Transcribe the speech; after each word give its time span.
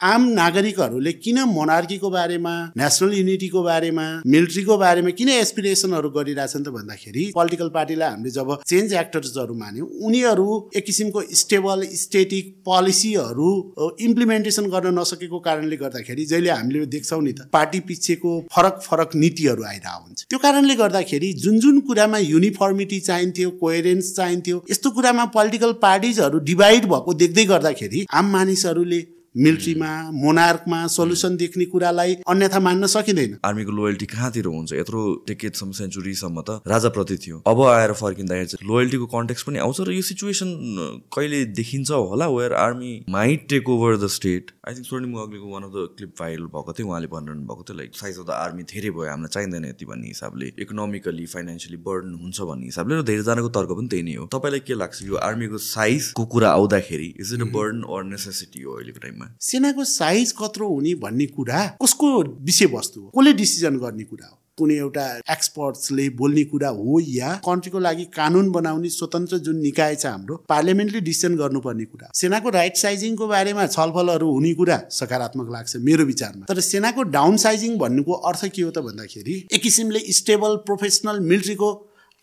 आम 0.00 0.24
नागरिकहरूले 0.30 1.12
किन 1.14 1.38
मोनार्कीको 1.48 2.08
बारेमा 2.10 2.50
नेसनल 2.76 3.12
युनिटीको 3.14 3.62
बारेमा 3.62 4.02
मिलिट्रीको 4.26 4.76
बारेमा 4.78 5.10
किन 5.12 5.28
एसपिरेसनहरू 5.30 6.10
गरिरहेछन् 6.10 6.64
त 6.64 6.68
भन्दाखेरि 6.70 7.22
पोलिटिकल 7.34 7.68
पार्टीलाई 7.70 8.10
हामीले 8.10 8.30
जब 8.30 8.52
चेन्ज 8.64 8.92
एक्टर्सहरू 8.94 9.54
मान्यौँ 9.54 9.88
उनीहरू 10.02 10.44
एक 10.74 10.84
किसिमको 10.84 11.22
स्टेबल 11.34 11.86
स्टेटिक 11.94 12.52
पोलिसीहरू 12.66 13.48
इम्प्लिमेन्टेसन 14.02 14.68
गर्न 14.68 14.92
नसकेको 14.98 15.40
कारणले 15.40 15.76
गर्दाखेरि 15.78 16.26
जहिले 16.26 16.50
हामीले 16.50 16.84
देख्छौँ 16.90 17.22
नि 17.22 17.32
त 17.32 17.48
पार्टी 17.52 17.80
पिछेको 17.86 18.36
फरक 18.52 18.84
फरक 18.84 19.16
नीतिहरू 19.16 19.64
आइरहेको 19.64 20.04
हुन्छ 20.04 20.28
त्यो 20.28 20.44
कारणले 20.44 20.78
गर्दाखेरि 20.82 21.32
जुन 21.40 21.58
जुन 21.60 21.80
कुरामा 21.88 22.24
युनिफर्मिटी 22.26 23.00
चाहिन्थ्यो 23.02 23.56
कोहेरेन्स 23.58 24.14
चाहिन्थ्यो 24.14 24.62
यस्तो 24.70 24.96
कुरामा 25.00 25.28
पोलिटिकल 25.34 25.76
पार्टिजहरू 25.82 26.46
डिभाइड 26.46 26.94
भएको 26.94 27.18
देख्दै 27.18 27.50
गर्दाखेरि 27.56 28.06
आम 28.16 28.32
मानिसहरूले 28.32 29.04
मिलिट्रीमा 29.36 29.90
मोनार्कमा 30.12 30.86
सल्युसन 30.88 31.36
देख्ने 31.36 31.64
कुरालाई 31.72 32.14
अन्यथा 32.26 32.60
मान्न 32.60 32.86
सकिँदैन। 32.88 33.36
आर्मीको 33.44 33.72
लोयल्टी 33.72 34.06
कहाँतिर 34.06 34.46
हुन्छ? 34.46 34.72
यत्रो 34.72 35.00
टेकेटसम्म 35.28 35.72
सेन्चुरीसम्म 35.78 36.40
त 36.40 36.60
राजाप्रति 36.66 37.16
थियो। 37.26 37.42
अब 37.46 37.62
आएर 37.62 37.92
फर्किँदाखेरि 37.92 38.46
चाहिँ 38.46 38.68
लोयल्टीको 38.68 39.06
कन्टेक्स 39.06 39.42
पनि 39.42 39.58
आउँछ 39.58 39.80
र 39.80 39.92
यो 39.92 40.02
सिचुएसन 40.02 40.48
कहिले 41.12 41.44
देखिन्छ 41.52 41.90
होला? 41.90 42.28
Where 42.28 42.52
army 42.56 42.92
might 43.10 43.46
take 43.48 43.68
over 43.68 43.96
the 43.96 44.06
state 44.16 44.50
I 44.68 44.74
think 44.74 44.86
Swarnim 44.86 45.12
अग्लीको 45.20 45.52
one 45.52 45.62
of 45.62 45.70
the 45.70 45.88
clip 45.96 46.12
viral 46.20 46.46
भएको 46.56 46.72
थियो 46.78 46.86
उहाँले 46.88 47.06
भनिरहनु 47.12 47.46
भएको 47.46 47.62
थियो 47.68 47.76
like 47.78 47.94
size 47.96 48.18
of 48.18 48.26
the 48.26 48.30
army 48.40 48.62
धेरै 48.72 48.90
भयो 48.90 49.10
हामीलाई 49.10 49.34
चाहिँदैन 49.36 49.64
यति 49.64 49.84
भन्ने 49.86 50.08
हिसाबले। 50.08 50.52
इकोनोमिकली 50.64 51.26
फाइनेन्सियली 51.36 51.78
बर्डन 51.86 52.14
हुन्छ 52.22 52.40
भन्ने 52.40 52.66
हिसाबले 52.72 52.94
र 52.96 53.02
धेरैजनाको 53.12 53.48
तर्क 53.52 53.70
पनि 53.76 53.88
त्यही 53.92 54.02
नै 54.02 54.14
हो। 54.16 54.26
तपाईँलाई 54.32 54.60
के 54.66 54.74
लाग्छ? 54.74 55.02
यो 55.02 55.14
आर्मीको 55.28 55.58
साइजको 55.68 56.24
कुरा 56.34 56.50
आउँदाखेरि 56.50 57.14
is 57.20 57.34
it 57.34 57.40
a 57.40 57.50
burden 57.52 57.82
or 57.86 58.04
necessity 58.10 58.62
हो 58.62 58.72
अहिलेको 58.76 59.00
टाइममा? 59.06 59.25
सेनाको 59.40 59.84
साइज 59.84 60.32
कत्रो 60.40 60.68
हुने 60.68 60.94
भन्ने 61.04 61.26
कुरा 61.36 61.66
कसको 61.82 62.10
विषयवस्तु 62.22 63.00
हो? 63.00 63.06
कसले 63.08 63.32
डिसिजन 63.32 63.76
गर्ने 63.78 64.04
कुरा 64.04 64.26
हो? 64.26 64.38
कुनै 64.58 64.74
एउटा 64.74 65.02
एक्सपर्ट्सले 65.30 66.08
बोल्ने 66.18 66.42
कुरा 66.50 66.68
हो 66.68 67.00
या 67.06 67.32
कन्ट्रीको 67.46 67.78
लागि 67.78 68.04
कानुन 68.12 68.50
बनाउने 68.50 68.88
स्वतन्त्र 68.88 69.38
जुन 69.38 69.56
निकाय 69.60 69.94
छ 69.94 70.06
हाम्रो 70.06 70.36
पार्लियामेन्टले 70.48 71.00
डिसिजन 71.08 71.36
गर्नुपर्ने 71.36 71.84
कुरा 71.84 72.10
सेनाको 72.14 72.50
राइट 72.50 72.76
साइजिङको 72.76 73.26
बारेमा 73.28 73.66
छलफलहरू 73.66 74.30
हुने 74.30 74.52
कुरा 74.54 74.78
सकारात्मक 74.90 75.50
लाग्छ 75.52 75.76
मेरो 75.88 76.04
विचारमा। 76.04 76.46
तर 76.48 76.60
सेनाको 76.60 77.02
डाउन 77.16 77.36
साइजिङ 77.44 77.76
भन्नुको 77.78 78.12
अर्थ 78.30 78.46
के 78.46 78.62
हो 78.62 78.70
त 78.70 78.78
भन्दाखेरि 78.86 79.36
एक 79.52 79.62
किसिमले 79.62 80.00
स्टेबल 80.12 80.56
प्रोफेसनल 80.66 81.20
मिलिट्रीको 81.26 81.70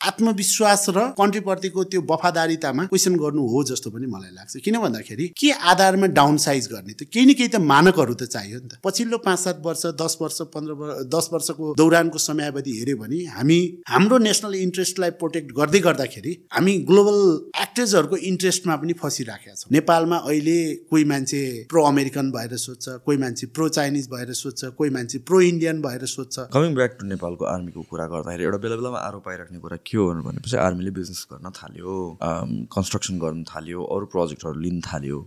आत्मविश्वास 0.03 0.85
र 0.89 1.07
कन्ट्रीप्रतिको 1.17 1.83
त्यो 1.91 2.01
वफादारितामा 2.09 2.83
क्वेसन 2.85 3.15
गर्नु 3.17 3.43
हो 3.47 3.63
जस्तो 3.63 3.89
पनि 3.91 4.07
मलाई 4.07 4.31
लाग्छ। 4.35 4.57
किन 4.65 4.77
भन्दाखेरि 4.79 5.27
के 5.39 5.51
आधारमा 5.71 6.07
डाउन 6.19 6.37
साइज 6.45 6.67
गर्ने? 6.71 6.93
त 6.93 7.03
केही 7.07 7.25
न 7.25 7.33
केही 7.33 7.49
त 7.49 7.61
मानकहरू 7.63 8.13
त 8.13 8.23
चाहियो 8.27 8.59
नि 8.59 8.67
त। 8.67 8.79
पछिल्लो 8.83 9.17
पाँच 9.25 9.39
सात 9.39 9.61
वर्ष 9.65 9.85
दस 10.01 10.17
वर्ष 10.21 10.41
पन्ध्र 10.53 10.73
वर्ष 10.79 11.05
दस 11.07 11.29
वर्षको 11.33 11.73
दौरानको 11.77 12.17
समयावधि 12.19 12.71
हेऱ्यो 12.79 12.97
भने 12.97 13.19
हामी 13.37 13.59
हाम्रो 13.89 14.17
नेसनल 14.27 14.55
इन्ट्रेस्टलाई 14.55 15.11
प्रोटेक्ट 15.21 15.51
गर्दै 15.59 15.79
गर्दाखेरि 15.87 16.33
हामी 16.53 16.73
ग्लोबल 16.89 17.19
एक्टर्सहरूको 17.63 18.17
इन्ट्रेस्टमा 18.31 18.75
पनि 18.83 18.93
फसिराखेका 19.01 19.55
छौँ। 19.55 19.71
नेपालमा 19.77 20.17
अहिले 20.27 20.57
कोही 20.91 21.03
मान्छे 21.11 21.41
प्रो 21.71 21.83
अमेरिकन 21.85 22.31
भएर 22.31 22.57
सोध्छ 22.57 22.85
कोही 23.05 23.17
मान्छे 23.23 23.47
प्रो 23.55 23.69
चाइनिज 23.77 24.07
भएर 24.13 24.33
सोध्छ 24.33 24.61
कोही 24.77 24.89
मान्छे 24.97 25.17
प्रो 25.27 25.41
इन्डियन 25.41 25.81
भएर 25.81 26.05
सोध्छ। 26.15 26.35
कमिङ 26.53 26.75
ब्याक 26.75 26.97
टु 26.99 27.07
नेपालको 27.07 27.45
आर्मीको 27.55 27.81
कुरा 27.89 28.05
गर्दाखेरि 28.13 28.43
एउटा 28.43 28.57
बेला 28.63 28.75
बेलामा 28.75 28.99
आरोप 29.07 29.29
आइराख्ने 29.29 29.59
कुरा 29.59 29.77
के 29.87 29.92
हो 29.97 30.05
भनेपछि 30.25 30.57
आर्मीले 30.57 30.91
बिजनेस 30.97 31.21
गर्न 31.31 31.51
थाल्यो 31.59 31.93
कन्स्ट्रक्सन 32.75 33.19
गर्न 33.19 33.43
थाल्यो 33.51 33.83
अरू 33.95 34.05
प्रोजेक्टहरू 34.13 34.59
लिन 34.59 34.81
थाल्यो 34.87 35.17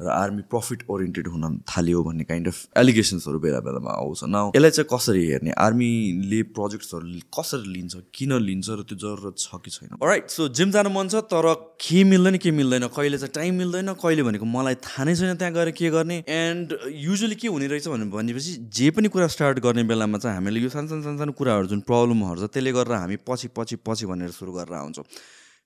र 0.00 0.08
आर्मी 0.16 0.42
प्रफिट 0.50 0.84
ओरिएन्टेड 0.90 1.28
हुन 1.34 1.58
थाल्यो 1.68 2.02
भन्ने 2.08 2.24
काइन्ड 2.30 2.48
अफ 2.48 2.78
एलिगेसन्सहरू 2.82 3.38
बेला 3.40 3.60
बेलामा 3.66 3.90
आउँछ। 3.90 4.20
न 4.24 4.50
यसलाई 4.56 4.70
चाहिँ 4.70 4.88
कसरी 4.92 5.24
हेर्ने? 5.26 5.50
आर्मीले 5.66 6.42
प्रोजेक्ट्सहरू 6.56 7.06
कसरी 7.38 7.68
लिन्छ 7.72 7.94
किन 8.14 8.32
लिन्छ 8.48 8.68
र 8.70 8.82
त्यो 8.88 8.96
जरुरत 9.04 9.36
छ 9.38 9.60
कि 9.64 9.70
छैन? 9.70 9.98
राइट 10.02 10.30
सो 10.30 10.48
जिम 10.56 10.70
जानु 10.70 10.90
मन 10.90 11.08
छ 11.08 11.22
तर 11.32 11.52
के 11.80 12.02
मिल्दैन 12.04 12.36
के 12.42 12.50
मिल्दैन? 12.50 12.86
कहिले 12.96 13.18
चाहिँ 13.18 13.32
टाइम 13.34 13.54
मिल्दैन 13.62 13.92
कहिले 14.02 14.22
भनेको 14.28 14.46
मलाई 14.46 14.74
थाहा 14.86 15.04
नै 15.04 15.14
छैन 15.16 15.36
त्यहाँ 15.36 15.52
गएर 15.54 15.70
के 15.78 15.90
गर्ने? 15.90 16.16
एन्ड 16.28 16.76
युजली 17.06 17.34
के 17.36 17.48
हुने 17.48 17.66
रहेछ 17.66 17.88
भनेपछि 17.88 18.52
जे 18.76 18.90
पनि 18.96 19.08
कुरा 19.08 19.26
स्टार्ट 19.34 19.58
गर्ने 19.64 19.82
बेलामा 19.84 20.18
चाहिँ 20.18 20.36
हामीले 20.36 20.60
यो 20.60 20.68
सानो 20.68 20.88
सानो 20.88 21.18
सानो 21.18 21.32
कुराहरू 21.38 21.66
जुन 21.66 21.80
प्रब्लमहरू 21.88 22.40
छ 22.40 22.50
त्यसले 22.52 22.72
गर्दा 22.72 22.98
हामी 22.98 23.16
पछि 23.28 23.48
पछि 23.56 23.76
पछि 23.86 24.06
भनेर 24.16 24.30
सुरु 24.32 24.52
गरेर 24.52 24.74
आउँछौँ। 24.74 25.04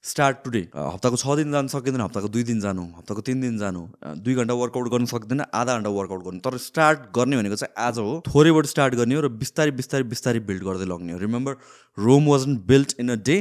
स्टार्ट 0.04 0.36
टुडे 0.44 0.60
हप्ताको 0.72 1.16
छ 1.20 1.34
दिन 1.36 1.52
जानु 1.52 1.68
सकिँदैन 1.68 2.00
हप्ताको 2.00 2.28
दुई 2.32 2.42
दिन 2.48 2.60
जानु 2.60 2.82
हप्ताको 2.98 3.20
तिन 3.20 3.40
दिन 3.40 3.58
जानु 3.58 3.80
दुई 4.24 4.34
घन्टा 4.34 4.54
वर्कआउट 4.56 4.88
गर्नु 4.92 5.06
सक्दैन 5.06 5.44
आधा 5.52 5.74
घन्टा 5.76 5.90
वर्कआउट 5.92 6.22
गर्नु। 6.24 6.40
तर 6.40 6.56
स्टार्ट 6.56 7.00
गर्ने 7.12 7.36
भनेको 7.36 7.56
चाहिँ 7.60 7.74
आज 7.86 7.98
हो 8.00 8.22
थोरैबाट 8.28 8.66
स्टार्ट 8.66 8.94
गर्ने 8.96 9.14
हो 9.14 9.20
र 9.20 9.28
बिस्तारै 9.44 9.76
बिस्तारै 9.76 10.04
बिस्तारै 10.08 10.40
बिल्ड 10.48 10.64
गर्दै 10.64 10.88
लग्ने 10.88 11.12
हो। 11.12 11.18
Remember 11.20 11.52
Rome 11.98 12.32
wasn't 12.32 12.56
built 12.64 12.96
in 12.96 13.12
a 13.12 13.20
day 13.28 13.36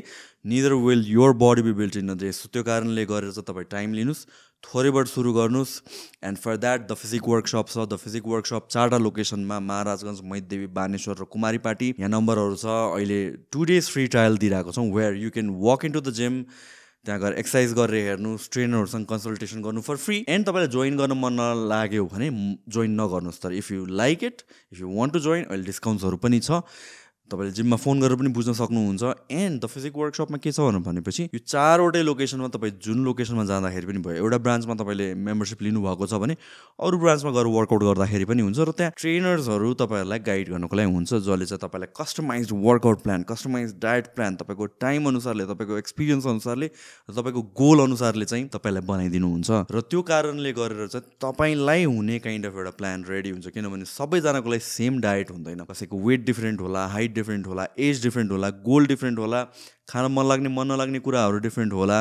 neither 0.52 0.74
will 0.84 1.08
your 1.08 1.32
body 1.40 1.62
be 1.64 1.74
built 1.80 1.96
in 2.04 2.10
a 2.12 2.20
day 2.20 2.32
so 2.36 2.52
त्यो 2.52 2.64
कारणले 2.68 3.06
गरेर 3.08 3.32
चाहिँ 3.32 3.48
तपाईँ 3.48 3.72
टाइम 3.72 3.94
लिनुहोस्। 3.96 4.28
थोरैबाट 4.64 5.08
सुरु 5.08 5.34
गर्नुहोस्। 5.34 5.72
And 6.24 6.38
for 6.38 6.58
that 6.58 6.88
the 6.88 6.94
physique 6.94 7.28
workshop 7.28 7.66
छ। 7.70 7.86
द 7.86 7.98
फिजिक 7.98 8.28
वर्कसप 8.28 8.68
चारवटा 8.70 8.98
लोकेसनमा 8.98 9.60
महाराजगञ्ज 9.60 10.20
मैदेवी 10.26 10.68
बानेश्वर 10.76 11.16
र 11.22 11.26
कुमारी 11.28 11.58
पार्टी 11.60 11.94
यहाँ 12.00 12.10
नम्बरहरू 12.10 12.56
छ। 12.56 12.66
अहिले 12.68 13.22
टु 13.52 13.64
डेज 13.66 13.90
फ्री 13.90 14.08
ट्रायल 14.08 14.38
दिइरहेको 14.38 14.72
छौँ 14.72 14.92
where 14.92 15.16
you 15.24 15.30
can 15.32 15.50
walk 15.64 15.86
in 15.86 15.92
to 15.92 16.02
the 16.02 16.14
gym 16.20 16.44
त्यहाँ 17.06 17.20
गएर 17.20 17.34
एक्सर्साइज 17.40 17.74
गरेर 17.74 18.06
हेर्नुहोस्। 18.06 18.50
ट्रेनरहरूसँग 18.52 19.06
कन्सल्टेसन 19.08 19.62
गर्नु 19.64 19.82
फर 19.82 19.96
फ्री 19.96 20.18
एन्ड 20.28 20.46
तपाईँलाई 20.46 20.68
जोइन 20.70 20.98
गर्न 20.98 21.14
मन 21.16 21.34
नलाग्यो 21.40 22.06
भने 22.12 22.28
जोइन 22.68 23.00
नगर्नुहोस्। 23.00 23.42
तर 23.42 23.54
if 23.56 23.72
you 23.72 23.86
like 23.96 24.24
it 24.24 24.42
if 24.74 24.80
you 24.82 24.88
want 24.92 25.14
to 25.14 25.20
join 25.20 25.44
अहिले 25.48 25.64
डिस्काउन्ट्सहरू 25.64 26.18
पनि 26.20 26.40
छ। 26.44 26.60
तपाईँले 27.30 27.54
जिममा 27.54 27.78
फोन 27.78 28.00
गरेर 28.02 28.18
पनि 28.18 28.30
बुझ्न 28.34 28.54
सक्नुहुन्छ। 28.54 29.04
एन्ड 29.32 29.62
द 29.62 29.66
फिजिक 29.70 29.94
वर्कसपमा 29.96 30.38
के 30.38 30.52
छ 30.52 30.60
भनेपछि 30.60 31.24
यो 31.30 31.40
चारवटै 31.40 32.02
लोकेसनमा 32.04 32.48
तपाईँ 32.50 32.74
जुन 32.82 33.04
लोकेसनमा 33.06 33.44
जाँदाखेरि 33.46 33.88
पनि 33.88 34.00
भयो 34.02 34.24
एउटा 34.24 34.38
ब्रान्चमा 34.38 34.76
तपाईँले 34.76 35.08
मेम्बरसिप 35.16 35.62
लिनुभएको 35.62 36.08
छ 36.08 36.14
भने 36.20 36.36
अरू 36.80 36.98
ब्रान्चमा 37.00 37.32
गएर 37.32 37.48
वर्कआउट 37.56 37.84
गर्दाखेरि 37.84 38.26
पनि 38.26 38.42
हुन्छ 38.42 38.60
र 38.60 38.72
त्यहाँ 38.72 38.94
ट्रेनर्सहरू 38.98 39.74
तपाईँहरूलाई 39.82 40.20
गाइड 40.26 40.50
गर्नुको 40.50 40.76
लागि 40.76 40.92
हुन्छ 40.92 41.14
जसले 41.14 41.46
चाहिँ 41.46 41.62
तपाईँलाई 41.64 41.94
customize 41.96 42.48
workout 42.52 43.00
plan 43.04 43.24
customize 43.30 43.76
diet 43.80 44.06
plan 44.16 44.36
तपाईँको 44.42 44.66
टाइम 44.80 45.08
अनुसारले 45.08 45.46
तपाईँको 45.52 45.78
एक्सपिरियन्स 45.78 46.28
अनुसारले 46.28 46.68
र 46.68 47.14
तपाईँको 47.14 47.42
गोल 47.56 47.80
अनुसारले 47.84 48.26
चाहिँ 48.26 48.48
तपाईँलाई 48.50 48.84
बनाइदिनुहुन्छ। 48.90 49.50
र 49.72 49.82
त्यो 49.90 50.02
कारणले 50.02 50.52
गरेर 50.54 50.88
चाहिँ 50.88 51.06
तपाईँलाई 51.22 51.84
हुने 51.86 52.20
काइन्ड 52.20 52.46
अफ 52.46 52.56
एउटा 52.56 52.74
प्लान 52.80 53.04
रेडी 53.10 53.30
हुन्छ 53.30 53.48
किनभने 53.54 53.86
सबैजनाको 53.86 54.50
लागि 54.50 54.66
सेम 54.66 55.00
डायट 55.00 55.32
हुँदैन। 55.32 55.64
कसैको 55.70 55.96
वेट 56.00 56.26
डिफ्रेन्ट 56.26 56.62
होला 56.62 56.86
हाइट 56.88 57.12
डिफ्रेन्ट 57.20 57.48
होला 57.48 57.68
एज 57.86 58.04
डिफ्रेन्ट 58.04 58.32
होला 58.32 58.50
गोल 58.68 58.88
डिफ्रेन्ट 58.88 59.20
होला 59.20 59.44
खान 59.90 60.12
मन 60.18 60.26
लाग्ने 60.32 60.50
मन 60.58 60.72
नलाग्ने 60.72 61.00
कुराहरू 61.08 61.38
डिफ्रेन्ट 61.48 61.74
होला 61.74 62.00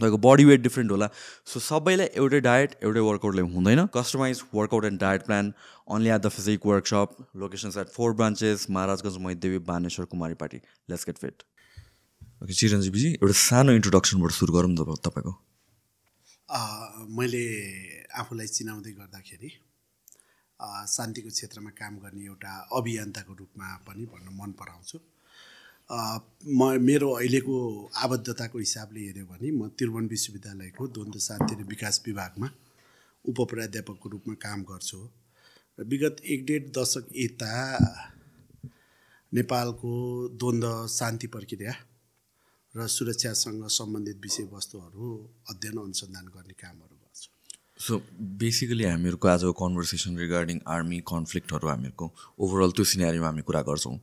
तपाईँको 0.00 0.18
बडी 0.18 0.44
वेट 0.44 0.60
डिफ्रेन्ट 0.60 0.90
होला। 0.90 1.06
सो 1.46 1.60
सबैलाई 1.60 2.08
एउटै 2.20 2.38
डायट 2.46 2.72
एउटै 2.82 3.02
वर्कआउटले 3.08 3.42
हुँदैन। 3.50 3.80
Customize 3.94 4.40
workout 4.54 4.84
and 4.84 5.00
diet 5.00 5.26
plan 5.26 5.52
only 5.96 6.10
at 6.10 6.20
the 6.20 6.28
physique 6.36 6.66
workshop 6.66 7.16
locations 7.42 7.76
at 7.82 7.88
four 7.96 8.14
branches 8.20 8.66
Maharajganj 8.76 9.18
Maidevi 9.26 9.58
Baneshwar 9.68 10.04
Kumari 10.14 10.34
party 10.40 10.58
let's 10.90 11.04
get 11.10 11.18
fit 11.18 11.36
okay 12.42 12.54
चिरञ्जीवीजी 12.60 13.10
एउटा 13.12 13.36
सानो 13.42 13.72
इन्ट्रोडक्सनबाट 13.80 14.32
सुरु 14.38 14.56
गरौँ 14.56 14.74
त 14.80 14.98
तपाईँको 15.06 15.32
मैले 17.20 17.44
आफूलाई 18.22 18.48
चिनाउँदै 18.56 18.92
गर्दाखेरि 18.98 19.50
शान्तिको 20.60 21.30
क्षेत्रमा 21.30 21.70
काम 21.80 21.98
गर्ने 21.98 22.24
एउटा 22.24 22.52
अभियन्ताको 22.72 23.32
रूपमा 23.34 23.66
पनि 23.86 24.04
भन्न 24.12 24.28
मन 24.40 24.52
पराउँछु। 24.60 24.98
म 26.58 26.60
मेरो 26.80 27.08
अहिलेको 27.12 27.56
आबद्धताको 28.04 28.58
हिसाबले 28.58 29.00
हेऱ्यो 29.00 29.26
भने 29.26 29.50
म 29.50 29.68
त्रिभुवन 29.76 30.06
विश्वविद्यालयको 30.08 30.86
द्वन्द्व 30.94 31.18
शान्ति 31.28 31.54
र 31.54 31.64
विकास 31.72 32.02
विभागमा 32.06 32.48
उप 33.24 33.38
प्राध्यापकको 33.50 34.08
रूपमा 34.08 34.34
काम 34.40 34.62
गर्छु 34.70 35.00
र 35.78 35.84
विगत 35.90 36.16
एक 36.32 36.46
डेढ 36.46 36.70
दशक 36.78 37.04
यता 37.16 37.52
नेपालको 39.32 39.92
द्वन्द्व 40.40 40.86
शान्ति 40.88 41.26
प्रक्रिया 41.34 41.74
र 42.74 42.86
सुरक्षासँग 42.88 43.66
सम्बन्धित 43.70 44.18
विषयवस्तुहरू 44.22 45.08
अध्ययन 45.50 45.78
अनुसन्धान 45.78 46.26
गर्ने 46.34 46.54
कामहरू 46.62 46.93
सो 47.80 47.96
बेसिकली 48.40 48.84
हामीहरूको 48.84 49.28
आजको 49.28 49.52
कन्भर्सेसन 49.52 50.18
रिगार्डिङ 50.18 50.58
आर्मी 50.74 50.98
कन्फ्लिक्टहरू 51.10 51.68
हामीहरूको 51.68 52.06
ओभरअल 52.38 52.70
त्यो 52.70 52.84
सिनेरीमा 52.86 53.26
हामी 53.26 53.42
कुरा 53.42 53.62
गर्छौँ। 53.68 53.96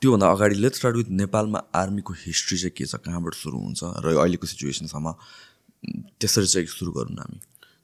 त्योभन्दा 0.00 0.30
अगाडि 0.30 0.54
लेट 0.54 0.74
स्टार्ट 0.74 0.96
विथ 0.96 1.10
नेपालमा 1.20 1.58
आर्मीको 1.80 2.14
हिस्ट्री 2.22 2.58
चाहिँ 2.58 2.74
के 2.76 2.86
छ 2.86 2.98
कहाँबाट 3.06 3.34
सुरु 3.34 3.58
हुन्छ 3.58 3.80
र 4.04 4.16
अहिलेको 4.16 4.46
सिचुएसनसम्म 4.46 5.12
त्यसरी 6.18 6.46
चाहिँ 6.46 6.66
सुरु 6.66 6.92
गरौँ 6.92 7.14
हामी। 7.20 7.38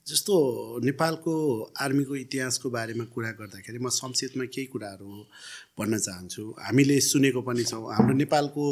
जस्तो 0.06 0.34
नेपालको 0.84 1.34
आर्मीको 1.86 2.16
इतिहासको 2.16 2.70
बारेमा 2.70 3.04
कुरा 3.14 3.30
गर्दाखेरि 3.38 3.78
म 3.78 3.88
संक्षेपमा 3.94 4.44
केही 4.50 4.66
कुराहरू 4.74 5.22
भन्न 5.78 5.98
चाहन्छु। 6.02 6.42
हामीले 6.66 6.98
सुनेको 7.00 7.40
पनि 7.46 7.64
छौँ 7.64 7.94
हाम्रो 7.94 8.14
नेपालको 8.26 8.66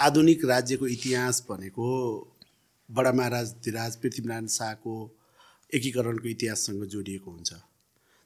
आधुनिक 0.00 0.44
राज्यको 0.44 0.86
इतिहास 0.96 1.44
भनेको 1.50 1.86
बडा 2.88 3.12
महाराज 3.12 3.54
धिराज 3.64 3.96
पृथ्वीनारायण 4.00 4.46
शाहको 4.48 4.96
एकीकरणको 5.72 6.28
इतिहाससँग 6.28 6.84
जोडिएको 6.86 7.30
हुन्छ। 7.30 7.52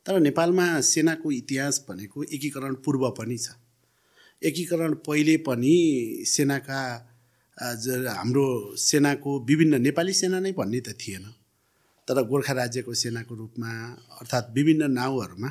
तर 0.06 0.18
नेपालमा 0.20 0.66
सेनाको 0.82 1.30
इतिहास 1.32 1.84
भनेको 1.88 2.22
एकीकरण 2.24 2.74
पूर्व 2.84 3.08
पनि 3.18 3.38
छ। 3.38 3.54
एकीकरण 4.42 4.94
पहिले 5.06 5.36
पनि 5.46 5.74
सेनाका 6.26 6.80
हाम्रो 7.56 8.46
सेनाको 8.78 9.38
विभिन्न 9.44 9.80
नेपाली 9.82 10.12
सेना 10.12 10.38
नै 10.40 10.52
भन्ने 10.52 10.80
त 10.80 10.94
थिएन। 10.98 11.24
तर 12.08 12.22
गोर्खा 12.22 12.52
राज्यको 12.52 12.94
सेनाको 12.94 13.34
रूपमा 13.34 13.70
अर्थात् 14.20 14.50
विभिन्न 14.54 14.90
नाउँहरूमा 14.92 15.50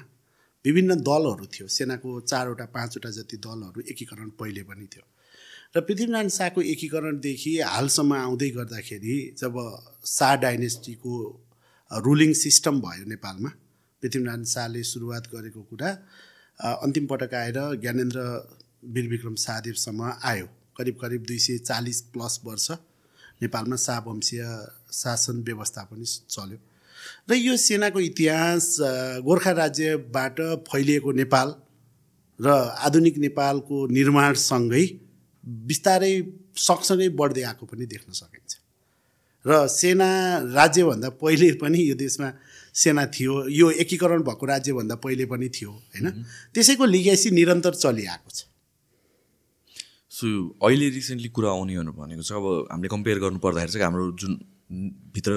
विभिन्न 0.66 0.96
दलहरू 1.02 1.46
थियो। 1.46 1.68
सेनाको 1.68 2.20
चारवटा 2.22 2.66
पाँचवटा 2.66 3.10
जति 3.10 3.38
दलहरू 3.38 3.82
एकीकरण 3.92 4.30
पहिले 4.40 4.64
पनि 4.64 4.86
थियो। 4.86 5.06
र 5.76 5.82
पृथ्वीनारायण 5.82 6.30
शाहको 6.30 6.62
एकीकरणदेखि 6.74 7.52
हालसम्म 7.64 8.14
आउँदै 8.16 8.50
गर्दाखेरि 8.50 9.16
जब 9.40 9.56
शाह 10.06 10.36
डाइनेस्टीको 10.36 11.14
रुलिङ 11.92 12.34
सिस्टम 12.36 12.80
भयो 12.82 13.06
नेपालमा। 13.10 13.50
पृथ्वीनारायण 14.04 14.44
शाहले 14.54 14.84
सुरुवात 14.84 15.28
गरेको 15.34 15.62
कुरा 15.70 15.90
अन्तिम 16.60 17.06
पटक 17.08 17.34
आएर 17.34 17.60
ज्ञानेन्द्र 17.82 18.20
वीरविक्रम 18.96 19.36
शाहदेवसम्म 19.36 20.02
आयो। 20.24 20.48
करिब 20.78 20.96
करिब 21.02 21.22
दुई 21.28 21.40
सय 21.40 21.58
चालिस 21.70 22.02
प्लस 22.14 22.40
वर्ष 22.46 22.72
नेपालमा 23.42 23.76
शाहवंशीय 23.76 24.44
शासन 24.94 25.44
व्यवस्था 25.48 25.84
पनि 25.92 26.06
चल्यो। 26.06 26.58
र 27.30 27.34
यो 27.36 27.58
सेनाको 27.58 28.00
इतिहास 28.00 28.66
गोर्खा 29.26 29.52
राज्यबाट 29.52 30.42
फैलिएको 30.70 31.12
नेपाल 31.12 31.54
र 32.40 32.48
आधुनिक 32.88 33.18
नेपालको 33.18 33.86
निर्माणसँगै 33.98 34.86
बिस्तारै 35.70 36.14
सँगसँगै 36.58 37.10
बढ्दै 37.20 37.44
आएको 37.44 37.66
पनि 37.66 37.86
देख्न 37.86 38.12
सकिन्छ। 38.14 38.61
र 39.46 39.68
सेना 39.68 40.08
राज्यभन्दा 40.54 41.10
पहिले 41.18 41.52
पनि 41.62 41.80
यो 41.90 41.96
देशमा 41.96 42.32
सेना 42.74 43.06
थियो 43.16 43.48
यो 43.50 43.70
एकीकरण 43.84 44.22
भएको 44.24 44.46
राज्यभन्दा 44.46 44.96
पहिले 44.96 45.26
पनि 45.26 45.50
थियो 45.50 45.72
होइन? 45.72 46.26
त्यसैको 46.54 46.86
लिगेसी 46.86 47.32
निरन्तर 47.32 47.74
चलिआएको 47.74 48.30
छ। 48.30 48.46
सो 50.12 50.28
अहिले 50.64 50.90
रिसेन्टली 50.90 51.30
कुरा 51.30 51.50
आउनेहरू 51.50 51.92
भनेको 51.92 52.22
चाहिँ 52.22 52.44
अब 52.44 52.68
हामीले 52.72 52.90
कम्पेयर 52.96 53.20
गर्नु 53.20 53.40
पर्दाखेरि 53.40 53.72
चाहिँ 53.72 53.86
हाम्रो 53.86 54.12
जुन 54.22 54.32
भित्र 55.16 55.32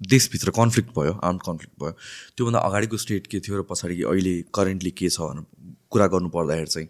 देशभित्र 0.00 0.50
कन्फ्लिक्ट 0.50 0.90
भयो 0.98 1.12
आर्म 1.22 1.38
कन्फ्लिक्ट 1.46 1.74
भयो 1.82 1.92
त्योभन्दा 2.36 2.58
अगाडिको 2.58 2.96
स्टेट 2.96 3.26
के 3.26 3.40
थियो 3.40 3.60
र 3.60 3.62
पछाडि 3.70 4.02
अहिले 4.02 4.34
करेन्टली 4.54 4.90
के 4.90 5.08
छ 5.10 5.20
भनेर 5.20 5.44
कुरा 5.90 6.06
गर्नु 6.14 6.28
पर्दाखेरि 6.32 6.70
चाहिँ 6.74 6.88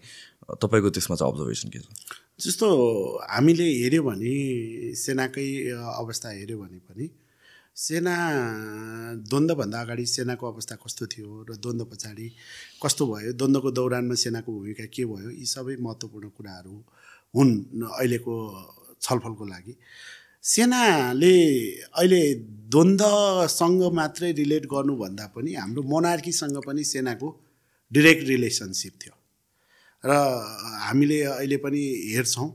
तपाईँको 0.62 0.90
त्यसमा 0.90 1.16
चाहिँ 1.16 1.32
अब्जर्भेसन 1.32 1.68
के 1.68 1.78
छ? 1.78 2.21
जस्तो 2.42 2.68
हामीले 3.30 3.66
हेऱ्यो 3.82 4.02
भने 4.02 4.34
सेनाकै 4.98 5.46
अवस्था 5.70 6.28
हेऱ्यो 6.30 6.58
भने 6.58 6.78
पनि 6.88 7.06
सेना 7.76 8.14
द्वन्द्वभन्दा 9.30 9.80
अगाडि 9.80 10.04
सेनाको 10.06 10.44
अवस्था 10.52 10.74
कस्तो 10.84 11.06
थियो 11.12 11.46
र 11.48 11.56
द्वन्द्व 11.56 11.84
पछाडि 11.92 12.26
कस्तो 12.82 13.02
भयो? 13.06 13.32
द्वन्द्वको 13.32 13.70
दौरानमा 13.70 14.14
सेनाको 14.14 14.50
भूमिका 14.52 14.86
के 14.92 15.04
भयो? 15.04 15.30
यी 15.30 15.46
सबै 15.46 15.76
महत्त्वपूर्ण 15.80 16.28
कुराहरू 16.36 16.74
हुन् 17.34 17.52
अहिलेको 17.86 18.34
छलफलको 19.00 19.44
लागि। 19.46 19.74
सेनाले 20.42 21.36
अहिले 21.94 22.22
द्वन्द्वसँग 22.74 23.82
मात्रै 23.94 24.32
रिलेट 24.32 24.64
गर्नुभन्दा 24.66 25.26
पनि 25.34 25.54
हाम्रो 25.54 25.82
मोनार्कीसँग 25.82 26.56
पनि 26.66 26.84
सेनाको 26.84 27.28
डिरेक्ट 27.92 28.22
रिलेसनसिप 28.28 28.92
थियो। 29.00 29.14
र 30.04 30.12
हामीले 30.82 31.18
अहिले 31.22 31.56
पनि 31.56 31.82
हेर्छौँ 32.12 32.48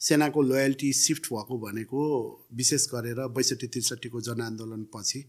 सेनाको 0.00 0.42
लोयल्टी 0.42 0.92
सिफ्ट 0.94 1.24
भएको 1.32 1.58
भनेको 1.58 2.00
विशेष 2.54 2.86
गरेर 2.88 3.20
बैसठी 3.34 3.66
त्रिसठीको 3.66 4.20
जनआन्दोलनपछि 4.20 5.20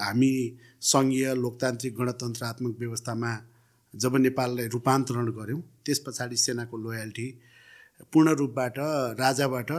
हामी 0.00 0.32
सङ्घीय 0.82 1.34
लोकतान्त्रिक 1.34 1.94
गणतन्त्रात्मक 1.96 2.76
व्यवस्थामा 2.78 3.32
जब 3.94 4.16
नेपाललाई 4.16 4.66
रूपान्तरण 4.68 5.30
गऱ्यौँ 5.38 5.62
त्यस 5.84 5.98
पछाडि 6.06 6.36
सेनाको 6.36 6.76
लोयल्टी 6.78 7.28
पूर्ण 8.12 8.28
रूपबाट 8.34 8.78
राजाबाट 9.18 9.70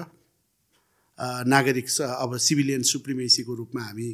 नागरिक 1.48 1.88
अब 2.02 2.38
सिभिलियन 2.38 2.82
सुप्रिमेसीको 2.84 3.54
रूपमा 3.56 3.82
हामी 3.82 4.08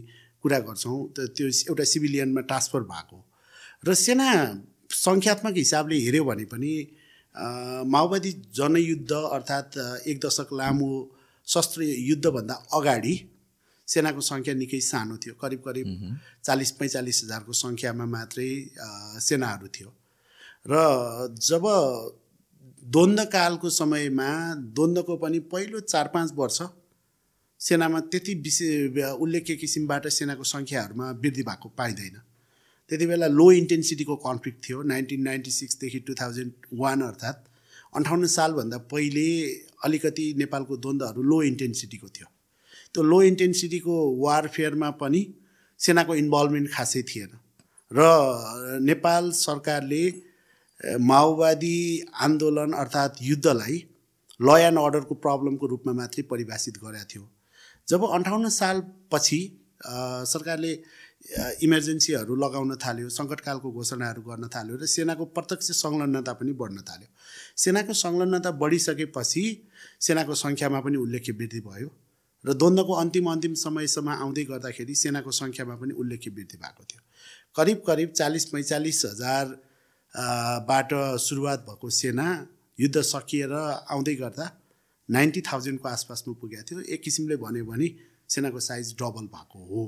कुरा 0.44 0.60
गर्छौँ। 0.60 0.98
त्यो 1.18 1.48
एउटा 1.48 1.84
सिभिलियनमा 1.84 2.42
ट्रान्सफर 2.42 2.82
भएको। 2.84 3.18
र 3.84 3.94
सेना 3.96 4.28
सङ्ख्यात्मक 4.98 5.56
हिसाबले 5.64 5.96
हेऱ्यो 6.06 6.24
भने 6.30 6.46
पनि 6.54 6.72
माओवादी 7.94 8.32
जनयुद्ध 8.58 9.12
अर्थात् 9.36 9.78
एक 10.10 10.18
दशक 10.26 10.50
लामो 10.60 10.90
शस्त्र 11.48 11.80
युद्धभन्दा 12.12 12.56
अगाडि 12.78 13.16
सेनाको 13.88 14.22
सङ्ख्या 14.22 14.54
निकै 14.54 14.80
सानो 14.84 15.16
थियो। 15.24 15.34
करिब 15.42 15.60
करिब 15.68 15.88
चालिस 16.46 16.72
पैँचालिस 16.80 17.18
हजारको 17.24 17.54
सङ्ख्यामा 17.64 18.06
मात्रै 18.16 18.50
सेनाहरू 19.28 19.68
थियो। 19.76 19.90
र 20.66 20.74
जब 21.40 21.66
द्वन्द्वकालको 22.86 23.70
समयमा 23.70 24.30
द्वन्द्वको 24.76 25.16
पनि 25.24 25.40
पहिलो 25.54 25.80
चार 25.92 26.08
पाँच 26.16 26.30
वर्ष 26.36 26.60
सेनामा 27.62 28.00
त्यति 28.12 28.34
विशेष 28.44 28.98
उल्लेख्य 29.24 29.56
किसिमबाट 29.62 30.08
सेनाको 30.18 30.44
सङ्ख्याहरूमा 30.44 31.08
वृद्धि 31.24 31.44
भएको 31.44 31.70
पाइँदैन। 31.78 32.16
त्यति 32.92 33.06
बेला 33.06 33.28
लो 33.40 33.52
इन्टेन्सिटीको 33.52 34.16
कन्फ्लिक्ट 34.26 34.60
थियो 34.68 34.82
नाइन्टिन 34.92 35.22
नाइन्टी 35.24 35.52
सिक्सदेखि 35.52 36.00
टु 36.08 36.14
थाउजन्ड 36.22 36.52
वान 36.82 37.02
अर्थात् 37.02 37.42
अन्ठाउन्न 37.98 38.28
सालभन्दा 38.36 38.78
पहिले 38.92 39.28
अलिकति 39.86 40.26
नेपालको 40.38 40.78
द्वन्द्वहरू 40.78 41.22
लो 41.24 41.42
इन्टेन्सिटीको 41.44 42.08
थियो। 42.16 42.28
त्यो 42.94 43.04
लो 43.04 43.22
इन्टेन्सिटीको 43.32 43.96
वारफेयरमा 44.24 44.90
पनि 45.02 45.22
सेनाको 45.80 46.16
इन्भल्भमेन्ट 46.16 46.68
खासै 46.74 47.02
थिएन। 47.10 47.32
र 47.92 48.00
नेपाल 48.84 49.32
सरकारले 49.40 50.04
माओवादी 51.10 51.78
आन्दोलन 52.26 52.72
अर्थात् 52.82 53.22
युद्धलाई 53.24 53.78
ल 54.40 54.58
एन्ड 54.62 54.80
अर्डरको 54.80 55.16
प्रब्लमको 55.26 55.66
रूपमा 55.68 55.94
मात्रै 56.00 56.24
परिभाषित 56.32 56.78
गरेको 56.84 57.08
थियो। 57.12 57.24
जब 57.88 58.02
अन्ठाउन्न 58.18 58.50
सालपछि 58.56 59.40
सरकारले 60.32 60.74
इमर्जेन्सीहरू 61.28 62.36
लगाउन 62.36 62.76
थाल्यो 62.80 63.10
सङ्कटकालको 63.10 63.72
घोषणाहरू 63.72 64.22
गर्न 64.24 64.48
थाल्यो 64.48 64.76
र 64.80 64.86
सेनाको 64.88 65.26
प्रत्यक्ष 65.36 65.72
संलग्नता 65.84 66.34
पनि 66.40 66.52
बढ्न 66.56 66.78
थाल्यो। 66.88 67.10
सेनाको 67.58 67.94
संलग्नता 67.94 68.52
बढिसकेपछि 68.64 69.44
सेनाको 70.08 70.34
सङ्ख्यामा 70.44 70.80
पनि 70.86 70.98
उल्लेख्य 70.98 71.32
वृद्धि 71.40 71.62
भयो 71.68 71.90
र 72.46 72.54
द्वन्द्वको 72.54 72.94
अन्तिम 73.04 73.26
अन्तिम 73.32 73.54
समयसम्म 73.60 74.10
आउँदै 74.24 74.44
गर्दाखेरि 74.52 74.96
सेनाको 74.96 75.32
सङ्ख्यामा 75.42 75.76
पनि 75.76 75.94
उल्लेख्य 76.00 76.30
वृद्धि 76.32 76.58
भएको 76.64 76.84
थियो। 76.90 77.02
करिब 77.58 77.78
करिब 77.88 78.10
चालिस 78.20 78.46
पैँचालिस 78.54 79.04
हजार 79.06 79.46
बाट 80.64 80.90
सुरुवात 81.20 81.60
भएको 81.68 81.90
सेना 81.92 82.28
युद्ध 82.80 82.98
सकिएर 83.04 83.54
आउँदै 83.92 84.16
गर्दा 84.16 84.46
नाइन्टी 85.10 85.42
थाउजन्डको 85.44 85.88
आसपासमा 85.90 86.34
पुगेको 86.40 86.64
थियो। 86.64 86.80
एक 86.94 87.02
किसिमले 87.04 87.36
भन्यो 87.44 87.66
भने 87.66 87.88
सेनाको 88.30 88.60
साइज 88.62 88.96
डबल 88.96 89.26
भएको 89.36 89.60
हो 89.68 89.84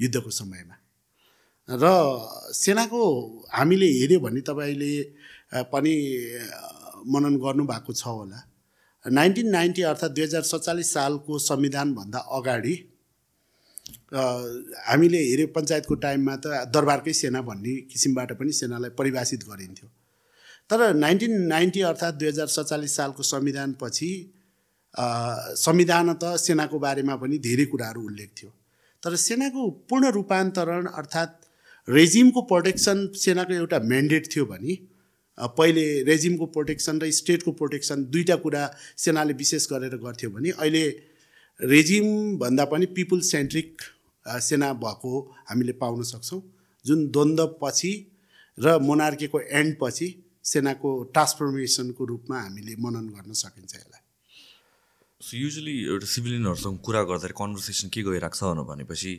युद्धको 0.00 0.30
समयमा। 0.30 0.81
र 1.68 1.86
सेनाको 2.52 3.02
हामीले 3.54 3.86
हेऱ्यो 3.86 4.18
भने 4.20 4.40
तपाईँले 4.42 4.92
पनि 5.70 5.94
मनन 7.06 7.34
गर्नुभएको 7.38 7.92
छ 7.92 8.06
होला। 8.06 8.38
नाइन्टिन 9.04 9.48
नाइन्टी 9.50 9.82
अर्थात् 9.82 10.12
दुई 10.14 10.24
हजार 10.24 10.42
सत्तालिस 10.42 10.92
सालको 10.92 11.38
संविधानभन्दा 11.40 12.18
अगाडि 12.18 12.74
हामीले 14.86 15.18
हेऱ्यो 15.22 15.46
पञ्चायतको 15.54 15.94
टाइममा 16.02 16.36
त 16.36 16.46
दरबारकै 16.74 17.12
सेना 17.12 17.42
भन्ने 17.42 17.74
किसिमबाट 17.90 18.32
पनि 18.38 18.52
सेनालाई 18.52 18.90
परिभाषित 18.98 19.44
गरिन्थ्यो। 19.48 19.88
तर 20.70 20.94
नाइन्टिन 20.94 21.32
नाइन्टी 21.46 21.80
अर्थात् 21.90 22.18
दुई 22.18 22.28
हजार 22.28 22.46
सत्तालिस 22.46 22.96
सालको 22.96 23.22
संविधानपछि 23.22 24.10
संविधान 24.94 26.14
त 26.14 26.36
सेनाको 26.38 26.78
बारेमा 26.78 27.16
पनि 27.16 27.38
धेरै 27.38 27.64
कुराहरू 27.72 28.00
उल्लेख 28.06 28.30
थियो। 28.38 28.50
तर 29.02 29.16
सेनाको 29.18 29.70
पूर्ण 29.90 30.10
रूपान्तरण 30.10 30.86
अर्थात् 30.86 31.41
रेजिमको 31.88 32.40
प्रोटेक्सन 32.50 33.06
सेनाको 33.16 33.54
एउटा 33.54 33.78
म्यान्डेट 33.84 34.26
थियो 34.34 34.44
भने 34.46 34.74
पहिले 35.58 35.84
रेजिमको 36.04 36.46
प्रोटेक्सन 36.54 37.00
र 37.00 37.10
स्टेटको 37.10 37.52
प्रोटेक्सन 37.58 38.04
दुईवटा 38.06 38.36
कुरा 38.44 38.62
सेनाले 38.96 39.32
विशेष 39.34 39.66
गरेर 39.72 39.96
गर्थ्यो 39.98 40.30
भने 40.30 40.50
अहिले 40.52 40.84
रेजिमभन्दा 41.60 42.64
पनि 42.64 42.86
पिपुल 42.94 43.20
सेन्ट्रिक 43.26 43.82
सेना 44.26 44.72
भएको 44.78 45.12
हामीले 45.48 45.72
पाउन 45.82 46.02
सक्छौँ। 46.02 46.40
जुन 46.84 47.06
द्वन्द्वपछि 47.10 47.92
र 48.58 48.78
मोनार्कीको 48.78 49.40
एन्डपछि 49.40 50.08
सेनाको 50.44 50.90
ट्रान्सफर्मेसनको 51.12 52.04
रूपमा 52.04 52.40
हामीले 52.40 52.74
मनन 52.78 53.06
गर्न 53.16 53.32
सकिन्छ 53.32 53.74
यसलाई। 53.74 54.00
सो 55.20 55.36
युजली 55.36 55.74
एउटा 55.86 56.06
सिभिलियनहरूसँग 56.06 56.78
कुरा 56.86 57.02
गर्दाखेरि 57.02 57.34
कन्भर्सेसन 57.38 57.88
के 57.94 58.02
गइरहेको 58.02 58.36
छ 58.38 58.66
भनेपछि 58.70 59.12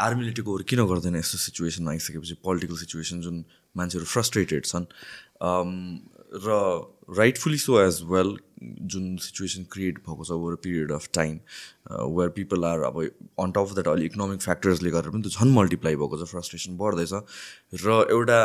आर्मीले 0.00 0.32
टेक 0.32 0.48
ओभर 0.48 0.62
किन 0.70 0.84
गर्दैन 0.86 1.16
यस्तो 1.16 1.38
सिचुएसनमा 1.38 1.90
आइसकेपछि 1.90 2.34
पोलिटिकल 2.44 2.76
सिचुएसन 2.76 3.20
जुन 3.20 3.44
मान्छेहरू 3.74 4.06
फ्रस्ट्रेटेड 4.06 4.64
छन् 4.66 4.86
र 6.44 6.56
राइटफुली 7.18 7.58
सो 7.58 7.80
एज 7.80 8.00
वेल 8.06 8.36
जुन 8.92 9.16
सिचुएसन 9.16 9.64
क्रिएट 9.72 9.98
भएको 9.98 10.24
छ 10.24 10.30
over 10.32 10.54
period 10.64 10.92
of 10.92 11.08
time 11.14 11.38
where 12.16 12.28
people 12.36 12.64
are 12.64 12.82
अब 12.88 13.00
अन 13.00 13.52
टप 13.52 13.58
अफ 13.58 13.72
द्याट 13.74 13.88
अलिक 13.88 14.12
इकोनोमिक 14.12 14.40
फ्याक्टर्सले 14.40 14.90
गर्दा 14.90 15.10
पनि 15.10 15.22
त्यो 15.22 15.38
झन् 15.38 15.54
मल्टिप्लाई 15.54 15.96
भएको 15.96 16.18
छ 16.18 16.30
फ्रस्ट्रेसन 16.30 16.76
बढ्दैछ 16.76 17.12
र 17.86 18.04
एउटा 18.10 18.38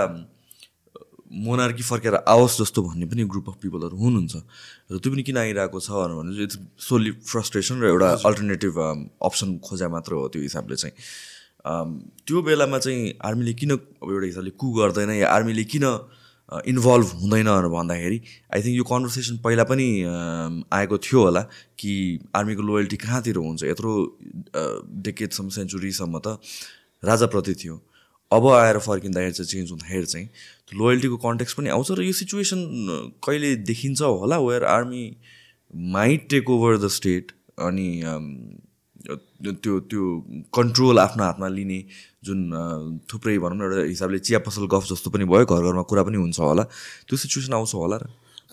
मोनार्की 1.46 1.84
फर्केर 1.84 2.16
आओस् 2.16 2.58
जस्तो 2.62 2.82
भन्ने 2.84 3.06
पनि 3.12 3.24
ग्रुप 3.36 3.50
अफ 3.50 3.56
पिपलहरू 3.62 3.98
हुनुहुन्छ 3.98 4.36
र 4.92 4.98
त्यो 4.98 5.12
पनि 5.12 5.24
किन 5.30 5.38
आइरहेको 5.38 5.80
छ 5.80 6.10
भने 6.16 6.44
इट्स 6.44 6.60
सोली 6.88 7.12
फ्रस्ट्रेसन 7.32 7.82
र 7.82 7.94
एउटा 7.94 8.12
अल्टरनेटिभ 8.30 8.84
अप्सन 9.30 9.58
खोजा 9.70 9.90
मात्र 9.90 10.14
हो 10.14 10.28
त्यो 10.28 10.42
हिसाबले 10.42 10.76
चाहिँ। 10.76 10.96
त्यो 11.66 12.42
बेलामा 12.42 12.78
चाहिँ 12.80 13.14
आर्मीले 13.26 13.54
किन 13.54 13.72
अब 13.72 14.10
एउटा 14.12 14.26
हिसाबले 14.26 14.52
कु 14.62 14.68
गर्दैन 14.78 15.10
या 15.18 15.30
आर्मीले 15.30 15.64
किन 15.74 15.86
इन्भल्भ 16.70 17.10
हुँदैन 17.22 17.50
भन्दाखेरि 17.74 18.22
आई 18.54 18.62
थिङ्क 18.62 18.78
यो 18.78 18.84
कन्भर्सेसन 18.86 19.38
पहिला 19.44 19.64
पनि 19.66 19.88
आएको 20.78 20.98
थियो 21.02 21.22
होला 21.22 21.42
कि 21.80 21.94
आर्मीको 22.36 22.62
लोयल्टी 22.62 22.98
कहाँतिर 23.02 23.38
हुन्छ। 23.38 23.64
यत्रो 23.64 23.92
डेकेडसम्म 25.10 25.50
सेन्चुरीसम्म 25.58 26.22
त 26.26 26.38
राजाप्रति 27.04 27.54
थियो। 27.64 27.82
अब 28.32 28.48
आएर 28.48 28.78
फर्किँदाखेरि 28.86 29.34
चाहिँ 29.34 29.50
चेन्ज 29.50 29.72
हुँदाखेरि 29.72 30.06
चाहिँ 30.06 30.28
लोयल्टीको 30.78 31.18
कन्टेक्स 31.26 31.54
पनि 31.58 31.70
आउँछ 31.70 31.92
र 31.98 32.02
यो 32.06 32.14
सिचुएसन 32.14 32.62
कहिले 33.26 33.56
देखिन्छ 33.66 34.02
होला? 34.02 34.38
Where 34.40 34.64
army 34.70 35.04
might 35.74 36.30
take 36.30 36.50
over 36.50 36.78
the 36.78 36.88
state 36.94 37.32
अनि 37.60 37.90
त्यो 39.54 39.74
त्यो 39.92 40.04
कन्ट्रोल 40.58 41.00
आफ्नो 41.00 41.24
हातमा 41.24 41.48
लिने 41.58 41.80
जुन 42.26 42.40
थुप्रै 43.10 43.38
भनौँ 43.44 43.58
न 43.58 43.62
एउटा 43.62 43.86
हिसाबले 43.94 44.20
चिया 44.26 44.40
पसल 44.48 44.66
गफ 44.74 44.84
जस्तो 44.92 45.10
पनि 45.14 45.26
भयो 45.30 45.46
घर 45.46 45.62
घरमा 45.62 45.84
कुरा 45.90 46.04
पनि 46.08 46.18
हुन्छ 46.18 46.40
होला। 46.40 46.64
त्यो 47.06 47.16
सिचुएसन 47.18 47.54
आउँछ 47.54 47.74
होला 47.76 47.98
र? 48.02 48.06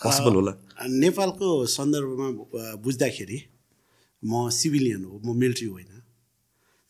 पोसिबल 0.02 0.34
होला। 0.34 0.52
नेपालको 0.88 1.46
सन्दर्भमा 1.66 2.28
बुझ्दाखेरि 2.84 3.38
म 4.22 4.48
सिभिलियन 4.50 5.04
हो 5.04 5.14
म 5.24 5.36
मिलिट्री 5.36 5.66
होइन। 5.66 5.92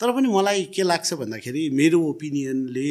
तर 0.00 0.08
पनि 0.16 0.28
मलाई 0.28 0.64
के 0.74 0.82
लाग्छ 0.82 1.14
भन्दाखेरि 1.22 1.62
मेरो 1.70 1.98
ओपिनियनले 2.02 2.88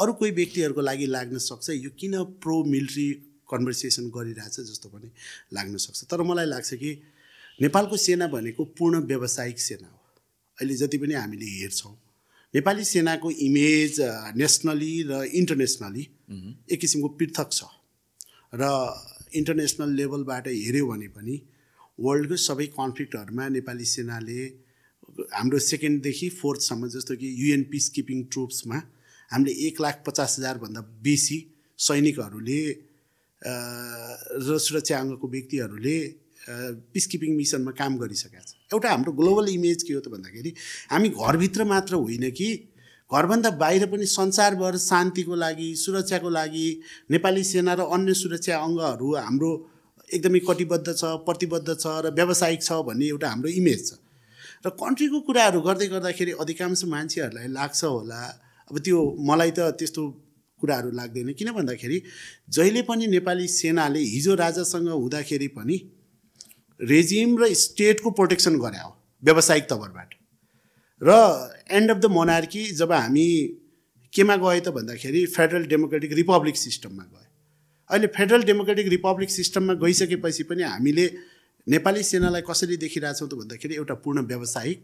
अरू 0.00 0.12
कोही 0.18 0.30
व्यक्तिहरूको 0.30 0.80
लागि 0.80 1.06
लाग्न 1.06 1.38
सक्छ 1.38 1.70
यो 1.70 1.90
किन 2.00 2.14
प्रो 2.42 2.56
मिलिट्री 2.64 3.06
कन्भर्सेसन 3.50 4.04
गरिरहेछ 4.14 4.56
जस्तो 4.60 4.88
पनि 4.88 5.08
लाग्न 5.56 5.76
सक्छ। 5.76 6.04
तर 6.10 6.22
मलाई 6.22 6.46
लाग्छ 6.46 6.74
कि 6.74 6.90
नेपालको 7.60 7.96
सेना 7.96 8.26
भनेको 8.26 8.64
पूर्ण 8.78 9.00
व्यावसायिक 9.06 9.58
सेना 9.60 9.88
हो। 9.88 9.98
अहिले 10.58 10.74
जति 10.76 10.98
पनि 10.98 11.14
हामीले 11.14 11.46
हेर्छौँ 11.46 11.94
नेपाली 12.54 12.84
सेनाको 12.84 13.30
इमेज 13.30 14.00
नेसनली 14.36 14.92
र 15.10 15.22
इन्टरनेसनली 15.40 16.02
एक 16.72 16.80
किसिमको 16.80 17.08
पृथक 17.18 17.48
छ। 17.52 17.64
र 18.52 18.62
इन्टरनेसनल 19.34 19.90
लेभलबाट 19.94 20.46
हेऱ्यो 20.48 20.86
भने 20.86 21.08
पनि 21.16 21.36
वर्ल्डको 21.98 22.36
सबै 22.48 22.66
कन्फ्लिक्टहरूमा 22.78 23.48
नेपाली 23.56 23.84
सेनाले 23.84 24.40
हाम्रो 25.36 25.58
सेकेन्डदेखि 25.62 26.28
फोर्थसम्म 26.40 26.88
जस्तो 26.96 27.16
कि 27.20 27.28
युएन 27.40 27.62
पिस 27.70 27.88
किपिङ 27.94 28.18
ट्रुप्समा 28.32 28.78
हामीले 29.30 29.52
एक 29.66 29.80
लाख 29.80 30.02
पचास 30.06 30.38
हजारभन्दा 30.38 30.80
बेसी 31.04 31.38
सैनिकहरूले 31.78 32.60
र 34.46 34.58
सुरक्षा 34.66 34.98
अङ्गको 34.98 35.26
व्यक्तिहरूले 35.28 35.96
पिस 36.48 37.06
किपिङ 37.06 37.36
मिसनमा 37.36 37.72
काम 37.78 37.98
गरिसकेका 37.98 38.40
छ 38.40 38.74
एउटा 38.74 38.90
हाम्रो 38.90 39.12
ग्लोबल 39.20 39.48
इमेज 39.54 39.82
के 39.82 39.94
हो 39.94 40.00
त 40.00 40.08
भन्दाखेरि 40.08 40.54
हामी 40.90 41.08
घरभित्र 41.08 41.64
मात्र 41.72 41.94
होइन 42.04 42.30
कि 42.40 42.48
घरभन्दा 43.10 43.50
बाहिर 43.60 43.86
पनि 43.92 44.06
संसारभर 44.06 44.76
शान्तिको 44.78 45.34
लागि 45.34 45.68
सुरक्षाको 45.76 46.30
लागि 46.30 46.66
नेपाली 47.10 47.44
सेना 47.44 47.74
र 47.74 47.86
अन्य 47.96 48.14
सुरक्षा 48.14 48.58
अङ्गहरू 48.66 49.14
हाम्रो 49.16 49.50
एकदमै 50.08 50.40
कटिबद्ध 50.48 50.86
छ 50.90 51.10
प्रतिबद्ध 51.26 51.68
छ 51.74 51.86
र 52.04 52.14
व्यावसायिक 52.14 52.62
छ 52.62 52.78
भन्ने 52.86 53.06
एउटा 53.08 53.28
हाम्रो 53.28 53.50
इमेज 53.60 53.80
छ। 53.88 53.98
र 54.64 54.70
कन्ट्रीको 54.78 55.20
कुराहरू 55.26 55.60
गर्दै 55.60 55.86
गर्दाखेरि 55.86 56.32
अधिकांश 56.42 56.84
मान्छेहरूलाई 56.94 57.48
लाग्छ 57.58 57.80
होला। 57.84 58.22
अब 58.70 58.78
त्यो 58.78 58.98
मलाई 59.28 59.50
त 59.50 59.60
त्यस्तो 59.78 60.02
कुराहरू 60.60 60.90
लाग्दैन। 60.98 61.32
किन 61.38 61.50
भन्दाखेरि 61.58 61.98
जहिले 62.48 62.82
पनि 62.88 63.06
नेपाली 63.16 63.46
सेनाले 63.48 64.02
हिजो 64.14 64.34
राजासँग 64.34 64.88
हुँदाखेरि 64.88 65.48
पनि 65.58 65.76
रेजिम 66.80 67.36
र 67.38 67.52
स्टेटको 67.54 68.10
प्रोटेक्सन 68.18 68.58
गरे 68.58 68.78
हो 68.78 68.90
व्यावसायिक 69.22 69.64
तवरबाट। 69.70 70.14
र 71.02 71.10
एन्ड 71.70 71.90
अफ 71.90 71.96
द 71.96 72.06
मोनार्की 72.10 72.64
जब 72.76 72.92
हामी 72.92 73.26
केमा 74.12 74.36
गयो 74.36 74.60
त 74.60 74.68
भन्दाखेरि 74.76 75.24
फेडरल 75.34 75.64
डेमोक्रेटिक 75.72 76.12
रिपब्लिक 76.12 76.56
सिस्टममा 76.56 77.04
गयो 77.04 77.28
अहिले 77.90 78.06
फेडरल 78.16 78.42
डेमोक्रेटिक 78.44 78.88
रिपब्लिक 78.88 79.30
सिस्टममा 79.30 79.74
गइसकेपछि 79.82 80.42
पनि 80.50 80.62
हामीले 80.62 81.06
नेपाली 81.66 82.02
सेनालाई 82.02 82.42
कसरी 82.48 82.76
देखिरहेछौँ 82.84 83.28
त 83.28 83.34
भन्दाखेरि 83.40 83.74
एउटा 83.76 83.94
पूर्ण 84.04 84.24
व्यावसायिक 84.26 84.78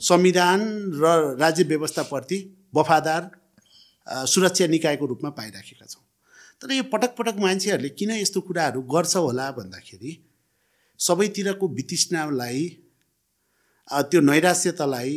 संविधान 0.00 0.60
र 1.02 1.36
राज्य 1.40 1.64
व्यवस्थाप्रति 1.64 2.38
वफादार 2.74 3.30
सुरक्षा 4.26 4.66
निकायको 4.66 5.06
रूपमा 5.06 5.30
पाइराखेका 5.38 5.86
छौँ। 5.86 6.02
तर 6.60 6.72
यो 6.72 6.82
पटक 6.92 7.14
पटक 7.18 7.36
मान्छेहरूले 7.40 7.88
किन 7.98 8.10
यस्तो 8.10 8.40
कुराहरू 8.40 8.82
गर्छ 8.94 9.16
होला 9.16 9.50
भन्दाखेरि 9.58 10.12
सबैतिरको 11.06 11.68
वितृष्णालाई 11.78 12.60
त्यो 14.10 14.20
नैराश्यतालाई 14.30 15.14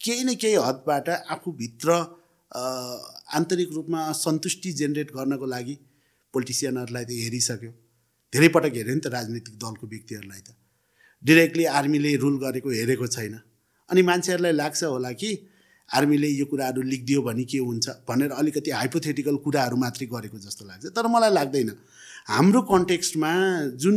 केही 0.00 0.22
न 0.24 0.34
केही 0.42 0.56
हदबाट 0.68 1.08
आफूभित्र 1.34 1.88
आन्तरिक 3.38 3.68
रूपमा 3.72 4.00
सन्तुष्टि 4.20 4.72
जेनेरेट 4.80 5.10
गर्नको 5.16 5.46
लागि 5.54 5.74
पोलिटिसियनहरूलाई 6.34 7.04
त 7.04 7.10
हेरिसक्यो। 7.24 7.70
धेरै 8.32 8.48
पटक 8.56 8.74
हेऱ्यो 8.78 8.94
नि 8.94 9.00
त 9.00 9.06
राजनीतिक 9.14 9.54
दलको 9.62 9.86
व्यक्तिहरूलाई 9.92 10.40
त। 10.40 10.48
डिरेक्टली 11.22 11.64
आर्मीले 11.78 12.10
रुल 12.22 12.36
गरेको 12.44 12.70
हेरेको 12.70 13.06
छैन। 13.14 13.34
अनि 13.88 14.02
मान्छेहरूलाई 14.10 14.52
लाग्छ 14.52 14.82
होला 14.84 15.12
कि 15.20 15.30
आर्मीले 15.88 16.28
यो 16.28 16.46
कुराहरू 16.50 16.82
लेखिदियो 16.82 17.20
भने 17.22 17.44
के 17.50 17.58
हुन्छ 17.58 17.86
भनेर 18.08 18.30
अलिकति 18.40 18.70
हाइपोथेटिकल 18.70 19.36
कुराहरू 19.46 19.76
मात्रै 19.84 20.06
गरेको 20.12 20.38
जस्तो 20.38 20.62
लाग्छ। 20.68 20.84
तर 20.96 21.06
मलाई 21.14 21.32
लाग्दैन। 21.38 21.70
हाम्रो 22.28 22.60
कन्टेक्स्टमा 22.72 23.32
जुन 23.82 23.96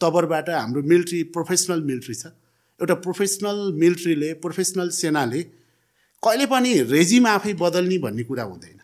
तबरबाट 0.00 0.48
हाम्रो 0.50 0.82
मिलिट्री 0.82 1.22
प्रोफेसनल 1.34 1.82
मिलिट्री 1.82 2.14
छ। 2.14 2.26
एउटा 2.80 2.94
प्रोफेसनल 3.04 3.58
मिलिट्रीले 3.74 4.32
प्रोफेसनल 4.44 4.88
सेनाले 4.94 5.42
कहिले 6.22 6.46
पनि 6.46 6.72
रेजिम 6.90 7.26
आफै 7.26 7.52
बदल्ने 7.60 7.98
भन्ने 7.98 8.24
कुरा 8.24 8.44
हुँदैन। 8.44 8.80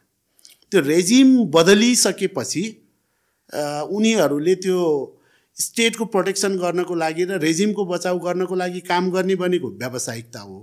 त्यो 0.72 0.80
रेजिम 0.82 1.28
बदलिसकेपछि 1.52 2.62
उनीहरूले 3.92 4.54
त्यो 4.64 4.78
स्टेटको 5.56 6.04
प्रोटेक्सन 6.12 6.56
गर्नको 6.58 6.94
लागि 6.94 7.24
र 7.24 7.38
रेजिमको 7.38 7.84
बचाउ 7.84 8.18
गर्नको 8.18 8.54
लागि 8.56 8.80
काम 8.88 9.10
गर्ने 9.10 9.34
भनेको 9.36 9.68
व्यावसायिकता 9.76 10.40
हो। 10.40 10.58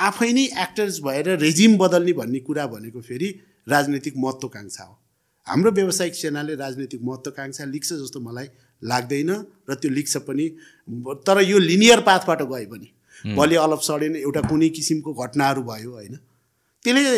आफै 0.00 0.30
नै 0.32 0.44
एक्टर्स 0.64 1.00
भएर 1.04 1.28
रेजिम 1.38 1.76
बदल्ने 1.78 2.12
भन्ने 2.20 2.40
कुरा 2.48 2.66
भनेको 2.72 3.00
फेरि 3.00 3.28
राजनैतिक 3.68 4.14
महत्त्वकाङ्क्षा 4.16 4.84
हो। 4.84 4.94
हाम्रो 5.46 5.70
व्यावसायिक 5.70 6.14
सेनाले 6.14 6.54
राजनैतिक 6.56 7.00
महत्त्वकाङ्क्षा 7.04 7.64
लिक्छ 7.64 7.92
जस्तो 7.92 8.20
मलाई 8.20 8.48
लाग्दैन 8.82 9.30
र 9.68 9.74
त्यो 9.74 9.90
लिक्छ 9.90 10.16
पनि 10.28 10.46
तर 11.26 11.40
यो 11.42 11.58
लिनियर 11.60 12.00
पाथबाट 12.08 12.42
गयो 12.42 12.68
भने 12.72 12.88
भोलि 13.36 13.56
अलप 13.56 13.80
सडेन 13.82 14.16
एउटा 14.16 14.40
कुनै 14.48 14.68
किसिमको 14.76 15.12
घटनाहरू 15.14 15.62
भयो 15.62 15.90
होइन। 15.92 16.16
त्यसले 16.84 17.14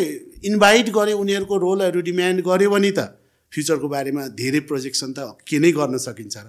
इन्भाइट 0.49 0.89
गर्यो 0.89 1.17
उनीहरूको 1.17 1.57
रोलहरू 1.57 2.01
डिमान्ड 2.01 2.41
गर्यो 2.41 2.69
भने 2.69 2.91
त 2.91 2.99
फ्युचरको 3.51 3.87
बारेमा 3.87 4.27
धेरै 4.39 4.59
प्रोजेक्सन 4.69 5.13
त 5.13 5.19
के 5.47 5.59
नै 5.59 5.71
गर्न 5.71 5.97
सकिन्छ 5.97 6.37
र। 6.37 6.47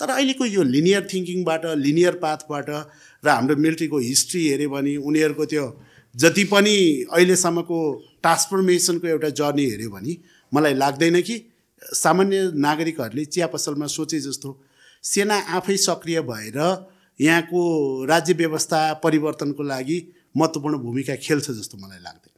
तर 0.00 0.10
अहिलेको 0.10 0.44
यो 0.46 0.62
लिनियर 0.62 1.06
थिङ्किङबाट 1.12 1.62
लिनियर 1.86 2.14
पाथबाट 2.24 2.68
र 3.24 3.28
हाम्रो 3.28 3.56
मिलिट्रीको 3.56 3.98
हिस्ट्री 3.98 4.42
हेऱ्यो 4.48 4.70
भने 4.70 4.96
उनीहरूको 5.08 5.44
त्यो 5.52 5.66
जति 6.14 6.44
पनि 6.52 6.74
अहिलेसम्मको 7.12 7.78
ट्रान्सफर्मेसनको 8.22 9.06
एउटा 9.06 9.30
जर्नी 9.40 9.64
हेऱ्यो 9.70 9.90
भने 9.90 10.12
मलाई 10.52 10.74
लाग्दैन 10.74 11.20
कि 11.20 11.36
सामान्य 11.94 12.50
नागरिकहरूले 12.54 13.24
चिया 13.24 13.46
पसलमा 13.46 13.86
सोचे 13.86 14.20
जस्तो 14.20 14.50
सेना 15.04 15.36
आफै 15.56 15.76
सक्रिय 15.76 16.20
भएर 16.22 16.58
यहाँको 17.20 17.60
राज्य 18.04 18.32
व्यवस्था 18.34 18.80
परिवर्तनको 19.04 19.62
लागि 19.62 19.98
महत्त्वपूर्ण 20.36 20.78
भूमिका 20.78 21.16
खेल्छ 21.16 21.50
जस्तो 21.50 21.78
मलाई 21.78 21.98
लाग्दैन। 21.98 22.34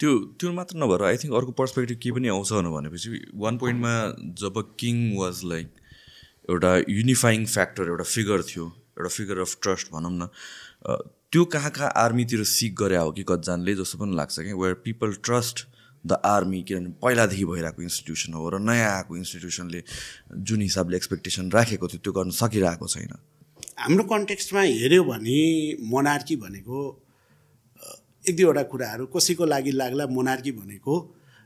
त्यो 0.00 0.18
त्यो 0.40 0.52
मात्र 0.52 0.76
नभएर 0.76 1.02
आई 1.02 1.16
थिङ्क 1.16 1.34
अर्को 1.34 1.52
पर्सपेक्टिभ 1.52 1.98
के 1.98 2.10
पनि 2.12 2.28
आउँछ 2.28 2.52
भनेपछि 2.52 3.10
वान 3.34 3.58
पोइन्टमा 3.58 3.92
जब 4.40 4.62
किङ 4.78 4.96
वाज 5.16 5.40
लाइक 5.44 5.68
एउटा 6.50 6.76
युनिफाइङ 6.88 7.46
फ्याक्टर 7.46 7.88
एउटा 7.88 8.04
फिगर 8.04 8.42
थियो 8.42 8.66
एउटा 8.98 9.08
फिगर 9.08 9.38
अफ 9.38 9.56
ट्रस्ट 9.62 9.92
भनौँ 9.92 10.12
न 10.12 10.28
त्यो 11.32 11.44
कहाँ 11.44 11.70
कहाँ 11.70 11.92
आर्मीतिर 11.96 12.44
सिक 12.44 12.74
गरे 12.76 12.96
हो 12.96 13.10
कि 13.12 13.22
कतिजनाले 13.22 13.74
जस्तो 13.74 13.98
पनि 13.98 14.16
लाग्छ 14.16 14.38
कि 14.40 14.52
where 14.52 14.74
people 14.84 15.12
trust 15.24 15.66
the 16.06 16.20
army 16.24 16.62
किनभने 16.62 16.90
पहिलादेखि 17.02 17.44
भइरहेको 17.44 17.82
इन्स्टिट्युसन 17.82 18.32
हो 18.32 18.48
र 18.50 18.58
नयाँ 18.62 18.90
आएको 18.96 19.16
इन्स्टिट्युसनले 19.16 19.82
जुन 20.48 20.60
हिसाबले 20.62 20.96
एक्सपेक्टेसन 20.96 21.50
राखेको 21.52 21.88
थियो 21.88 22.00
त्यो 22.04 22.12
गर्न 22.12 22.30
सकिरहेको 22.40 22.86
छैन। 22.88 23.12
हाम्रो 23.78 24.04
कन्टेक्स्टमा 24.12 24.62
हेऱ्यो 24.62 25.04
भने 25.04 25.40
मोनार्की 25.90 26.36
भनेको 26.36 26.78
एक 28.24 28.36
दुईवटा 28.36 28.62
कुराहरू 28.72 29.06
कसैको 29.14 29.44
लागि 29.46 29.70
लाग्ला 29.70 30.06
मोनार्की 30.10 30.52
भनेको 30.52 30.94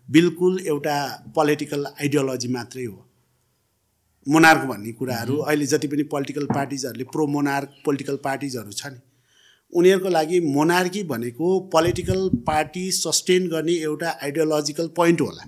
बिल्कुल 0.09 0.59
एउटा 0.67 0.97
पोलिटिकल 1.37 1.87
आइडियोलोजी 1.87 2.49
मात्रै 2.49 2.85
हो। 2.85 2.99
मोनार्क 4.27 4.63
भन्ने 4.69 4.93
कुराहरू 4.93 5.37
अहिले 5.43 5.67
जति 5.67 5.89
पनि 5.89 6.03
पोलिटिकल 6.13 6.47
पार्टिजहरूले 6.55 7.05
प्रो 7.13 7.27
मोनार्क 7.35 7.69
पोलिटिकल 7.85 8.17
पार्टिजहरू 8.25 8.73
छ 8.73 8.87
नि 8.87 8.99
उनीहरूको 9.73 10.09
लागि 10.09 10.41
मोनार्की 10.41 11.03
भनेको 11.05 11.59
पोलिटिकल 11.73 12.29
पार्टी 12.47 12.91
सस्टेन 12.93 13.49
गर्ने 13.49 13.75
एउटा 13.83 14.19
आइडियोलोजिकल 14.23 14.87
पोइन्ट 14.97 15.21
होला। 15.21 15.45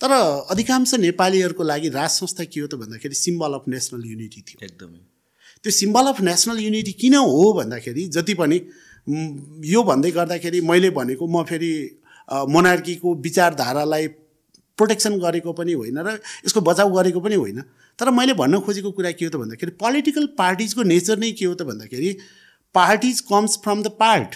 तर 0.00 0.12
अधिकांश 0.50 0.94
नेपालीहरूको 1.00 1.62
लागि 1.64 1.88
राज 1.90 2.10
संस्था 2.10 2.44
के 2.44 2.60
हो 2.60 2.66
त 2.66 2.74
भन्दाखेरि 2.76 3.14
सिम्बल 3.16 3.52
अफ 3.54 3.64
नेसनल 3.68 4.02
युनिटी 4.06 4.40
थियो। 4.42 4.64
एकदमै। 4.64 4.98
त्यो 5.64 5.72
सिम्बल 5.72 6.06
अफ 6.06 6.20
नेसनल 6.20 6.58
युनिटी 6.60 6.92
किन 6.92 7.14
हो 7.16 7.52
भन्दाखेरि 7.52 8.06
जति 8.16 8.34
पनि 8.34 8.56
यो 9.66 9.82
भन्दै 9.82 10.10
गर्दाखेरि 10.10 10.60
मैले 10.62 10.90
भनेको 10.90 11.26
म 11.26 11.42
फेरि 11.44 11.72
मोनार्कीको 12.48 13.14
विचारधारालाई 13.20 14.06
प्रोटेक्सन 14.78 15.18
गरेको 15.18 15.52
पनि 15.52 15.72
होइन 15.72 15.98
र 15.98 16.18
यसको 16.46 16.60
बचाउ 16.60 16.88
गरेको 16.92 17.20
पनि 17.20 17.34
होइन। 17.34 17.60
तर 17.98 18.10
मैले 18.10 18.34
भन्न 18.34 18.60
खोजेको 18.60 18.90
कुरा 18.90 19.10
के 19.12 19.24
हो 19.24 19.30
त 19.30 19.36
भन्दाखेरि 19.36 19.72
पोलिटिकल 19.78 20.26
पार्टिजको 20.38 20.82
नेचर 20.82 21.18
नै 21.18 21.30
के 21.32 21.44
हो 21.44 21.54
त 21.54 21.62
भन्दाखेरि 21.62 22.10
parties 22.74 23.20
comes 23.30 23.56
from 23.64 23.82
the 23.82 23.88
part. 23.98 24.34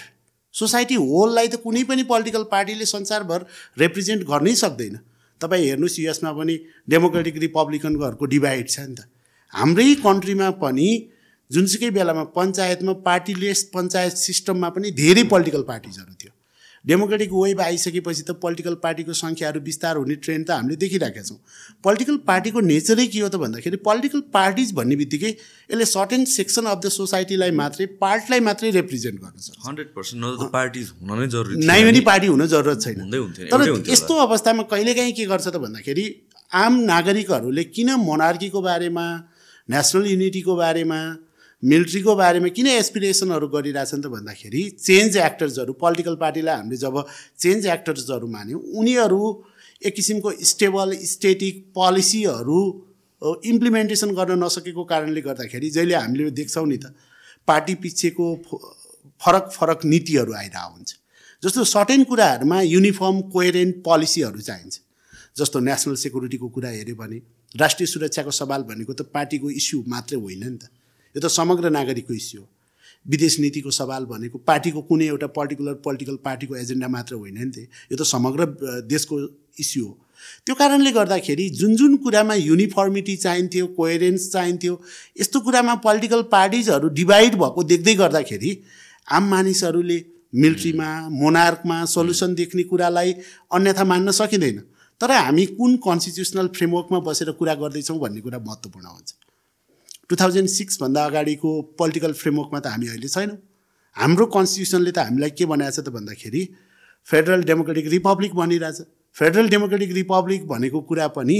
Society 0.53 0.95
होललाई 0.95 1.47
त 1.47 1.55
कुनै 1.63 1.83
पनि 1.83 2.03
पोलिटिकल 2.05 2.43
पार्टीले 2.51 2.85
संसारभर 2.85 3.45
रिप्रेजेन्ट 3.77 4.23
गर्नै 4.27 4.55
सक्दैन। 4.55 4.95
तपाईँ 5.41 5.65
हेर्नुहोस् 5.65 5.99
युएसमा 5.99 6.31
पनि 6.33 6.55
डेमोक्रेटिक 6.89 7.37
रिपब्लिकनकोहरूको 7.37 8.25
डिभाइड 8.25 8.67
छ 8.69 8.79
नि 8.79 8.95
त। 8.95 9.07
हाम्रै 9.53 9.87
कन्ट्रीमा 10.03 10.49
पनि 10.63 10.89
जुनसुकै 11.51 11.89
बेलामा 11.91 12.23
पञ्चायतमा 12.35 12.93
पार्टीलेस 13.05 13.63
पञ्चायत 13.75 14.15
सिस्टममा 14.19 14.69
पनि 14.69 14.91
धेरै 14.93 15.23
पोलिटिकल 15.31 15.63
पार्टिजहरू 15.69 16.13
डेमोक्रेटिक 16.85 17.31
वेभ 17.33 17.61
आइसकेपछि 17.61 18.21
त 18.21 18.31
पोलिटिकल 18.41 18.75
पार्टीको 18.83 19.13
सङ्ख्याहरू 19.13 19.59
विस्तार 19.61 19.97
हुने 19.97 20.15
ट्रेन्ड 20.17 20.47
त 20.47 20.51
हामीले 20.51 20.75
देखिरहेका 20.83 21.21
छौँ। 21.21 21.37
पोलिटिकल 21.83 22.17
पार्टीको 22.27 22.59
नेचरै 22.61 23.07
के 23.07 23.19
हो 23.19 23.29
त 23.29 23.35
भन्दाखेरि 23.43 23.77
पोलिटिकल 23.87 24.21
पार्टिज 24.33 24.71
भन्ने 24.79 24.95
बित्तिकै 24.95 25.31
यसले 25.31 25.85
सर्टेन 25.85 26.25
सेक्सन 26.33 26.65
अफ 26.65 26.79
द 26.79 26.89
सोसाइटीलाई 26.89 27.51
मात्रै 27.61 27.85
पार्टलाई 27.99 28.39
मात्रै 28.47 28.71
रिप्रेजेन्ट 28.71 29.21
गर्न 29.21 29.37
सक्छ। 29.39 29.67
हन्ड्रेड 29.67 29.93
पर्सेन्ट 29.95 30.49
पार्टिज 30.51 30.91
हुन 31.01 31.19
नै 31.19 31.27
जरुरी 31.35 31.65
नाइ 31.65 31.83
पनि 31.83 31.99
पार्टी 32.09 32.27
हुन 32.27 32.47
जरुरत 32.47 32.81
छैन। 32.81 32.97
तर। 33.51 33.91
यस्तो 33.91 34.13
अवस्थामा 34.25 34.63
कहिलेकाहीँ 34.71 35.13
के 35.13 35.25
गर्छ 35.25 35.47
त 35.47 35.55
भन्दाखेरि 35.59 36.05
आम 36.51 36.79
नागरिकहरूले 36.83 37.63
किन 37.75 37.89
मोनार्कीको 38.01 38.61
बारेमा 38.61 39.05
नेसनल 39.69 40.05
युनिटीको 40.07 40.55
बारेमा 40.55 40.99
मिलिट्रीको 41.63 42.15
बारेमा 42.15 42.47
किन 42.55 42.67
एसपिरेसनहरू 42.67 43.47
गरिरहेछन् 43.47 44.01
त 44.01 44.07
भन्दाखेरि 44.07 44.61
चेन्ज 44.79 45.17
एक्टर्सहरू 45.19 45.73
पोलिटिकल 45.75 46.15
पार्टीलाई 46.15 46.55
हामीले 46.55 46.77
जब 46.77 46.95
चेन्ज 47.39 47.65
एक्टर्सहरू 47.75 48.27
मान्यौँ 48.27 48.61
उनीहरू 48.79 49.21
एक 49.81 49.95
किसिमको 49.95 50.31
स्टेबल 50.51 50.95
स्टेटिक 51.05 51.65
पोलिसीहरू 51.75 52.59
इम्प्लिमेन्टेसन 53.45 54.15
गर्न 54.15 54.43
नसकेको 54.43 54.83
कारणले 54.93 55.21
गर्दाखेरि 55.21 55.69
जहिले 55.69 55.95
हामीले 55.95 56.31
देख्छौँ 56.39 56.65
नि 56.67 56.77
त 56.77 56.95
पार्टी 57.47 57.75
पिछेको 57.83 58.25
फरक 59.21 59.51
फरक 59.51 59.85
नीतिहरू 59.85 60.33
आइरहेको 60.33 60.73
हुन्छ 60.73 60.95
जस्तो 61.43 61.63
सर्टेन 61.75 62.03
कुराहरूमा 62.03 62.61
युनिफर्म 62.61 63.21
कोहेरेन्ट 63.35 63.83
पोलिसीहरू 63.83 64.41
चाहिन्छ। 64.41 64.79
जस्तो 65.37 65.59
नेसनल 65.59 65.95
सेक्युरिटीको 66.01 66.47
कुरा 66.55 66.69
हेऱ्यो 66.69 66.95
भने 66.95 67.17
राष्ट्रिय 67.55 67.87
सुरक्षाको 67.87 68.31
सवाल 68.33 68.63
भनेको 68.71 68.93
त 68.93 69.01
पार्टीको 69.13 69.49
इस्यु 69.51 69.83
मात्रै 69.87 70.19
होइन 70.19 70.43
नि 70.43 70.57
त। 70.57 70.71
यो 71.15 71.21
त 71.21 71.31
समग्र 71.31 71.69
नागरिकको 71.69 72.13
इस्यु 72.13 72.41
हो। 72.41 72.47
विदेश 73.05 73.39
नीतिको 73.39 73.71
सवाल 73.71 74.05
भनेको 74.05 74.37
पार्टीको 74.43 74.81
कुनै 74.89 75.07
एउटा 75.07 75.27
पर्टिकुलर 75.37 75.73
पोलिटिकल 75.85 76.15
पार्टीको 76.23 76.55
एजेन्डा 76.55 76.87
मात्र 76.87 77.15
होइन 77.15 77.37
नि 77.37 77.51
त। 77.51 77.67
यो 77.91 77.97
त 77.97 78.03
समग्र 78.05 78.45
देशको 78.85 79.15
इस्यु 79.59 79.85
हो। 79.85 79.97
त्यो 80.45 80.55
कारणले 80.55 80.91
गर्दाखेरि 80.91 81.49
जुन 81.59 81.75
जुन 81.75 81.95
कुरामा 82.03 82.33
युनिफर्मिटी 82.35 83.15
चाहिन्थ्यो 83.15 83.67
कोहेरेन्स 83.77 84.31
चाहिन्थ्यो 84.31 84.73
यस्तो 85.19 85.39
कुरामा 85.39 85.75
पोलिटिकल 85.85 86.21
पार्टिजहरू 86.31 86.87
डिभाइड 86.99 87.35
भएको 87.39 87.63
देख्दै 87.63 87.95
गर्दाखेरि 87.95 88.51
आम 89.07 89.29
मानिसहरूले 89.29 89.99
मिलिट्रीमा 90.35 90.89
मोनार्कमा 91.11 91.77
सल्युसन 91.85 92.35
देख्ने 92.35 92.63
कुरालाई 92.63 93.13
अन्यथा 93.51 93.83
मान्न 93.83 94.11
सकिँदैन। 94.11 94.59
तर 95.01 95.11
हामी 95.13 95.45
कुन 95.55 95.75
कन्स्टिट्युसनल 95.79 96.47
फ्रेमवर्कमा 96.55 96.99
बसेर 97.07 97.31
कुरा 97.39 97.55
गर्दैछौँ 97.55 97.97
भन्ने 97.99 98.21
कुरा 98.21 98.39
महत्त्वपूर्ण 98.39 98.85
हुन्छ। 98.85 99.09
टु 100.09 100.15
थाउजन्ड 100.15 100.49
सिक्सभन्दा 100.49 101.05
अगाडिको 101.05 101.49
पोलिटिकल 101.79 102.13
फ्रेमवर्कमा 102.19 102.59
त 102.59 102.67
हामी 102.67 102.87
अहिले 102.87 103.09
छैनौँ। 103.09 103.37
हाम्रो 103.95 104.25
कन्स्टिट्युसनले 104.35 104.91
त 104.91 105.05
हामीलाई 105.05 105.31
के 105.37 105.45
बनाएको 105.45 105.75
छ 105.75 105.85
त 105.85 105.89
भन्दाखेरि 105.93 106.41
फेडरल 107.07 107.43
डेमोक्रेटिक 107.45 107.87
रिपब्लिक 107.93 108.33
भनिरहेछ। 108.35 108.77
फेडरल 109.15 109.49
डेमोक्रेटिक 109.49 109.91
रिपब्लिक 109.93 110.47
भनेको 110.47 110.81
कुरा 110.89 111.07
पनि 111.13 111.37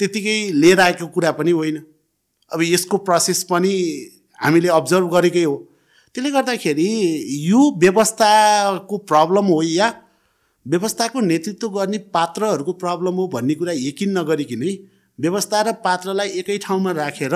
त्यत्तिकै 0.00 0.36
लिएर 0.52 0.80
आएको 0.80 1.06
कुरा 1.16 1.32
पनि 1.40 1.50
होइन। 1.50 1.76
अब 2.52 2.62
यसको 2.62 2.96
प्रोसेस 3.08 3.42
पनि 3.50 3.72
हामीले 4.38 4.68
अब्जर्भ 4.68 5.08
गरेकै 5.14 5.44
हो। 5.44 5.56
त्यसले 6.14 6.30
गर्दाखेरि 6.30 6.88
यो 7.48 7.60
व्यवस्थाको 7.80 8.96
प्रब्लम 9.10 9.46
हो 9.48 9.62
या 9.64 9.88
व्यवस्थाको 10.66 11.20
नेतृत्व 11.22 11.68
गर्ने 11.68 11.98
पात्रहरूको 12.12 12.72
प्रब्लम 12.84 13.14
हो 13.16 13.26
भन्ने 13.32 13.54
कुरा 13.56 13.72
यकिन 13.80 14.18
नगरिकनै 14.18 14.72
व्यवस्था 15.18 15.60
र 15.62 15.72
पात्रलाई 15.84 16.28
एकै 16.40 16.58
ठाउँमा 16.62 16.92
राखेर 17.00 17.34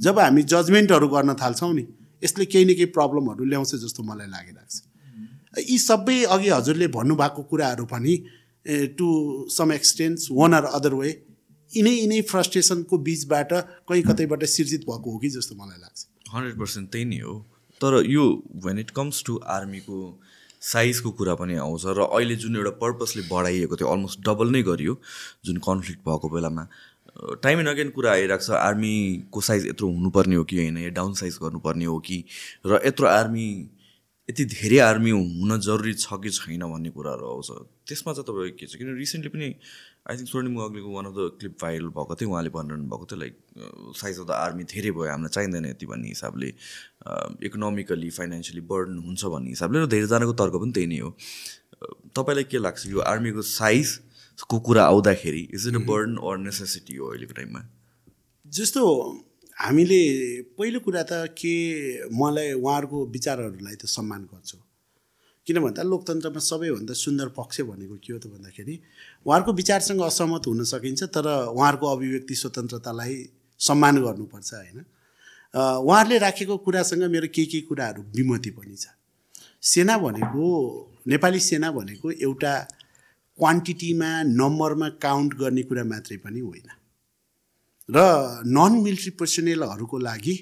जब 0.00 0.18
हामी 0.18 0.42
जजमेन्टहरू 0.52 1.08
गर्न 1.08 1.34
थाल्छौँ 1.42 1.72
नि 1.74 1.86
यसले 2.22 2.44
केही 2.46 2.64
न 2.64 2.74
केही 2.74 2.90
प्रब्लमहरू 2.96 3.44
ल्याउँछ 3.44 3.74
जस्तो 3.84 4.02
मलाई 4.02 4.28
लागिरहेको 4.28 4.70
छ। 4.70 4.78
यी 5.70 5.78
सबै 5.78 6.18
अघि 6.34 6.48
हजुरले 6.50 6.86
भन्नुभएको 6.94 7.42
कुराहरू 7.50 7.84
पनि 7.92 8.14
to 8.96 9.08
some 9.50 9.72
extents 9.72 10.28
one 10.32 10.54
or 10.54 10.64
other 10.78 10.94
way 10.94 11.10
यिनै 11.70 11.92
यिनै 11.92 12.20
फ्रस्ट्रेसनको 12.30 12.98
बिचबाट 13.06 13.52
कहीँ 13.88 14.02
कतैबाट 14.04 14.44
सिर्जित 14.54 14.82
भएको 14.88 15.10
हो 15.10 15.18
कि 15.18 15.28
जस्तो 15.36 15.54
मलाई 15.54 15.78
लाग्छ। 15.80 15.98
हन्ड्रेड 16.34 16.58
पर्सेन्ट 16.58 16.90
त्यही 16.92 17.04
नै 17.04 17.20
हो। 17.20 17.34
तर 17.80 17.92
यो 18.06 18.24
वेन 18.64 18.78
इट 18.78 18.90
कम्स 18.96 19.22
टु 19.26 19.36
आर्मीको 19.56 19.98
साइजको 20.62 21.10
कुरा 21.18 21.34
पनि 21.34 21.54
आउँछ 21.56 21.84
र 21.96 22.04
अहिले 22.06 22.36
जुन 22.36 22.56
एउटा 22.56 22.70
पर्पसले 22.78 23.22
बढाइएको 23.28 23.76
थियो 23.76 23.88
अलमोस्ट 23.88 24.20
डबल 24.28 24.48
नै 24.52 24.62
गरियो 24.62 24.94
जुन 25.44 25.56
कन्फ्लिक्ट 25.66 26.02
भएको 26.08 26.28
बेलामा। 26.28 26.64
टाइम 27.20 27.58
एन्ड 27.58 27.68
अगेन 27.68 27.90
कुरा 27.90 28.10
आइरहेको 28.12 28.44
छ 28.44 28.50
आर्मीको 28.60 29.40
साइज 29.40 29.66
यत्रो 29.66 29.88
हुनुपर्ने 29.88 30.36
हो 30.36 30.44
कि 30.44 30.56
होइन? 30.56 30.78
या 30.78 30.88
डाउन 30.96 31.12
साइज 31.14 31.38
गर्नुपर्ने 31.42 31.84
हो 31.84 31.98
कि? 32.00 32.24
र 32.66 32.80
यत्रो 32.86 33.06
आर्मी 33.08 33.46
यति 34.28 34.44
धेरै 34.44 34.78
आर्मी 34.78 35.10
हुन 35.10 35.58
जरुरी 35.60 35.94
छ 35.94 36.16
कि 36.22 36.30
छैन 36.30 36.62
भन्ने 36.72 36.90
कुराहरू 36.90 37.26
आउँछ। 37.26 37.50
त्यसमा 37.88 38.12
चाहिँ 38.12 38.24
तपाईँको 38.24 38.56
के 38.56 38.66
छ? 38.66 38.76
किन 38.78 38.96
रिसेन्टली 38.96 39.30
पनि 39.30 39.48
I 40.08 40.16
think 40.16 40.28
Swarnim 40.30 40.56
अग्लीको 40.64 40.90
one 40.94 41.06
of 41.06 41.12
the 41.12 41.20
clip 41.38 41.54
viral 41.62 41.88
भएको 41.92 42.14
थियो 42.16 42.30
उहाँले 42.30 42.50
भनिरहनु 42.56 42.84
भएको 42.88 43.06
थियो 43.10 43.18
like 43.20 43.34
size 44.00 44.18
of 44.20 44.26
the 44.26 44.30
army 44.30 44.64
धेरै 44.64 44.90
भयो 44.96 45.10
हामीलाई 45.10 45.34
चाहिँदैन 45.34 45.66
यति 45.66 45.86
भन्ने 45.86 46.08
हिसाबले। 46.08 46.48
इकोनोमिकली 47.46 48.10
फाइनेन्सियली 48.16 48.62
बर्डन 48.70 48.98
हुन्छ 49.06 49.24
भन्ने 49.34 49.50
हिसाबले 49.50 49.76
र 49.82 49.86
धेरैजनाको 49.92 50.32
तर्क 50.40 50.54
पनि 50.62 50.72
त्यही 50.72 50.86
नै 50.86 50.98
हो। 51.04 51.10
तपाईँलाई 52.16 52.44
के 52.48 52.58
लाग्छ? 52.58 52.86
यो 52.86 52.98
आर्मीको 53.12 53.42
साइजको 54.40 54.58
कुरा 54.66 54.84
आउँदाखेरि 54.84 55.48
is 55.54 55.66
it 55.68 55.74
a 55.74 55.84
burden 55.84 56.16
or 56.16 56.38
necessity 56.38 56.96
हो 56.96 57.06
अहिलेको 57.06 57.34
टाइममा? 57.34 57.60
जस्तो 58.46 58.82
हामीले 59.56 60.00
पहिलो 60.56 60.80
कुरा 60.80 61.02
त 61.02 61.28
के 61.36 62.08
मलाई 62.08 62.52
उहाँहरूको 62.52 62.98
विचारहरूलाई 63.06 63.76
त 63.76 63.84
सम्मान 63.86 64.22
गर्छु। 64.32 64.56
किन 65.46 65.60
भन्दा 65.60 65.82
लोकतन्त्रमा 65.82 66.40
सबैभन्दा 66.40 66.94
सुन्दर 66.94 67.28
पक्ष 67.36 67.60
भनेको 67.68 67.96
के 68.00 68.12
हो 68.12 68.18
त 68.18 68.26
भन्दाखेरि 68.32 68.74
उहाँहरूको 69.26 69.52
विचारसँग 69.52 70.00
असहमत 70.08 70.46
हुन 70.46 70.64
सकिन्छ 70.64 71.02
तर 71.12 71.26
उहाँहरूको 71.52 71.86
अभिव्यक्ति 71.86 72.34
स्वतन्त्रतालाई 72.34 73.16
सम्मान 73.60 73.94
गर्नुपर्छ 74.00 74.50
होइन? 74.54 74.78
उहाँहरूले 75.84 76.18
राखेको 76.18 76.56
कुरासँग 76.64 77.02
मेरो 77.12 77.28
केही 77.28 77.46
केही 77.46 77.62
कुराहरू 77.68 78.02
विमति 78.16 78.50
पनि 78.56 78.76
छ। 78.76 78.96
सेना 79.62 79.98
भनेको 80.00 80.42
नेपाली 81.06 81.40
सेना 81.44 81.70
भनेको 81.70 82.10
एउटा 82.10 82.52
क्वान्टिटीमा 83.40 84.10
नम्बरमा 84.40 84.88
काउन्ट 85.04 85.34
गर्ने 85.40 85.62
कुरा 85.68 85.84
मात्रै 85.92 86.16
पनि 86.24 86.40
होइन. 86.40 86.68
र 87.88 87.98
नन 88.56 88.72
मिलिट्री 88.84 89.12
पर्सनेलहरूको 89.20 89.98
लागि 89.98 90.36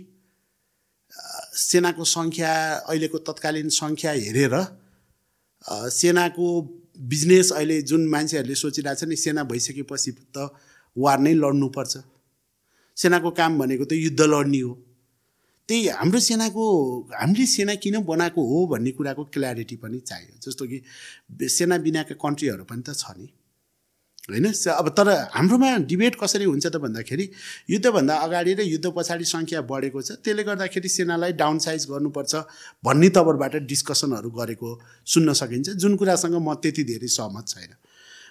सेनाको 1.59 2.05
सङ्ख्या 2.05 2.53
अहिलेको 2.89 3.19
तत्कालीन 3.29 3.69
सङ्ख्या 3.77 4.13
हेरेर 4.25 4.55
सेनाको 5.91 6.47
बिजनेस 7.13 7.53
अहिले 7.53 7.77
जुन 7.83 8.03
मान्छेहरूले 8.09 8.55
सोचिरहेको 8.55 9.01
छ 9.01 9.09
नि 9.09 9.17
सेना 9.17 9.43
भइसकेपछि 9.51 10.11
त 10.35 10.37
वार 10.97 11.19
नै 11.25 11.33
लड्नुपर्छ। 11.35 11.95
सेनाको 12.97 13.31
काम 13.41 13.59
भनेको 13.59 13.85
त 13.85 13.93
युद्ध 13.93 14.21
लड्ने 14.33 14.61
हो। 14.61 14.73
त्यही 15.69 15.89
हाम्रो 16.01 16.21
सेनाको 16.21 16.65
हामीले 17.13 17.47
सेना 17.47 17.75
किन 17.77 18.01
बनाएको 18.03 18.41
हो 18.41 18.67
भन्ने 18.73 18.91
कुराको 18.97 19.25
क्ल्यारिटी 19.35 19.77
पनि 19.77 19.99
चाहियो। 20.01 20.41
जस्तो 20.41 20.65
कि 20.67 20.79
सेना 21.49 21.77
बिनाका 21.85 22.15
कन्ट्रीहरू 22.17 22.65
पनि 22.65 22.83
त 22.83 22.97
छ 22.97 23.13
नि। 23.19 23.29
होइन? 24.29 24.47
अब 24.53 24.89
तर 24.97 25.09
हाम्रोमा 25.33 25.69
डिबेट 25.89 26.15
कसरी 26.21 26.45
हुन्छ 26.45 26.67
त 26.67 26.77
भन्दाखेरि 26.77 27.25
युद्धभन्दा 27.71 28.15
अगाडि 28.17 28.53
र 28.55 28.61
युद्ध 28.65 28.93
पछाडि 28.97 29.25
सङ्ख्या 29.25 29.61
बढेको 29.65 30.01
छ। 30.03 30.21
त्यसले 30.25 30.43
गर्दाखेरि 30.49 30.89
सेनालाई 30.89 31.33
डाउन 31.37 31.59
साइज 31.61 31.87
गर्नुपर्छ 31.93 32.35
भन्ने 32.85 33.09
तवरबाट 33.17 33.55
डिस्कसनहरू 33.69 34.31
गरेको 34.31 34.69
सुन्न 35.07 35.33
सकिन्छ। 35.33 35.69
जुन 35.77 35.97
कुरासँग 35.97 36.37
म 36.37 36.55
त्यति 36.61 36.85
धेरै 36.85 37.09
सहमत 37.09 37.45
छैन। 37.49 37.73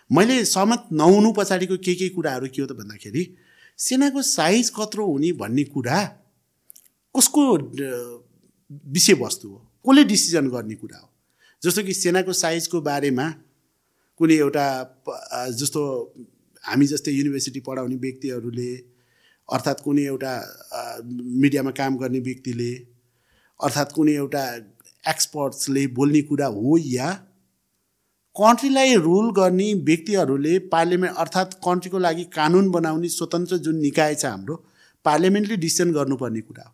मैले 0.09 0.45
सहमत 0.45 0.81
नहुनु 0.93 1.31
पछाडिको 1.37 1.77
के 1.85 1.93
के 1.93 2.09
कुराहरू 2.13 2.47
के 2.49 2.61
हो 2.61 2.67
त 2.67 2.77
भन्दाखेरि 2.77 3.23
सेनाको 3.77 4.21
साइज 4.21 4.69
कत्रो 4.77 5.05
हुने 5.05 5.31
भन्ने 5.37 5.63
कुरा 5.73 5.99
कसको 7.17 7.43
विषयवस्तु 8.95 9.49
हो। 9.49 9.57
कसले 9.85 10.03
डिसिजन 10.03 10.47
गर्ने 10.49 10.75
कुरा 10.75 10.99
हो? 10.99 11.09
जस्तो 11.61 11.83
कि 11.83 11.93
सेनाको 11.93 12.33
साइजको 12.33 12.81
बारेमा 12.81 13.27
कुनै 14.19 14.35
एउटा 14.37 14.65
जस्तो 15.59 15.81
हामी 16.63 16.85
जस्तै 16.87 17.11
युनिभर्सिटी 17.11 17.59
पढाउने 17.67 17.95
व्यक्तिहरूले 17.95 18.71
अर्थात् 19.49 19.83
कुनै 19.83 20.03
एउटा 20.05 20.33
मिडियामा 21.41 21.71
काम 21.71 21.97
गर्ने 21.97 22.19
व्यक्तिले 22.21 22.71
अर्थात् 23.59 23.93
कुनै 23.93 24.13
एउटा 24.13 24.43
एक्सपर्ट्सले 25.09 25.85
बोल्ने 25.97 26.21
कुरा 26.29 26.47
हो 26.55 26.77
या 26.85 27.11
कन्ट्रीलाई 28.35 28.95
रुल 29.07 29.31
गर्ने 29.33 29.73
व्यक्तिहरूले 29.89 30.57
पार्लियामेन्ट 30.73 31.15
अर्थात् 31.17 31.53
कन्ट्रीको 31.65 31.99
लागि 31.99 32.23
कानुन 32.33 32.69
बनाउने 32.71 33.09
स्वतन्त्र 33.09 33.57
जुन 33.67 33.77
निकाय 33.81 34.15
छ 34.15 34.25
हाम्रो 34.25 34.55
पार्लियामेन्टले 35.05 35.57
डिसिसन 35.57 35.93
गर्नुपर्ने 35.93 36.41
कुरा 36.41 36.67
हो। 36.67 36.73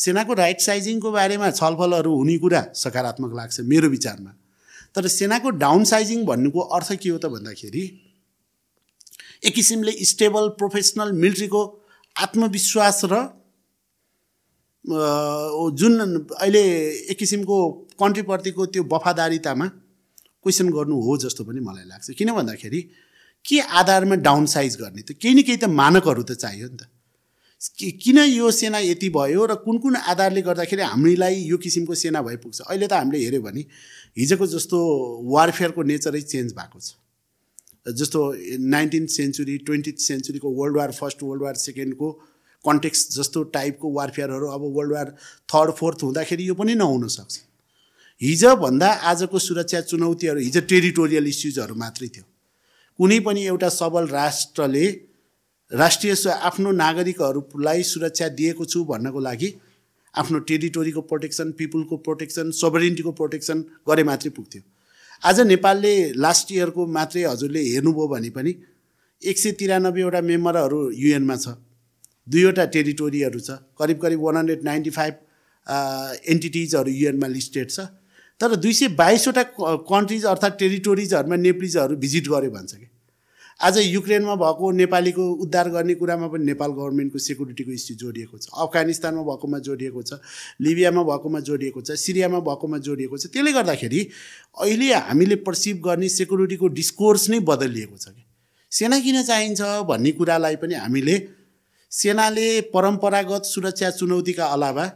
सेनाको 0.00 0.32
राइट 0.34 0.60
साइजिङको 0.60 1.10
बारेमा 1.12 1.50
छलफलहरू 1.50 2.12
हुने 2.16 2.36
कुरा 2.44 2.62
सकारात्मक 2.74 3.32
लाग्छ 3.36 3.60
मेरो 3.72 3.88
विचारमा। 3.88 4.32
तर 4.94 5.06
सेनाको 5.08 5.50
डाउन 5.62 5.84
साइजिङ 5.90 6.24
भन्नुको 6.26 6.60
अर्थ 6.76 6.92
के 7.02 7.08
हो 7.08 7.18
त 7.18 7.26
भन्दाखेरि 7.34 7.84
एक 9.46 9.54
किसिमले 9.54 9.92
स्टेबल 10.04 10.48
प्रोफेसनल 10.58 11.12
मिलिट्रीको 11.20 11.60
आत्मविश्वास 12.16 13.00
र 13.12 13.14
जुन 15.76 15.92
अहिले 16.40 16.64
एक 17.12 17.18
किसिमको 17.18 17.56
कन्ट्रीप्रतिको 18.00 18.66
त्यो 18.72 18.82
वफादारितामा 18.92 19.66
क्वेसन 20.44 20.68
गर्नु 20.72 20.96
हो 21.06 21.16
जस्तो 21.24 21.44
पनि 21.44 21.60
मलाई 21.60 21.84
लाग्छ। 21.84 22.16
किन 22.16 22.32
भन्दाखेरि 22.32 22.80
के 23.44 23.60
आधारमा 23.80 24.16
डाउन 24.24 24.46
साइज 24.48 24.76
गर्ने 24.80 25.02
त? 25.02 25.12
केही 25.20 25.34
न 25.34 25.42
केही 25.44 25.56
त 25.56 25.64
मानकहरू 25.68 26.22
त 26.22 26.32
चाहियो 26.40 26.68
नि 26.68 26.76
त। 26.76 26.88
किन 27.60 28.18
यो 28.18 28.50
सेना 28.50 28.78
यति 28.78 29.08
भयो 29.10 29.44
र 29.46 29.54
कुन 29.64 29.78
कुन 29.78 29.96
आधारले 29.96 30.42
गर्दाखेरि 30.42 30.82
हामीलाई 30.82 31.34
यो 31.44 31.56
किसिमको 31.58 31.94
सेना 31.94 32.22
भइपुग्छ? 32.22 32.60
अहिले 32.60 32.86
त 32.86 32.92
हामीले 32.92 33.18
हेऱ्यो 33.24 33.40
भने 33.42 33.60
हिजोको 34.16 34.46
जस्तो 34.46 34.78
वारफेयरको 35.28 35.82
नेचरै 35.82 36.20
चेन्ज 36.22 36.52
भएको 36.56 36.80
छ। 36.80 36.96
जस्तो 37.92 38.20
nineteen 38.64 39.06
century 39.06 39.56
twenty 39.68 39.92
सेन्चुरीको 39.98 40.48
world 40.50 40.76
war 40.76 40.90
first 40.92 41.22
world 41.22 41.42
war 41.42 41.54
सेकेन्डको 41.60 42.10
context 42.64 43.00
जस्तो 43.16 43.42
टाइपको 43.52 43.92
वारफेयरहरू 43.92 44.46
अब 44.48 44.62
वर्ल्ड 44.76 44.92
वार 44.92 45.14
थर्ड 45.52 45.70
फोर्थ 45.76 46.02
हुँदाखेरि 46.02 46.48
यो 46.48 46.54
पनि 46.54 46.74
नहुन 46.74 47.08
सक्छ। 47.08 47.38
हिजोभन्दा 48.20 48.88
आजको 49.12 49.38
सुरक्षा 49.38 49.80
चुनौतीहरू 49.92 50.40
हिजो 50.40 50.60
टेरिटोरियल 50.72 51.26
इस्युजहरू 51.26 51.74
मात्रै 51.74 52.08
थियो। 52.08 52.24
कुनै 52.98 53.20
पनि 53.20 53.44
एउटा 53.46 53.68
सबल 53.68 54.06
राष्ट्रले 54.08 54.84
राष्ट्रिय 55.72 56.14
आफ्नो 56.30 56.70
नागरिकहरूलाई 56.72 57.82
सुरक्षा 57.82 58.28
दिएको 58.34 58.64
छु 58.64 58.84
भन्नको 58.84 59.20
लागि 59.20 59.52
आफ्नो 60.14 60.38
टेरिटोरीको 60.48 61.00
प्रोटेक्सन 61.02 61.52
पिपुलको 61.58 61.96
प्रोटेक्सन 62.06 62.50
सोभरिन्टीको 62.52 63.12
प्रोटेक्सन 63.12 63.60
गरे 63.88 64.04
मात्रै 64.04 64.30
पुग्थ्यो। 64.30 64.62
आज 65.22 65.40
नेपालले 65.46 65.92
लास्ट 66.16 66.52
इयरको 66.52 66.86
मात्रै 66.88 67.22
हजुरले 67.24 67.62
हेर्नुभयो 67.62 68.06
भने 68.08 68.30
पनि 68.30 68.54
एक 69.22 69.38
सय 69.38 69.52
तिरानब्बेवटा 69.54 70.20
मेम्बरहरू 70.26 70.80
युएनमा 70.92 71.36
छ। 71.36 71.54
दुईवटा 72.26 72.64
टेरिटोरीहरू 72.74 73.40
छ। 73.40 73.62
करिब 73.78 73.98
करिब 74.02 74.20
वान 74.20 74.36
हन्ड्रेड 74.36 74.64
नाइन्टी 74.64 74.90
फाइभ 74.90 75.14
एन्टिटिजहरू 76.26 76.90
युएनमा 76.92 77.26
लिस्टेड 77.30 77.70
छ। 77.70 77.86
तर 78.40 78.56
दुई 78.58 78.72
सय 78.74 78.88
बाइसवटा 78.98 79.42
कन्ट्रिज 79.86 80.24
अर्थात् 80.26 80.58
टेरिटोरिजहरूमा 80.58 81.36
नेप्लिजहरू 81.38 81.96
भिजिट 81.96 82.28
गर्यो 82.28 82.50
भन्छ 82.50 82.74
कि। 82.74 82.89
आज 83.60 83.78
युक्रेनमा 83.78 84.34
भएको 84.40 84.70
नेपालीको 84.72 85.24
उद्धार 85.44 85.68
गर्ने 85.70 85.94
कुरामा 85.94 86.26
पनि 86.32 86.44
नेपाल 86.44 86.70
गभर्मेन्टको 86.72 87.18
सेक्युरिटीको 87.18 87.72
इस्यु 87.72 87.96
जोडिएको 87.96 88.38
छ। 88.38 88.48
अफगानिस्तानमा 88.56 89.22
भएकोमा 89.22 89.58
जोडिएको 89.66 90.02
छ 90.02 90.16
लिबियामा 90.60 91.02
भएकोमा 91.04 91.40
जोडिएको 91.48 91.80
छ 91.82 91.96
सिरियामा 92.00 92.40
भएकोमा 92.40 92.78
जोडिएको 92.86 93.18
छ। 93.18 93.26
त्यसले 93.28 93.52
गर्दाखेरि 93.52 94.00
अहिले 94.56 94.88
हामीले 95.10 95.36
पर्सिभ 95.44 95.76
गर्ने 95.84 96.08
सेक्युरिटीको 96.08 96.68
डिस्कोर्स 96.80 97.28
नै 97.30 97.40
बदलिएको 97.52 97.96
छ 97.96 98.16
कि 98.16 98.24
सेना 98.72 99.00
किन 99.04 99.22
चाहिन्छ 99.28 99.60
भन्ने 99.92 100.12
कुरालाई 100.16 100.56
पनि 100.64 100.74
हामीले 100.80 101.20
सेनाले 101.92 102.48
परम्परागत 102.72 103.52
सुरक्षा 103.52 103.90
चुनौतीका 104.00 104.46
अलावा 104.56 104.90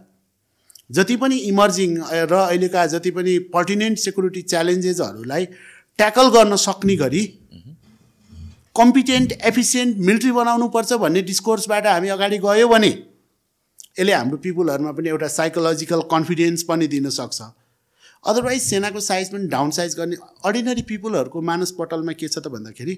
जति 0.96 1.16
पनि 1.20 1.36
इमर्जिङ 1.52 2.00
र 2.32 2.40
अहिलेका 2.40 2.86
जति 2.96 3.10
पनि 3.12 3.38
पर्टिनेन्ट 3.52 3.98
सेक्युरिटी 3.98 4.42
च्यालेन्जेसहरूलाई 4.50 5.44
ट्याकल 5.98 6.28
गर्न 6.34 6.56
सक्ने 6.58 6.94
गरी 6.96 7.22
कम्पिटेन्ट 8.76 9.32
एफिसियन्ट 9.48 9.98
मिलिट्री 10.06 10.30
बनाउनुपर्छ 10.32 10.92
भन्ने 11.00 11.20
डिस्कोर्सबाट 11.24 11.86
हामी 11.86 12.08
अगाडि 12.10 12.38
गयो 12.44 12.68
भने 12.68 12.88
यसले 12.88 14.12
हाम्रो 14.12 14.36
पिपुलहरूमा 14.46 14.92
पनि 14.92 15.08
एउटा 15.08 15.28
साइकोलोजिकल 15.34 16.00
कन्फिडेन्स 16.12 16.62
पनि 16.70 16.86
दिन 16.94 17.08
सक्छ। 17.16 17.42
अदरवाइज 18.24 18.62
सेनाको 18.62 19.00
साइज 19.00 19.28
पनि 19.32 19.46
डाउन 19.48 19.70
साइज 19.76 19.94
गर्ने 19.96 20.16
अर्डिनरी 20.44 20.82
पिपुलहरूको 20.88 21.42
मानस 21.50 21.70
पटलमा 21.78 22.12
के 22.18 22.28
छ 22.28 22.38
त 22.38 22.52
भन्दाखेरि 22.54 22.94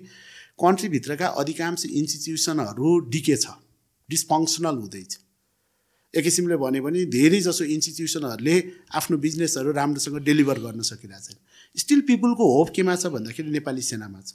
कन्ट्रीभित्रका 0.59 1.27
अधिकांश 1.37 1.85
इन्स्टिट्युसनहरू 1.93 2.95
डिके 3.13 3.37
छ 3.37 3.55
डिसफङ्सनल 4.09 4.81
हुँदैछ 4.81 5.19
एक 6.15 6.25
किसिमले 6.25 6.57
भन्यो 6.57 6.83
भने 6.83 7.05
धेरै 7.13 7.41
जसो 7.43 7.69
इन्स्टिट्युसनहरूले 7.77 8.57
आफ्नो 8.97 9.17
बिजनेसहरू 9.27 9.77
राम्रोसँग 9.83 10.19
डेलिभर 10.25 10.65
गर्न 10.65 10.89
सकिरहेछन्। 10.91 11.39
स्टिल 11.77 12.01
पिपुलको 12.09 12.51
होप 12.55 12.75
केमा 12.77 12.97
छ 12.97 13.13
भन्दाखेरि 13.13 13.57
नेपाली 13.59 13.89
सेनामा 13.93 14.21
छ। 14.25 14.33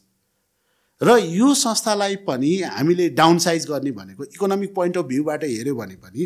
र 1.02 1.18
यो 1.20 1.54
संस्थालाई 1.56 2.16
पनि 2.26 2.50
हामीले 2.64 3.08
डाउन 3.18 3.38
साइज 3.44 3.66
गर्ने 3.68 3.92
भनेको 3.92 4.24
इकोनोमिक 4.24 4.74
पोइन्ट 4.74 4.98
अफ 4.98 5.06
भ्यूबाट 5.06 5.44
हेऱ्यो 5.44 5.76
भने 5.76 5.96
पनि 5.98 6.26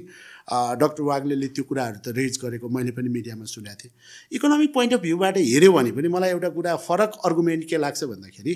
डक्टर 0.81 1.03
वाग्लेले 1.03 1.47
त्यो 1.49 1.63
कुराहरू 1.63 1.99
त 1.99 2.15
रेज 2.17 2.39
गरेको 2.41 2.69
मैले 2.69 2.91
पनि 2.91 3.09
मिडियामा 3.09 3.45
सुनेको 3.45 3.75
थिएँ। 3.81 3.91
इकोनोमिक 4.31 4.73
पोइन्ट 4.73 4.93
अफ 4.93 5.01
भ्यूबाट 5.01 5.37
हेऱ्यो 5.37 5.71
भने 5.73 5.91
पनि 5.91 6.07
मलाई 6.15 6.29
एउटा 6.29 6.49
कुरा 6.57 6.75
फरक 6.87 7.11
अर्गुमेन्ट 7.25 7.63
के 7.69 7.77
लाग्छ 7.77 8.03
भन्दाखेरि 8.03 8.53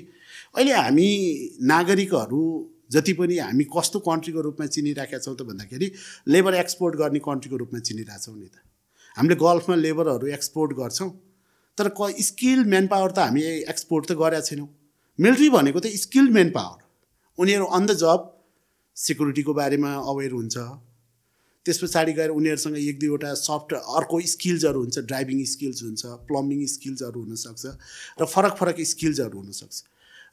अहिले 0.56 0.74
हामी 0.74 1.08
नागरिकहरू 1.72 2.42
जति 2.92 3.14
पनि 3.14 3.38
हामी 3.38 3.64
कस्तो 3.78 4.00
कन्ट्रीको 4.10 4.42
रूपमा 4.42 4.66
चिनिराखेका 4.76 5.20
छौँ 5.20 5.36
त 5.36 5.48
भन्दाखेरि 5.48 5.92
लेबर 6.36 6.56
एक्सपोर्ट 6.56 6.96
गर्ने 7.04 7.20
कन्ट्रीको 7.30 7.58
रूपमा 7.64 7.80
चिनिरहेछौँ 7.80 8.36
नि 8.36 8.48
त। 8.48 8.60
हामीले 9.18 9.40
गल्फमा 9.46 9.76
लेबरहरू 9.78 10.28
एक्सपोर्ट 10.36 10.76
गर्छौँ 10.82 11.10
तर 11.78 11.92
क 12.02 12.12
स्किल 12.28 12.66
म्यान 12.68 12.88
पावर 12.88 13.12
त 13.12 13.30
हामी 13.30 13.46
एक्सपोर्ट 13.76 14.12
त 14.12 14.20
गरेका 14.20 14.42
छैनौँ। 14.50 14.68
मिलिट्री 15.20 15.50
भनेको 15.50 15.80
त 15.80 15.88
स्किल्ड 16.02 16.32
मेन 16.34 16.50
पावर 16.52 16.80
उनीहरू 17.38 17.66
अन 17.78 17.86
द 17.86 17.94
जब 18.02 18.30
सेक्युरिटीको 18.98 19.54
बारेमा 19.54 19.92
अवेर 20.12 20.32
हुन्छ। 20.32 20.58
त्यस 21.66 21.78
पछाडि 21.84 22.14
गएर 22.14 22.30
उनीहरूसँग 22.32 22.78
एक 22.80 23.00
दुईवटा 23.00 23.34
सफ्ट 23.36 23.74
अर्को 23.74 24.20
स्किल्सहरू 24.34 24.80
हुन्छ। 24.80 25.00
ड्राइभिङ 25.10 25.44
स्किल्स 25.46 25.84
हुन्छ 25.84 26.06
प्लम्बिङ 26.30 26.66
स्किल्सहरू 26.74 27.24
हुनसक्छ 27.24 27.66
र 28.22 28.26
फरक 28.26 28.56
फरक 28.60 28.82
स्किल्सहरू 28.92 29.38
हुनसक्छ। 29.40 29.84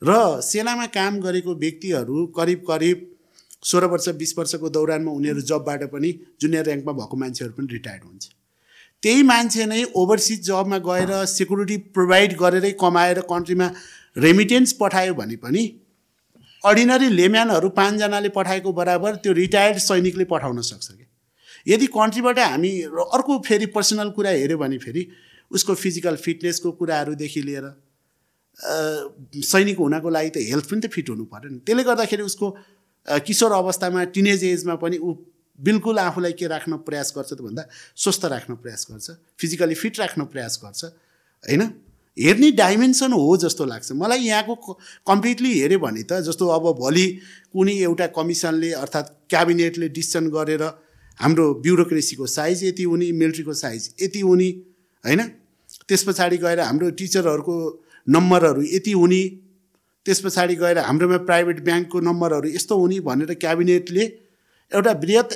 र 0.03 0.41
सेनामा 0.43 0.87
काम 0.95 1.21
गरेको 1.21 1.55
व्यक्तिहरू 1.57 2.27
करिब 2.39 2.65
करिब 2.71 3.05
सोह्र 3.65 3.87
वर्ष 3.93 4.09
बिस 4.23 4.39
वर्षको 4.39 4.69
दौरानमा 4.71 5.13
उनीहरू 5.13 5.41
जबबाट 5.51 5.85
पनि 5.93 6.11
जुनियर 6.41 6.67
ऱ्याङ्कमा 6.67 6.93
भएको 6.93 7.17
मान्छेहरू 7.17 7.53
पनि 7.59 7.73
रिटायर्ड 7.73 8.05
हुन्छ। 8.05 8.25
त्यही 9.03 9.23
मान्छे 9.25 9.65
नै 9.67 9.83
ओभरसिज 9.97 10.47
जबमा 10.47 10.79
गएर 10.85 11.11
सेक्युरिटी 11.27 11.77
प्रोभाइड 11.97 12.37
गरेरै 12.39 12.73
कमाएर 12.81 13.21
कन्ट्रीमा 13.29 13.69
रेमिटेन्स 14.17 14.73
पठायो 14.81 15.15
भने 15.15 15.37
पनि 15.37 15.65
अर्डिनरी 16.63 17.09
लेम्यानहरू 17.17 17.69
पाँचजनाले 17.77 18.29
पठाएको 18.37 18.73
बराबर 18.73 19.17
त्यो 19.25 19.33
रिटायर्ड 19.33 19.79
सैनिकले 19.79 20.25
पठाउन 20.33 20.61
सक्छ 20.69 20.89
कि 20.91 21.07
यदि 21.67 21.87
कन्ट्रीबाट 21.95 22.39
हामी 22.39 22.71
अर्को 23.17 23.39
फेरि 23.47 23.67
पर्सनल 23.77 24.11
कुरा 24.17 24.31
हेऱ्यो 24.31 24.59
भने 24.59 24.79
फेरि 24.79 25.07
उसको 25.51 25.75
फिजिकल 25.75 26.17
फिटनेसको 26.17 26.73
कुराहरूदेखि 26.81 27.43
लिएर 27.43 27.67
सैनिक 29.45 29.79
हुनको 29.79 30.09
लागि 30.11 30.31
त 30.31 30.49
हेल्थ 30.51 30.71
पनि 30.71 30.81
त 30.81 30.91
फिट 30.91 31.09
हुनु 31.11 31.25
पऱ्यो 31.33 31.51
नि। 31.51 31.59
त्यसले 31.67 31.83
गर्दाखेरि 31.85 32.23
उसको 32.23 32.51
किशोर 33.27 33.53
अवस्थामा 33.53 34.05
टिनेज 34.17 34.45
एजमा 34.45 34.75
पनि 34.83 34.99
ऊ 34.99 35.15
बिल्कुल 35.59 35.99
आफूलाई 35.99 36.33
के 36.41 36.47
राख्न 36.49 36.77
प्रयास 36.89 37.13
गर्छ 37.17 37.33
त 37.33 37.41
भन्दा 37.41 37.63
स्वस्थ 37.97 38.25
राख्न 38.33 38.55
प्रयास 38.65 38.87
गर्छ 38.91 39.11
फिजिकली 39.41 39.75
फिट 39.83 40.01
राख्न 40.01 40.25
प्रयास 40.33 40.61
गर्छ 40.65 40.85
होइन? 40.85 41.63
हेर्ने 42.17 42.51
डाइमेन्सन 42.53 43.13
हो 43.13 43.37
जस्तो 43.37 43.65
लाग्छ। 43.65 43.93
मलाई 43.93 44.21
यहाँको 44.21 44.55
कम्प्लिटली 45.07 45.53
हेऱ्यो 45.61 45.79
भने 45.79 46.03
त 46.03 46.21
जस्तो 46.27 46.47
अब 46.49 46.73
भोलि 46.79 47.07
कुनै 47.53 47.73
एउटा 47.83 48.07
कमिसनले 48.17 48.73
अर्थात् 48.83 49.09
क्याबिनेटले 49.31 49.89
डिसिसन 49.89 50.29
गरेर 50.31 50.63
हाम्रो 51.21 51.45
ब्युरोक्रेसीको 51.65 52.27
साइज 52.27 52.65
यति 52.65 52.83
हुने 52.83 53.11
मिलिट्रीको 53.13 53.53
साइज 53.55 53.91
यति 54.03 54.21
हुने 54.21 54.49
होइन? 55.05 55.21
त्यस 55.89 56.03
पछाडि 56.05 56.37
गएर 56.37 56.61
हाम्रो 56.61 56.91
टिचरहरूको 56.99 57.57
नम्बरहरू 58.07 58.63
यति 58.73 58.93
हुने 58.93 59.23
त्यस 60.07 60.21
पछाडि 60.21 60.55
गएर 60.57 60.79
हाम्रोमा 60.79 61.19
प्राइभेट 61.29 61.61
ब्याङ्कको 61.65 62.01
नम्बरहरू 62.01 62.49
यस्तो 62.49 62.79
हुने 62.79 63.01
भनेर 63.07 63.35
क्याबिनेटले 63.35 64.05
एउटा 64.73 64.93
बृहत 65.05 65.29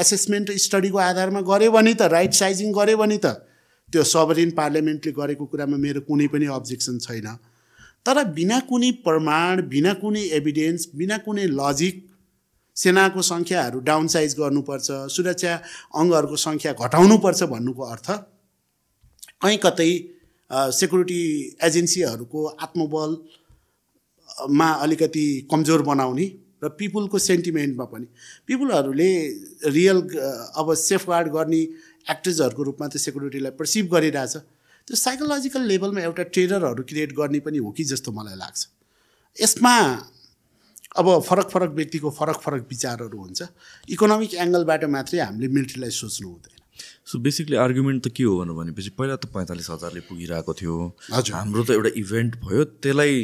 एसेसमेन्ट 0.00 0.50
स्टडीको 0.64 0.98
आधारमा 0.98 1.40
गऱ्यो 1.50 1.70
भने 1.70 1.94
त 1.94 2.02
राइट 2.10 2.32
साइजिङ 2.34 2.72
गऱ्यो 2.72 2.96
भने 2.96 3.18
त 3.24 3.26
त्यो 3.94 4.02
सबरिन 4.12 4.50
पार्लियामेन्टले 4.58 5.12
गरेको 5.20 5.44
कुरामा 5.50 5.76
मेरो 5.86 6.00
कुनै 6.10 6.26
पनि 6.34 6.46
अब्जेक्सन 6.58 6.98
छैन। 7.06 7.28
तर 8.06 8.16
बिना 8.36 8.58
कुनै 8.70 8.90
प्रमाण 9.04 9.62
बिना 9.70 9.92
कुनै 10.02 10.22
एभिडेन्स 10.38 10.82
बिना 11.00 11.16
कुनै 11.26 11.46
लजिक 11.60 11.94
सेनाको 12.76 13.22
सङ्ख्याहरू 13.22 13.80
डाउन 13.88 14.06
साइज 14.14 14.34
गर्नुपर्छ 14.38 14.88
सुरक्षा 15.14 15.52
अङ्गहरूको 16.00 16.36
सङ्ख्या 16.44 16.72
घटाउनुपर्छ 16.84 17.42
भन्नुको 17.52 17.82
अर्थ 17.94 18.08
कहीँ 19.42 19.58
कतै 19.64 19.90
सेक्युरिटी 20.80 21.20
एजेन्सीहरूको 21.68 22.40
आत्मबलमा 22.66 24.68
अलिकति 24.84 25.24
कमजोर 25.50 25.82
बनाउने 25.90 26.26
र 26.64 26.68
पिपुलको 26.78 27.18
सेन्टिमेन्टमा 27.20 27.84
पनि। 27.92 28.06
पिपुलहरूले 28.46 29.10
रियल 29.70 29.98
अब 30.60 30.74
सेफगार्ड 30.82 31.28
गर्ने 31.36 31.62
एक्टर्सहरूको 32.10 32.62
रूपमा 32.62 32.86
त 32.88 32.96
सेक्युरिटीलाई 32.96 33.52
पर्सिभ 33.56 33.84
गरिरहेछ। 33.94 34.34
त्यो 34.88 34.96
साइकोलोजिकल 34.96 35.62
लेभलमा 35.64 36.00
एउटा 36.00 36.22
टेररहरू 36.34 36.82
क्रिएट 36.84 37.12
गर्ने 37.16 37.40
पनि 37.40 37.58
हो 37.58 37.70
कि 37.72 37.84
जस्तो 37.84 38.12
मलाई 38.12 38.36
लाग्छ। 38.36 38.60
यसमा 39.36 39.74
अब 40.96 41.06
फरक 41.26 41.48
फरक 41.50 41.70
व्यक्तिको 41.74 42.10
फरक 42.10 42.38
फरक 42.40 42.66
विचारहरू 42.70 43.18
हुन्छ। 43.18 43.40
इकोनोमिक 43.88 44.34
एङ्गलबाट 44.34 44.84
मात्रै 44.86 45.18
हामीले 45.20 45.48
मिलिट्रीलाई 45.48 45.90
सोच्नु 45.90 46.28
हुँदैन। 46.28 46.52
सो 47.06 47.18
बेसिकली 47.18 47.56
आर्गुमेन्ट 47.56 48.00
त 48.04 48.08
के 48.14 48.24
हो 48.24 48.44
भनेपछि 48.44 48.90
पहिला 48.98 49.16
त 49.16 49.26
पैँतालिस 49.32 49.70
हजारले 49.70 50.00
पुगिरहेको 50.06 50.52
थियो। 50.54 50.74
हजुर। 51.12 51.34
हाम्रो 51.34 51.62
त 51.64 51.70
एउटा 51.70 51.90
इभेन्ट 51.98 52.32
भयो 52.44 52.62
त्यसलाई 52.84 53.14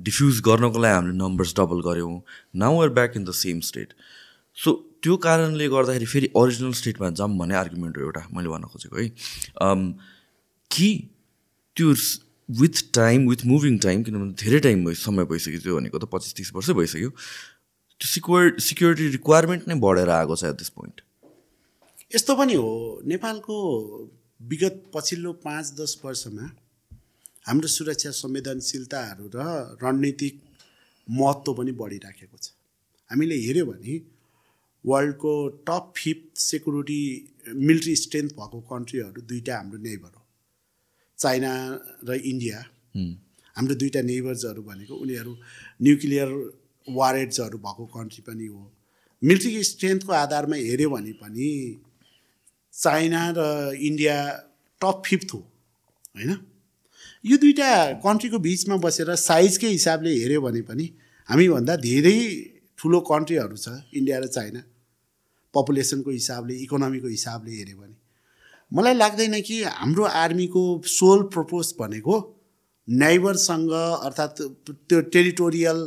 डिफ्युज 0.00 0.40
गर्नको 0.44 0.78
लागि 0.82 0.94
हामीले 0.94 1.16
नम्बर्स 1.16 1.52
डबल 1.56 1.80
गऱ्यौँ। 1.80 2.14
Now 2.56 2.74
are 2.82 2.88
back 2.98 3.16
in 3.16 3.24
the 3.24 3.30
same 3.32 3.60
state 3.70 3.92
so 4.56 4.70
त्यो 5.04 5.16
कारणले 5.24 5.66
गर्दाखेरि 5.68 6.06
फेरि 6.08 6.28
ओरिजिनल 6.34 6.72
स्टेटमा 6.80 7.08
जाऊँ 7.20 7.36
भन्ने 7.38 7.54
आर्गुमेन्ट 7.54 7.96
हो 7.98 8.02
एउटा 8.02 8.20
मैले 8.34 8.48
भन्न 8.48 8.64
खोजेको 8.72 8.96
है। 8.96 9.08
कि 10.70 10.88
त्यो 11.76 11.88
with 12.60 12.76
time 12.94 13.28
with 13.28 13.44
moving 13.46 13.76
time 13.84 14.02
किनभने 14.02 14.32
धेरै 14.42 14.60
टाइम 14.66 14.84
भयो 14.84 14.94
समय 15.00 15.24
भइसक्यो 15.32 15.60
त्यो 15.60 15.76
भनेको 15.76 15.98
त 15.98 16.08
पच्चिस 16.12 16.34
तिस 16.36 16.52
वर्ष 16.54 16.70
भइसक्यो। 16.80 17.10
त्यो 17.10 18.08
सिक्योर 18.08 18.44
सिक्योरिटी 18.60 19.08
रिक्वायरमेन्ट 19.16 19.68
नै 19.68 19.74
बढेर 19.84 20.08
आएको 20.16 20.36
छ 20.36 20.44
एट 20.44 20.56
दिस 20.62 20.70
पोइन्ट 20.78 21.00
यस्तो 22.14 22.36
पनि 22.36 22.54
हो 22.54 22.70
नेपालको 23.12 23.56
विगत 24.40 24.82
पछिल्लो 24.94 25.32
पाँच 25.44 25.72
दस 25.80 26.00
वर्षमा 26.04 26.48
हाम्रो 27.46 27.68
सुरक्षा 27.68 28.10
संवेदनशीलताहरू 28.22 29.30
र 29.36 29.46
रणनीतिक 29.84 30.42
महत्त्व 31.08 31.52
पनि 31.60 31.72
बढिराखेको 31.80 32.36
छ। 32.36 32.52
हामीले 33.10 33.36
हेऱ्यौँ 33.44 33.68
भने 33.68 33.94
वर्ल्डको 34.84 35.34
top 35.68 35.92
fifth 35.96 36.40
security 36.40 37.00
military 37.48 37.94
strength 37.96 38.32
भएको 38.32 38.60
कन्ट्रीहरू 38.70 39.22
दुईवटा 39.22 39.56
हाम्रो 39.56 39.78
नेबर 39.78 40.12
हो। 40.16 40.22
चाइना 41.18 41.52
र 42.08 42.20
इन्डिया। 42.24 42.58
हाम्रो 43.56 43.74
दुईवटा 43.74 44.00
नेबर्सहरू 44.02 44.62
भनेको 44.62 44.94
उनीहरू 44.94 45.32
न्युक्लियर 45.82 46.28
वारेड्सहरू 46.88 47.58
भएको 47.58 47.84
कन्ट्री 47.96 48.22
पनि 48.28 48.46
हो। 48.46 48.62
मिलिट्री 49.22 49.62
स्ट्रेन्थको 49.64 50.12
आधारमा 50.12 50.56
हेऱ्यो 50.56 50.90
भने 50.90 51.12
पनि 51.22 51.48
चाइना 52.74 53.22
र 53.36 53.40
इन्डिया 53.80 54.16
टप 54.80 55.02
फिफ्थ 55.06 55.34
हो 55.34 55.38
होइन? 55.38 56.36
यो 57.24 57.36
दुइटा 57.38 57.70
कन्ट्रीको 58.04 58.38
बिचमा 58.38 58.76
बसेर 58.84 59.14
साइजकै 59.16 59.68
हिसाबले 59.68 60.10
हेऱ्यो 60.12 60.40
भने 60.42 60.62
पनि 60.68 60.84
हामीभन्दा 61.28 61.76
धेरै 61.80 62.18
ठुलो 62.78 63.00
कन्ट्रीहरू 63.10 63.56
छ 63.56 63.68
इन्डिया 63.94 64.18
र 64.18 64.26
चाइना। 64.28 64.60
पपुलेसनको 65.54 66.10
हिसाबले 66.10 66.54
इकोनोमीको 66.62 67.08
हिसाबले 67.08 67.52
हेऱ्यो 67.52 67.76
भने 67.78 67.96
मलाई 68.72 68.94
लाग्दैन 68.94 69.40
कि 69.40 69.62
हाम्रो 69.62 70.04
आर्मीको 70.20 70.62
सोल 70.92 71.22
प्रपोज 71.34 71.74
भनेको 71.80 72.14
नाइबरसँग 72.88 73.70
अर्थात् 73.72 74.42
त्यो 74.70 75.00
टेरिटोरियल 75.14 75.78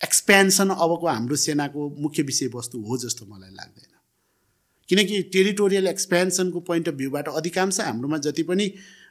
एक्सपेन्सन 0.00 0.68
अबको 0.70 1.06
हाम्रो 1.06 1.36
सेनाको 1.36 1.88
मुख्य 1.98 2.22
विषयवस्तु 2.22 2.80
हो 2.80 2.98
जस्तो 2.98 3.26
मलाई 3.26 3.50
लाग्दैन। 3.50 3.94
किनकि 4.88 5.22
टेरिटोरियल 5.32 5.86
एक्सपेन्सनको 5.86 6.60
पोइन्ट 6.60 6.88
अफ 6.88 6.94
भ्यूबाट 6.94 7.28
अधिकांश 7.28 7.80
हाम्रोमा 7.80 8.18
जति 8.18 8.42
पनि 8.42 8.66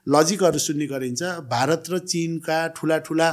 लजिकहरू 0.07 0.59
सुन्ने 0.59 0.87
गरिन्छ 0.87 1.23
भारत 1.51 1.83
र 1.89 1.99
चिनका 2.05 2.59
ठुला 2.77 2.97
ठुला 2.99 3.29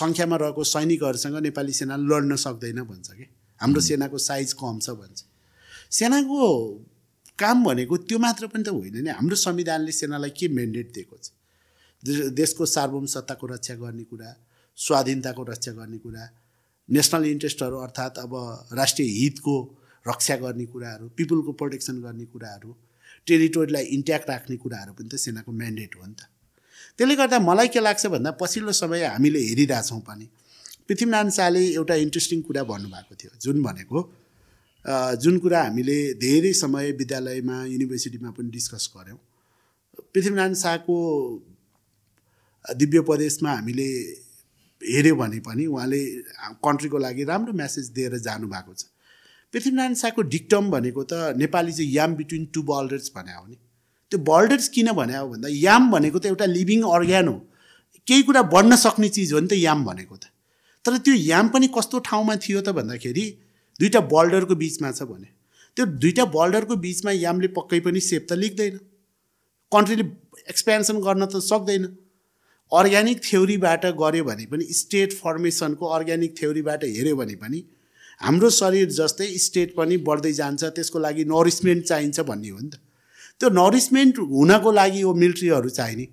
सङ्ख्यामा 0.00 0.36
रहेको 0.36 0.64
सैनिकहरूसँग 0.64 1.36
नेपाली 1.42 1.72
सेना 1.72 1.96
लड्न 1.96 2.36
सक्दैन 2.36 2.82
भन्छ 2.82 3.10
कि? 3.10 3.26
हाम्रो 3.60 3.80
सेनाको 3.80 4.18
साइज 4.18 4.52
कम 4.60 4.78
छ 4.78 4.90
भन्छ। 5.00 5.24
सेनाको 5.90 6.38
काम 7.38 7.64
भनेको 7.64 7.96
त्यो 8.08 8.18
मात्र 8.18 8.46
पनि 8.46 8.62
त 8.64 8.68
होइन 8.68 8.96
नि। 9.04 9.10
हाम्रो 9.10 9.36
संविधानले 9.36 9.92
सेनालाई 9.92 10.30
के 10.30 10.48
मेन्डेट 10.48 10.92
दिएको 10.94 11.16
छ? 11.16 11.30
देशको 12.32 12.66
सार्वभौम 12.66 13.06
सत्ताको 13.06 13.46
रक्षा 13.46 13.74
गर्ने 13.74 14.04
कुरा 14.04 14.30
स्वाधीनताको 14.78 15.42
रक्षा 15.44 15.72
गर्ने 15.72 15.98
कुरा 15.98 16.24
नेसनल 16.88 17.24
इन्ट्रेस्टहरू 17.26 17.76
अर्थात् 17.76 18.18
अब 18.18 18.32
राष्ट्रिय 18.72 19.08
हितको 19.20 19.54
रक्षा 20.08 20.36
गर्ने 20.36 20.64
कुराहरू 20.66 21.08
पिपुलको 21.16 21.52
प्रोटेक्सन 21.52 22.00
गर्ने 22.00 22.24
कुराहरू 22.24 22.70
टेरिटोरीलाई 23.26 23.84
इन्ट्याक्ट 23.96 24.30
राख्ने 24.30 24.56
कुराहरू 24.56 24.92
पनि 24.92 25.08
त 25.08 25.20
सेनाको 25.20 25.52
म्यान्डेट 25.52 25.96
हो 25.96 26.06
नि 26.06 26.14
त। 26.14 26.22
त्यसले 26.96 27.14
गर्दा 27.16 27.38
मलाई 27.38 27.68
के 27.68 27.80
लाग्छ 27.80 28.06
भन्दा 28.06 28.30
पछिल्लो 28.40 28.72
समय 28.72 29.04
हामीले 29.04 29.40
हेरिरहेछौँ 29.40 30.00
पनि 30.00 30.26
पृथ्वीनारायण 30.90 31.30
शाहले 31.30 31.60
एउटा 31.70 31.94
इन्ट्रेस्टिङ 32.04 32.40
कुरा 32.42 32.62
भन्नुभएको 32.66 33.14
थियो। 33.14 33.30
जुन 33.42 33.62
भनेको 33.62 33.98
जुन 35.22 35.38
कुरा 35.38 35.62
हामीले 35.62 35.98
धेरै 36.18 36.52
समय 36.60 36.90
विद्यालयमा 37.00 37.56
युनिभर्सिटीमा 37.64 38.30
पनि 38.36 38.50
डिस्कस 38.50 38.90
गऱ्यौँ। 38.96 39.18
पृथ्वीनारायण 40.14 40.54
शाहको 40.62 40.96
दिव्य 42.64 43.00
प्रदेशमा 43.06 43.52
हामीले 43.52 43.86
हेऱ्यौँ 44.82 45.18
भने 45.18 45.38
पनि 45.46 45.66
उहाँले 45.66 46.00
कन्ट्रीको 46.66 46.98
लागि 46.98 47.24
राम्रो 47.30 47.52
म्यासेज 47.60 47.86
दिएर 47.94 48.18
जानुभएको 48.26 48.74
छ। 48.74 48.90
पृथ्वीनारायण 49.54 49.94
शाहको 50.02 50.22
डिक्टम 50.34 50.70
भनेको 50.70 51.04
त 51.06 51.38
नेपाली 51.38 51.72
चाहिँ 51.72 51.90
याम 51.92 52.14
बिट्विन 52.16 52.44
टु 52.50 52.62
बल्डर्स 52.66 53.12
भने 53.16 53.34
हो 53.38 53.46
नि। 53.46 53.56
त्यो 54.12 54.18
बल्डर्स 54.26 54.68
किन 54.74 54.92
भने 54.98 55.16
हो 55.16 55.28
भन्दा 55.28 55.48
याम 55.54 55.90
भनेको 55.92 56.18
त 56.18 56.26
एउटा 56.26 56.50
लिभिङ 56.56 56.82
अर्ग्यान 56.98 57.28
हो। 57.28 57.38
केही 58.06 58.22
कुरा 58.26 58.42
बढ्न 58.50 58.76
सक्ने 58.82 59.08
चिज 59.14 59.32
हो 59.32 59.40
नि 59.40 59.48
त 59.48 59.62
याम 59.62 59.84
भनेको 59.84 60.16
त। 60.16 60.24
तर 60.84 60.96
त्यो 61.06 61.14
याम 61.16 61.48
पनि 61.54 61.66
कस्तो 61.76 61.98
ठाउँमा 62.08 62.36
थियो 62.44 62.60
त 62.60 62.76
भन्दाखेरि 62.76 63.24
दुईवटा 63.80 64.00
बल्डरको 64.12 64.54
बिचमा 64.62 64.90
छ 64.92 65.08
भने 65.08 65.28
त्यो 65.76 65.86
दुईवटा 66.04 66.24
बल्डरको 66.36 66.76
बिचमा 66.84 67.12
यामले 67.16 67.48
पक्कै 67.58 67.80
पनि 67.80 68.00
सेप 68.06 68.26
त 68.28 68.38
लिक्दैन 68.42 68.78
कन्ट्रीले 69.72 70.04
एक्सपेन्सन 70.50 70.96
गर्न 71.00 71.26
त 71.26 71.42
सक्दैन। 71.48 71.84
अर्ग्यानिक 72.72 73.18
थ्योरीबाट 73.24 73.84
गऱ्यो 74.00 74.24
भने 74.24 74.46
पनि 74.46 74.64
स्टेट 74.74 75.12
फर्मेसनको 75.18 75.86
अर्ग्यानिक 75.96 76.36
थ्योरीबाट 76.38 76.84
हेऱ्यो 76.86 77.16
भने 77.16 77.36
पनि 77.42 77.62
हाम्रो 78.20 78.50
शरीर 78.56 78.88
जस्तै 78.96 79.28
स्टेट 79.44 79.74
पनि 79.76 79.96
बढ्दै 80.08 80.32
जान्छ 80.38 80.70
त्यसको 80.76 80.98
लागि 81.06 81.24
नरिसमेन्ट 81.32 81.84
चाहिन्छ 81.90 82.20
भन्ने 82.30 82.48
हो 82.48 82.58
नि 82.58 82.70
त। 82.70 82.74
त्यो 83.40 83.48
नरिसमेन्ट 83.58 84.18
हुनको 84.32 84.72
लागि 84.72 85.02
यो 85.02 85.14
मिलिट्रीहरू 85.22 85.68
चाहिने 85.78 86.04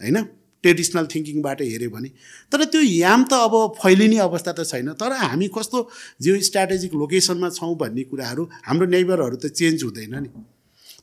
होइन? 0.00 0.16
ट्रेडिसनल 0.64 1.06
थिङ्किङबाट 1.12 1.60
हेऱ्यो 1.62 1.90
भने। 1.92 2.08
तर 2.50 2.64
त्यो 2.72 2.80
याम 2.80 3.20
त 3.30 3.32
अब 3.44 3.54
फैलिने 3.76 4.18
अवस्था 4.24 4.52
त 4.52 4.64
छैन। 4.64 4.92
तर 4.96 5.12
हामी 5.12 5.48
कस्तो 5.52 5.78
जियो 6.22 6.40
स्ट्राटेजिक 6.48 6.92
लोकेसनमा 6.96 7.48
छौँ 7.52 7.74
भन्ने 7.76 8.02
कुराहरू 8.08 8.42
हाम्रो 8.64 8.86
नेबरहरू 8.96 9.36
त 9.36 9.52
चेन्ज 9.52 9.84
हुँदैन 9.84 10.14
नि। 10.24 10.30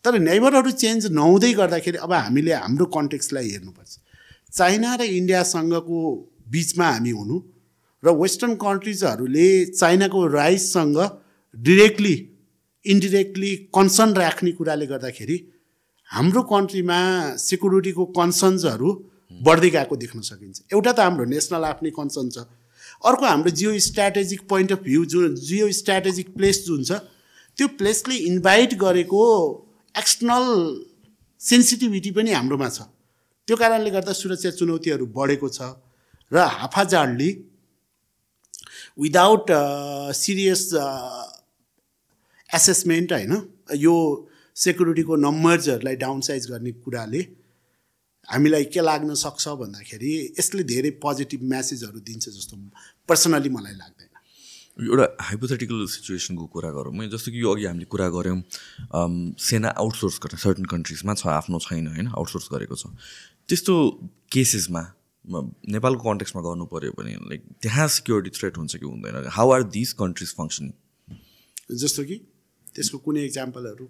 तर 0.03 0.19
नेबरहरू 0.19 0.71
चेन्ज 0.83 1.13
नहुँदै 1.13 1.51
गर्दाखेरि 1.61 1.97
अब 2.01 2.13
हामीले 2.13 2.53
हाम्रो 2.57 2.85
कन्टेक्सलाई 2.97 3.49
हेर्नुपर्छ। 3.49 3.91
चाइना 4.51 4.95
र 4.95 5.01
इन्डियासँगको 5.19 5.97
बिचमा 6.51 6.87
हामी 6.91 7.11
हुनु 7.15 7.35
र 8.03 8.07
वेस्टर्न 8.17 8.53
कन्ट्रिजहरूले 8.57 9.47
चाइनाको 9.71 10.19
राइससँग 10.27 10.97
डिरेक्टली 11.55 12.15
इन्डिरेक्टली 12.85 13.51
कन्सर्न 13.75 14.13
राख्ने 14.17 14.51
कुराले 14.57 14.85
गर्दाखेरि 14.91 15.37
हाम्रो 16.09 16.41
कन्ट्रीमा 16.49 16.99
सेक्युरिटीको 17.39 18.05
कन्सर्न्सहरू 18.17 18.89
बढ्दै 19.39 19.69
गएको 19.69 19.95
देख्न 19.95 20.21
सकिन्छ। 20.21 20.57
एउटा 20.73 20.91
त 20.91 20.99
हाम्रो 20.99 21.25
नेसनल 21.33 21.63
आफ्नै 21.65 21.91
कन्सर्न 21.97 22.29
छ। 22.29 22.37
अर्को 23.09 23.25
हाम्रो 23.25 23.51
geo 23.59 23.71
strategic 23.87 24.41
point 24.47 24.71
of 24.71 24.81
view 24.83 25.05
जुन 25.11 25.35
जियो 25.41 25.71
स्ट्राटेजिक 25.79 26.27
प्लेस 26.37 26.57
जुन 26.65 26.83
छ 26.83 26.91
त्यो 27.57 27.67
प्लेसले 27.79 28.15
इन्भाइट 28.31 28.73
गरेको 28.79 29.21
एक्सटर्नल 29.95 30.45
सेन्सिटिभिटी 31.41 32.11
पनि 32.17 32.31
हाम्रोमा 32.31 32.69
छ। 32.69 32.89
त्यो 33.47 33.55
कारणले 33.57 33.89
गर्दा 33.91 34.13
सुरक्षा 34.15 34.51
चुनौतीहरू 34.57 35.05
बढेको 35.17 35.49
छ 35.49 35.73
र 36.31 36.45
हाफाजाडली 36.59 37.31
विदाउट 38.99 39.45
सिरियस 40.15 40.63
एसेसमेन्ट 42.49 43.11
होइन 43.13 43.33
यो 43.79 43.95
सेक्युरिटीको 44.55 45.15
नम्बर्सहरूलाई 45.25 45.95
डाउन 45.95 46.19
साइज 46.21 46.49
गर्ने 46.51 46.71
कुराले 46.85 47.21
हामीलाई 48.31 48.65
के 48.73 48.81
लाग्न 48.81 49.13
सक्छ 49.21 49.47
भन्दाखेरि 49.61 50.11
यसले 50.39 50.63
धेरै 50.63 50.91
पोजिटिभ 51.03 51.41
म्यासेजहरू 51.51 51.99
दिन्छ 51.99 52.29
जस्तो 52.29 52.57
पर्सनली 53.09 53.49
मलाई 53.49 53.75
लाग्दैन। 53.75 54.09
एउटा 54.87 55.05
हाइपोथेटिकल 55.27 55.85
सिचुएसनको 55.93 56.45
कुरा 56.55 56.71
गरौँ। 56.71 56.93
है 56.95 57.09
जस्तो 57.11 57.31
कि 57.31 57.41
यो 57.41 57.49
अघि 57.53 57.65
हामीले 57.65 57.85
कुरा 57.91 58.07
गऱ्यौँ 58.15 58.39
सेना 59.35 59.69
आउटसोर्स 59.83 60.19
गर्ने 60.23 60.39
सर्टन 60.43 60.65
कन्ट्रिजमा 60.73 61.13
छ 61.13 61.27
आफ्नो 61.27 61.59
छैन 61.59 61.87
होइन? 61.87 62.07
आउटसोर्स 62.07 62.47
गरेको 62.53 62.75
छ। 62.75 62.87
त्यस्तो 63.49 63.73
केसेसमा 64.31 64.83
नेपालको 65.75 66.03
कन्टेक्समा 66.09 66.41
गर्नु 66.41 66.65
पऱ्यो 66.71 66.91
भने 66.97 67.13
लाइक 67.29 67.41
त्यहाँ 67.61 67.87
सिक्योरिटी 67.99 68.31
थ्रेट 68.37 68.57
हुन्छ 68.57 68.75
कि 68.75 68.85
हुँदैन? 68.85 69.27
How 69.27 69.47
are 69.51 69.63
this 69.75 69.93
countries 70.01 70.31
functioning 70.39 70.71
जस्तो 71.77 72.03
कि 72.03 72.15
त्यसको 72.75 72.97
कुनै 73.05 73.25
इक्जाम्पलहरू 73.25 73.85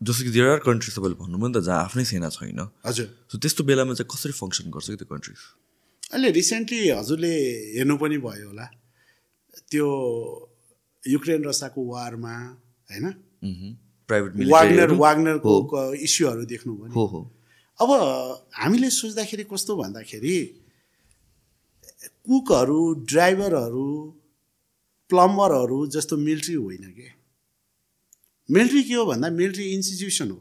जस्तो 0.00 0.24
कि 0.24 0.30
देयर 0.30 0.48
आर 0.48 0.60
कन्ट्रिज 0.66 0.94
तपाईँले 0.96 1.16
भन्नुभयो 1.22 1.48
नि 1.48 1.54
त 1.54 1.64
जहाँ 1.64 1.82
आफ्नै 1.84 2.04
सेना 2.04 2.28
छैन। 2.28 2.60
हजुर। 2.86 3.06
सो 3.30 3.38
त्यस्तो 3.38 3.62
बेलामा 3.64 3.94
चाहिँ 3.94 4.08
कसरी 4.10 4.32
फङ्सन 4.32 4.70
गर्छ 4.74 4.86
कि 4.90 4.96
त्यो 5.00 5.08
कन्ट्रिज 5.12 5.40
अहिले 6.12 6.30
रिसेन्टली 6.30 6.80
हजुरले 6.90 7.34
हेर्नु 7.76 7.96
पनि 8.02 8.18
भयो 8.18 8.46
होला। 8.48 8.66
त्यो 9.70 9.86
युक्रेन 11.02 11.44
रसियाको 11.44 11.80
वारमा 11.84 12.34
होइन? 12.90 13.06
प्राइभेट 14.08 14.32
वाग्नर 14.52 14.90
वाग्नरको 15.00 15.52
इस्युहरू 15.94 16.44
देख्नुभयो 16.44 16.92
हो। 16.92 17.20
अब 17.78 17.90
हामीले 18.54 18.90
सोच्दाखेरि 18.90 19.44
कस्तो 19.52 19.72
भन्दाखेरि 19.76 20.36
कुकहरू 22.24 22.80
ड्राइभरहरू 23.10 23.88
प्लम्बरहरू 25.10 25.78
जस्तो 25.94 26.16
मिलिट्री 26.16 26.54
होइन 26.54 26.84
कि? 26.96 27.08
मिलिट्री 28.48 28.82
के 28.82 28.94
हो 28.94 29.04
भन्दा 29.06 29.30
मिलिट्री 29.30 29.64
इन्स्टिट्युसन 29.74 30.30
हो। 30.30 30.38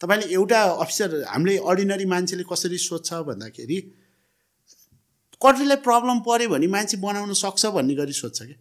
तपाईँले 0.00 0.26
एउटा 0.34 0.60
अफिसर 0.82 1.10
हामीले 1.28 1.56
अर्डिनरी 1.62 2.04
मान्छेले 2.12 2.44
कसरी 2.50 2.78
सोध्छ 2.80 3.12
भन्दाखेरि 3.28 3.78
कन्ट्रीलाई 5.40 5.76
प्रब्लम 5.86 6.18
पऱ्यो 6.26 6.48
भने 6.50 6.66
मान्छे 6.66 6.96
बनाउन 6.98 7.32
सक्छ 7.34 7.66
भन्ने 7.76 7.94
गरी 7.94 8.12
सोध्छ 8.12 8.42
क्या। 8.42 8.58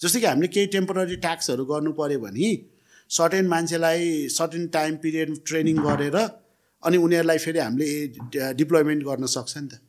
जस्तो 0.00 0.18
कि 0.20 0.26
हामीले 0.26 0.48
केही 0.48 0.66
टेम्पोररी 0.74 1.16
ट्याक्सहरू 1.24 1.64
गर्नु 1.64 1.92
पऱ्यो 1.92 2.18
भने 2.20 2.50
सर्टेन 3.10 3.46
मान्छेलाई 3.48 4.28
सर्टेन 4.28 4.66
टाइम 4.68 4.96
पिरियड 5.02 5.28
ट्रेनिङ 5.46 5.76
गरेर 5.82 6.16
अनि 6.82 6.96
उनीहरूलाई 6.96 7.38
फेरि 7.38 7.58
हामीले 7.58 8.52
डिप्लोइमेन्ट 8.54 9.02
गर्न 9.04 9.26
सक्छ 9.26 9.56
नि 9.58 9.68
त। 9.68 9.80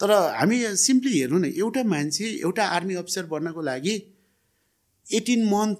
तर 0.00 0.10
हामी 0.38 0.56
सिम्पली 0.78 1.18
हेर्नु 1.18 1.38
न 1.38 1.52
एउटा 1.58 1.82
मान्छे 1.84 2.26
एउटा 2.46 2.64
आर्मी 2.76 2.94
अफिसर 3.02 3.24
बन्नको 3.34 3.62
लागि 3.62 3.94
एटिन 5.06 5.44
मन्थ 5.50 5.76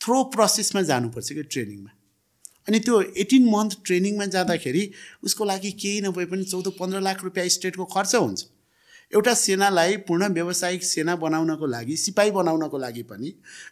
थ्रो 0.00 0.22
प्रोसेसमा 0.34 0.82
जानुपर्छ 0.82 1.32
कि 1.32 1.42
ट्रेनिङमा। 1.44 1.90
अनि 2.68 2.78
त्यो 2.80 3.00
एटिन 3.16 3.44
मन्थ 3.50 3.76
ट्रेनिङमा 3.86 4.26
जाँदाखेरि 4.34 4.82
उसको 5.24 5.44
लागि 5.44 5.70
केही 5.82 6.00
नभए 6.00 6.24
पनि 6.32 6.44
चौध 6.44 6.68
पन्ध्र 6.78 7.00
लाख 7.00 7.24
रुपियाँ 7.24 7.48
स्टेटको 7.50 7.84
खर्च 7.94 8.14
हुन्छ। 8.14 8.44
एउटा 9.12 9.34
सेनालाई 9.34 9.96
पूर्ण 10.08 10.26
व्यावसायिक 10.32 10.84
सेना 10.84 11.14
बनाउनको 11.22 11.66
लागि 11.66 11.96
सिपाही 11.96 12.30
बनाउनको 12.30 12.78
लागि 12.78 13.02
पनि 13.10 13.30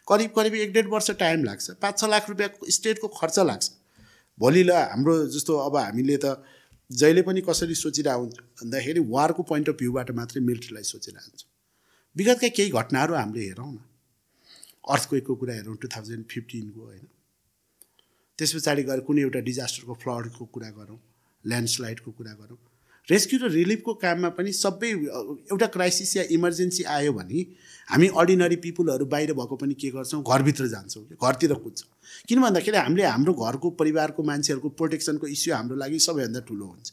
करिब 0.09 0.31
करिब 0.35 0.55
एक 0.55 0.73
डेढ 0.73 0.87
वर्ष 0.89 1.11
टाइम 1.19 1.43
लाग्छ। 1.43 1.69
पाँच 1.81 1.99
छ 1.99 2.09
लाख 2.09 2.29
रुपियाँ 2.29 2.49
स्टेटको 2.69 3.07
खर्च 3.19 3.39
लाग्छ। 3.39 3.69
भोलि 4.39 4.63
ल 4.63 4.71
हाम्रो 4.71 5.15
जस्तो 5.35 5.57
अब 5.57 5.75
हामीले 5.77 6.17
त 6.17 6.37
जहिले 6.89 7.21
पनि 7.21 7.41
कसरी 7.47 7.75
सोचिरहेको 7.75 8.21
हुन्छ 8.21 8.35
भन्दाखेरि 8.61 8.99
वारको 9.09 9.43
पोइन्ट 9.45 9.69
अफ 9.69 9.75
भ्यूबाट 9.79 10.11
मात्रै 10.19 10.41
मिलिट्रीलाई 10.43 10.83
सोचिरहेको 10.83 11.29
हुन्छ 11.29 11.45
विगतका 12.15 12.47
केही 12.57 12.69
घटनाहरू 12.71 13.13
हामीले 13.15 13.45
हेरौँ 13.45 13.71
न। 13.73 13.79
अर्थक्वेकको 14.89 15.35
कुरा 15.35 15.53
हेरौँ 15.53 15.75
टु 15.81 15.87
थाउजन्ड 15.95 16.25
फिफ्टिनको 16.31 16.81
होइन। 16.81 17.05
त्यस 18.39 18.51
पछाडि 18.55 18.83
गएर 18.83 18.99
कुनै 19.07 19.21
एउटा 19.21 19.39
डिजास्टरको 19.45 19.93
फ्लडको 20.03 20.45
कुरा 20.55 20.69
गरौँ 20.79 20.99
ल्यान्डस्लाइडको 21.43 22.11
कुरा 22.11 22.33
गरौँ। 22.33 22.57
रेस्क्यु 23.07 23.37
र 23.39 23.49
रिलिफको 23.51 23.93
काममा 24.01 24.29
पनि 24.37 24.51
सबै 24.53 24.89
एउटा 25.49 25.67
क्राइसिस 25.75 26.15
या 26.17 26.23
इमर्जेन्सी 26.31 26.83
आयो 26.95 27.13
भने 27.13 27.39
हामी 27.89 28.07
अर्डिनरी 28.13 28.55
पिपुलहरू 28.65 29.05
बाहिर 29.05 29.33
भएको 29.33 29.55
पनि 29.55 29.73
के 29.73 29.89
गर्छौँ? 29.89 30.21
घरभित्र 30.21 30.67
जान्छौँ 30.67 31.03
घरतिर 31.17 31.53
कुद्छौँ। 31.65 31.89
किन 32.27 32.41
भन्दाखेरि 32.41 32.77
हामीले 32.77 33.03
हाम्रो 33.03 33.33
घरको 33.33 33.69
परिवारको 33.81 34.23
मान्छेहरूको 34.23 34.69
प्रोटेक्सनको 34.77 35.27
इस्यु 35.27 35.53
हाम्रो 35.55 35.75
लागि 35.75 35.99
सबैभन्दा 35.99 36.39
ठुलो 36.47 36.65
हुन्छ। 36.65 36.87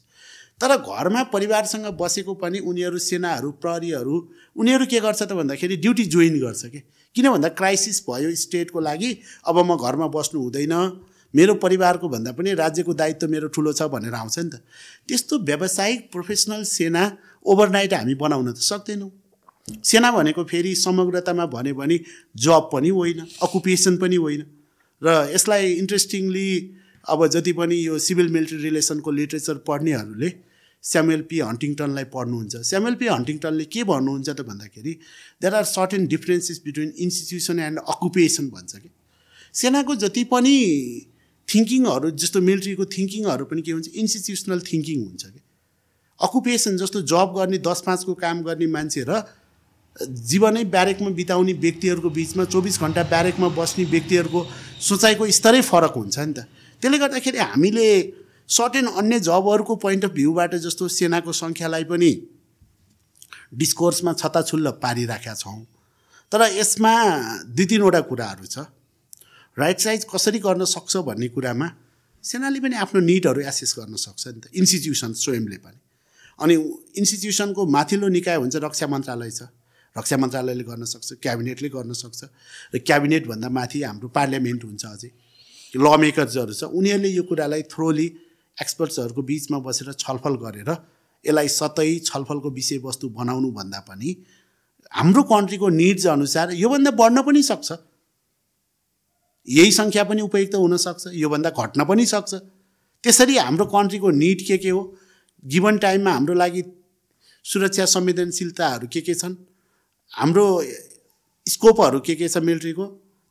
तर 0.56 0.76
घरमा 0.78 1.22
परिवारसँग 1.32 1.86
बसेको 2.00 2.34
पनि 2.40 2.58
उनीहरू 2.64 2.98
सेनाहरू 2.98 3.50
प्रहरीहरू 3.60 4.14
उनीहरू 4.56 4.86
के 4.88 5.00
गर्छ 5.00 5.22
त 5.22 5.32
भन्दाखेरि 5.36 5.76
ड्युटी 5.76 6.04
जोइन 6.16 6.40
गर्छ 6.40 6.64
कि? 6.72 6.80
किन 7.16 7.30
भन्दा 7.32 7.48
क्राइसिस 7.56 8.04
भयो 8.04 8.34
स्टेटको 8.36 8.80
लागि। 8.80 9.10
अब 9.48 9.56
म 9.58 9.76
घरमा 9.76 10.06
बस्नु 10.12 10.40
हुँदैन। 10.40 10.74
मेरो 11.34 11.54
परिवारको 11.56 12.08
भन्दा 12.08 12.32
पनि 12.32 12.54
राज्यको 12.54 12.92
दायित्व 12.94 13.28
मेरो 13.28 13.48
ठुलो 13.48 13.72
छ 13.72 13.88
भनेर 13.88 14.14
आउँछ 14.14 14.38
नि 14.38 14.50
त। 14.50 14.54
त्यस्तो 15.08 15.38
व्यावसायिक 15.40 16.12
प्रोफेसनल 16.12 16.62
सेना 16.62 17.02
ओभरनाइट 17.44 17.94
हामी 17.94 18.14
बनाउन 18.14 18.52
त 18.52 18.60
सक्दैनौँ। 18.60 19.10
सेना 19.82 20.10
भनेको 20.12 20.44
फेरि 20.44 20.74
समग्रतामा 20.76 21.46
भन्यो 21.46 21.74
भने 21.74 21.96
जब 22.36 22.68
पनि 22.72 22.88
होइन 22.88 23.20
अकुपेसन 23.42 23.96
पनि 23.96 24.16
होइन। 24.16 24.42
र 25.02 25.08
यसलाई 25.34 25.72
इन्ट्रेस्टिङली 25.82 26.48
अब 27.06 27.26
जति 27.26 27.52
पनि 27.52 27.76
यो 27.76 27.98
सिभिल 27.98 28.28
मिलिट्री 28.28 28.58
रिलेसनको 28.58 29.10
लिट्रेचर 29.10 29.56
पढ्नेहरूले 29.66 30.28
स्यामुएल 30.86 31.22
पी 31.30 31.38
हन्टिङटनलाई 31.40 32.04
पढ्नुहुन्छ। 32.14 32.54
स्यामुएल 32.70 32.94
पी 33.00 33.06
हन्टिङटनले 33.08 33.64
के 33.74 33.82
भन्नुहुन्छ 33.90 34.28
त 34.28 34.40
भन्दाखेरि 34.50 34.92
there 35.42 35.54
are 35.54 35.64
certain 35.66 36.06
differences 36.06 36.60
between 36.64 36.92
institution 37.06 37.58
and 37.58 37.78
occupation 37.94 38.48
भन्छ 38.50 38.72
कि। 38.76 38.90
सेनाको 39.54 39.94
जति 40.04 40.24
पनि 40.32 40.54
थिङ्किङहरू 41.48 42.10
जस्तो 42.22 42.40
मिलिट्रीको 42.40 42.84
थिङ्किङहरू 42.96 43.44
पनि 43.50 43.62
के 43.62 43.72
हुन्छ 43.72 43.88
इन्स्टिट्युसनल 44.02 44.60
थिङ्किङ 44.70 44.98
हुन्छ 45.06 45.24
कि। 45.26 45.40
अकुपेसन 46.20 46.76
जस्तो 46.76 47.02
जब 47.12 47.34
गर्ने 47.36 47.58
दस 47.66 47.82
पाँचको 47.86 48.14
काम 48.22 48.42
गर्ने 48.42 48.66
मान्छे 48.66 49.04
र 49.08 49.22
जीवनै 49.96 50.64
ब्यारेकमा 50.68 51.10
बिताउने 51.18 51.52
व्यक्तिहरूको 51.56 52.10
बिचमा 52.10 52.44
चौबिस 52.52 52.76
घन्टा 52.80 53.02
ब्यारेकमा 53.10 53.48
बस्ने 53.58 53.84
व्यक्तिहरूको 53.90 54.40
सोचाइको 54.88 55.30
स्तरै 55.38 55.60
फरक 55.64 55.94
हुन्छ 55.96 56.18
नि 56.18 56.32
त। 56.32 56.38
त्यसले 56.82 56.98
गर्दाखेरि 57.02 57.38
हामीले 57.38 57.86
सर्टेन 58.48 58.86
अन्य 58.86 59.20
जबहरूको 59.20 59.76
पोइन्ट 59.76 60.04
अफ 60.04 60.10
भ्यूबाट 60.10 60.54
जस्तो 60.54 60.88
सेनाको 60.88 61.32
सङ्ख्यालाई 61.32 61.84
पनि 61.84 62.10
डिस्कोर्समा 63.54 64.12
छताछुल्ल 64.12 64.70
पारिराखेका 64.82 65.34
छौँ। 65.34 65.66
तर 66.32 66.42
यसमा 66.54 66.94
दुई 67.46 67.66
तिनवटा 67.66 68.00
कुराहरू 68.00 68.46
छ। 68.46 68.58
राइट 69.58 69.78
साइज 69.80 70.06
कसरी 70.10 70.38
गर्न 70.38 70.64
सक्छ 70.64 70.96
भन्ने 71.08 71.28
कुरामा 71.28 71.66
सेनाले 72.24 72.60
पनि 72.60 72.74
आफ्नो 72.76 73.00
निडहरू 73.00 73.40
एसेस 73.40 73.74
गर्न 73.78 73.94
सक्छ 73.96 74.22
नि 74.28 74.40
त। 74.40 74.44
इन्स्टिट्युसन 74.54 75.12
स्वयंले 75.14 75.58
पनि। 75.62 75.78
अनि 76.38 76.54
इन्स्टिट्युसनको 76.98 77.66
माथिल्लो 77.66 78.08
निकाय 78.08 78.36
हुन्छ 78.36 78.56
रक्षा 78.62 78.86
मन्त्रालय 78.86 79.30
छ। 79.30 79.42
रक्षा 79.96 80.16
मन्त्रालयले 80.22 80.64
गर्न 80.66 80.84
सक्छ 80.84 81.08
क्याबिनेटले 81.22 81.68
गर्न 81.68 81.92
सक्छ। 81.92 82.20
र 82.74 82.78
क्याबिनेटभन्दा 82.78 83.48
माथि 83.48 83.78
हाम्रो 83.82 84.08
पार्लियामेन्ट 84.10 84.62
हुन्छ 84.64 84.84
अझै। 84.86 85.10
ल 85.74 85.86
मेकर्सहरू 85.98 86.52
छ। 86.52 86.62
उनीहरूले 86.70 87.10
यो 87.10 87.22
कुरालाई 87.22 87.62
थ्रोली 87.70 88.06
एक्सपर्ट्सहरूको 88.60 89.22
बिचमा 89.22 89.58
बसेर 89.58 89.92
छलफल 89.92 90.34
गरेर 90.44 90.70
यसलाई 91.24 91.48
सतै 91.48 91.88
छलफलको 92.08 92.50
विषयवस्तु 92.50 93.08
बनाउनु 93.18 93.50
भन्दा 93.52 93.80
पनि 93.88 94.16
हाम्रो 94.92 95.22
कन्ट्रीको 95.22 95.68
निड्स 95.68 96.06
अनुसार 96.06 96.52
योभन्दा 96.54 96.90
बढ्न 96.90 97.22
पनि 97.22 97.42
सक्छ। 97.42 97.72
यही 99.48 99.72
सङ्ख्या 99.72 100.04
पनि 100.04 100.22
उपयुक्त 100.22 100.54
हुनसक्छ 100.54 101.06
योभन्दा 101.14 101.50
घट्न 101.50 101.84
पनि 101.84 102.06
सक्छ। 102.06 102.34
त्यसरी 103.04 103.36
हाम्रो 103.36 103.66
कन्ट्रीको 103.66 104.10
निड 104.10 104.46
के 104.46 104.58
के 104.58 104.70
हो? 104.70 104.82
गिभन 105.44 105.78
टाइममा 105.78 106.12
हाम्रो 106.12 106.34
लागि 106.34 106.62
सुरक्षा 107.44 107.84
संवेदनशीलताहरू 107.84 108.86
के 108.92 109.00
के 109.00 109.14
छन्? 109.14 109.34
हाम्रो 110.12 110.46
स्कोपहरू 111.46 112.00
के 112.00 112.14
के 112.14 112.28
छ 112.28 112.38
मिलिट्रीको? 112.38 112.86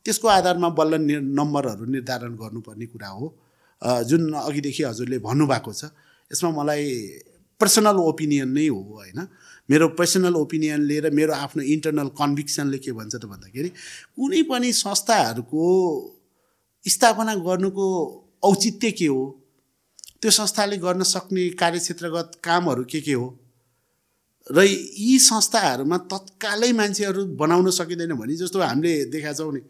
त्यसको 0.06 0.28
आधारमा 0.28 0.68
बल्ल 0.78 0.94
नम्बरहरू 1.20 1.84
निर्धारण 1.84 2.36
गर्नुपर्ने 2.36 2.86
कुरा 2.86 3.08
हो। 3.08 3.26
जुन 3.82 4.32
अघिदेखि 4.32 4.82
हजुरले 4.82 5.18
भन्नुभएको 5.18 5.72
छ 5.72 5.90
यसमा 6.30 6.50
मलाई 6.50 6.84
पर्सनल 7.60 7.96
ओपिनियन 7.96 8.50
नै 8.52 8.66
हो 8.68 8.80
होइन। 8.80 9.20
मेरो 9.68 9.88
पर्सनल 9.98 10.34
ओपिनियनले 10.36 10.98
र 11.00 11.10
मेरो 11.10 11.32
आफ्नो 11.34 11.62
इन्टरनल 11.62 12.08
कन्भिक्सनले 12.18 12.78
के 12.78 12.92
भन्छ 12.92 13.14
त 13.16 13.24
भन्दाखेरि 13.26 13.68
कुनै 14.16 14.42
पनि 14.50 14.72
संस्थाहरूको 14.72 15.64
स्थापना 16.84 17.34
गर्नुको 17.34 17.86
औचित्य 18.44 18.90
के 18.90 19.06
हो? 19.06 19.22
त्यो 20.20 20.30
संस्थाले 20.30 20.76
गर्न 20.78 21.02
सक्ने 21.02 21.48
कार्यक्षेत्रगत 21.58 22.40
कामहरू 22.44 22.84
के 22.84 23.00
के 23.00 23.12
हो? 23.12 23.26
र 24.46 24.62
यी 24.62 25.18
संस्थाहरूमा 25.18 25.98
तत्कालै 26.12 26.72
मान्छेहरू 26.72 27.24
बनाउन 27.34 27.70
सकिँदैन 27.70 28.12
भने 28.14 28.36
जस्तो 28.36 28.60
हामीले 28.62 29.04
देखाएको 29.10 29.42
छौँ 29.42 29.52
नि। 29.52 29.60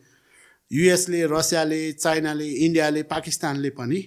युएसले 0.71 1.21
रसियाले 1.31 1.81
चाइनाले 1.93 2.49
इन्डियाले 2.67 3.03
पाकिस्तानले 3.13 3.71
पनि 3.79 4.01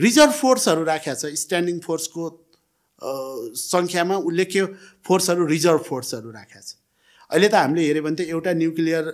रिजर्भ 0.00 0.32
फोर्सहरू 0.32 0.84
राखेको 0.84 1.14
छ 1.20 1.34
स्ट्यान्डिङ 1.40 1.78
फोर्सको 1.80 2.22
सङ्ख्यामा 3.62 4.16
उल्लेख्य 4.28 4.64
फोर्सहरू 5.06 5.46
रिजर्भ 5.46 5.82
फोर्सहरू 5.88 6.30
राखेको 6.30 6.62
छ। 6.62 6.74
अहिले 7.30 7.48
त 7.48 7.54
हामीले 7.54 7.82
हेऱ्यो 7.86 8.02
भने 8.02 8.16
त 8.16 8.20
एउटा 8.32 8.52
न्युक्लियर 8.62 9.04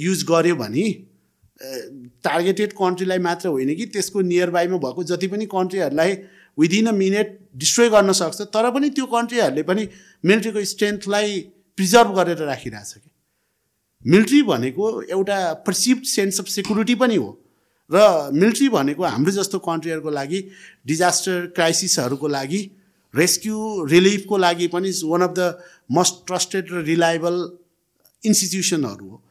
युज 0.00 0.24
गर्यो 0.30 0.56
भने 0.56 0.86
टार्गेटेड 2.24 2.72
कन्ट्रीलाई 2.78 3.18
मात्र 3.26 3.48
होइन 3.48 3.74
कि 3.76 3.86
त्यसको 3.92 4.20
नियर 4.32 4.50
बाईमा 4.56 4.78
भएको 4.84 5.04
जति 5.12 5.26
पनि 5.28 5.46
कन्ट्रीहरूलाई 5.52 6.12
विदिन 6.58 6.86
अ 6.86 6.92
मिनट 6.92 7.28
डिस्ट्रोय 7.62 7.88
गर्न 7.96 8.12
सक्छ 8.20 8.48
तर 8.56 8.70
पनि 8.72 8.90
त्यो 8.96 9.06
कन्ट्रीहरूले 9.12 9.62
पनि 9.70 9.88
मिलिट्रीको 10.24 10.64
स्ट्रेन्थलाई 10.72 11.38
प्रिजर्भ 11.78 12.10
गरेर 12.18 12.42
राखिरहेछ 12.50 12.92
कि। 12.94 13.10
मिलिट्री 14.06 14.42
भनेको 14.42 14.84
एउटा 15.02 15.38
पर्सिप्ड 15.66 16.04
सेन्स 16.06 16.40
अफ 16.40 16.46
सेक्युरिटी 16.48 16.94
पनि 16.94 17.16
हो। 17.16 17.28
र 17.90 18.30
मिलिट्री 18.32 18.68
भनेको 18.68 19.02
हाम्रो 19.04 19.32
जस्तो 19.32 19.58
कन्ट्रीहरूको 19.66 20.10
लागि 20.10 20.40
डिजास्टर 20.86 21.46
क्राइसिसहरूको 21.56 22.28
लागि 22.28 22.60
रेस्क्यु 23.14 23.58
रिलिफको 23.90 24.36
लागि 24.36 24.66
पनि 24.68 24.90
one 25.04 25.22
of 25.22 25.32
the 25.38 25.40
most 25.90 26.26
trusted 26.26 26.72
र 26.72 26.82
रिलायबल 26.84 27.36
इन्स्टिट्युसनहरू 28.22 29.08
हो। 29.08 29.22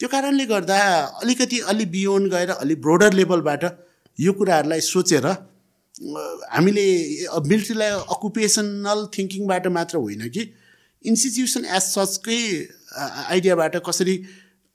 त्यो 0.00 0.08
कारणले 0.08 0.46
गर्दा 0.46 0.78
अलिकति 1.22 1.58
अलि 1.70 1.84
बियोन्ड 1.94 2.30
गएर 2.32 2.50
अलि 2.52 2.74
ब्रोडर 2.84 3.12
लेभलबाट 3.14 3.64
यो 4.18 4.32
कुराहरूलाई 4.32 4.80
सोचेर 4.80 5.26
हामीले 6.50 6.86
मिलिट्रीलाई 7.48 7.90
अकुपेसनल 8.14 9.06
थिङ्किङबाट 9.14 9.66
मात्र 9.76 9.96
होइन 9.98 10.28
कि 10.28 10.42
इन्स्टिट्युसन 11.04 11.64
एज 11.76 11.82
सचकै 11.88 12.40
आइडियाबाट 12.96 13.76
कसरी 13.86 14.16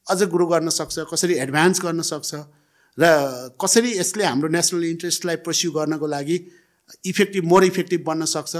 अझ 0.08 0.22
ग्रो 0.34 0.46
गर्न 0.48 0.70
सक्छ 0.70 1.06
कसरी 1.12 1.34
एडभान्स 1.46 1.82
गर्न 1.82 2.02
सक्छ 2.12 2.32
र 2.98 3.06
कसरी 3.62 3.92
यसले 3.98 4.24
हाम्रो 4.24 4.50
नेसनल 4.50 4.84
इन्ट्रेस्टलाई 4.86 5.36
पर्स्यु 5.46 5.72
गर्नको 5.72 6.08
लागि 6.08 6.38
इफेक्टिभ 7.06 7.44
मोर 7.46 7.64
इफेक्टिभ 7.66 8.02
बन्न 8.06 8.26
सक्छ। 8.26 8.56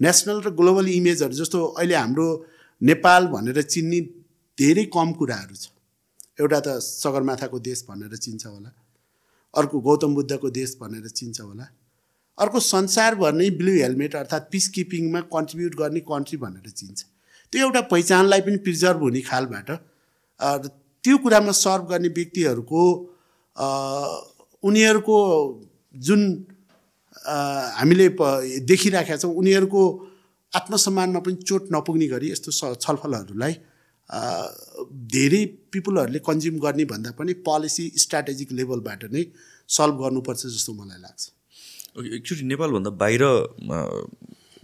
नेसनल 0.00 0.40
र 0.42 0.50
ग्लोबल 0.54 0.88
इमेजहरू 0.88 1.34
जस्तो 1.34 1.64
अहिले 1.78 1.94
हाम्रो 1.94 2.26
नेपाल 2.80 3.26
भनेर 3.34 3.62
चिन्ने 3.64 4.00
धेरै 4.58 4.84
कम 4.94 5.12
कुराहरू 5.18 5.54
छ। 5.54 5.70
एउटा 6.40 6.60
त 6.60 6.78
सगरमाथाको 6.78 7.58
देश 7.58 7.84
भनेर 7.88 8.16
चिन्छ 8.16 8.46
होला 8.46 8.70
अर्को 9.54 9.80
गौतम 9.80 10.14
बुद्धको 10.14 10.50
देश 10.54 10.76
भनेर 10.80 11.08
चिन्छ 11.10 11.40
होला 11.40 11.66
अर्को 12.38 12.60
संसारभर 12.62 13.32
नै 13.34 13.48
ब्लु 13.58 13.72
हेलमेट 13.82 14.14
अर्थात् 14.16 14.50
पिस 14.50 14.68
किपिङमा 14.74 15.20
कन्ट्रिब्युट 15.34 15.74
गर्ने 15.78 16.00
कन्ट्री 16.10 16.36
भनेर 16.38 16.70
चिन्छ। 16.70 16.98
त्यो 17.52 17.66
एउटा 17.66 17.80
पहिचानलाई 17.92 18.40
पनि 18.46 18.56
प्रिजर्भ 18.66 19.00
हुने 19.02 19.20
खालबाट 19.30 19.70
त्यो 21.04 21.16
कुरामा 21.24 21.52
सर्भ 21.62 21.84
गर्ने 21.90 22.08
व्यक्तिहरूको 22.18 22.82
उनीहरूको 24.62 25.16
जुन 25.94 26.20
हामीले 27.78 28.08
देखिराखेका 28.72 29.16
छौँ 29.22 29.32
उनीहरूको 29.42 29.82
आत्मसम्मानमा 30.52 31.20
पनि 31.26 31.36
चोट 31.48 31.72
नपुग्ने 31.72 32.06
गरी 32.12 32.30
यस्तो 32.30 32.74
छलफलहरूलाई 32.84 33.54
धेरै 35.14 35.42
पिपुलहरूले 35.72 36.20
कन्ज्युम 36.28 36.56
गर्ने 36.64 36.84
भन्दा 36.92 37.10
पनि 37.18 37.32
पोलिसी 37.48 37.84
स्ट्राटेजिक 38.04 38.52
लेभलबाट 38.60 39.04
नै 39.12 39.24
सल्भ 39.76 39.96
गर्नुपर्छ 40.04 40.42
जस्तो 40.46 40.72
मलाई 40.74 41.00
लाग्छ। 41.00 41.22
ओके 41.98 42.08
एकचोटि 42.16 42.44
नेपालभन्दा 42.52 42.90
बाहिर 43.02 43.22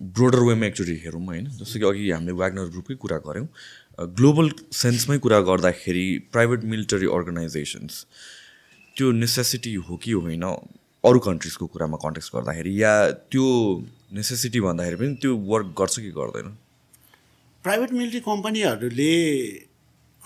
ब्रोडर 0.00 0.40
वेमा 0.48 0.66
एकचोटि 0.66 0.94
हेरौँ 1.04 1.24
होइन 1.24 1.44
जस्तो 1.58 1.78
कि 1.78 1.86
अघि 1.86 2.10
हामीले 2.10 2.32
वाग्नर 2.42 2.66
ग्रुपकै 2.70 2.94
कुरा 2.94 3.18
गऱ्यौँ 3.26 3.48
ग्लोबल 4.14 4.50
सेन्समै 4.72 5.18
कुरा 5.18 5.40
गर्दाखेरि 5.40 6.06
प्राइभेट 6.32 6.64
मिलिटरी 6.64 7.06
अर्गनाइजेसन्स 7.16 8.06
त्यो 8.96 9.12
नेसेसिटी 9.12 9.74
हो 9.74 9.96
कि 9.96 10.12
होइन 10.12 10.44
अरू 11.04 11.18
कन्ट्रिजको 11.18 11.66
कुरामा 11.66 11.96
कन्टेक्स्ट 12.02 12.34
गर्दाखेरि 12.34 12.82
या 12.82 12.92
त्यो 13.30 13.46
नेसेसिटी 14.12 14.60
भन्दाखेरि 14.60 14.96
पनि 14.96 15.14
त्यो 15.22 15.36
वर्क 15.36 15.74
गर्छ 15.78 15.94
कि 16.00 16.10
गर्दैन? 16.10 16.48
प्राइभेट 17.64 17.92
मिलिट्री 17.92 18.20
कम्पनीहरूले 18.20 19.14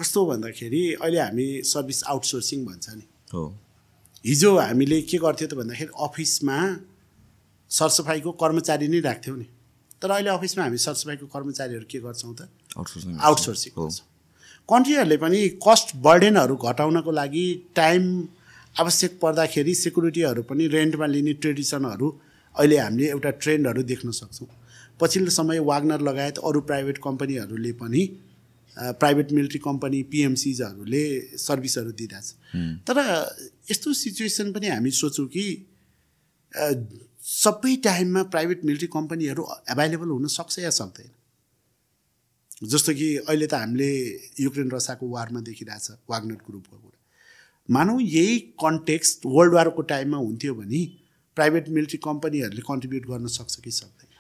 कस्तो 0.01 0.25
भन्दाखेरि 0.27 0.83
अहिले 0.95 1.21
हामी 1.21 1.47
सर्भिस 1.65 2.03
आउटसोर्सिङ 2.05 2.65
भन्छ 2.67 2.89
नि। 2.95 3.05
हो। 3.35 3.45
हिजो 4.25 4.57
हामीले 4.59 5.03
के 5.03 5.19
गर्थ्यौँ 5.19 5.51
त 5.51 5.55
भन्दाखेरि 5.55 5.93
अफिसमा 5.99 6.59
सरसफाइको 7.71 8.33
कर्मचारी 8.33 8.89
नै 8.89 9.01
राख्थ्यौँ 9.01 9.39
नि। 9.39 9.47
तर 10.03 10.11
अहिले 10.11 10.31
अफिसमा 10.31 10.65
हामी 10.65 10.79
सरसफाइको 10.79 11.27
कर्मचारीहरू 11.35 11.87
के 11.91 11.99
गर्छौँ 12.07 12.35
त? 12.35 12.41
आउटसोर्सिङ 12.79 13.19
आउटसोर्सिङ 13.29 13.73
गर्छौँ। 13.79 14.07
कन्ट्रीहरूले 14.69 15.17
पनि 15.25 15.41
कस्ट 15.67 15.97
बर्डेनहरू 16.07 16.55
घटाउनको 16.57 17.11
लागि 17.21 17.47
टाइम 17.77 18.03
आवश्यक 18.77 19.19
पर्दाखेरि 19.23 19.75
सेक्युरिटीहरू 19.75 20.43
पनि 20.51 20.67
रेन्टमा 20.77 21.07
लिने 21.15 21.33
ट्रेडिसनहरू 21.43 22.09
अहिले 22.55 22.77
हामीले 22.79 23.09
एउटा 23.17 23.31
ट्रेन्डहरू 23.43 23.83
देख्न 23.93 24.11
सक्छौँ। 24.21 24.49
पछिल्लो 25.01 25.31
समय 25.31 25.59
वाग्नर 25.71 26.01
लगायत 26.09 26.39
अरू 26.49 26.61
प्राइभेट 26.69 26.99
कम्पनीहरूले 27.05 27.73
पनि 27.83 28.03
प्राइभेट 28.77 29.33
मिलिट्री 29.33 29.59
कम्पनी 29.59 30.03
पिएमसिजहरूले 30.13 31.05
सर्भिसहरू 31.39 31.91
दिइरहेछ 31.99 32.29
तर 32.87 32.97
यस्तो 33.71 33.93
सिचुएसन 34.01 34.53
पनि 34.53 34.69
हामी 34.69 34.91
सोचौँ 35.01 35.27
कि 35.35 35.45
सबै 37.29 37.75
टाइममा 37.77 38.23
प्राइभेट 38.33 38.65
मिलिट्री 38.65 38.87
कम्पनीहरू 38.89 39.43
एभाइलेबल 39.71 40.09
हुन 40.09 40.27
सक्छ 40.27 40.59
या 40.59 40.71
सक्दैन? 40.71 41.11
जस्तो 42.67 42.93
कि 42.95 43.09
अहिले 43.17 43.47
त 43.47 43.55
हामीले 43.55 43.89
युक्रेन 44.41 44.71
रसियाको 44.71 45.09
वारमा 45.09 45.41
देखिरहेछ 45.41 45.91
वाग्नर 46.11 46.39
ग्रुपको 46.47 46.77
कुरा। 46.77 46.99
मानौँ 47.69 48.01
यही 48.03 48.39
कन्टेक्स्ट 48.63 49.27
वर्ल्ड 49.27 49.55
वारको 49.55 49.83
टाइममा 49.83 50.19
हुन्थ्यो 50.19 50.55
भने 50.55 50.81
प्राइभेट 51.37 51.69
मिलिट्री 51.69 51.99
कम्पनीहरूले 52.05 52.63
कन्ट्रिब्युट 52.69 53.07
गर्न 53.07 53.27
सक्छ 53.27 53.57
कि 53.57 53.71
सक्दैन? 53.71 54.15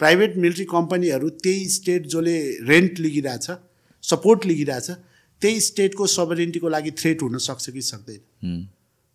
प्राइभेट 0.00 0.36
मिलिट्री 0.36 0.64
कम्पनीहरू 0.64 1.28
त्यही 1.44 1.68
स्टेट 1.68 2.06
जसले 2.06 2.34
रेन्ट 2.66 2.98
लिगिरहेछ 2.98 3.46
सपोर्ट 4.04 4.46
लिगिरहेछ 4.46 4.90
त्यही 5.42 5.60
स्टेटको 5.60 6.06
सबरेन्टीको 6.06 6.68
लागि 6.68 6.90
थ्रेट 6.98 7.22
हुन 7.22 7.38
सक्छ 7.46 7.70
कि 7.70 7.82
सक्दैन? 7.82 8.20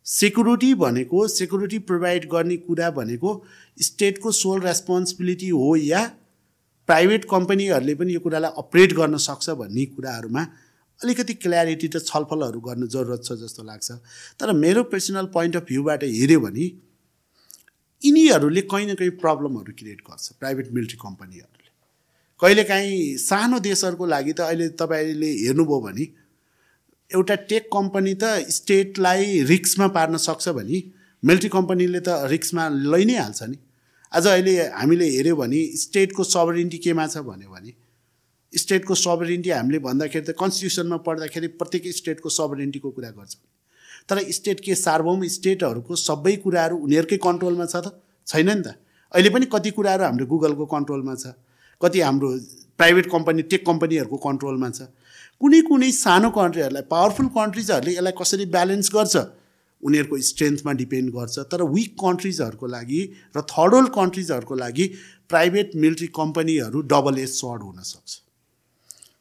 सेक्युरिटी 0.06 0.74
भनेको 0.76 1.28
सेक्युरिटी 1.28 1.80
प्रोभाइड 1.80 2.26
गर्ने 2.30 2.58
कुरा 2.58 2.90
भनेको 2.92 3.32
स्टेटको 3.82 4.32
सोल 4.32 4.62
रेस्पोन्सिबिलिटी 4.62 5.50
हो 5.50 5.76
या 5.76 6.02
प्राइभेट 6.90 7.26
कम्पनीहरूले 7.32 7.96
पनि 7.96 8.14
यो 8.14 8.20
कुरालाई 8.20 8.52
अपरेट 8.58 8.94
गर्न 8.94 9.18
सक्छ 9.26 9.50
भन्ने 9.62 9.86
कुराहरूमा 9.96 10.44
अलिकति 11.00 11.34
क्ल्यारिटी 11.34 11.88
र 11.96 12.00
छलफलहरू 12.00 12.60
गर्न 12.60 12.88
जरुरत 12.88 13.24
छ 13.26 13.40
जस्तो 13.40 13.64
लाग्छ। 13.64 13.92
तर 14.40 14.52
मेरो 14.54 14.84
पर्सनल 14.92 15.26
पोइन्ट 15.34 15.56
अफ 15.56 15.64
भ्यूबाट 15.70 16.04
हेऱ्यो 16.04 16.40
भने 16.40 16.66
यिनीहरूले 18.02 18.62
कहीँ 18.74 18.86
न 18.88 18.96
कहीँ 19.00 19.10
प्रब्लमहरू 19.24 19.74
क्रिएट 19.80 20.02
गर्छ 20.10 20.32
प्राइभेट 20.40 20.72
मिलिट्री 20.74 20.98
कम्पनीहरूले 21.02 21.72
कहिलेकाहीँ 22.42 23.18
सानो 23.18 23.60
देशहरूको 23.60 24.06
लागि 24.06 24.34
त 24.34 24.40
अहिले 24.52 24.68
तपाईँले 24.76 25.32
हेर्नुभयो 25.38 25.80
भने 25.80 26.06
एउटा 27.12 27.36
टेक 27.50 27.70
कम्पनी 27.74 28.14
त 28.14 28.50
स्टेटलाई 28.50 29.42
रिक्समा 29.46 29.88
पार्न 29.96 30.18
सक्छ 30.18 30.50
भने 30.58 30.82
मिलिट्री 31.24 31.50
कम्पनीले 31.50 32.00
त 32.00 32.32
रिक्समा 32.32 32.68
लै 32.94 33.04
नै 33.06 33.16
हाल्छ 33.16 33.44
नि। 33.44 33.58
आज 34.12 34.28
अहिले 34.28 34.54
हामीले 34.74 35.08
हेऱ्यो 35.10 35.36
भने 35.36 35.60
स्टेटको 35.78 36.24
सबरिन्टी 36.24 36.78
केमा 36.86 37.06
छ 37.08 37.24
भन्यो 37.28 37.50
भने 37.50 37.72
स्टेटको 38.54 38.96
सबरिन्टी 38.96 39.50
हामीले 39.50 39.80
भन्दाखेरि 39.86 40.26
त 40.26 40.36
कन्स्टिट्युसनमा 40.42 40.98
पढ्दाखेरि 41.06 41.48
प्रत्येक 41.60 41.84
स्टेटको 42.00 42.30
सबरिन्टीको 42.30 42.90
कुरा 42.98 43.10
गर्छ। 43.18 43.34
तर 44.10 44.18
स्टेट 44.32 44.60
के 44.66 44.76
सार्वभौम 44.76 45.24
स्टेटहरूको 45.38 45.96
सबै 46.02 46.36
कुराहरू 46.44 46.76
उनीहरूकै 46.78 47.18
कन्ट्रोलमा 47.28 47.66
छ 47.66 47.76
त? 47.78 47.94
छैन 48.28 48.50
नि 48.50 48.62
त। 48.62 48.76
अहिले 49.12 49.30
पनि 49.30 49.46
कति 49.54 49.70
कुराहरू 49.78 50.04
हाम्रो 50.04 50.26
गुगलको 50.34 50.66
कन्ट्रोलमा 50.76 51.16
छ 51.16 51.38
कति 51.82 52.00
हाम्रो 52.02 52.30
प्राइभेट 52.80 53.06
कम्पनी 53.12 53.42
टेक 53.54 53.66
कम्पनीहरूको 53.66 54.18
कन्ट्रोलमा 54.28 54.70
छ। 54.70 54.90
कुनै 55.42 55.60
कुनै 55.70 55.92
सानो 55.94 56.30
कन्ट्रीहरूलाई 56.36 56.86
पावरफुल 56.92 57.28
कन्ट्रिजहरूले 57.38 57.94
यसलाई 57.94 58.16
कसरी 58.20 58.46
ब्यालेन्स 58.52 58.90
गर्छ? 58.96 59.16
उनीहरूको 59.84 60.18
स्ट्रेन्थमा 60.28 60.74
डिपेन्ड 60.82 61.10
गर्छ। 61.16 61.36
तर 61.52 61.64
विक 61.72 61.92
कन्ट्रिजहरूको 62.04 62.68
लागि 62.76 63.02
र 63.36 63.42
थर्ड 63.54 63.74
वर्ल्ड 63.76 63.92
कन्ट्रिजहरूको 63.96 64.56
लागि 64.62 64.86
प्राइभेट 65.30 65.76
मिलिट्री 65.84 66.08
कम्पनीहरू 66.20 66.84
डबल 66.94 67.20
एज 67.24 67.34
सर्ड 67.34 67.62
हुनसक्छ 67.64 68.12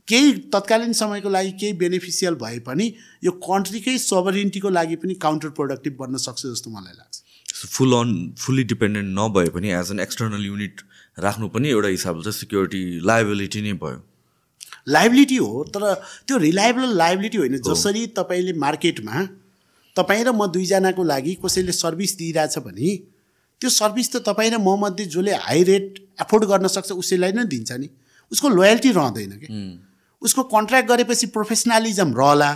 केही 0.08 0.30
तत्कालीन 0.54 0.92
समयको 1.00 1.30
लागि 1.30 1.52
केही 1.58 1.72
बेनिफिसियल 1.80 2.34
भए 2.38 2.58
पनि 2.68 2.86
यो 3.24 3.32
कन्ट्रीकै 3.48 3.96
सबरिन्टीको 4.04 4.72
लागि 4.78 4.96
पनि 5.02 5.14
काउन्टर 5.26 5.50
प्रोडक्टिभ 5.58 5.98
बन्न 5.98 6.22
सक्छ 6.26 6.40
जस्तो 6.44 6.70
मलाई 6.70 6.96
लाग्छ। 7.00 7.68
फुल 7.74 7.92
अन 7.98 8.14
फुल्ली 8.38 8.64
डिपेन्डेन्ट 8.72 9.14
नभए 9.18 9.48
पनि 9.58 9.74
एज 9.80 9.90
एन 9.90 10.00
एक्सटर्नल 10.06 10.46
युनिट 10.46 10.86
राख्नु 11.18 11.48
पनि 11.56 11.74
एउटा 11.74 11.88
हिसाबले 11.88 12.22
चाहिँ 12.24 12.38
सिक्योरिटी 12.38 12.82
लाइबिलिटी 13.10 13.62
नै 13.62 13.76
भयो। 13.84 14.00
लाइबिलिटी 14.86 15.36
हो 15.36 15.64
तर 15.74 15.94
त्यो 16.26 16.36
रिलायबल 16.38 16.96
लाइबिलिटी 16.96 17.38
होइन 17.38 17.56
जसरी 17.62 18.06
तपाईँले 18.18 18.52
मार्केटमा 18.58 19.24
तपाईँ 19.96 20.24
र 20.24 20.32
म 20.32 20.46
दुईजनाको 20.46 21.02
लागि 21.04 21.34
कसैले 21.44 21.72
सर्भिस 21.72 22.16
दिइरहेछ 22.18 22.58
भने 22.58 22.96
त्यो 23.60 23.70
सर्भिस 23.70 24.12
त 24.12 24.22
तपाईँ 24.26 24.50
र 24.50 24.58
म 24.58 24.74
मध्ये 24.80 25.06
जसले 25.06 25.32
हाई 25.38 25.62
रेट 25.62 25.98
एफोर्ड 26.20 26.44
गर्न 26.44 26.66
सक्छ 26.66 26.92
उसैलाई 26.92 27.32
नै 27.32 27.44
दिन्छ 27.44 27.72
नि। 27.72 27.88
उसको 28.32 28.48
लोयल्टी 28.48 28.90
रहँदैन 28.90 29.32
कि? 29.38 29.48
उसको 30.22 30.42
कन्ट्र्याक्ट 30.50 30.88
गरेपछि 30.88 31.26
प्रोफेसनलिजम 31.36 32.14
रहला 32.18 32.50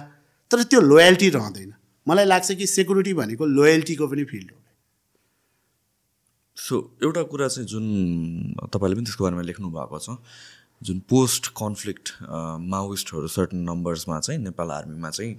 तर 0.50 0.62
त्यो 0.62 0.80
लोयल्टी 0.80 1.28
रहँदैन। 1.30 1.72
मलाई 2.06 2.24
लाग्छ 2.24 2.52
कि 2.52 2.66
सेक्युरिटी 2.66 3.12
भनेको 3.14 3.46
लोयल्टीको 3.46 4.06
पनि 4.08 4.24
फिल्ड 4.24 4.50
हो। 4.50 4.58
सो 6.56 6.74
एउटा 7.02 7.22
कुरा 7.22 7.48
चाहिँ 7.48 7.68
जुन 7.68 7.84
तपाईँले 8.72 8.94
पनि 8.96 9.04
त्यसको 9.04 9.24
बारेमा 9.24 9.42
लेख्नु 9.42 9.68
भएको 9.70 9.98
छ 9.98 10.18
जुन 10.82 10.98
पोस्ट 11.08 11.46
कन्फ्लिक्ट 11.56 12.12
माओइस्टहरू 12.70 13.28
सर्टन 13.28 13.58
नम्बर्समा 13.68 14.18
चाहिँ 14.20 14.40
नेपाल 14.40 14.70
आर्मीमा 14.70 15.10
चाहिँ 15.10 15.32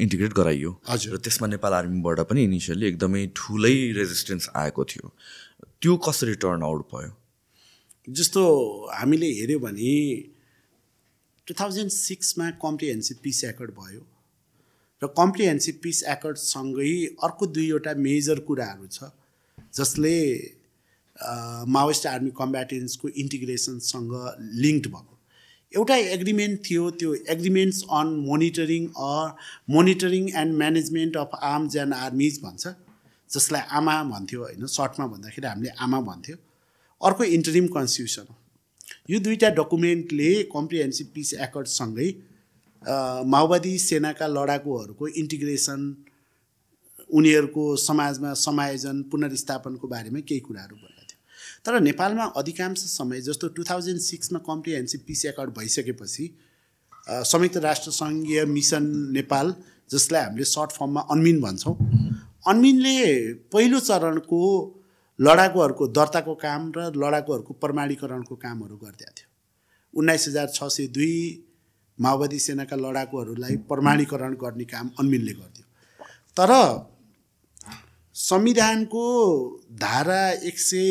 इन्टिग्रेट 0.00 0.32
गराइयो। 0.32 0.70
हजुर। 0.88 1.14
र 1.14 1.18
त्यसमा 1.18 1.46
नेपाल 1.48 1.72
आर्मीबाट 1.74 2.20
पनि 2.30 2.44
इनिसियली 2.44 2.86
एकदमै 2.86 3.26
ठुलै 3.36 3.74
रेजिस्टेन्स 3.96 4.48
आएको 4.56 4.84
थियो। 4.84 5.12
त्यो 5.82 5.96
कसरी 6.06 6.34
टर्न 6.44 6.62
आउट 6.62 6.86
भयो? 6.94 7.12
जस्तो 8.08 8.42
हामीले 8.92 9.30
हेऱ्यो 9.40 9.58
भने 9.58 9.94
टु 11.46 11.54
थाउजन्ड 11.60 11.90
सिक्समा 11.90 12.50
कम्प्रिहेन्सिभ 12.62 13.16
पिस 13.22 13.44
एकर्ड 13.44 13.70
भयो। 13.76 14.02
र 15.02 15.06
कम्प्रिहेन्सिभ 15.16 15.76
पिस 15.82 16.02
एकर्डसँगै 16.14 16.94
अर्को 17.18 17.46
दुईवटा 17.56 17.94
मेजर 17.98 18.38
कुराहरू 18.48 18.86
छ 18.86 19.10
जसले 19.74 20.16
माओइस्ट 21.68 22.06
आर्मी 22.06 22.30
कम्ब्याटेन्सको 22.36 23.08
इन्टिग्रेसनसँग 23.22 24.12
लिङ्क्ड 24.64 24.86
भएको। 24.88 25.18
एउटा 25.72 25.96
एग्रिमेन्ट 26.14 26.60
थियो 26.66 26.90
त्यो 27.00 27.14
agreements 27.34 27.82
on 27.92 28.06
monitoring 28.28 28.86
or 29.08 29.28
monitoring 29.70 30.28
and 30.36 30.56
management 30.58 31.16
of 31.16 31.30
arms 31.42 31.76
and 31.76 31.94
armies 31.94 32.40
भन्छ 32.42 32.74
जसलाई 33.30 33.62
आमा 33.78 34.02
भन्थ्यो 34.04 34.40
होइन 34.42 34.66
सर्टमा 34.68 35.06
भन्दाखेरि 35.06 35.46
हामीले 35.46 35.70
आमा 35.86 36.00
भन्थ्यो। 36.08 36.36
अर्को 37.00 37.24
इन्टरिम 37.36 37.66
कन्स्टिट्युसन। 37.76 38.26
यो 39.10 39.18
दुईवटा 39.20 39.48
डकुमेन्टले 39.58 40.32
कम्प्रिहेन्सिभ 40.54 41.06
पिस 41.14 41.32
एकर्डसँगै 41.46 42.08
माओवादी 43.32 43.76
सेनाका 43.78 44.26
लडाकुहरूको 44.26 45.08
इन्टिग्रेसन 45.22 45.80
उनीहरूको 47.10 47.64
समाजमा 47.78 48.32
समायोजन 48.42 49.02
पुनर्स्थापनको 49.12 49.88
बारेमा 49.88 50.20
केही 50.28 50.40
कुराहरू 50.40 50.76
थियो 50.76 50.99
तर 51.64 51.80
नेपालमा 51.80 52.24
अधिकांश 52.36 52.78
समय 52.90 53.20
जस्तो 53.20 53.48
टु 53.56 53.64
थाउजन्ड 53.70 54.00
सिक्समा 54.00 54.38
कम्प्रिहेन्सिभ 54.46 55.00
पिस 55.06 55.24
एकर्ड 55.26 55.50
भइसकेपछि 55.58 56.26
संयुक्त 57.08 57.56
राष्ट्र 57.64 57.90
सङ्घीय 57.92 58.44
मिसन 58.46 58.84
नेपाल 59.12 59.54
जसलाई 59.90 60.22
हामीले 60.24 60.44
सर्ट 60.46 60.72
फर्ममा 60.72 61.00
अन्मिन 61.10 61.40
भन्छौँ। 61.40 61.74
अन्मिनले 62.48 62.98
पहिलो 63.52 63.80
चरणको 63.80 64.40
लडाकुहरूको 65.18 65.86
दर्ताको 65.98 66.34
काम 66.44 66.72
र 66.76 66.78
लडाकुहरूको 66.96 67.52
प्रमाणीकरणको 67.54 68.34
कामहरू 68.36 68.76
गरिदिएको 68.76 69.14
थियो। 69.16 69.28
उन्नाइस 69.94 70.28
हजार 70.28 70.46
छ 70.54 70.68
सय 70.74 70.86
दुई 70.96 71.16
माओवादी 71.98 72.38
सेनाका 72.38 72.76
लडाकुहरूलाई 72.76 73.56
प्रमाणीकरण 73.68 74.34
गर्ने 74.42 74.64
काम 74.64 74.90
अन्मिनले 74.98 75.32
गरिदियो। 75.32 75.66
तर 76.36 76.50
संविधानको 78.16 79.04
धारा 79.80 80.22
एक 80.30 80.58
सय 80.60 80.86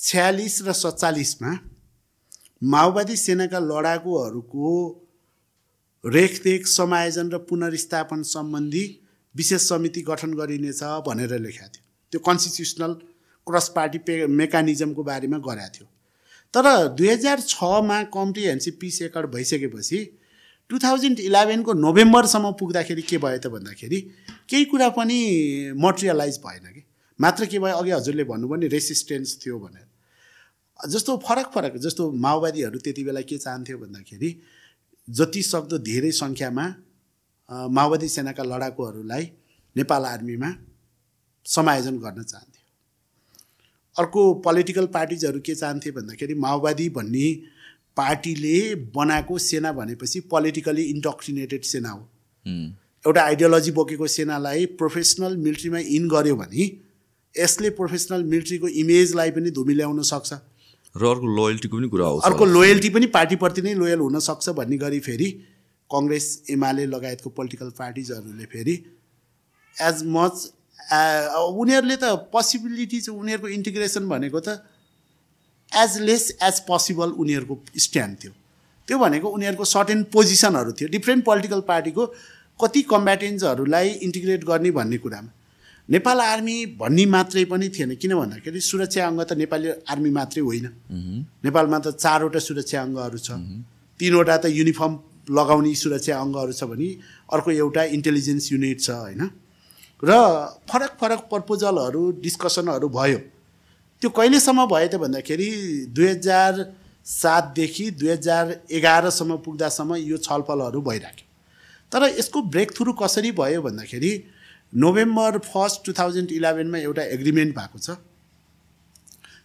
छ्यालिस 0.00 0.54
र 0.62 0.72
सत्तालिसमा 0.72 1.50
माओवादी 2.62 3.16
सेनाका 3.16 3.58
लडाकुहरूको 3.60 4.68
रेखदेख 6.04 6.66
समायोजन 6.66 7.30
र 7.30 7.38
पुनर्स्थापन 7.48 8.22
सम्बन्धी 8.26 8.84
विशेष 9.34 9.68
समिति 9.68 10.02
गठन 10.02 10.32
गरिनेछ 10.34 10.82
भनेर 11.06 11.32
लेखाएको 11.38 11.72
थियो। 11.74 11.84
त्यो 12.12 12.20
कन्स्टिट्युसनल 12.20 12.92
क्रस 13.46 13.68
पार्टी 13.76 13.98
पे 13.98 14.26
मेकानिजमको 14.40 15.02
बारेमा 15.04 15.38
गराएको 15.38 15.74
थियो। 15.76 15.86
तर 16.54 16.66
दुई 16.96 17.08
हजार 17.08 17.40
छमा 17.44 18.02
कम्प्रिहेन्सिभ 18.16 18.74
पिस 18.80 19.02
एकर्ड 19.02 19.30
भइसकेपछि 19.36 20.00
टु 20.70 20.78
थाउजन्ड 20.78 21.20
इलेभेनको 21.20 21.72
नोभेम्बरसम्म 21.76 22.52
पुग्दाखेरि 22.56 23.02
के 23.02 23.18
भयो 23.18 23.38
त 23.38 23.52
भन्दाखेरि 23.52 24.00
केही 24.48 24.64
कुरा 24.64 24.88
पनि 24.96 25.20
मटेरियलाइज 25.76 26.40
भएन 26.46 26.66
कि। 26.72 26.82
मात्र 27.20 27.46
के 27.46 27.58
भयो 27.58 27.76
अघि 27.76 27.90
हजुरले 27.90 28.24
भन्नुभयो 28.24 28.60
नि 28.60 28.68
रेसिस्टेन्स 28.72 29.38
थियो 29.44 29.58
भनेर। 29.60 29.88
जस्तो 30.88 31.16
फरक 31.26 31.50
फरक 31.54 31.76
जस्तो 31.76 32.10
माओवादीहरू 32.12 32.78
त्यति 32.78 33.04
बेला 33.04 33.20
के 33.20 33.38
चाहन्थ्यो 33.38 33.78
भन्दाखेरि 33.78 34.30
जति 35.08 35.42
सक्दो 35.42 35.78
धेरै 35.80 36.10
सङ्ख्यामा 36.12 36.66
माओवादी 37.70 38.08
सेनाका 38.08 38.42
लडाकुहरूलाई 38.42 39.24
नेपाल 39.76 40.04
आर्मीमा 40.06 40.50
समायोजन 41.46 41.98
गर्न 41.98 42.22
चाहन्थ्यो। 42.22 42.64
अर्को 43.96 44.22
पोलिटिकल 44.40 44.86
पार्टिजहरू 44.86 45.40
के 45.40 45.54
चाहन्थे 45.54 45.90
भन्दाखेरि 45.90 46.34
माओवादी 46.34 46.88
भन्ने 46.90 47.26
पार्टीले 47.96 48.58
बनाएको 48.94 49.38
सेना 49.40 49.72
भनेपछि 49.72 50.20
पोलिटिकली 50.30 50.82
इन्टक्सिनेटेड 50.90 51.64
सेना 51.64 51.90
हो। 51.90 52.02
एउटा 53.04 53.22
आइडियोलोजी 53.22 53.70
बोकेको 53.72 54.06
सेनालाई 54.08 54.66
प्रोफेसनल 54.78 55.36
मिलिट्रीमा 55.36 55.78
इन 55.96 56.08
गर्यो 56.08 56.36
भने 56.36 56.64
यसले 57.34 57.70
प्रोफेसनल 57.80 58.24
मिलिट्रीको 58.24 58.68
इमेजलाई 58.82 59.30
पनि 59.30 59.50
धुमिल्याउन 59.50 60.02
सक्छ। 60.04 60.32
र 60.94 61.06
अर्को 61.06 61.26
लोयल्टीको 61.36 61.76
पनि 61.76 61.88
कुरा 61.88 62.06
आउँछ 62.06 62.24
अर्को 62.24 62.44
लोयल्टी 62.46 62.88
पनि 62.90 63.06
पार्टीप्रति 63.14 63.62
नै 63.62 63.74
लोयल 63.74 64.00
हुनसक्छ 64.00 64.48
भन्ने 64.58 64.76
गरी 64.78 65.00
फेरि 65.00 65.28
कङ्ग्रेस 65.90 66.26
एमाले 66.50 66.86
लगायतको 66.86 67.30
पोलिटिकल 67.30 67.70
पार्टिजहरूले 67.78 68.46
फेरि 68.46 68.74
एज 69.76 70.02
मच 70.16 70.34
उनीहरूले 70.90 71.96
त 71.96 72.04
पोसिबिलिटी 72.32 73.00
चाहिँ 73.00 73.20
उनीहरूको 73.20 73.48
इन्टिग्रेसन 73.54 74.08
भनेको 74.08 74.40
त 74.40 74.58
एज 75.72 75.98
लेस 76.02 76.24
एज 76.42 76.60
पोसिबल 76.66 77.10
उनीहरूको 77.22 77.54
स्ट्यान्ड 77.78 78.16
थियो। 78.22 78.32
त्यो 78.88 78.98
भनेको 78.98 79.28
उनीहरूको 79.30 79.64
सर्टेन 79.64 80.02
पोजिसनहरू 80.12 80.72
थियो। 80.72 80.88
डिफ्रेन्ट 80.90 81.24
पोलिटिकल 81.24 81.60
पार्टीको 81.68 82.06
कति 82.60 82.82
कम्ब्याटेन्सहरूलाई 82.90 83.88
इन्टिग्रेट 84.06 84.44
गर्ने 84.44 84.70
भन्ने 84.78 84.98
कुरामा। 84.98 85.30
नेपाल 85.90 86.20
आर्मी 86.22 86.56
भन्ने 86.78 87.04
मात्रै 87.06 87.44
पनि 87.50 87.68
थिएन। 87.74 87.94
किन 87.98 88.12
भन्दाखेरि 88.14 88.60
सुरक्षा 88.62 89.06
अङ्ग 89.06 89.20
त 89.26 89.32
नेपाली 89.42 89.68
आर्मी 89.90 90.10
मात्रै 90.10 90.42
होइन। 90.42 90.66
नेपालमा 91.42 91.78
त 91.78 91.98
चारवटा 91.98 92.38
सुरक्षा 92.38 92.78
अङ्गहरू 92.86 93.18
छ। 93.18 93.28
तिनवटा 94.00 94.36
त 94.38 94.44
युनिफर्म 94.54 94.94
लगाउने 95.28 95.74
सुरक्षा 95.74 96.14
अङ्गहरू 96.14 96.52
छ 96.54 96.62
भने 96.70 96.88
अर्को 97.34 97.50
एउटा 97.50 97.82
इन्टेलिजेन्स 97.96 98.44
युनिट 98.52 98.78
छ 98.86 98.90
होइन। 99.02 99.22
र 100.02 100.10
फरक 100.70 100.92
फरक 101.00 101.20
प्रपोजलहरू 101.28 102.02
डिस्कसनहरू 102.22 102.88
भयो। 102.88 103.18
त्यो 104.02 104.08
कहिलेसम्म 104.10 104.60
भयो 104.70 104.88
त 104.88 104.94
भन्दाखेरि 105.02 105.48
दुई 105.90 106.06
हजार 106.06 106.52
सातदेखि 107.06 107.90
दुई 107.98 108.10
हजार 108.14 108.46
एघारसम्म 108.70 109.36
पुग्दासम्म 109.44 109.90
यो 110.06 110.16
छलफलहरू 110.16 110.80
भइराख्यो। 110.80 111.26
तर 111.92 112.02
यसको 112.16 112.38
ब्रेक 112.54 112.68
थ्रु 112.76 112.92
कसरी 112.94 113.30
भयो 113.34 113.60
भन्दाखेरि 113.62 114.12
नोभेम्बर 114.72 115.38
फर्स्ट 115.44 115.84
टु 115.86 115.92
थाउजन्ड 115.92 116.32
इलेभेनमा 116.32 116.78
एउटा 116.78 117.02
एग्रिमेन्ट 117.14 117.54
भएको 117.56 117.78
छ। 117.78 117.90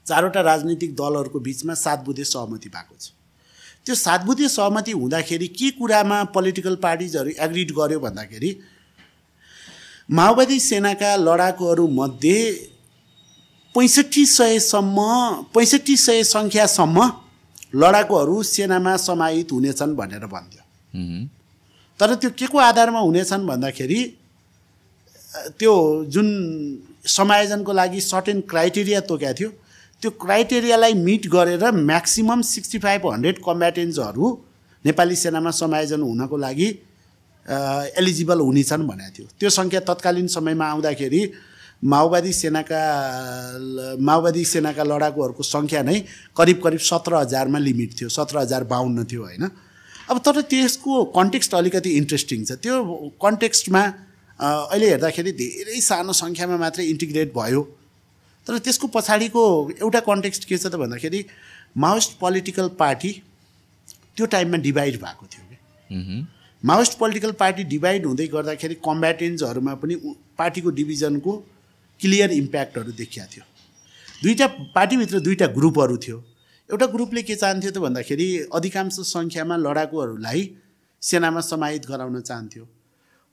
चारवटा 0.05 0.41
राजनीतिक 0.41 0.95
दलहरूको 0.95 1.39
बिचमा 1.39 1.73
सात 1.75 1.99
बुधे 2.05 2.23
सहमति 2.25 2.69
भएको 2.69 2.95
छ। 2.95 3.11
त्यो 3.85 3.95
सात 3.95 4.21
बुधे 4.25 4.47
सहमति 4.49 4.91
हुँदाखेरि 4.93 5.47
के 5.49 5.69
कुरामा 5.71 6.23
पोलिटिकल 6.29 6.75
पार्टिजहरू 6.83 7.31
एग्रिड 7.39 7.71
गर्यो 7.71 7.99
भन्दाखेरि 7.99 8.51
माओवादी 10.09 10.59
सेनाका 10.59 11.15
लडाकुहरूमध्ये 11.17 12.39
पैँसठी 13.75 14.25
सयसम्म 14.25 14.97
पैँसठी 15.53 15.95
सय 15.97 16.23
सङ्ख्यासम्म 16.25 16.97
लडाकुहरू 17.75 18.43
सेनामा 18.45 18.95
समाहित 18.97 19.51
हुनेछन् 19.51 19.95
भनेर 19.95 20.25
भन्थ्यो। 20.27 20.61
तर 21.99 22.13
त्यो 22.15 22.29
के 22.37 22.45
को 22.45 22.57
आधारमा 22.59 22.99
हुनेछन् 22.99 23.47
भन्दाखेरि 23.47 23.99
त्यो 25.59 25.73
जुन 26.13 26.27
समायोजनको 27.07 27.71
लागि 27.73 28.01
सर्टेन 28.01 28.41
क्राइटेरिया 28.51 28.99
तोकेको 29.09 29.33
थियो 29.39 29.49
त्यो 30.01 30.11
क्राइटेरियालाई 30.23 30.93
मिट 31.07 31.27
गरेर 31.35 31.63
म्याक्सिमम् 31.71 32.41
सिक्सटी 32.43 32.79
फाइभ 32.85 33.07
हन्ड्रेड 33.07 33.37
कम्ब्याटेन्सहरू 33.45 34.25
नेपाली 34.85 35.15
सेनामा 35.15 35.51
समायोजन 35.61 36.01
हुनको 36.01 36.37
लागि 36.37 36.67
एलिजिबल 38.01 38.39
हुनेछन् 38.39 38.87
भनेको 38.87 39.11
थियो। 39.15 39.27
त्यो 39.39 39.49
सङ्ख्या 39.49 39.79
तत्कालीन 39.89 40.27
समयमा 40.35 40.65
आउँदाखेरि 40.65 41.21
माओवादी 41.83 42.31
सेनाका 42.33 42.81
माओवादी 44.01 44.43
सेनाका 44.45 44.83
लडाकुहरूको 44.83 45.43
सङ्ख्या 45.43 45.81
नै 45.83 45.97
करिब 46.37 46.57
करिब 46.63 46.81
सत्र 46.89 47.15
हजारमा 47.15 47.59
लिमिट 47.59 47.91
थियो 47.99 48.09
सत्र 48.09 48.37
हजार 48.37 48.63
बाहन्न 48.71 49.03
थियो 49.05 49.21
होइन। 49.23 49.43
अब 50.09 50.17
तर 50.25 50.41
त्यसको 50.41 51.03
कन्टेक्स्ट 51.17 51.53
अलिकति 51.55 51.89
इन्ट्रेस्टिङ 52.01 52.39
छ। 52.45 52.51
त्यो 52.63 52.75
कन्टेक्स्टमा 53.21 53.81
अहिले 54.39 54.89
हेर्दाखेरि 54.89 55.31
धेरै 55.31 55.79
सानो 55.81 56.13
सङ्ख्यामा 56.13 56.57
मात्रै 56.57 56.85
इन्टिग्रेट 56.85 57.33
भयो। 57.35 57.61
तर 58.47 58.57
त्यसको 58.59 58.87
पछाडिको 58.95 59.41
एउटा 59.81 59.99
कन्टेक्स्ट 60.09 60.43
के 60.45 60.57
छ 60.57 60.65
त 60.67 60.75
भन्दाखेरि 60.75 61.25
माओइस्ट 61.77 62.17
पोलिटिकल 62.19 62.67
पार्टी 62.79 63.11
त्यो 64.15 64.25
टाइममा 64.33 64.57
डिभाइड 64.67 64.99
भएको 65.01 65.25
थियो 65.31 65.43
कि। 65.49 65.55
माओइस्ट 66.63 66.97
पोलिटिकल 66.97 67.31
पार्टी 67.39 67.63
डिभाइड 67.71 68.05
हुँदै 68.05 68.27
गर्दाखेरि 68.35 68.75
कम्ब्याटेन्सहरूमा 68.85 69.73
पनि 69.81 69.95
पार्टीको 70.37 70.69
डिभिजनको 70.77 71.33
क्लियर 71.99 72.31
इम्प्याक्टहरू 72.31 72.91
देखिया 72.91 73.25
थियो। 73.33 73.43
दुईवटा 74.23 74.47
पार्टीभित्र 74.75 75.19
दुईवटा 75.19 75.47
ग्रुपहरू 75.57 75.97
थियो। 76.05 76.17
एउटा 76.69 76.85
ग्रुपले 76.93 77.21
के 77.23 77.35
चाहन्थ्यो 77.35 77.71
त 77.71 77.77
भन्दाखेरि 77.77 78.27
अधिकांश 78.53 78.99
सङ्ख्यामा 79.07 79.55
लडाकुहरूलाई 79.57 80.41
सेनामा 81.01 81.41
समाहित 81.41 81.85
गराउन 81.87 82.21
चाहन्थ्यो। 82.21 82.63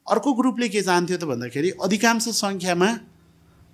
अर्को 0.06 0.32
ग्रुपले 0.34 0.68
के 0.68 0.82
चाहन्थ्यो 0.82 1.16
त 1.16 1.24
भन्दाखेरि 1.24 1.70
अधिकांश 1.82 2.28
सङ्ख्यामा 2.34 2.88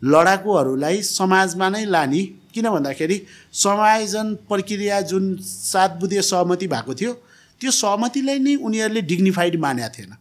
लडाकुहरूलाई 0.02 1.02
समाजमा 1.02 1.68
नै 1.68 1.84
लाने। 1.84 2.22
किन 2.54 2.66
भन्दाखेरि 2.70 3.16
समायोजन 3.52 4.34
प्रक्रिया 4.48 5.00
जुन 5.10 5.24
सात 5.42 5.98
बुधे 6.00 6.22
सहमति 6.22 6.66
भएको 6.66 6.94
थियो 6.94 7.12
त्यो 7.60 7.70
सहमतिलाई 7.70 8.38
नै 8.38 8.54
उनीहरूले 8.62 9.02
डिग्निफाइड 9.02 9.56
मानेको 9.58 9.90
थिएन। 9.96 10.12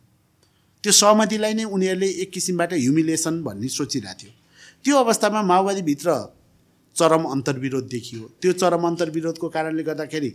त्यो 0.84 0.92
सहमतिलाई 0.92 1.54
नै 1.54 1.64
उनीहरूले 1.76 2.10
एक 2.24 2.32
किसिमबाट 2.32 2.74
ह्युमिलेसन 2.74 3.44
भन्ने 3.44 3.68
सोचिरहेको 3.68 4.18
थियो। 4.20 4.32
त्यो 4.84 4.96
अवस्थामा 4.98 5.42
माओवादीभित्र 5.52 6.10
चरम 6.96 7.24
अन्तर्विरोध 7.36 7.86
देखियो। 7.88 8.24
त्यो 8.42 8.52
चरम 8.62 8.84
अन्तर्विरोधको 8.88 9.48
कारणले 9.50 9.84
गर्दाखेरि 9.84 10.30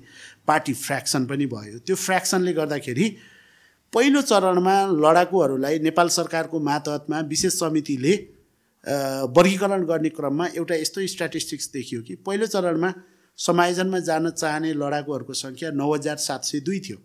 पार्टी 0.47 0.73
फ्र्याक्सन 0.73 1.23
पनि 1.27 1.47
भयो। 1.47 1.79
त्यो 1.87 1.97
फ्र्याक्सनले 1.97 2.53
गर्दाखेरि 2.53 3.07
पहिलो 3.93 4.21
चरणमा 4.23 4.75
लडाकुहरूलाई 5.05 5.79
नेपाल 5.79 6.09
सरकारको 6.09 6.59
मातहतमा 6.69 7.19
विशेष 7.29 7.55
समितिले 7.55 8.13
वर्गीकरण 9.37 9.85
गर्ने 9.87 10.09
क्रममा 10.19 10.47
एउटा 10.57 10.75
यस्तो 10.75 11.07
स्ट्याटिस्टिक्स 11.15 11.71
देखियो 11.73 12.03
कि 12.03 12.15
पहिलो 12.27 12.47
चरणमा 12.55 12.91
समायोजनमा 13.39 13.99
जान 14.09 14.31
चाहने 14.31 14.73
लडाकुहरूको 14.75 15.35
सङ्ख्या 15.35 15.71
नौ 15.81 15.93
हजार 15.93 16.17
सात 16.25 16.45
सय 16.45 16.61
दुई 16.61 16.79
थियो। 16.87 16.97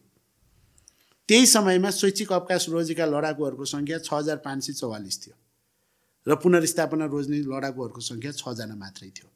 त्यही 1.30 1.46
समयमा 1.46 1.90
शैक्षिक 1.92 2.32
अवकाश 2.34 2.70
रोजेका 2.70 3.06
लडाकुहरूको 3.06 3.66
सङ्ख्या 3.66 3.98
छ 4.00 4.14
हजार 4.14 4.38
पाँच 4.46 4.64
सय 4.66 4.74
चौवालिस 4.80 5.18
थियो 5.24 5.36
र 6.28 6.36
पुनर्स्थापना 6.44 7.06
रोज्ने 7.14 7.40
लडाकुहरूको 7.52 8.02
सङ्ख्या 8.02 8.32
छजना 8.40 8.76
मात्रै 8.76 9.10
थियो। 9.18 9.28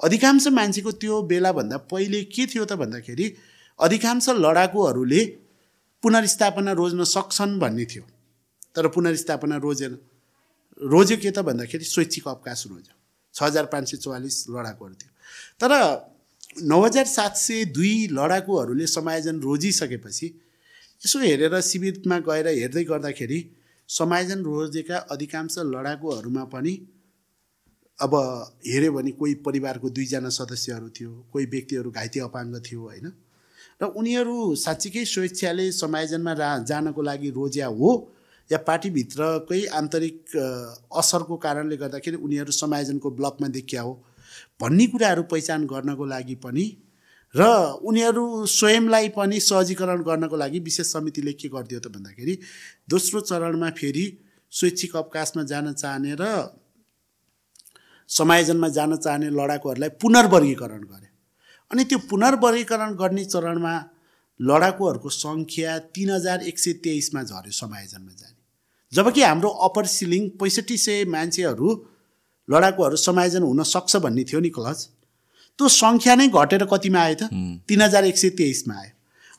अधिकांश 0.00 0.46
मान्छेको 0.58 0.92
त्यो 1.00 1.22
बेलाभन्दा 1.32 1.76
पहिले 1.92 2.22
के 2.34 2.46
थियो 2.52 2.64
त 2.64 2.78
भन्दाखेरि 2.82 3.26
अधिकांश 3.78 4.28
लडाकुहरूले 4.44 5.22
पुनर्स्थापना 6.04 6.72
रोज्न 6.72 7.04
सक्छन् 7.08 7.58
भन्ने 7.58 7.84
थियो। 7.84 8.04
तर 8.76 8.88
पुनर्स्थापना 8.88 9.56
रोजेन 9.56 9.92
रोज्यो 10.80 11.16
के 11.16 11.30
त 11.30 11.38
भन्दाखेरि 11.48 11.84
शैक्षिक 11.84 12.28
अवकाश 12.28 12.66
रोज्यो। 12.66 12.94
छ 13.34 13.42
हजार 13.42 13.64
पाँच 13.72 13.90
सय 13.90 13.96
चौवालिस 13.96 14.36
लडाकुहरू 14.50 14.94
थियो। 14.94 15.10
तर 15.60 15.70
नौ 16.62 16.80
हजार 16.84 17.06
सात 17.08 17.36
सय 17.36 17.64
दुई 17.74 17.94
लडाकुहरूले 18.12 18.86
समायोजन 18.86 19.40
रोजिसकेपछि 19.40 20.26
यसो 21.02 21.18
हेरेर 21.20 21.60
शिविरमा 21.60 22.18
गएर 22.28 22.46
हेर्दै 22.48 22.84
गर्दाखेरि 22.84 23.38
समायोजन 23.88 24.42
रोजेका 24.44 24.98
अधिकांश 25.14 25.58
लडाकुहरूमा 25.66 26.44
पनि 26.54 26.74
अब 27.98 28.14
हेऱ्यो 28.66 28.92
भने 28.92 29.10
कोही 29.18 29.34
परिवारको 29.46 29.88
दुईजना 29.90 30.28
सदस्यहरू 30.28 30.88
थियो 30.96 31.10
कोही 31.32 31.46
व्यक्तिहरू 31.46 31.90
घाइते 31.90 32.20
अपाङ्ग 32.20 32.54
थियो 32.66 32.80
होइन? 32.80 33.06
र 33.80 33.86
उनीहरू 33.98 34.54
साँच्चीकै 34.54 35.04
स्वेच्छाले 35.04 35.70
समायोजनमा 35.72 36.32
रा 36.32 36.50
जानको 36.70 37.02
लागि 37.02 37.30
रोज्या 37.38 37.66
हो 37.66 37.90
या 38.50 38.58
पार्टीभित्रकै 38.68 39.60
आन्तरिक 39.80 40.36
असरको 41.00 41.36
कारणले 41.44 41.76
गर्दाखेरि 41.76 42.16
उनीहरू 42.16 42.52
समायोजनको 42.52 43.10
ब्लकमा 43.18 43.48
देखिया 43.58 43.82
हो 43.82 43.92
भन्ने 44.60 44.86
कुराहरू 44.92 45.22
पहिचान 45.32 45.66
गर्नको 45.66 46.04
लागि 46.06 46.34
पनि 46.44 46.66
र 47.34 47.46
उनीहरू 47.82 48.24
स्वयंलाई 48.46 49.08
पनि 49.16 49.40
सहजीकरण 49.40 50.02
गर्नको 50.08 50.36
लागि 50.36 50.58
विशेष 50.66 50.86
समितिले 50.92 51.32
के 51.34 51.48
गरिदियो 51.54 51.80
त 51.80 51.90
भन्दाखेरि 51.94 52.34
दोस्रो 52.90 53.20
चरणमा 53.30 53.70
फेरि 53.80 54.04
स्वैच्छिक 54.52 54.96
अवकाशमा 54.96 55.42
जान 55.50 55.72
चाहने 55.72 56.14
र 56.20 56.24
समायोजनमा 58.10 58.68
जान 58.76 58.96
चाहने 58.96 59.28
लडाकुहरूलाई 59.38 59.90
पुनर्वर्गीकरण 60.02 60.82
गरे। 60.92 61.08
अनि 61.70 61.84
त्यो 61.84 61.98
पुनर्वर्गीकरण 62.10 62.94
गर्ने 62.94 63.24
चरणमा 63.24 63.74
लडाकुहरूको 64.40 65.08
सङ्ख्या 65.14 65.78
तिन 65.94 66.10
हजार 66.10 66.42
एक 66.50 66.58
सय 66.58 66.72
तेइसमा 66.84 67.22
झऱ्यो 67.22 67.52
समायोजनमा 67.52 68.12
जाने। 68.20 68.38
जबकि 68.92 69.22
हाम्रो 69.22 69.48
अप्पर 69.66 69.86
सिलिङ 69.86 70.28
पैँसठी 70.40 70.76
सय 70.78 71.04
मान्छेहरू 71.14 71.68
लडाकुहरू 72.48 72.96
समायोजन 72.96 73.42
हुन 73.42 73.62
सक्छ 73.64 73.96
भन्ने 74.04 74.24
थियो 74.24 74.40
नि 74.40 74.50
क्लज 74.56 74.78
त्यो 75.58 75.68
सङ्ख्या 75.74 76.14
नै 76.14 76.26
घटेर 76.28 76.64
कतिमा 76.72 77.00
आयो 77.00 77.16
त? 77.20 77.30
तिन 77.68 77.80
हजार 77.82 78.04
एक 78.04 78.18
सय 78.18 78.30
तेइसमा 78.40 78.74
आयो। 78.74 78.90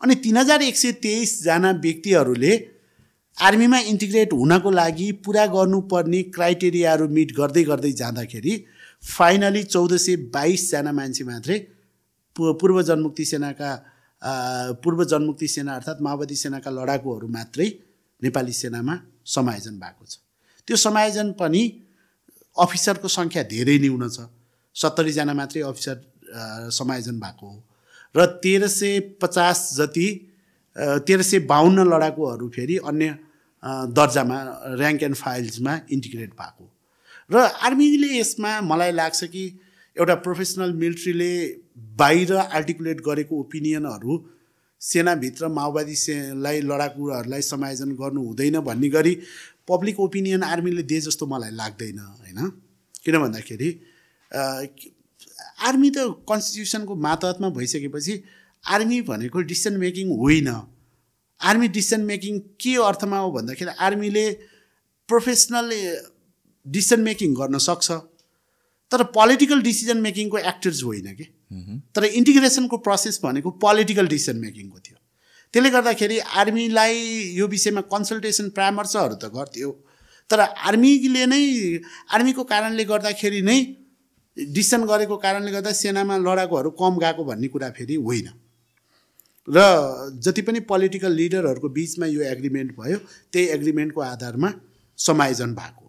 अनि 0.02 0.16
तिन 0.24 0.38
हजार 0.38 0.62
एक 0.62 0.78
सय 0.78 0.92
तेइसजना 1.04 1.72
व्यक्तिहरूले 1.84 2.54
आर्मीमा 3.38 3.80
इन्टिग्रेट 3.92 4.34
हुनको 4.34 4.72
लागि 4.72 5.12
पुरा 5.26 5.46
गर्नुपर्ने 5.54 6.22
क्राइटेरियाहरू 6.36 7.08
मिट 7.16 7.32
गर्दै 7.38 7.64
गर्दै 7.64 7.92
जाँदाखेरि 8.02 8.54
फाइनली 9.04 9.64
चौध 9.66 9.96
सय 9.98 10.16
बाइसजना 10.36 10.92
मान्छे 10.92 11.24
मात्रै 11.24 11.58
पूर्व 12.36 12.82
जनमुक्ति 12.84 13.26
सेनाका 13.26 13.72
पूर्व 14.84 15.04
जनमुक्ति 15.06 15.48
सेना 15.48 15.76
अर्थात् 15.76 16.02
माओवादी 16.02 16.36
सेनाका 16.36 16.70
लडाकुहरू 16.72 17.28
मात्रै 17.28 17.68
नेपाली 18.22 18.54
सेनामा 18.54 18.96
समायोजन 19.26 19.76
भएको 19.80 20.06
छ। 20.06 20.18
त्यो 20.68 20.76
समायोजन 20.78 21.32
पनि 21.40 21.62
अफिसरको 22.58 23.08
सङ्ख्या 23.08 23.44
धेरै 23.54 23.78
न्यून 23.80 24.04
छ। 24.10 24.28
सत्तरीजना 24.76 25.34
मात्रै 25.34 25.62
अफिसर 25.62 25.98
समायोजन 26.72 27.20
भएको 27.20 27.46
हो। 27.48 27.60
र 28.16 28.26
तेह्र 28.44 28.68
सय 28.68 29.00
पचास 29.22 29.60
जति 29.78 30.08
तेह्र 31.08 31.22
सय 31.22 31.40
बाहन्न 31.52 31.80
लडाकुहरू 31.88 32.48
फेरि 32.56 32.78
अन्य 32.90 33.08
दर्जामा 33.92 34.38
ऱ्याङ्क 34.80 35.04
एन्ड 35.04 35.16
फाइल्समा 35.16 35.74
इन्टिग्रेट 35.92 36.32
भएको। 36.40 36.66
र 37.32 37.36
आर्मीले 37.62 38.10
यसमा 38.20 38.52
मलाई 38.62 38.92
लाग्छ 38.92 39.24
कि 39.26 39.44
एउटा 39.98 40.16
प्रोफेसनल 40.26 40.74
मिलिट्रीले 40.74 41.32
बाहिर 41.78 42.34
आर्टिकुलेट 42.34 43.02
गरेको 43.02 43.40
ओपिनियनहरू 43.40 44.14
सेनाभित्र 44.82 45.48
माओवादी 45.48 45.96
सेलाई 45.96 46.62
लडाकुहरूलाई 46.62 47.42
समायोजन 47.42 47.92
गर्नु 47.96 48.22
हुँदैन 48.28 48.60
भन्ने 48.60 48.90
गरी 48.90 49.14
पब्लिक 49.68 50.00
ओपिनियन 50.00 50.44
आर्मीले 50.44 50.84
दिए 50.84 51.02
जस्तो 51.02 51.26
मलाई 51.28 51.52
लाग्दैन 51.52 52.00
होइन? 52.00 52.40
किन 53.06 53.18
भन्दाखेरि 53.20 53.70
आर्मी 55.68 55.90
त 55.90 55.98
कन्स्टिट्युसनको 56.30 56.96
मातहतमा 56.96 57.50
भइसकेपछि 57.50 58.14
आर्मी 58.64 59.02
भनेको 59.02 59.42
डिसिसन 59.42 59.78
मेकिङ 59.78 60.08
होइन। 60.18 60.50
आर्मी 61.42 61.68
डिसिसन 61.68 62.02
मेकिङ 62.02 62.40
के 62.62 62.76
अर्थमा 62.84 63.18
हो 63.18 63.32
भन्दाखेरि 63.32 63.72
आर्मीले 63.80 64.26
प्रोफेसनल 65.10 65.72
डिसिसन 66.66 67.02
मेकिङ 67.02 67.34
गर्न 67.34 67.58
सक्छ 67.58 67.92
तर 68.92 69.04
पोलिटिकल 69.18 69.62
डिसिजन 69.62 69.98
मेकिङको 70.02 70.38
एक्टर्स 70.38 70.84
होइन 70.84 71.14
कि? 71.16 71.26
तर 71.96 72.04
इन्टिग्रेसनको 72.12 72.78
प्रोसेस 72.80 73.20
भनेको 73.24 73.50
पोलिटिकल 73.64 74.08
डिसिसन 74.08 74.38
मेकिङको 74.38 74.80
थियो। 74.80 74.98
त्यसले 75.54 75.70
गर्दाखेरि 75.70 76.18
आर्मीलाई 76.36 76.96
यो 77.36 77.48
विषयमा 77.48 77.82
कन्सल्टेसन 77.94 78.50
परामर्शहरू 78.58 79.16
त 79.16 79.32
गर्थ्यो। 79.36 79.72
तर 80.30 80.40
आर्मीले 80.40 81.26
नै 81.26 81.44
आर्मीको 82.12 82.44
कारणले 82.44 82.84
गर्दाखेरि 82.86 83.42
नै 83.42 83.60
डिसिसन 84.38 84.82
गरेको 84.86 85.16
कारणले 85.18 85.52
गर्दा 85.52 85.72
सेनामा 85.74 86.16
लडाकुहरू 86.18 86.70
कम 86.76 86.94
गएको 87.00 87.24
भन्ने 87.24 87.48
कुरा 87.48 87.70
फेरि 87.78 87.96
होइन। 88.06 88.28
र 89.48 89.58
जति 90.20 90.42
पनि 90.42 90.60
पोलिटिकल 90.66 91.12
लिडरहरूको 91.14 91.70
बिचमा 91.70 92.06
यो 92.08 92.22
एग्रिमेन्ट 92.34 92.72
भयो 92.76 92.98
त्यही 93.32 93.46
एग्रिमेन्टको 93.56 94.02
आधारमा 94.02 94.50
समायोजन 95.00 95.54
भएको। 95.56 95.85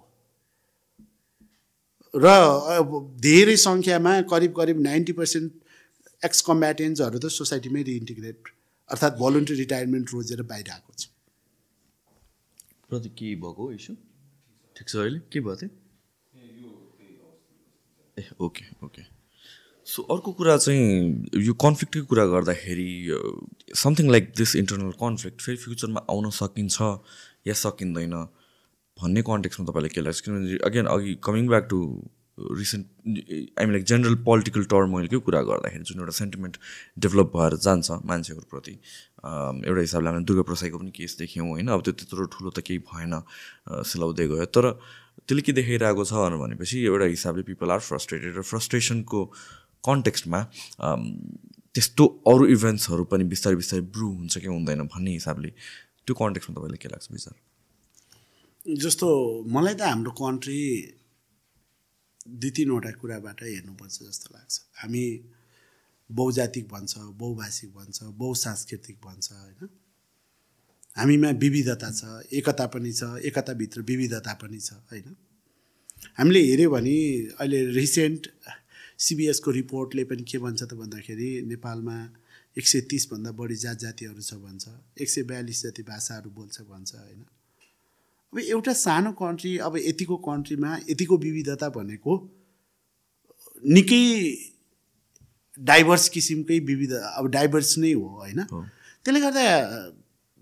र 2.15 2.27
धेरै 3.21 3.57
सङ्ख्यामा 3.57 4.21
करिब 4.33 4.53
करिब 4.57 4.81
नाइन्टी 4.81 5.13
पर्सेन्ट 5.13 5.53
एक्स 6.25 6.41
कम्ब्याटेन्ट्सहरू 6.43 7.19
त 7.19 7.27
सोसाइटीमै 7.33 7.83
रिइन्टिग्रेट 7.83 8.49
अर्थात् 8.91 9.19
भोलिन्ट्री 9.19 9.57
रिटायरमेन्ट 9.57 10.07
रोजेर 10.13 10.43
बाहिर 10.43 10.71
आएको 10.71 10.93
छ 10.99 11.05
के 12.93 13.35
भएको 13.43 13.73
इस्यु 13.73 13.95
ठिक 14.77 14.89
छ 14.89 14.97
अहिले? 14.97 15.19
के 15.33 15.41
भएको 15.41 15.57
थियो 15.57 15.71
ए 18.19 18.23
ओके 18.41 18.65
ओके 18.87 19.03
सो 19.87 20.03
अर्को 20.03 20.33
कुरा 20.33 20.57
चाहिँ 20.57 21.43
यो 21.47 21.53
कन्फ्लिक्टकै 21.65 22.03
कुरा 22.11 22.25
गर्दाखेरि 22.27 22.89
something 23.83 24.11
like 24.11 24.33
this 24.37 24.57
internal 24.57 24.93
conflict 25.03 25.41
फेरि 25.41 25.57
फ्युचरमा 25.57 26.01
आउन 26.11 26.31
सकिन्छ 26.39 26.77
या 27.47 27.55
सकिँदैन? 27.55 28.15
भन्ने 29.01 29.23
कन्टेक्समा 29.23 29.67
तपाईँलाई 29.67 29.93
के 29.95 30.01
लाग्छ? 30.01 30.21
किनभने 30.21 30.59
अगेन 30.69 30.87
अघि 30.95 31.15
coming 31.25 31.49
back 31.49 31.67
to 31.71 31.79
recent 32.37 32.87
I 33.59 33.65
like 33.67 33.85
general 33.89 34.15
political 34.25 34.65
टर्मोइलकै 34.73 35.19
कुरा 35.27 35.41
गर्दाखेरि 35.51 35.85
जुन 35.89 36.01
एउटा 36.01 36.15
सेन्टिमेन्ट 36.17 36.57
डेभलप 37.05 37.33
भएर 37.37 37.57
जान्छ 37.67 37.91
मान्छेहरूप्रति 38.11 38.75
एउटा 39.69 39.81
हिसाबले 39.81 40.09
हामीले 40.09 40.27
दुर्गा 40.29 40.45
प्रसाईको 40.51 40.79
पनि 40.79 40.91
केस 40.99 41.17
देख्यौँ 41.19 41.49
होइन? 41.49 41.69
अब 41.69 41.81
त्यो 41.83 41.93
त्यत्रो 41.93 42.27
ठुलो 42.37 42.51
त 42.51 42.61
केही 42.61 42.79
भएन 42.93 43.13
सिलाउँदै 43.89 44.27
गयो। 44.29 44.45
तर 44.53 44.65
त्यसले 45.25 45.43
के 45.49 45.53
देखाइरहेको 45.59 46.05
छ 46.05 46.13
भनेपछि 46.45 46.85
एउटा 46.85 47.07
हिसाबले 47.17 47.43
पिपल 47.49 47.71
आर 47.73 47.81
फ्रस्ट्रेटेड 47.89 48.37
र 48.37 48.43
फ्रस्ट्रेसनको 48.45 49.25
कन्टेक्स्टमा 49.89 50.41
त्यस्तो 51.73 52.05
अरू 52.29 52.45
इभेन्ट्सहरू 52.53 53.05
पनि 53.09 53.25
बिस्तारै 53.33 53.57
बिस्तारै 53.57 53.83
ब्रु 53.97 54.07
हुन्छ 54.13 54.39
कि 54.45 54.49
हुँदैन 54.49 54.81
भन्ने 54.93 55.13
हिसाबले 55.21 55.51
त्यो 56.05 56.15
कन्टेक्स्टमा 56.21 56.55
तपाईँलाई 56.57 56.81
के 56.85 56.89
लाग्छ 56.93 57.09
विचार? 57.13 57.35
जस्तो 58.67 59.09
मलाई 59.47 59.75
त 59.75 59.83
हाम्रो 59.83 60.11
कन्ट्री 60.19 60.61
दुई 62.27 62.51
तिनवटा 62.51 62.91
कुराबाट 62.99 63.43
हेर्नुपर्छ 63.43 63.97
जस्तो 64.03 64.29
लाग्छ। 64.35 64.55
हामी 64.83 65.05
बहुजातिक 66.11 66.67
भन्छ 66.69 66.93
बहुभाषिक 67.23 67.71
भन्छ 67.75 67.99
बहुसांस्कृतिक 68.03 68.97
भन्छ 69.05 69.27
होइन? 69.33 69.69
हामीमा 70.99 71.31
विविधता 71.39 71.91
छ 71.91 72.27
एकता 72.33 72.67
पनि 72.75 72.93
छ 72.93 73.23
एकताभित्र 73.23 73.81
विविधता 73.87 74.35
पनि 74.43 74.59
छ 74.59 74.73
होइन? 74.91 75.14
हामीले 76.19 76.41
हेऱ्यो 76.41 76.71
भने 76.71 76.97
अहिले 77.39 77.64
रिसेन्ट 77.71 78.27
सिबिएसको 78.99 79.51
रिपोर्टले 79.51 80.05
पनि 80.11 80.23
के 80.27 80.39
भन्छ 80.39 80.62
त 80.62 80.75
भन्दाखेरि 80.75 81.31
नेपालमा 81.47 81.97
एक 82.59 82.67
सय 82.67 82.81
तिसभन्दा 82.91 83.31
बढी 83.39 83.57
जात 83.62 83.79
जातिहरू 83.79 84.23
छ 84.23 84.35
भन्छ 84.43 84.64
एक 85.01 85.09
सय 85.11 85.23
बयालिस 85.23 85.62
जति 85.62 85.83
भाषाहरू 85.83 86.31
बोल्छ 86.31 86.61
भन्छ 86.67 86.95
होइन? 86.95 87.25
अब 88.37 88.43
एउटा 88.43 88.72
सानो 88.72 89.12
कन्ट्री 89.12 89.57
अब 89.59 89.76
यतिको 89.76 90.16
कन्ट्रीमा 90.16 90.70
यतिको 90.91 91.16
विविधता 91.16 91.68
भनेको 91.68 92.12
निकै 93.64 94.05
डाइभर्स 95.59 96.09
किसिमकै 96.09 96.59
विविध 96.61 96.93
अब 96.93 97.26
डाइभर्स 97.26 97.78
नै 97.78 97.93
हो 97.93 98.09
होइन? 98.20 98.43
त्यसले 99.05 99.20
गर्दा 99.20 99.45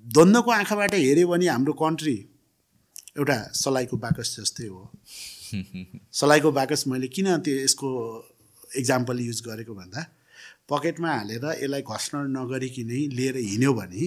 द्वन्द्वको 0.06 0.50
आँखाबाट 0.50 0.94
हेऱ्यो 0.94 1.28
भने 1.28 1.46
हाम्रो 1.46 1.72
कन्ट्री 1.72 2.16
एउटा 3.18 3.38
सलाइको 3.54 3.96
बाकस 3.96 4.36
जस्तै 4.40 4.66
हो। 4.66 4.90
सलाइको 6.20 6.52
बाकस 6.52 6.84
मैले 6.90 7.08
किन 7.08 7.30
त्यो 7.46 7.54
यसको 7.54 7.90
इक्जाम्पल 8.76 9.20
युज 9.20 9.42
गरेको 9.46 9.74
भन्दा 9.74 10.02
पकेटमा 10.68 11.10
हालेर 11.14 11.46
यसलाई 11.62 11.82
घस्न 11.86 12.26
नगरिकनै 12.34 13.00
लिएर 13.14 13.36
हिँड्यो 13.36 13.72
भने 13.74 14.04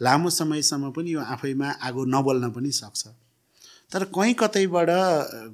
लामो 0.00 0.30
समयसम्म 0.30 0.90
पनि 0.90 1.10
यो 1.14 1.20
आफैमा 1.34 1.68
आगो 1.82 2.04
नबल्न 2.04 2.50
पनि 2.50 2.70
सक्छ। 2.72 3.06
तर 3.92 4.04
कहीँ 4.14 4.34
कतैबाट 4.38 4.90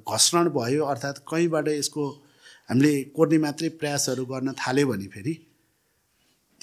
घस्रण 0.05 0.49
भयो 0.49 0.85
अर्थात् 0.85 1.19
कहीँबाट 1.29 1.67
यसको 1.67 2.03
हामीले 2.69 2.93
कोर्ने 3.15 3.37
मात्रै 3.37 3.69
प्रयासहरू 3.81 4.25
गर्न 4.25 4.51
थाल्यो 4.53 4.87
भने 4.87 5.07
फेरि 5.07 5.33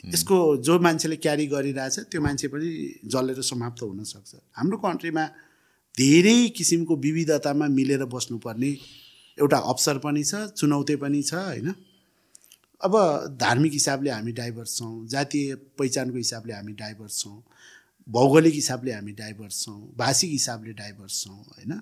यसको 0.05 0.37
जो 0.67 0.79
मान्छेले 0.79 1.17
क्यारी 1.17 1.47
गरिरहेछ 1.47 1.99
त्यो 2.11 2.21
मान्छे 2.21 2.49
पनि 2.49 2.69
जलेर 3.07 3.41
समाप्त 3.43 3.83
हुनसक्छ 3.83 4.35
हाम्रो 4.59 4.77
कन्ट्रीमा 4.79 5.25
धेरै 5.95 6.39
किसिमको 6.57 6.97
विविधतामा 6.97 7.67
मिलेर 7.69 8.05
बस्नुपर्ने 8.11 8.71
एउटा 9.39 9.59
अवसर 9.73 9.99
पनि 10.05 10.25
छ 10.25 10.35
चुनौती 10.59 10.97
पनि 10.97 11.23
छ 11.23 11.35
होइन? 11.35 11.69
अब 12.83 12.95
धार्मिक 13.41 13.73
हिसाबले 13.73 14.11
हामी 14.11 14.33
डाइभर्स 14.33 14.77
छौँ 14.77 15.07
जातीय 15.09 15.55
पहिचानको 15.79 16.17
हिसाबले 16.17 16.53
हामी 16.53 16.73
डाइभर्स 16.75 17.19
छौँ 17.19 17.43
भौगोलिक 18.09 18.55
हिसाबले 18.55 18.93
हामी 18.93 19.13
डाइभर्स 19.13 19.63
छौँ 19.65 19.95
भाषिक 19.99 20.31
हिसाबले 20.31 20.73
डाइभर्स 20.73 21.21
छौँ 21.23 21.37
होइन? 21.37 21.73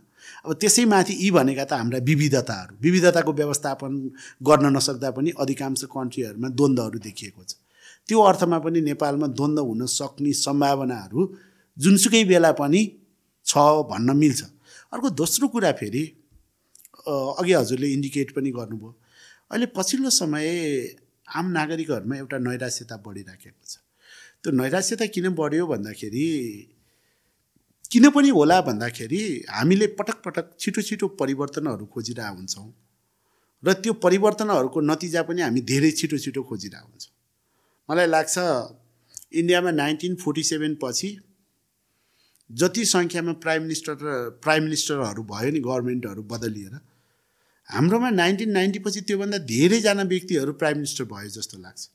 अब 0.45 0.53
त्यसै 0.61 0.85
माथि 0.85 1.17
यी 1.21 1.31
भनेका 1.31 1.65
त 1.65 1.73
हाम्रा 1.73 1.99
विविधताहरू 2.05 2.77
विविधताको 2.83 3.33
व्यवस्थापन 3.33 3.93
गर्न 4.43 4.77
नसक्दा 4.77 5.11
पनि 5.17 5.31
अधिकांश 5.41 5.85
कन्ट्रीहरूमा 5.89 6.49
द्वन्द्वहरू 6.53 6.99
देखिएको 7.09 7.45
छ। 7.45 7.57
त्यो 8.09 8.21
अर्थमा 8.21 8.59
पनि 8.61 8.81
नेपालमा 8.81 9.27
द्वन्द्व 9.41 9.65
हुन 9.65 9.87
सक्ने 9.89 10.33
सम्भावनाहरू 10.37 11.21
जुनसुकै 11.77 12.25
बेला 12.25 12.53
पनि 12.61 12.81
छ 13.47 13.57
भन्न 13.89 14.17
मिल्छ। 14.17 14.41
अर्को 14.93 15.11
दोस्रो 15.17 15.49
कुरा 15.49 15.73
फेरि 15.81 16.05
अघि 17.09 17.53
हजुरले 17.53 17.89
इन्डिकेट 17.93 18.37
पनि 18.37 18.51
गर्नुभयो 18.53 18.91
अहिले 19.51 19.67
पछिल्लो 19.77 20.11
समय 20.11 20.47
आम 21.29 21.47
नागरिकहरूमा 21.51 22.17
एउटा 22.17 22.39
नैराश्यता 22.39 22.97
बढिराखेको 23.07 23.65
छ। 23.67 23.77
त्यो 24.43 24.53
नैराश्यता 24.53 25.07
किन 25.15 25.27
बढ्यो 25.35 25.67
भन्दाखेरि 25.67 26.27
किन 27.93 28.05
पनि 28.11 28.29
होला 28.31 28.61
भन्दाखेरि 28.63 29.23
हामीले 29.51 29.87
पटक 29.99 30.19
पटक 30.25 30.47
छिटो 30.59 30.83
छिटो 30.83 31.07
परिवर्तनहरू 31.21 31.87
खोजिरहेको 31.87 32.37
हुन्छौँ 32.37 32.69
र 33.63 33.73
त्यो 33.83 33.93
परिवर्तनहरूको 34.05 34.81
नतिजा 34.81 35.23
पनि 35.29 35.43
हामी 35.43 35.61
धेरै 35.71 35.91
छिटो 35.99 36.19
छिटो 36.25 36.43
खोजिरहेको 36.43 36.89
हुन्छौँ। 36.89 37.13
मलाई 37.89 38.07
लाग्छ 38.07 38.37
इन्डियामा 39.41 39.71
नाइन्टिन 39.83 40.15
फोर्टी 40.23 40.43
सेभेन 40.43 40.79
पछि 40.83 41.11
जति 42.51 42.85
सङ्ख्यामा 42.85 43.33
प्राइम 43.43 43.63
मिनिस्टर 43.63 43.95
र 44.03 44.15
प्राइम 44.45 44.63
मिनिस्टरहरू 44.65 45.23
भयो 45.33 45.51
नि 45.51 45.61
गभर्मेन्टहरू 45.67 46.23
बदलिएर 46.33 46.75
हाम्रोमा 47.71 48.11
नाइन्टिन 48.11 48.51
नाइन्टी 48.53 48.79
पछि 48.85 49.01
त्योभन्दा 49.09 49.39
धेरैजना 49.51 50.03
व्यक्तिहरू 50.13 50.53
प्राइम 50.61 50.77
मिनिस्टर 50.77 51.05
भयो 51.13 51.29
जस्तो 51.35 51.59
लाग्छ। 51.59 51.89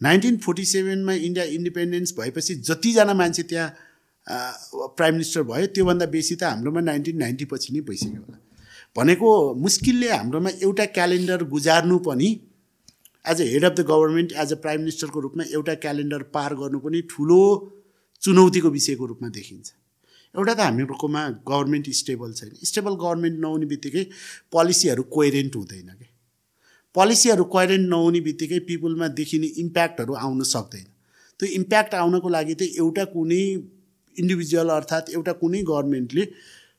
नाइन्टिन 0.00 0.36
फोर्टी 0.44 0.64
सेभेनमा 0.64 1.12
इन्डिया 1.28 1.44
इन्डिपेन्डेन्स 1.56 2.14
भएपछि 2.18 2.54
जतिजना 2.68 3.14
मान्छे 3.14 3.42
त्यहाँ 3.50 3.68
प्राइम 4.98 5.14
मिनिस्टर 5.14 5.42
भयो 5.50 5.66
त्योभन्दा 5.74 6.06
बेसी 6.14 6.34
त 6.36 6.42
हाम्रोमा 6.44 6.80
नाइन्टिन 6.90 7.16
नाइन्टी 7.18 7.44
पछि 7.52 7.72
नै 7.74 7.80
भइसक्यो 7.88 8.20
होला। 8.20 8.38
भनेको 8.96 9.28
मुस्किलले 9.64 10.08
हाम्रोमा 10.10 10.50
एउटा 10.62 10.84
क्यालेन्डर 10.96 11.44
गुजार्नु 11.50 11.98
पनि 12.06 12.30
as 13.24 13.40
a 13.40 13.44
head 13.52 13.64
of 13.64 13.74
the 13.74 13.86
government 13.90 14.32
as 14.44 14.52
a 14.52 14.56
prime 14.62 14.80
मिनिस्टरको 14.80 15.20
रूपमा 15.20 15.44
एउटा 15.58 15.74
क्यालेन्डर 15.84 16.22
पार 16.36 16.54
गर्नु 16.62 16.78
पनि 16.86 17.02
ठुलो 17.10 17.42
चुनौतीको 18.22 18.70
विषयको 18.70 19.06
रूपमा 19.06 19.28
देखिन्छ। 19.36 19.66
एउटा 20.34 20.54
त 20.54 20.60
हामीहरूकोमा 20.60 21.22
गभर्मेन्ट 21.48 21.90
स्टेबल 21.90 22.32
छैन। 22.32 22.50
स्टेबल 22.62 22.94
गभर्मेन्ट 23.02 23.36
नहुने 23.40 23.66
बित्तिकै 23.66 24.04
पोलिसीहरू 24.52 25.02
कोइरेन्ट 25.16 25.56
हुँदैन 25.56 25.88
कि? 25.98 26.06
पोलिसीहरू 26.94 27.44
कोइरेन्ट 27.54 27.88
नहुने 27.88 28.20
बित्तिकै 28.20 28.58
पिपुलमा 28.68 29.08
देखिने 29.18 29.46
इम्प्याक्टहरू 29.62 30.14
आउन 30.14 30.42
सक्दैन। 30.54 30.86
त्यो 31.40 31.48
इम्प्याक्ट 31.58 31.94
आउनको 31.94 32.28
लागि 32.28 32.54
त 32.54 32.62
एउटा 32.78 33.04
कुनै 33.14 33.42
इन्डिभिजुअल 34.16 34.68
अर्थात् 34.70 35.10
एउटा 35.16 35.32
कुनै 35.40 35.62
गभर्मेन्टले 35.66 36.24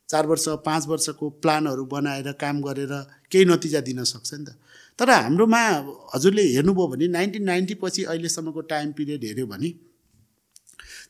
चार 0.10 0.26
वर्ष 0.28 0.46
पाँच 0.66 0.88
वर्षको 0.88 1.30
प्लानहरू 1.44 1.86
बनाएर 1.92 2.32
काम 2.40 2.62
गरेर 2.62 2.94
केही 3.32 3.46
नतिजा 3.46 3.80
दिन 3.82 4.04
सक्छ 4.04 4.34
नि 4.34 4.46
त। 4.46 4.50
तर 5.00 5.10
हाम्रोमा 5.10 5.62
हजुरले 6.16 6.44
हेर्नुभयो 6.56 6.88
भने 6.88 7.08
नाइन्टिन 7.08 7.44
नाइन्टी 7.44 7.74
पछि 7.84 8.04
अहिलेसम्मको 8.04 8.62
टाइम 8.72 8.92
पिरियड 8.98 9.24
हेऱ्यो 9.24 9.46
भने 9.48 9.70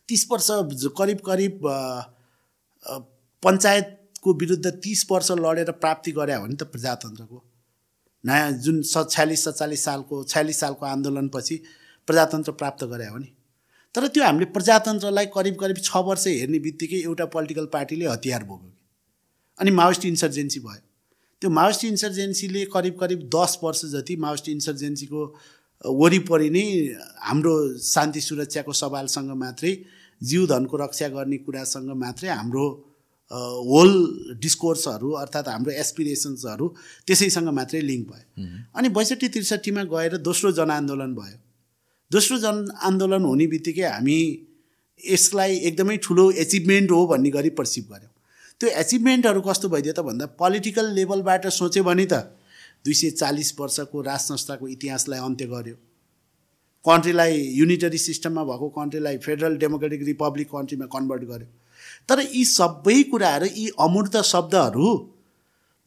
तिस 0.07 0.25
वर्ष 0.31 0.49
करिब 0.97 1.19
करिब 1.25 1.69
पञ्चायतको 3.43 4.33
विरुद्ध 4.33 4.67
तिस 4.83 5.05
वर्ष 5.11 5.31
लडेर 5.39 5.71
प्राप्ति 5.73 6.11
गरे 6.11 6.33
हो 6.35 6.43
भने 6.43 6.55
त 6.55 6.63
प्रजातन्त्रको। 6.71 7.43
नयाँ 8.23 8.51
जुन 8.63 8.81
स 8.83 9.05
छ्यालिस 9.09 9.43
सत्तालिस 9.43 9.83
सालको 9.85 10.23
छ्यालिस 10.23 10.59
सालको 10.59 10.85
आन्दोलनपछि 10.85 11.55
प्रजातन्त्र 12.07 12.51
प्राप्त 12.53 12.83
गरे 12.85 13.07
हो 13.07 13.17
नि। 13.17 13.29
तर 13.95 14.07
त्यो 14.07 14.23
हामीले 14.23 14.45
प्रजातन्त्रलाई 14.55 15.25
करिब 15.33 15.55
करिब 15.59 15.77
छ 15.79 15.97
वर्ष 16.07 16.27
हेर्ने 16.27 16.59
बित्तिकै 16.59 16.99
एउटा 17.01 17.25
पोलिटिकल 17.33 17.65
पार्टीले 17.73 18.05
हतियार 18.07 18.43
बोक्यो 18.43 18.71
अनि 19.59 19.71
माओइस्ट 19.71 20.05
इन्सर्जेन्सी 20.05 20.59
भयो। 20.59 20.81
त्यो 21.41 21.49
माओइस्ट 21.49 21.85
इन्सर्जेन्सीले 21.85 22.65
करिब 22.73 22.99
करिब 22.99 23.29
दस 23.35 23.57
वर्ष 23.63 23.85
जति 23.93 24.15
माओइस्ट 24.25 24.49
इन्सर्जेन्सीको 24.49 25.21
वरिपरि 25.99 26.49
नै 26.49 26.63
हाम्रो 27.19 27.53
शान्ति 27.83 28.21
सुरक्षाको 28.21 28.73
सवालसँग 28.73 29.31
मात्रै 29.37 29.73
जीव 30.21 30.45
धनको 30.47 30.77
रक्षा 30.77 31.07
गर्ने 31.09 31.37
कुरासँग 31.45 31.89
मात्रै 31.97 32.29
हाम्रो 32.29 32.65
होल 33.31 33.91
डिस्कोर्सहरू 34.41 35.11
अर्थात् 35.17 35.47
हाम्रो 35.47 35.71
एसपिरेसन्सहरू 35.71 36.67
त्यसैसँग 37.07 37.49
मात्रै 37.49 37.81
लिङ्क 37.81 38.07
भयो। 38.07 38.47
अनि 38.75 38.89
बैसठी 38.97 39.27
त्रिसठीमा 39.33 39.83
गएर 39.93 40.17
दोस्रो 40.19 40.51
जनआन्दोलन 40.51 41.13
भयो। 41.15 41.37
दोस्रो 42.11 42.37
जनआन्दोलन 42.37 43.23
हुने 43.23 43.47
बित्तिकै 43.47 43.87
हामी 43.87 44.17
यसलाई 44.99 45.57
एकदमै 45.69 45.97
ठुलो 46.05 46.29
एचिभमेन्ट 46.43 46.91
हो 46.91 47.05
भन्ने 47.07 47.29
गरी 47.31 47.49
पर्सिभ 47.59 47.85
गऱ्यौँ। 47.93 48.11
त्यो 48.61 48.69
एचिभमेन्टहरू 48.81 49.41
कस्तो 49.41 49.69
भइदियो 49.69 49.93
त 49.93 49.99
भन्दा 50.05 50.25
पोलिटिकल 50.37 50.91
लेभलबाट 50.93 51.47
सोच्यो 51.59 51.83
भने 51.83 52.05
त 52.05 52.13
दुई 52.85 52.93
सय 52.93 53.09
चालिस 53.21 53.49
वर्षको 53.59 54.01
राज 54.01 54.19
संस्थाको 54.21 54.67
इतिहासलाई 54.67 55.19
अन्त्य 55.19 55.45
गर्यो 55.53 55.75
कन्ट्रीलाई 56.85 57.39
युनिटरी 57.55 57.97
सिस्टममा 57.99 58.43
भएको 58.43 58.69
कन्ट्रीलाई 58.75 59.17
फेडरल 59.25 59.57
डेमोक्रेटिक 59.57 60.03
रिपब्लिक 60.03 60.47
कन्ट्रीमा 60.49 60.85
कन्भर्ट 60.93 61.23
गर्यो। 61.23 61.47
तर 62.09 62.19
यी 62.21 62.43
सबै 62.47 63.01
कुराहरू 63.11 63.47
यी 63.55 63.67
अमूर्त 63.79 64.17
शब्दहरू 64.25 64.93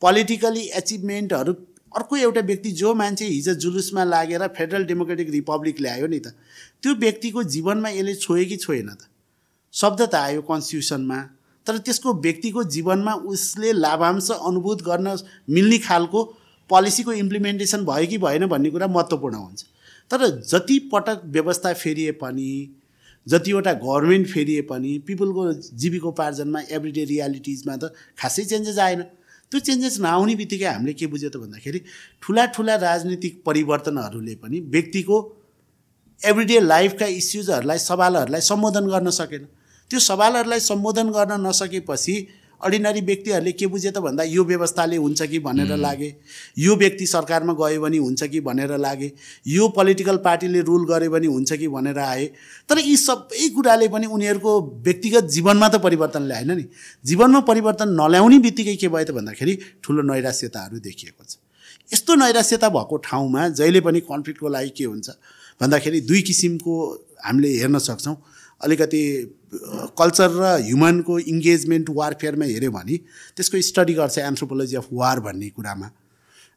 पोलिटिकली 0.02 0.64
एचिभमेन्टहरू 0.78 1.52
अर्को 1.94 2.16
एउटा 2.16 2.40
व्यक्ति 2.46 2.70
जो 2.78 2.94
मान्छे 2.94 3.26
हिजो 3.26 3.54
जुलुसमा 3.64 4.04
लागेर 4.04 4.46
फेडरल 4.56 4.84
डेमोक्रेटिक 4.84 5.30
रिपब्लिक 5.30 5.80
ल्यायो 5.80 6.06
नि 6.06 6.18
त 6.18 6.34
त्यो 6.82 6.94
व्यक्तिको 7.02 7.42
जीवनमा 7.54 7.88
यसले 7.90 8.14
छोयो 8.14 8.44
कि 8.48 8.56
छोएन 8.56 8.88
त? 8.88 8.98
शब्द 9.74 10.00
त 10.02 10.14
आयो 10.14 10.42
कन्स्टिट्युसनमा 10.48 11.20
तर 11.66 11.78
त्यसको 11.84 12.14
व्यक्तिको 12.22 12.64
जीवनमा 12.70 13.12
उसले 13.26 13.72
लाभांश 13.74 14.30
अनुभूत 14.30 14.82
गर्न 14.84 15.16
मिल्ने 15.50 15.78
खालको 15.86 16.24
पोलिसीको 16.70 17.12
इम्प्लिमेन्टेसन 17.20 17.84
भयो 17.84 18.06
कि 18.06 18.18
भएन 18.18 18.46
भन्ने 18.46 18.70
कुरा 18.70 18.86
महत्त्वपूर्ण 18.88 19.36
हुन्छ। 19.36 19.64
तर 20.10 20.26
जति 20.42 20.78
पटक 20.92 21.22
व्यवस्था 21.34 21.72
फेरिए 21.74 22.12
पनि 22.22 22.50
जतिवटा 23.26 23.72
गभर्मेन्ट 23.74 24.26
फेरिए 24.28 24.62
पनि 24.70 24.98
पिपुलको 25.06 25.52
जीविकोपार्जनमा 25.82 26.60
एभ्रिडे 26.70 27.04
रियालिटिजमा 27.04 27.76
त 27.76 27.92
खासै 28.18 28.44
चेन्जेस 28.44 28.78
आएन। 28.78 29.02
त्यो 29.52 29.60
चेन्जेस 29.60 29.98
नआउने 30.00 30.34
बित्तिकै 30.36 30.66
हामीले 30.66 30.92
के 30.92 31.06
बुझ्यो 31.06 31.30
त 31.30 31.36
भन्दाखेरि 31.36 31.80
ठुला 32.22 32.44
ठुला 32.54 32.74
राजनीतिक 32.84 33.42
परिवर्तनहरूले 33.46 34.34
पनि 34.42 34.60
व्यक्तिको 34.74 35.16
एभ्रिडे 36.20 36.60
लाइफका 36.60 37.06
इस्युजहरूलाई 37.20 37.78
सवालहरूलाई 37.78 38.40
सम्बोधन 38.50 38.84
गर्न 38.92 39.10
सकेन। 39.10 39.44
त्यो 39.90 40.00
सवालहरूलाई 40.00 40.60
सम्बोधन 40.60 41.10
गर्न 41.16 41.32
नसकेपछि 41.46 42.14
अर्डिनरी 42.64 43.00
व्यक्तिहरूले 43.00 43.52
के 43.52 43.66
बुझे 43.66 43.90
त 43.90 43.98
भन्दा 43.98 44.22
यो 44.24 44.44
व्यवस्थाले 44.44 44.96
हुन्छ 44.96 45.22
कि 45.22 45.38
भनेर 45.38 45.76
लागे। 45.76 46.08
यो 46.58 46.76
व्यक्ति 46.76 47.06
सरकारमा 47.06 47.52
गयो 47.52 47.80
भने 47.80 47.98
हुन्छ 47.98 48.24
कि 48.24 48.40
भनेर 48.40 48.76
लागे। 48.78 49.12
यो 49.46 49.68
पोलिटिकल 49.68 50.16
पार्टीले 50.24 50.60
रुल 50.64 50.86
गर्यो 50.88 51.10
भने 51.10 51.26
हुन्छ 51.26 51.52
कि 51.52 51.68
भनेर 51.68 51.98
आए। 51.98 52.26
तर 52.68 52.78
यी 52.80 52.96
सबै 52.96 53.48
कुराले 53.54 53.88
पनि 53.88 54.06
उनीहरूको 54.08 54.52
व्यक्तिगत 54.84 55.24
जीवनमा 55.30 55.68
त 55.68 55.82
परिवर्तन 55.84 56.22
ल्याएन 56.24 56.50
नि। 56.52 56.64
जीवनमा 57.04 57.40
परिवर्तन 57.44 57.88
नल्याउने 58.00 58.38
बित्तिकै 58.40 58.76
के 58.76 58.88
भयो 58.88 59.04
त 59.04 59.10
भन्दाखेरि 59.12 59.58
ठुलो 59.84 60.02
नैराश्यताहरू 60.02 60.78
देखिएको 60.80 61.24
छ। 61.24 61.36
यस्तो 61.92 62.14
नैराश्यता 62.16 62.68
भएको 62.70 62.96
ठाउँमा 63.04 63.48
जहिले 63.60 63.80
पनि 63.84 64.00
कन्फ्लिक्टको 64.08 64.48
लागि 64.48 64.72
के 64.72 64.84
हुन्छ 64.84 65.08
भन्दाखेरि 65.60 66.00
दुई 66.08 66.20
किसिमको 66.22 66.72
हामीले 67.24 67.48
हेर्न 67.60 67.78
सक्छौँ। 67.78 68.16
अलिकति 68.60 69.00
कल्चर 69.98 70.30
र 70.30 70.44
ह्युमनको 70.68 71.18
इङ्गेजमेन्ट 71.32 71.90
वारफेयरमा 71.98 72.44
हेऱ्यो 72.44 72.70
भने 72.70 72.96
त्यसको 73.36 73.60
स्टडी 73.70 73.94
गर्छ 73.94 74.18
एन्थ्रोपोलोजी 74.18 74.76
अफ 74.76 74.88
वार 74.92 75.20
भन्ने 75.26 75.48
कुरामा। 75.56 75.88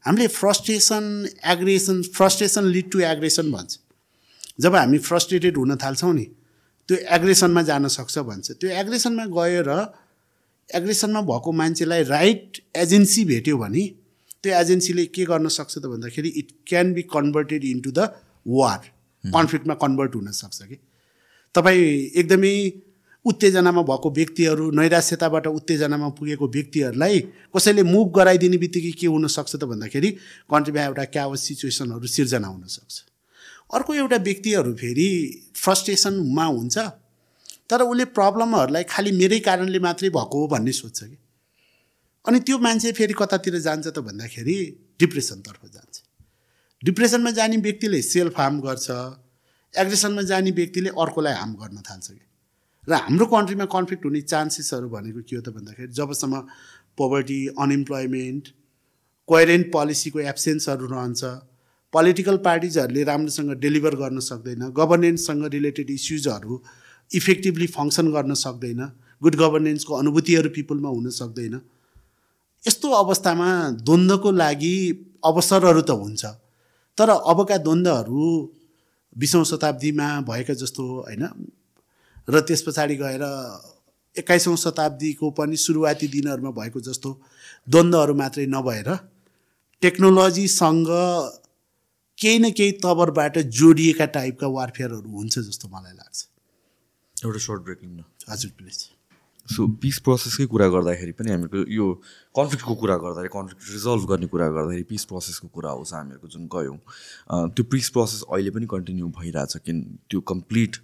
हामीले 0.04 0.26
frustration 0.30 1.04
aggression 1.52 2.02
frustration 2.16 2.64
lead 2.74 2.90
to 2.90 2.98
aggression 3.12 3.52
भन्छ। 3.52 3.78
जब 4.60 4.74
हामी 4.74 4.98
फ्रस्ट्रेटेड 4.98 5.56
हुन 5.56 5.76
थाल्छौँ 5.76 6.12
नि 6.14 6.26
त्यो 6.88 6.96
एग्रेसनमा 7.16 7.62
जान 7.62 7.88
सक्छ 7.88 8.18
भन्छ। 8.18 8.46
त्यो 8.60 8.70
एग्रेसनमा 8.82 9.24
गएर 9.38 9.70
एग्रेसनमा 10.68 11.20
भएको 11.22 11.52
मान्छेलाई 11.52 12.02
राइट 12.04 12.60
एजेन्सी 12.76 13.24
भेट्यो 13.24 13.56
भने 13.58 13.84
त्यो 14.42 14.52
एजेन्सीले 14.54 15.04
के 15.14 15.24
गर्न 15.24 15.48
सक्छ 15.48 15.78
त 15.78 15.84
भन्दाखेरि 15.86 16.28
it 16.40 16.48
can 16.66 16.92
be 16.94 17.02
converted 17.14 17.64
into 17.64 17.90
the 17.90 18.00
war 18.46 18.80
कन्फ्लिक्टमा 19.24 19.74
convert 19.82 20.14
हुनसक्छ 20.14 20.62
कि। 20.62 20.76
तपाईँ 21.54 21.84
एकदमै 22.20 22.54
उत्तेजनामा 23.24 23.82
भएको 23.82 24.10
व्यक्तिहरू 24.10 24.70
नैराश्यताबाट 24.70 25.46
उत्तेजनामा 25.48 26.08
पुगेको 26.18 26.46
व्यक्तिहरूलाई 26.48 27.20
कसैले 27.56 27.82
मुभ 27.82 28.12
गराइदिने 28.16 28.56
बित्तिकै 28.58 28.92
के 29.00 29.06
हुनसक्छ 29.06 29.52
त 29.56 29.64
भन्दाखेरि 29.64 30.10
कन्ट्रीमा 30.50 30.82
एउटा 30.84 31.04
क्यावस 31.14 31.40
सिचुएसनहरू 31.48 32.06
सिर्जना 32.06 32.48
हुनसक्छ 32.48 32.94
अर्को 33.74 33.94
एउटा 33.94 34.16
व्यक्तिहरू 34.28 34.72
फेरि 34.74 35.08
फ्रस्ट्रेसनमा 35.54 36.44
हुन्छ 36.44 36.76
तर 37.70 37.82
उसले 37.84 38.04
प्रब्लमहरूलाई 38.16 38.84
खालि 38.88 39.12
मेरै 39.12 39.40
कारणले 39.48 39.78
मात्रै 39.78 40.08
भएको 40.10 40.36
हो 40.40 40.46
भन्ने 40.48 40.72
सोध्छ 40.72 40.98
कि। 41.04 41.16
अनि 42.24 42.38
त्यो 42.40 42.58
मान्छे 42.58 42.92
फेरि 42.92 43.14
कतातिर 43.18 43.58
जान्छ 43.60 43.86
त 43.86 43.98
भन्दाखेरि 44.06 44.56
डिप्रेसनतर्फ 45.00 45.62
जान्छ। 45.74 45.96
डिप्रेसनमा 46.82 47.30
जाने 47.30 47.56
व्यक्तिले 47.66 48.00
सेल्फ 48.02 48.40
हार्म 48.40 48.60
गर्छ 48.60 48.88
एग्रेसनमा 49.74 50.22
जाने 50.30 50.50
व्यक्तिले 50.60 50.90
अर्कोलाई 50.96 51.34
हार्म 51.34 51.52
गर्न 51.60 51.78
थाल्छ 51.90 52.06
कि। 52.08 52.27
र 52.86 52.94
हाम्रो 52.94 53.26
कन्ट्रीमा 53.26 53.64
कन्फ्लिक्ट 53.74 54.04
हुने 54.04 54.20
चान्सेसहरू 54.32 54.88
भनेको 54.88 55.20
के 55.22 55.36
हो 55.36 55.42
त 55.42 55.48
भन्दाखेरि 55.56 55.92
जबसम्म 55.92 56.40
पोभर्टी 56.98 57.40
अनइम्प्लोइमेन्ट 57.58 58.48
कोइरेन्ट 59.28 59.66
पोलिसीको 59.72 60.18
एब्सेन्सहरू 60.32 60.86
रहन्छ 60.86 61.24
पोलिटिकल 61.92 62.36
पार्टिजहरूले 62.44 63.02
राम्रोसँग 63.04 63.50
डेलिभर 63.60 63.94
गर्न 63.96 64.20
सक्दैन 64.20 64.62
गभर्नेन्ससँग 64.76 65.44
रिलेटेड 65.54 65.90
इस्युजहरू 65.90 66.60
इफेक्टिभली 67.10 67.66
फङ्सन 67.76 68.10
गर्न 68.12 68.34
सक्दैन 68.34 68.80
गुड 69.22 69.34
गभर्नेन्सको 69.36 69.94
अनुभूतिहरू 69.94 70.50
पिपुलमा 70.56 70.88
हुन 70.88 71.10
सक्दैन। 71.10 71.54
यस्तो 72.64 72.88
अवस्थामा 72.94 73.48
द्वन्द्वको 73.84 74.30
लागि 74.32 74.74
अवसरहरू 75.24 75.82
त 75.82 75.90
हुन्छ 76.02 76.24
तर 76.98 77.10
अबका 77.10 77.56
द्वन्द्वहरू 77.66 78.24
बिसौँ 79.16 79.44
शताब्दीमा 79.44 80.08
भएका 80.28 80.54
जस्तो 80.54 80.84
होइन। 81.00 81.24
र 82.28 82.40
त्यस 82.40 82.62
पछाडि 82.62 82.96
गएर 82.96 83.24
एक्काइसौँ 84.16 84.56
शताब्दीको 84.56 85.30
पनि 85.32 85.56
सुरुवाती 85.56 86.06
दिनहरूमा 86.08 86.50
भएको 86.60 86.80
जस्तो 86.88 87.10
द्वन्द्वहरू 87.68 88.14
मात्रै 88.14 88.46
नभएर 88.48 88.88
टेक्नोलोजीसँग 89.82 90.88
केही 92.18 92.38
न 92.38 92.50
केही 92.50 92.72
तवरबाट 92.82 93.38
जोडिएका 93.58 94.06
टाइपका 94.14 94.46
वारफेयरहरू 94.50 95.10
हुन्छ 95.10 95.38
जस्तो 95.38 95.68
मलाई 95.68 95.92
लाग्छ। 95.92 96.18
एउटा 97.16 97.38
सर्ट 97.38 97.60
ब्रेक 97.62 97.78
लिनु 97.82 98.02
हजुर 98.28 98.50
प्लिज 98.58 98.78
सो 99.48 99.66
पिस 99.82 99.98
प्रोसेसकै 100.04 100.46
कुरा 100.52 100.66
गर्दाखेरि 100.68 101.12
पनि 101.18 101.30
हामीहरूको 101.30 101.70
यो 101.72 101.86
कन्फ्लिक्टको 102.34 102.74
कुरा 102.80 102.96
गर्दाखेरि 103.04 103.30
कन्फ्लिक्ट 103.34 103.70
रिजल्भ 103.72 104.02
गर्ने 104.10 104.26
कुरा 104.34 104.48
गर्दाखेरि 104.48 104.82
पिस 104.90 105.04
प्रोसेसको 105.12 105.48
कुरा 105.54 105.70
आउँछ 105.70 105.92
हामीहरूको 105.94 106.28
जुन 106.28 106.48
गयौँ। 106.54 106.78
त्यो 107.54 107.64
पिस 107.72 107.88
प्रोसेस 107.94 108.22
अहिले 108.28 108.50
पनि 108.56 108.66
कन्टिन्यू 108.74 109.08
भइरहेछ 109.20 109.56
किन 109.64 109.80
त्यो 110.10 110.20
कम्प्लिट 110.32 110.76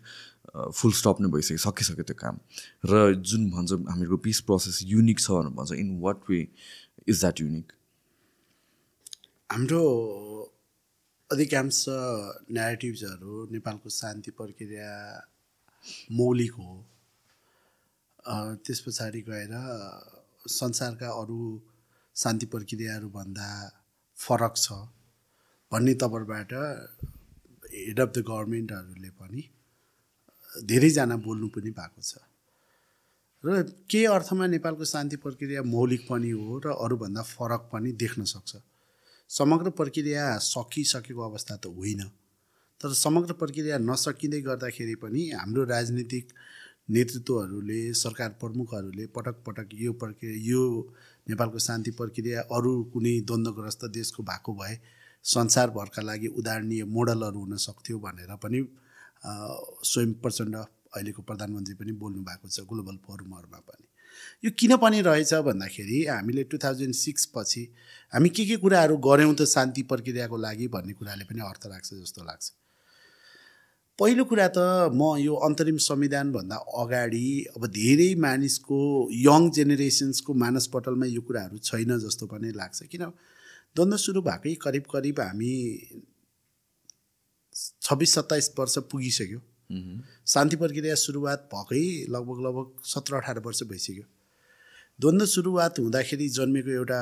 फुल 0.55 0.93
स्टप 0.95 1.21
नै 1.21 1.29
भइसक्यो 1.31 1.59
सकिसक्यो 1.63 2.05
त्यो 2.05 2.17
काम। 2.17 2.39
र 2.85 3.15
जुन 3.21 3.51
भन्छ 3.51 3.73
हामीहरूको 3.91 4.17
पिस 4.27 4.41
प्रोसेस 4.49 4.81
युनिक 4.87 5.19
छ 5.21 5.31
भनेर 5.31 5.55
भन्छ 5.59 5.73
in 5.83 5.89
what 6.01 6.31
way 6.31 6.41
is 7.09 7.21
that 7.21 7.41
unique 7.41 7.73
हाम्रो 9.51 9.83
अधिकांश 11.31 11.85
नेरेटिभ्सहरू 12.51 13.47
नेपालको 13.53 13.89
शान्ति 13.91 14.31
प्रक्रिया 14.41 14.91
मौलिक 16.13 16.53
हो। 16.59 16.73
त्यस 18.65 18.81
पछाडि 18.81 19.21
गएर 19.23 19.53
संसारका 20.51 21.09
अरू 21.23 21.41
शान्ति 22.17 22.47
प्रक्रियाहरूभन्दा 22.53 23.49
फरक 24.19 24.55
छ 24.57 24.79
भन्ने 25.73 25.95
तवरबाट 26.03 26.53
हेड 26.53 28.01
अफ 28.01 28.09
द 28.09 28.25
गभर्मेन्टहरूले 28.29 29.11
पनि 29.21 29.43
धेरैजना 30.63 31.17
बोल्नु 31.17 31.49
पनि 31.49 31.71
भएको 31.71 32.03
छ। 32.03 32.15
र 33.45 33.63
के 33.91 34.05
अर्थमा 34.07 34.47
नेपालको 34.47 34.85
शान्ति 34.85 35.17
प्रक्रिया 35.17 35.63
मौलिक 35.63 36.07
पनि 36.11 36.31
हो 36.31 36.59
र 36.59 36.73
अरूभन्दा 36.75 37.23
फरक 37.23 37.69
पनि 37.73 37.93
देख्न 37.93 38.25
सक्छ? 38.25 38.57
समग्र 39.29 39.71
प्रक्रिया 39.71 40.39
सकिसकेको 40.39 41.23
अवस्था 41.23 41.57
त 41.57 41.67
होइन। 41.67 42.03
तर 42.81 42.93
समग्र 42.93 43.33
प्रक्रिया 43.33 43.79
नसकिँदै 43.79 44.41
गर्दाखेरि 44.41 44.95
पनि 44.95 45.31
हाम्रो 45.31 45.65
राजनीतिक 45.65 46.29
नेतृत्वहरूले 46.91 47.93
सरकार 47.95 48.29
प्रमुखहरूले 48.29 49.07
पटक 49.07 49.37
पटक 49.47 49.69
यो 49.75 49.93
प्रक्रिया 49.93 50.35
यो 50.45 50.93
नेपालको 51.29 51.59
शान्ति 51.59 51.91
प्रक्रिया 51.91 52.41
अरू 52.41 52.73
कुनै 52.85 53.21
द्वन्द्वग्रस्त 53.21 53.85
देशको 53.85 54.23
भएको 54.23 54.55
भए 54.55 54.79
संसारभरका 55.25 56.03
लागि 56.03 56.27
उदाहरणीय 56.27 56.85
मोडलहरू 56.85 57.41
हुन 57.41 57.57
सक्थ्यो 57.57 57.99
भनेर 57.99 58.37
पनि 58.37 58.61
स्वयं 59.27 60.13
प्रचण्ड 60.23 60.57
अहिलेको 60.57 61.23
प्रधानमन्त्री 61.23 61.75
पनि 61.75 61.93
बोल्नु 62.01 62.23
भएको 62.25 62.49
छ 62.49 62.67
ग्लोबल 62.71 62.97
फोरमहरूमा 63.07 63.59
पनि। 63.59 63.87
यो 64.45 64.51
किन 64.59 64.77
पनि 64.77 65.01
रहेछ 65.03 65.35
भन्दाखेरि 65.47 66.05
हामीले 66.07 66.43
टु 66.51 66.59
थाउजन्ड 66.65 66.95
सिक्स 66.95 67.25
पछि 67.35 67.63
हामी 68.13 68.29
के 68.31 68.45
के 68.47 68.57
कुराहरू 68.65 68.97
गऱ्यौँ 69.07 69.35
त 69.35 69.45
शान्ति 69.55 69.83
प्रक्रियाको 69.91 70.37
लागि 70.39 70.69
भन्ने 70.77 70.93
कुराले 70.95 71.25
पनि 71.25 71.41
अर्थ 71.49 71.67
राख्छ 71.67 71.91
जस्तो 71.95 72.25
लाग्छ। 72.25 72.53
पहिलो 73.99 74.25
कुरा 74.25 74.49
त 74.49 74.59
म 74.95 75.17
यो 75.19 75.35
अन्तरिम 75.47 75.77
संविधानभन्दा 75.83 76.57
अगाडि 76.83 77.27
अब 77.57 77.67
धेरै 77.75 78.15
मानिसको 78.21 78.79
यङ 79.19 79.51
जेनेरेसन्सको 79.51 80.35
मानसपटलमा 80.35 81.07
यो 81.07 81.21
कुराहरू 81.23 81.59
छैन 81.59 81.99
जस्तो 81.99 82.27
पनि 82.27 82.51
लाग्छ। 82.55 82.83
किन? 82.91 83.05
द्वन्द्व 83.77 83.97
सुरु 83.97 84.23
भएकै 84.23 84.55
करिब 84.63 84.85
करिब 84.91 85.21
हामी 85.21 85.53
छब्बिस 87.83 88.15
सत्ताइस 88.15 88.51
वर्ष 88.59 88.79
पुगिसक्यो। 88.91 89.41
शान्ति 90.27 90.57
प्रक्रिया 90.57 90.95
सुरुवात 90.97 91.49
भएकै 91.55 91.85
लगभग 92.11 92.41
लगभग 92.47 92.83
सत्र 92.87 93.15
अठार 93.17 93.39
वर्ष 93.47 93.63
भइसक्यो। 93.65 94.05
द्वन्द्व 94.99 95.27
सुरुवात 95.27 95.79
हुँदाखेरि 95.79 96.29
जन्मेको 96.31 96.71
एउटा 96.73 97.01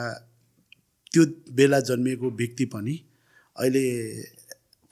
त्यो 1.12 1.24
बेला 1.52 1.80
जन्मिएको 1.82 2.30
व्यक्ति 2.36 2.64
पनि 2.66 2.94
अहिले 3.56 3.84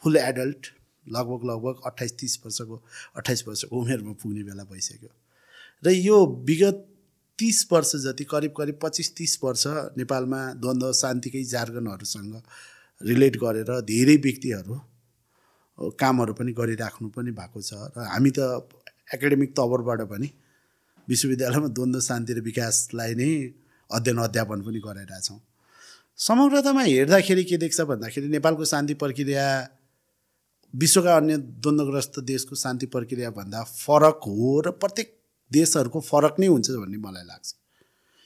फुल 0.03 0.17
एडल्ट 0.17 0.67
लगभग 1.07 1.45
लगभग 1.51 1.81
अट्ठाइस 1.87 2.13
तिस 2.19 2.39
वर्षको 2.45 2.83
अट्ठाइस 3.17 3.45
वर्षको 3.49 3.81
उमेरमा 3.81 4.13
पुग्ने 4.13 4.43
बेला 4.45 4.65
भइसक्यो। 4.65 5.11
र 5.83 5.91
यो 5.91 6.27
विगत 6.49 6.87
तिस 7.39 7.67
वर्ष 7.73 7.95
जति 8.05 8.25
करिब 8.25 8.53
करिब 8.57 8.79
पच्चिस 8.83 9.15
तिस 9.17 9.39
वर्ष 9.45 9.65
नेपालमा 9.99 10.41
द्वन्द्व 10.55 10.93
शान्तिकै 10.93 11.43
जार्गनहरूसँग 11.47 12.35
रिलेट 13.01 13.37
गरेर 13.37 13.81
धेरै 13.89 14.17
व्यक्तिहरू 14.17 14.81
कामहरू 15.81 16.33
पनि 16.39 16.53
गरिराख्नु 16.53 17.09
पनि 17.17 17.31
भएको 17.41 17.61
छ 17.63 17.73
र 17.97 18.07
हामी 18.13 18.31
त 18.39 18.41
एकाडेमिक 19.15 19.51
तवरबाट 19.57 20.01
पनि 20.13 20.29
विश्वविद्यालयमा 21.09 21.69
द्वन्द्व 21.77 22.01
शान्ति 22.09 22.33
र 22.35 22.41
विकासलाई 22.49 23.15
नै 23.21 23.31
अध्ययन 23.91 24.19
अध्यापन 24.29 24.59
पनि 24.63 24.81
गराइरहेछौँ 24.87 25.39
समग्रतामा 26.19 26.83
हेर्दाखेरि 26.83 27.45
के 27.45 27.57
देख्छ 27.57 27.81
भन्दाखेरि 27.91 28.29
नेपालको 28.29 28.65
शान्ति 28.73 28.95
प्रक्रिया 29.03 29.47
विश्वका 30.75 31.17
अन्य 31.17 31.37
द्वन्द्वग्रस्त 31.37 32.19
देशको 32.25 32.55
शान्ति 32.57 32.87
प्रक्रियाभन्दा 32.87 33.63
फरक 33.63 34.21
हो 34.27 34.51
र 34.67 34.71
प्रत्येक 34.83 35.09
देशहरूको 35.51 36.01
फरक 36.01 36.37
नै 36.41 36.47
हुन्छ 36.47 36.71
भन्ने 36.71 36.99
मलाई 37.07 37.25
लाग्छ। 37.27 37.55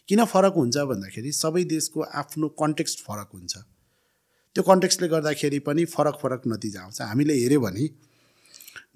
किन 0.09 0.25
फरक 0.25 0.55
हुन्छ 0.55 0.77
भन्दाखेरि 0.91 1.33
सबै 1.33 1.65
देशको 1.65 2.03
आफ्नो 2.21 2.49
कन्टेक्स्ट 2.61 2.99
फरक 3.07 3.29
हुन्छ। 3.33 3.55
त्यो 4.55 4.63
कन्टेक्स्टले 4.63 5.09
गर्दाखेरि 5.09 5.59
पनि 5.67 5.85
फरक 5.95 6.17
फरक 6.23 6.43
नतिजा 6.47 6.81
आउँछ। 6.83 7.01
हामीले 7.03 7.35
हेऱ्यो 7.35 7.61
भने 7.61 7.85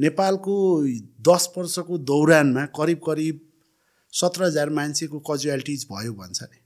नेपालको 0.00 0.54
दस 1.28 1.48
वर्षको 1.56 1.98
दौरानमा 2.11 2.64
करिब 2.78 2.98
करिब 3.06 3.40
सत्र 4.12 4.44
हजार 4.44 4.70
मान्छेको 4.78 5.18
कजुअलिटिज 5.28 5.86
भयो 5.92 6.12
भन्छ 6.14 6.42
नि। 6.42 6.59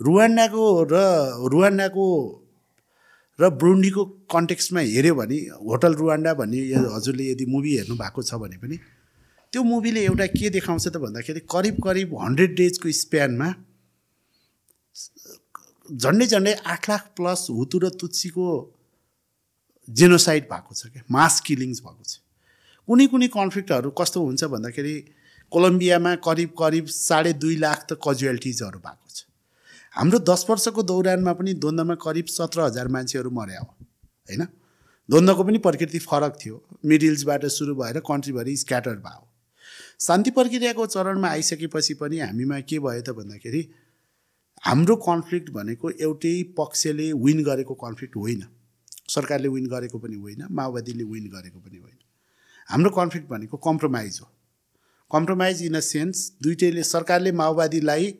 रुवान्डाको 0.00 0.64
र 0.92 0.96
रुवान्डाको 1.52 2.06
र 3.38 3.48
ब्रुन्डीको 3.60 4.04
कन्टेक्स्टमा 4.32 4.80
हेऱ्यो 4.80 5.14
भने 5.14 5.36
होटल 5.68 5.92
रुवान्डा 6.00 6.32
भन्ने 6.40 6.60
हजुरले 6.96 7.24
यदि 7.30 7.44
मुभी 7.52 7.76
हेर्नु 7.76 7.94
भएको 8.00 8.22
छ 8.22 8.40
भने 8.40 8.56
पनि 8.64 8.76
त्यो 9.52 9.62
मुभीले 9.64 10.00
एउटा 10.06 10.26
के 10.32 10.50
देखाउँछ 10.56 10.86
त 10.88 10.96
भन्दाखेरि 11.04 11.40
करिब 11.54 11.76
करिब 11.84 12.08
हन्ड्रेड 12.16 12.56
डेजको 12.56 12.90
स्प्यानमा 12.98 13.48
झन्डै 15.90 16.26
झन्डै 16.26 16.54
आठ 16.64 16.88
लाख 16.90 17.06
प्लस 17.16 17.46
हुतु 17.50 17.78
र 17.78 17.88
तुत्सीको 18.00 18.46
जेनोसाइड 19.88 20.44
भएको 20.50 20.74
छ 20.74 20.86
क्या 20.92 21.02
मास 21.10 21.40
किलिङ्स 21.46 21.80
भएको 21.82 22.04
छ। 22.04 22.20
कुनै 22.88 23.06
कुनै 23.06 23.28
कन्फ्लिक्टहरू 23.28 23.90
कस्तो 23.98 24.22
हुन्छ 24.24 24.44
भन्दाखेरि 24.54 24.94
कोलम्बियामा 25.52 26.14
करिब 26.26 26.50
करिब 26.58 26.86
साढे 26.86 27.32
दुई 27.42 27.56
लाख 27.56 27.78
त 27.90 27.98
कजुअलिटिजहरू 28.06 28.78
भएको 28.78 29.08
छ। 29.10 29.26
हाम्रो 29.94 30.18
दस 30.30 30.46
वर्षको 30.50 30.82
दौरानमा 30.82 31.32
पनि 31.32 31.54
द्वन्द्वमा 31.54 31.94
करिब 32.06 32.26
सत्र 32.30 32.60
हजार 32.60 32.88
मान्छेहरू 32.88 33.30
मर्या 33.30 33.60
हो 33.60 33.66
होइन? 33.66 34.46
द्वन्द्वको 35.08 35.44
पनि 35.44 35.58
प्रकृति 35.58 35.98
फरक 35.98 36.38
थियो। 36.44 36.62
मिडिल्सबाट 36.84 37.46
सुरु 37.50 37.74
भएर 37.74 37.98
कन्ट्रीभरि 38.06 38.56
स्क्याटर 38.56 38.96
भयो। 39.02 39.26
शान्ति 40.00 40.30
प्रक्रियाको 40.30 40.86
चरणमा 40.86 41.28
आइसकेपछि 41.28 41.94
पनि 41.94 42.18
हामीमा 42.20 42.60
के 42.62 42.78
भयो 42.78 43.02
त 43.02 43.16
भन्दाखेरि 43.18 43.62
हाम्रो 44.62 44.96
कन्फ्लिक्ट 44.96 45.50
भनेको 45.50 45.90
एउटै 45.90 46.32
पक्षले 46.56 47.12
विन 47.18 47.42
गरेको 47.44 47.74
कन्फ्लिक्ट 47.76 48.16
होइन। 48.16 48.42
सरकारले 49.08 49.48
विन 49.48 49.66
गरेको 49.66 49.98
पनि 49.98 50.16
होइन 50.16 50.46
माओवादीले 50.50 51.04
विन 51.04 51.28
गरेको 51.28 51.58
पनि 51.60 51.78
होइन। 51.78 51.98
हाम्रो 52.68 52.90
कन्फ्लिक्ट 52.90 53.28
भनेको 53.28 53.56
कम्प्रोमाइज 53.58 54.18
हो। 54.22 54.28
कम्प्रोमाइज 55.10 55.62
इन 55.62 55.74
अ 55.74 55.80
सेन्स 55.80 56.32
दुइटैले 56.42 56.82
सरकारले 56.82 57.32
माओवादीलाई 57.32 58.14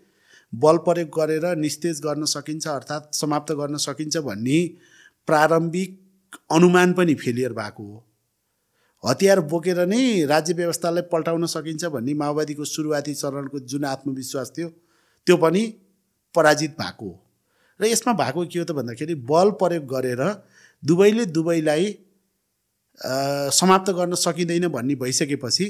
बल 0.53 0.77
प्रयोग 0.87 1.09
गरेर 1.11 1.45
निस्तेज 1.57 2.01
गर्न 2.01 2.25
सकिन्छ 2.27 2.67
अर्थात् 2.69 3.15
समाप्त 3.15 3.53
गर्न 3.53 3.77
सकिन्छ 3.79 4.17
भन्ने 4.29 4.59
प्रारम्भिक 5.29 6.01
अनुमान 6.51 6.93
पनि 6.93 7.15
फेलियर 7.17 7.53
भएको 7.53 7.85
हो। 7.85 8.05
हतियार 9.05 9.41
बोकेर 9.53 9.85
नै 9.87 10.01
राज्य 10.25 10.55
व्यवस्थालाई 10.55 11.03
पल्टाउन 11.13 11.47
सकिन्छ 11.49 11.85
भन्ने 11.93 12.15
माओवादीको 12.15 12.65
सुरुवाती 12.65 13.15
चरणको 13.15 13.61
जुन 13.67 13.85
आत्मविश्वास 13.85 14.53
थियो 14.59 14.69
त्यो 15.27 15.37
पनि 15.37 15.65
पराजित 16.35 16.71
भएको 16.81 17.07
हो। 17.07 17.21
र 17.81 17.87
यसमा 17.87 18.13
भएको 18.13 18.47
के 18.47 18.59
हो 18.59 18.65
त 18.65 18.73
भन्दाखेरि 18.73 19.15
बल 19.25 19.51
प्रयोग 19.57 19.85
गरेर 19.87 20.23
दुवैले 20.83 21.25
दुवैलाई 21.27 21.87
समाप्त 23.53 23.91
गर्न 23.91 24.15
सकिँदैन 24.15 24.69
भन्ने 24.69 24.95
भइसकेपछि 24.95 25.67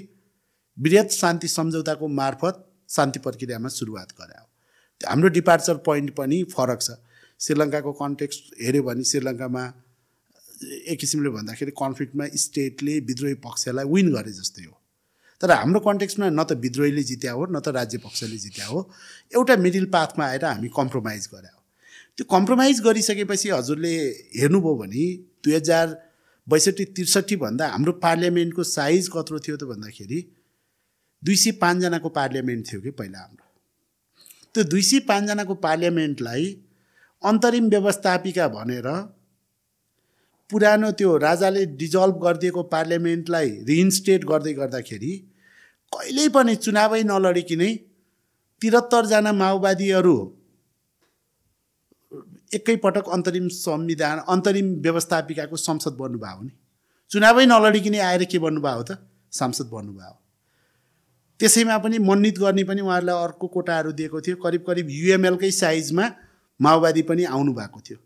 वृहत 0.79 1.11
शान्ति 1.13 1.49
सम्झौताको 1.49 2.09
मार्फत 2.09 2.65
शान्ति 2.89 3.19
प्रक्रियामा 3.21 3.69
सुरुवात 3.69 4.13
गरायो। 4.19 4.47
हाम्रो 5.01 5.29
डिपार्चर 5.29 5.77
पोइन्ट 5.87 6.11
पनि 6.17 6.43
फरक 6.51 6.81
छ। 6.83 6.91
श्रीलङ्काको 7.41 7.93
कन्टेक्स्ट 7.93 8.55
हेऱ्यो 8.63 8.83
भने 8.83 9.05
श्रीलङ्कामा 9.05 9.63
एक 10.93 10.99
किसिमले 11.01 11.31
भन्दाखेरि 11.31 11.73
कन्फ्लिक्टमा 11.79 12.25
स्टेटले 12.37 12.99
विद्रोही 13.01 13.35
पक्षलाई 13.47 13.85
विन 13.87 14.13
गरे 14.15 14.33
जस्तै 14.33 14.65
हो। 14.65 14.80
तर 15.41 15.51
हाम्रो 15.51 15.81
कन्टेक्स्टमा 15.81 16.29
न 16.29 16.45
त 16.45 16.53
विद्रोहीले 16.63 17.03
जित्या 17.11 17.33
हो 17.33 17.47
न 17.47 17.61
त 17.61 17.69
राज्य 17.77 17.99
पक्षले 18.05 18.39
जित्या 18.39 18.67
हो 18.67 18.79
एउटा 19.35 19.57
मिडिल 19.67 19.87
पाथमा 19.95 20.25
आएर 20.27 20.45
हामी 20.45 20.69
कम्प्रोमाइज 20.77 21.29
गरे 21.35 21.53
त्यो 22.17 22.25
कम्प्रोमाइज 22.37 22.81
गरिसकेपछि 22.87 23.51
हजुरले 23.51 23.95
हेर्नुभयो 24.41 24.75
भने 24.83 25.05
दुई 25.45 25.55
हजार 25.55 25.97
बैसठी 26.47 26.85
त्रिसठीभन्दा 26.97 27.69
हाम्रो 27.69 27.93
पार्लियामेन्टको 28.05 28.63
साइज 28.73 29.09
कत्रो 29.17 29.39
थियो 29.47 29.57
त 29.57 29.71
भन्दाखेरि 29.71 30.21
दुई 31.23 31.37
सय 31.37 31.53
पाँचजनाको 31.63 32.09
पार्लियामेन्ट 32.19 32.73
थियो 32.73 32.81
कि 32.81 32.91
पहिला 32.99 33.19
हाम्रो। 33.19 33.47
त्यो 34.55 34.65
दुई 34.75 34.83
सय 34.83 34.99
पाँचजनाको 35.09 35.55
पार्लियामेन्टलाई 35.65 36.45
अन्तरिम 37.23 37.69
व्यवस्थापिका 37.71 38.49
भनेर 38.49 38.89
पुरानो 40.51 40.91
त्यो 41.01 41.17
राजाले 41.25 41.65
डिजल्भ 41.81 42.17
गरिदिएको 42.23 42.63
पार्लियामेन्टलाई 42.77 43.51
रिइन्स्टेट 43.69 44.25
गर्दै 44.31 44.53
गर्दाखेरि 44.55 45.13
कहिल्यै 45.93 46.29
पनि 46.37 46.55
चुनावै 46.57 47.03
नलडिकनै 47.03 47.71
त्रिहत्तरजना 48.61 49.33
माओवादीहरू 49.33 50.17
एकैपटक 52.55 53.07
अन्तरिम 53.09 53.47
संविधान 53.57 54.19
अन्तरिम 54.29 54.69
व्यवस्थापिकाको 54.83 55.57
संसद 55.57 55.95
बन्नुभयो 56.01 56.41
नि 56.43 56.53
चुनावै 57.11 57.45
नलडिकनै 57.47 57.99
आएर 57.99 58.25
के 58.25 58.39
बन्नुभयो 58.39 58.83
त? 58.83 58.91
सांसद 59.33 59.67
बन्नुभयो। 59.71 60.15
त्यसैमा 61.41 61.77
पनि 61.79 61.99
मन्नित 61.99 62.39
गर्ने 62.39 62.65
पनि 62.65 62.81
उहाँहरूलाई 62.81 63.25
अर्को 63.25 63.47
कोटाहरू 63.47 63.93
दिएको 63.93 64.21
थियो। 64.21 64.37
करिब 64.37 64.63
करिब 64.67 64.87
युएमएलकै 64.91 65.51
साइजमा 65.51 66.05
माओवादी 66.61 67.03
पनि 67.03 67.25
आउनु 67.25 67.53
भएको 67.55 67.81
थियो। 67.81 67.99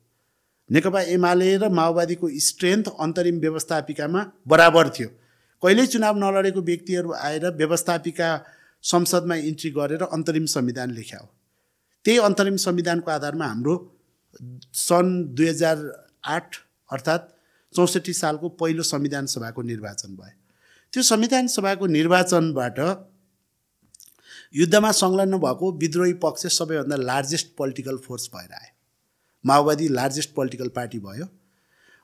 नेकपा 0.70 1.00
एमाले 1.16 1.56
र 1.56 1.68
माओवादीको 1.68 2.28
स्ट्रेन्थ 2.48 2.88
अन्तरिम 3.00 3.36
व्यवस्थापिकामा 3.38 4.20
बराबर 4.46 4.88
थियो। 4.88 5.08
कहिल्यै 5.62 5.86
चुनाव 5.86 6.18
नलडेको 6.18 6.60
व्यक्तिहरू 6.62 7.12
आएर 7.20 7.44
व्यवस्थापिका 7.56 8.28
संसदमा 8.84 9.34
इन्ट्री 9.50 9.70
गरेर 9.70 10.02
अन्तरिम 10.08 10.46
संविधान 10.52 10.90
लेख्या 10.90 11.18
हो 11.18 11.28
त्यही 12.04 12.18
अन्तरिम 12.20 12.56
संविधानको 12.60 13.10
आधारमा 13.10 13.46
हाम्रो 13.46 13.74
सन् 14.78 15.12
दुई 15.34 15.48
हजार 15.48 15.78
आठ 16.26 16.56
अर्थात् 16.90 17.30
चौसठी 17.74 18.12
सालको 18.12 18.48
पहिलो 18.60 18.82
संविधान 18.84 19.26
सभाको 19.26 19.62
निर्वाचन 19.62 20.14
भयो। 20.16 20.36
त्यो 20.92 21.02
संविधान 21.02 21.46
सभाको 21.48 21.86
निर्वाचनबाट 21.86 22.78
युद्धमा 24.54 24.90
संलग्न 24.92 25.38
भएको 25.38 25.70
विद्रोही 25.78 26.12
पक्ष 26.22 26.46
सबैभन्दा 26.56 26.96
लार्जेस्ट 26.98 27.48
पोलिटिकल 27.58 27.96
फोर्स 27.98 28.28
भएर 28.34 28.52
आयो। 28.52 28.72
माओवादी 29.44 29.88
लार्जेस्ट 29.88 30.34
पोलिटिकल 30.34 30.68
पार्टी 30.76 30.98
भयो। 30.98 31.26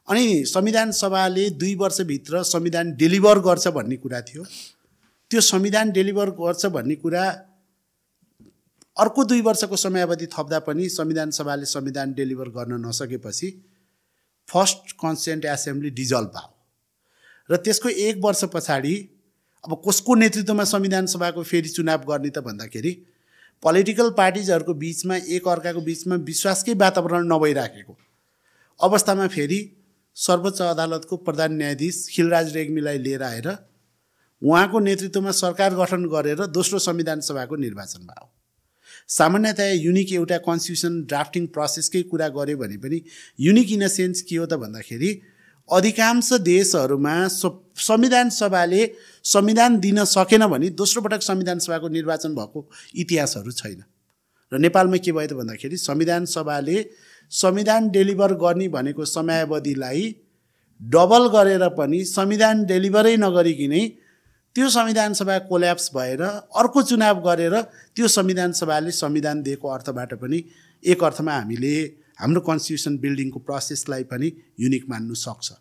अनि 0.08 0.44
संविधान 0.46 0.90
सभाले 0.92 1.48
दुई 1.52 1.74
वर्षभित्र 1.74 2.42
संविधान 2.44 2.92
डेलिभर 2.96 3.38
गर्छ 3.38 3.68
भन्ने 3.68 3.96
कुरा 3.96 4.20
थियो। 4.20 4.44
त्यो 5.30 5.40
संविधान 5.40 5.90
डेलिभर 5.92 6.30
गर्छ 6.40 6.66
भन्ने 6.66 6.94
कुरा 6.96 7.24
अर्को 8.96 9.24
दुई 9.24 9.40
वर्षको 9.40 9.76
समयावधि 9.76 10.26
थप्दा 10.32 10.58
पनि 10.60 10.88
संविधान 10.88 11.30
सभाले 11.30 11.66
संविधान 11.66 12.12
डेलिभर 12.14 12.48
गर्न 12.50 12.80
नसकेपछि 12.86 13.50
फर्स्ट 14.48 14.92
कन्स्टिट्युन्ट 15.00 15.44
एसेम्ब्ली 15.44 15.90
डिजल्भ 15.90 16.28
भयो। 16.28 16.54
र 17.50 17.56
त्यसको 17.56 17.88
एक 17.88 18.16
वर्ष 18.24 18.44
पछाडि 18.54 18.94
अब 19.64 19.82
कसको 19.86 20.14
नेतृत्वमा 20.14 20.64
संविधान 20.64 21.06
सभाको 21.06 21.42
फेरि 21.42 21.68
चुनाव 21.68 22.04
गर्ने 22.08 22.30
त 22.30 22.38
भन्दाखेरि 22.44 22.92
पोलिटिकल 23.62 24.10
पार्टिजहरूको 24.18 24.74
बिचमा 24.74 25.16
एक 25.28 25.48
अर्काको 25.48 25.80
बिचमा 25.80 26.16
विश्वासकै 26.26 26.74
वातावरण 26.80 27.26
नभइराखेको 27.32 27.96
अवस्थामा 28.80 29.26
फेरि 29.28 29.58
सर्वोच्च 30.20 30.60
अदालतको 30.62 31.16
प्रधान 31.26 31.52
न्यायाधीश 31.56 31.96
खिलराज 32.12 32.54
रेग्मीलाई 32.56 32.98
लिएर 32.98 33.22
आएर 33.22 33.48
उहाँको 34.42 34.78
नेतृत्वमा 34.80 35.30
सरकार 35.36 35.74
गठन 35.74 36.04
गरेर 36.08 36.44
दोस्रो 36.48 36.78
संविधान 36.80 37.20
सभाको 37.20 37.56
निर्वाचन 37.56 38.02
भयो। 38.02 38.28
सामान्यतया 39.08 39.72
युनिक 39.72 40.12
एउटा 40.12 40.38
कन्स्टिट्युसन 40.46 41.00
ड्राफ्टिङ 41.08 41.46
प्रोसेसकै 41.54 42.02
कुरा 42.10 42.28
गऱ्यो 42.36 42.56
भने 42.58 42.76
पनि 42.78 43.00
युनिक 43.40 43.72
इन 43.72 43.84
अ 43.84 43.88
सेन्स 43.88 44.22
के 44.22 44.36
हो 44.36 44.46
त 44.46 44.60
भन्दाखेरि 44.62 45.10
अधिकांश 45.68 46.32
देशहरूमा 46.44 47.16
संविधान 47.28 48.30
सभाले 48.30 48.82
संविधान 49.24 49.78
दिन 49.80 50.04
सकेन 50.12 50.46
भने 50.46 50.70
दोस्रो 50.76 51.02
पटक 51.02 51.22
संविधान 51.22 51.58
सभाको 51.58 51.88
निर्वाचन 51.88 52.34
भएको 52.34 52.68
इतिहासहरू 52.96 53.52
छैन। 53.52 53.82
र 54.52 54.58
नेपालमा 54.58 54.96
के 54.98 55.12
भयो 55.12 55.26
त 55.26 55.32
भन्दाखेरि 55.38 55.76
संविधान 55.78 56.24
सभाले 56.26 56.78
संविधान 57.32 57.88
डेलिभर 57.90 58.32
गर्ने 58.34 58.68
भनेको 58.68 59.04
समयावधिलाई 59.04 60.14
डबल 60.80 61.26
गरेर 61.28 61.68
पनि 61.68 62.04
संविधान 62.04 62.64
डेलिभरै 62.64 63.16
नगरिकनै 63.16 63.82
त्यो 64.56 64.68
संविधान 64.68 65.12
सभा 65.14 65.38
कोल्याप्स 65.46 65.90
भएर 65.94 66.22
अर्को 66.22 66.82
चुनाव 66.82 67.20
गरेर 67.22 67.60
त्यो 67.96 68.08
संविधान 68.08 68.52
सभाले 68.52 68.90
संविधान 68.90 69.42
दिएको 69.42 69.68
अर्थबाट 69.68 70.14
पनि 70.14 70.44
एक 70.82 71.04
अर्थमा 71.04 71.32
हामीले 71.32 71.74
हाम्रो 72.20 72.40
कन्स्टिट्युसन 72.40 72.98
बिल्डिङको 72.98 73.38
प्रोसेसलाई 73.40 74.04
पनि 74.04 74.32
युनिक 74.60 74.88
मान्नु 74.90 75.14
सक्छ। 75.16 75.52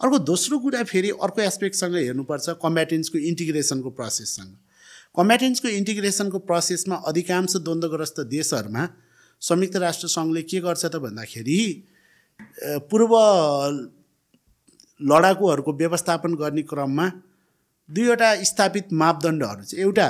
अर्को 0.00 0.18
दोस्रो 0.30 0.58
कुरा 0.58 0.82
फेरि 0.84 1.10
अर्को 1.18 1.40
एस्पेक्टसँग 1.42 1.94
हेर्नुपर्छ 1.96 2.48
कम्ब्याटेन्सको 2.62 3.18
इन्टिग्रेसनको 3.30 3.90
प्रोसेससँग। 3.90 4.52
कम्ब्याटेन्सको 5.16 5.68
इन्टिग्रेसनको 5.68 6.38
प्रोसेसमा 6.48 6.96
अधिकांश 7.08 7.56
द्वन्द्वग्रस्त 7.56 8.20
देशहरूमा 8.30 8.84
संयुक्त 9.42 9.76
राष्ट्र 9.76 10.08
सङ्घले 10.08 10.42
के 10.42 10.60
गर्छ 10.60 10.84
त 10.84 10.96
भन्दाखेरि 11.04 11.60
पूर्व 12.90 13.12
लडाकुहरूको 15.00 15.72
व्यवस्थापन 15.80 16.34
गर्ने 16.40 16.62
क्रममा 16.70 17.06
दुईवटा 17.88 18.30
स्थापित 18.44 18.92
मापदण्डहरू 19.02 19.64
चाहिँ 19.64 19.84
एउटा 19.84 20.08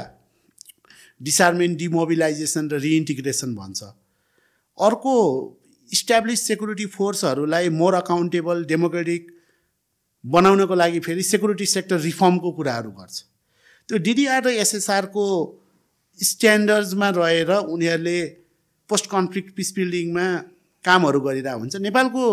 डिसार्मेन्ट 1.21 1.79
डिमोबिलाइजेसन 1.79 2.69
र 2.73 2.79
रिइन्टिग्रेसन 2.81 3.55
भन्छ। 3.55 3.83
अर्को 4.79 5.15
इस्ट्याब्लिस 5.91 6.47
सेक्युरिटी 6.47 6.87
फोर्सहरूलाई 6.97 7.69
मोर 7.71 7.95
अकाउन्टेबल 7.95 8.65
डेमोक्रेटिक 8.65 9.23
बनाउनको 10.25 10.75
लागि 10.75 11.01
फेरि 11.07 11.23
सेक्युरिटी 11.23 11.67
सेक्टर 11.67 11.99
रिफर्मको 12.01 12.51
कुराहरू 12.59 12.91
गर्छ। 12.91 13.17
त्यो 13.89 13.99
डिडिआर 14.07 14.43
र 14.45 14.49
एसएसआरको 14.65 15.25
स्ट्यान्डर्ड्समा 16.19 17.09
रहेर 17.17 17.51
उनीहरूले 17.75 18.19
पोस्ट 18.91 19.07
कन्फ्लिक्ट 19.11 19.55
पिस 19.57 19.69
बिल्डिङमा 19.77 20.27
कामहरू 20.85 21.21
गरिरहेको 21.21 21.61
हुन्छ। 21.61 21.77
नेपालको 21.87 22.25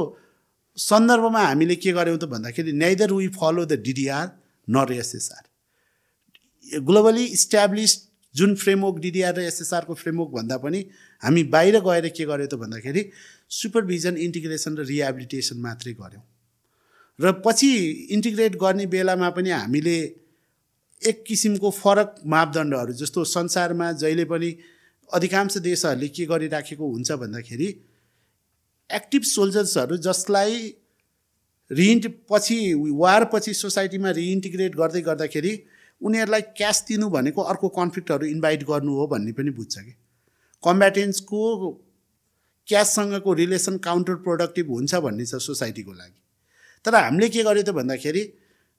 सन्दर्भमा 0.77 1.41
हामीले 1.41 1.75
के 1.83 1.91
गर्यौँ 1.91 2.17
त 2.17 2.25
भन्दाखेरि 2.33 2.71
neither 2.83 3.13
we 3.13 3.27
follow 3.35 3.65
the 3.65 3.81
DDR 3.87 4.25
nor 4.67 4.91
SSR 4.93 5.43
globally 6.85 7.25
establish 7.37 7.91
जुन 8.35 8.55
फ्रेमवर्क 8.61 8.97
डिडिआर 9.01 9.33
र 9.35 9.41
एसएसआरको 9.49 9.93
फ्रेमवर्क 9.95 10.29
भन्दा 10.31 10.57
पनि 10.63 10.79
हामी 11.21 11.43
बाहिर 11.53 11.79
गएर 11.81 12.07
के 12.13 12.25
गर्यौँ 12.25 12.49
त 12.49 12.59
भन्दाखेरि 12.63 13.03
सुपरभिजन 13.57 14.17
इन्टिग्रेसन 14.25 14.77
र 14.77 14.85
रिहेबिलिटेसन 14.85 15.57
मात्रै 15.59 15.93
गऱ्यौँ। 16.01 16.23
र 17.19 17.31
पछि 17.45 17.69
इन्टिग्रेट 18.13 18.55
गर्ने 18.61 18.85
बेलामा 18.93 19.29
पनि 19.33 19.49
हामीले 19.49 19.97
एक 21.01 21.23
किसिमको 21.27 21.69
फरक 21.73 22.15
मापदण्डहरू 22.25 22.93
जस्तो 23.01 23.23
संसारमा 23.27 23.91
जहिले 24.03 24.25
पनि 24.29 24.49
अधिकांश 25.09 25.57
देशहरूले 25.57 26.07
के 26.07 26.25
गरिराखेको 26.25 26.87
हुन्छ 26.87 27.11
भन्दाखेरि 27.11 27.67
एक्टिभ 28.89 29.21
सोल्जर्सहरू 29.21 29.97
जसलाई 29.97 30.75
रिइन्ट 31.71 32.05
पछि 32.29 32.59
वार 32.97 33.25
पछि 33.33 33.53
सोसाइटीमा 33.53 34.11
रिइन्टिग्रेट 34.11 34.75
गर्दै 34.75 35.01
गर्दाखेरि 35.01 35.53
उनीहरूलाई 36.01 36.41
क्यास 36.57 36.83
दिनु 36.87 37.09
भनेको 37.09 37.41
अर्को 37.41 37.69
कन्फ्लिक्टहरू 37.69 38.25
इन्भाइट 38.25 38.63
गर्नु 38.63 38.93
हो 38.95 39.07
भन्ने 39.07 39.31
पनि 39.31 39.51
बुझ्छ 39.51 39.77
कि। 39.79 39.93
कम्ब्याटेन्सको 40.63 41.41
क्याससँगको 42.67 43.33
रिलेसन 43.33 43.77
काउन्टर 43.77 44.15
प्रोडक्टिभ 44.25 44.69
हुन्छ 44.71 44.95
भन्ने 44.95 45.25
छ 45.25 45.35
सोसाइटीको 45.41 45.93
लागि। 45.93 46.19
तर 46.85 46.95
हामीले 46.95 47.29
के 47.29 47.43
गर्यो 47.43 47.63
त 47.63 47.69
भन्दाखेरि 47.75 48.23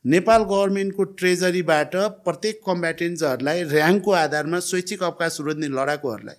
नेपाल 0.05 0.43
गभर्मेन्टको 0.43 1.05
ट्रेजरीबाट 1.19 1.95
प्रत्येक 2.25 2.61
कम्ब्याटेन्ट्सहरूलाई 2.67 3.63
ऱ्याङ्कको 3.65 4.11
आधारमा 4.15 4.59
स्वैच्छिक 4.61 5.03
अवकाश 5.03 5.37
रोज्ने 5.41 5.69
लडाकुहरूलाई 5.69 6.37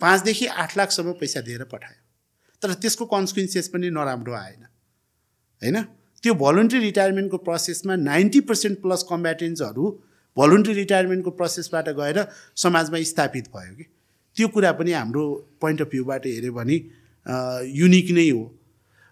पाँचदेखि 0.00 0.46
आठ 0.46 0.76
लाखसम्म 0.78 1.12
पैसा 1.20 1.40
दिएर 1.40 1.64
पठायो। 1.64 2.00
तर 2.62 2.72
त्यसको 2.74 3.04
कन्सिक्वेन्सेस 3.06 3.68
पनि 3.68 3.90
नराम्रो 3.90 4.32
आएन 4.34 4.62
होइन? 5.62 5.82
त्यो 6.24 6.34
भलुन्ट्री 6.34 6.78
रिटायरमेन्टको 6.80 7.36
प्रोसेसमा 7.38 7.96
नाइन्टी 7.96 8.40
पर्सेन्ट 8.48 8.80
प्लस 8.82 9.02
कम्ब्याटेन्ट्सहरू 9.10 9.84
भलुन्ट्री 10.36 10.74
रिटायरमेन्टको 10.74 11.30
प्रोसेसबाट 11.30 11.88
गएर 12.00 12.24
समाजमा 12.56 13.02
स्थापित 13.04 13.48
भयो 13.54 13.74
कि? 13.76 13.84
त्यो 14.36 14.48
कुरा 14.48 14.72
पनि 14.72 14.92
हाम्रो 14.92 15.24
पोइन्ट 15.60 15.82
अफ 15.82 15.88
भ्यूबाट 15.92 16.26
हेऱ्यो 16.26 16.52
भने 16.52 16.76
युनिक 17.74 18.10
नै 18.16 18.28
हो। 18.30 18.42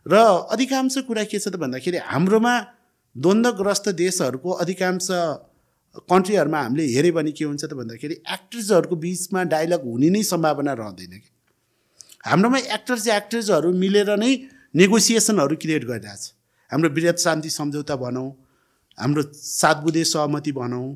र 0.07 0.15
अधिकांश 0.55 0.99
कुरा 1.07 1.25
के 1.25 1.39
छ 1.39 1.49
त 1.49 1.57
भन्दाखेरि 1.61 1.99
हाम्रोमा 2.09 2.55
द्वन्द्वग्रस्त 3.17 3.89
देशहरूको 3.97 4.51
अधिकांश 4.63 5.09
कन्ट्रीहरूमा 6.11 6.61
हामीले 6.61 6.85
हेऱ्यो 6.87 7.13
भने 7.13 7.33
के 7.33 7.45
हुन्छ 7.45 7.65
त 7.65 7.73
भन्दाखेरि 7.73 8.15
एक्ट्रेसहरूको 8.29 8.97
बिचमा 8.97 9.43
डायलग 9.53 9.85
हुने 9.85 10.09
नै 10.11 10.23
सम्भावना 10.25 10.73
रहँदैन 10.73 11.15
कि। 11.15 11.31
हाम्रोमा 12.27 12.59
एक्टर्स 12.77 13.07
एक्ट्रेसहरू 13.11 13.73
मिलेर 13.75 14.11
नै 14.17 14.33
नेगोसिएसनहरू 14.75 15.57
क्रिएट 15.57 15.85
गरिरहेछ। 15.85 16.23
हाम्रो 16.71 16.89
वृहत 16.93 17.19
शान्ति 17.19 17.51
सम्झौता 17.51 17.97
भनौँ 17.97 18.29
हाम्रो 18.99 19.23
सात 19.33 19.77
बुधे 19.85 20.05
सहमति 20.05 20.53
भनौँ 20.53 20.87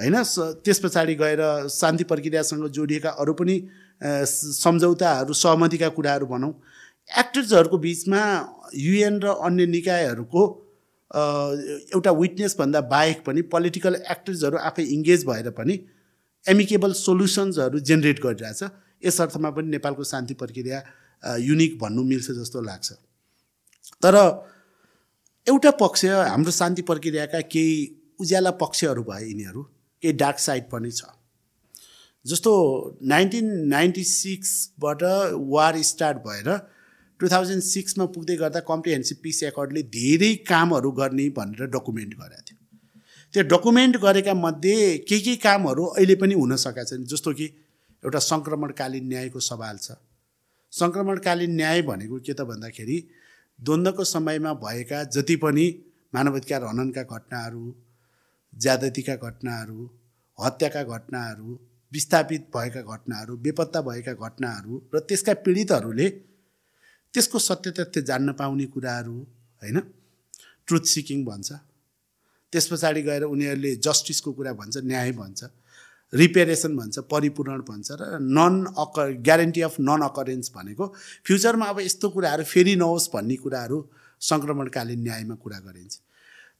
होइन? 0.00 0.16
त्यस 0.64 0.78
पछाडि 0.80 1.14
गएर 1.14 1.42
शान्ति 1.68 2.04
प्रक्रियासँग 2.04 2.66
जोडिएका 2.70 3.10
अरू 3.20 3.32
पनि 3.34 3.56
सम्झौताहरू 4.00 5.32
सहमतिका 5.34 5.88
कुराहरू 5.96 6.26
भनौँ। 6.26 6.52
एक्टर्सहरूको 7.10 7.78
बिचमा 7.78 8.22
युएन 8.74 9.20
र 9.20 9.36
अन्य 9.44 9.66
निकायहरूको 9.68 10.42
एउटा 11.12 12.10
विटनेसभन्दा 12.12 12.80
बाहेक 12.88 13.24
पनि 13.24 13.42
पोलिटिकल 13.52 13.94
एक्टर्सहरू 14.10 14.56
आफै 14.58 14.84
इङ्गेज 14.94 15.24
भएर 15.26 15.50
पनि 15.58 15.78
एमिकेबल 16.46 16.92
सोल्युसन्सहरू 16.98 17.78
जेनेरेट 17.80 18.20
गरिरहेछ। 18.22 18.62
यस 19.02 19.20
अर्थमा 19.20 19.50
पनि 19.50 19.68
नेपालको 19.68 20.04
शान्ति 20.04 20.34
प्रक्रिया 20.34 20.82
युनिक 21.40 21.78
भन्नु 21.78 22.02
मिल्छ 22.04 22.30
जस्तो 22.32 22.60
लाग्छ। 22.62 22.92
तर 24.02 24.14
एउटा 25.46 25.70
पक्ष 25.80 26.04
हाम्रो 26.04 26.50
शान्ति 26.52 26.82
प्रक्रियाका 26.82 27.40
केही 27.52 27.76
उज्याला 28.20 28.50
पक्षहरू 28.58 29.02
भए 29.02 29.22
यिनीहरू 29.24 29.62
केही 30.02 30.12
डार्क 30.14 30.38
साइड 30.38 30.64
पनि 30.70 30.90
छ। 30.90 31.02
जस्तो 32.24 32.52
नाइन्टिन 33.02 33.46
नाइन्टी 33.68 34.04
सिक्सबाट 34.04 35.02
वार 35.52 35.82
स्टार्ट 35.82 36.18
भएर 36.26 36.48
टु 37.22 37.28
थाउजन्ड 37.28 37.62
सिक्समा 37.62 38.04
पुग्दै 38.14 38.36
गर्दा 38.36 38.60
कम्प्रिहेन्सिभ 38.68 39.18
पिस 39.22 39.42
एकर्डले 39.48 39.82
धेरै 39.96 40.30
कामहरू 40.46 40.90
गर्ने 40.92 41.26
भनेर 41.36 41.66
डकुमेन्ट 41.74 42.14
गरेको 42.20 42.42
थियो। 42.46 42.56
त्यो 43.34 43.42
डकुमेन्ट 43.42 43.96
गरेका 43.96 44.34
मध्ये 44.34 44.78
केही 45.08 45.20
केही 45.20 45.36
कामहरू 45.36 45.84
अहिले 45.84 46.14
पनि 46.22 46.34
हुन 46.34 46.56
सकेका 46.56 46.84
छन्? 46.84 47.04
जस्तो 47.04 47.32
कि 47.32 47.46
एउटा 48.02 48.18
सङ्क्रमणकालीन 48.18 49.06
न्यायको 49.08 49.40
सवाल 49.40 49.78
छ। 49.78 49.98
सङ्क्रमणकालीन 50.72 51.54
न्याय 51.54 51.82
भनेको 51.82 52.18
के 52.26 52.32
त 52.32 52.48
भन्दाखेरि 52.50 52.98
द्वन्द्वको 53.58 54.04
समयमा 54.04 54.52
भएका 54.66 55.04
जति 55.14 55.36
पनि 55.46 55.66
मानवाधिकार 56.14 56.64
हननका 56.64 57.02
घटनाहरू 57.02 57.64
ज्यादतीका 58.52 59.16
घटनाहरू 59.28 59.88
हत्याका 60.38 60.82
घटनाहरू 60.96 61.58
विस्थापित 61.92 62.50
भएका 62.56 62.82
घटनाहरू 62.82 63.36
बेपत्ता 63.46 63.80
भएका 63.88 64.18
घटनाहरू 64.26 64.82
र 64.94 65.06
त्यसका 65.08 65.34
पीडितहरूले 65.46 66.10
त्यसको 67.14 67.38
सत्य 67.40 67.70
तथ्य 67.70 68.02
जान्न 68.02 68.32
पाउने 68.34 68.66
कुराहरू 68.74 69.16
होइन? 69.62 69.78
ट्रुथ 70.68 70.84
सिकिङ 70.94 71.24
भन्छ। 71.24 71.52
त्यस 72.52 72.66
पछाडि 72.68 73.02
गएर 73.02 73.22
उनीहरूले 73.24 73.74
जस्टिसको 73.86 74.32
कुरा 74.32 74.52
भन्छ 74.52 74.76
न्याय 74.84 75.12
भन्छ 75.12 75.40
रिपेरेसन 76.12 76.76
भन्छ 76.76 76.98
परिपूरण 77.10 77.60
भन्छ 77.68 77.88
र 78.00 78.02
नन 78.20 78.54
अक 78.78 78.96
ग्यारेन्टी 79.26 79.60
अफ 79.68 79.74
नन 79.80 80.00
अकरेन्स 80.04 80.52
भनेको 80.56 80.86
फ्युचरमा 81.26 81.66
अब 81.72 81.80
यस्तो 81.80 82.08
कुराहरू 82.16 82.44
फेरि 82.44 82.74
नहोस् 82.76 83.08
भन्ने 83.14 83.36
कुराहरू 83.44 83.78
सङ्क्रमणकालीन 84.22 85.00
न्यायमा 85.02 85.34
कुरा 85.34 85.58
गरिन्छ। 85.58 85.94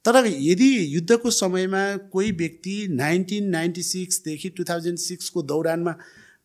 तर 0.05 0.15
यदि 0.25 0.69
युद्धको 0.95 1.29
समयमा 1.31 1.83
कोही 2.13 2.31
व्यक्ति 2.41 2.75
नाइन्टिन 2.91 3.43
नाइन्टी 3.49 3.83
सिक्सदेखि 3.83 4.49
टु 4.57 4.63
थाउजन्ड 4.69 4.99
सिक्सको 4.99 5.39
दौरानमा 5.51 5.93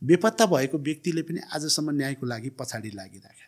बेपत्ता 0.02 0.44
भएको 0.46 0.78
व्यक्तिले 0.88 1.22
पनि 1.22 1.40
आजसम्म 1.54 1.88
न्यायको 1.96 2.24
लागि 2.26 2.50
पछाडि 2.60 2.90
लागिराखेको 2.94 3.46
छ 3.46 3.47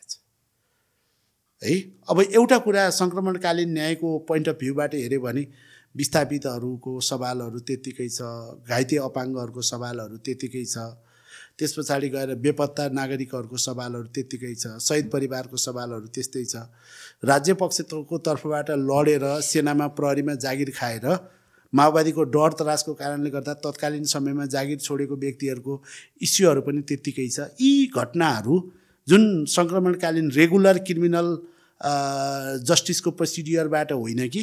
है? 1.63 1.75
अब 2.09 2.21
एउटा 2.23 2.59
कुरा 2.67 2.89
सङ्क्रमणकालीन 2.91 3.73
न्यायको 3.73 4.19
पोइन्ट 4.29 4.49
अफ 4.49 4.57
भ्यूबाट 4.61 4.95
हेऱ्यो 4.95 5.21
भने 5.21 5.47
विस्थापितहरूको 5.95 6.93
सवालहरू 7.03 7.61
त्यत्तिकै 7.69 8.09
छ 8.09 8.21
घाइते 8.69 8.97
अपाङ्गहरूको 9.07 9.63
सवालहरू 9.69 10.17
त्यत्तिकै 10.27 10.65
छ 10.65 10.85
त्यस 11.59 11.73
पछाडि 11.79 12.09
गएर 12.09 12.35
बेपत्ता 12.45 12.85
नागरिकहरूको 12.99 13.57
सवालहरू 13.65 14.09
त्यत्तिकै 14.17 14.55
छ 14.55 14.73
शहीद 14.81 15.11
परिवारको 15.13 15.57
सवालहरू 15.65 16.07
त्यस्तै 16.15 16.45
छ। 16.45 16.63
राज्य 17.25 17.55
पक्षको 17.63 18.19
तर्फबाट 18.27 18.71
लडेर 18.89 19.25
सेनामा 19.43 19.87
प्रहरीमा 19.99 20.35
जागिर 20.45 20.71
खाएर 20.79 21.07
माओवादीको 21.73 22.23
डर 22.35 22.53
त्रासको 22.59 22.95
कारणले 23.01 23.31
गर्दा 23.31 23.55
तत्कालीन 23.65 24.05
समयमा 24.13 24.47
जागिर 24.55 24.79
छोडेको 24.87 25.17
व्यक्तिहरूको 25.25 25.75
इस्युहरू 26.27 26.61
पनि 26.67 26.81
त्यत्तिकै 26.89 27.29
छ। 27.29 27.39
यी 27.61 27.73
घटनाहरू 27.93 28.55
जुन 29.09 29.23
सङ्क्रमणकालीन 29.49 30.31
रेगुलर 30.33 30.79
क्रिमिनल 30.87 31.29
जस्टिसको 32.69 33.11
प्रोसिडियरबाट 33.19 33.93
होइन 33.93 34.29
कि 34.29 34.43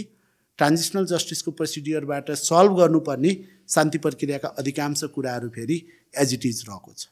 ट्रान्जिसनल 0.59 1.05
जस्टिसको 1.05 1.51
प्रोसिडियरबाट 1.51 2.31
सल्भ 2.41 2.71
गर्नुपर्ने 2.79 3.31
शान्ति 3.69 3.97
प्रक्रियाका 4.05 4.47
अधिकांश 4.57 5.03
कुराहरू 5.15 5.49
फेरि 5.55 5.77
एज 6.17 6.33
इट 6.33 6.45
इज 6.45 6.63
रहेको 6.69 6.91
छ। 6.93 7.07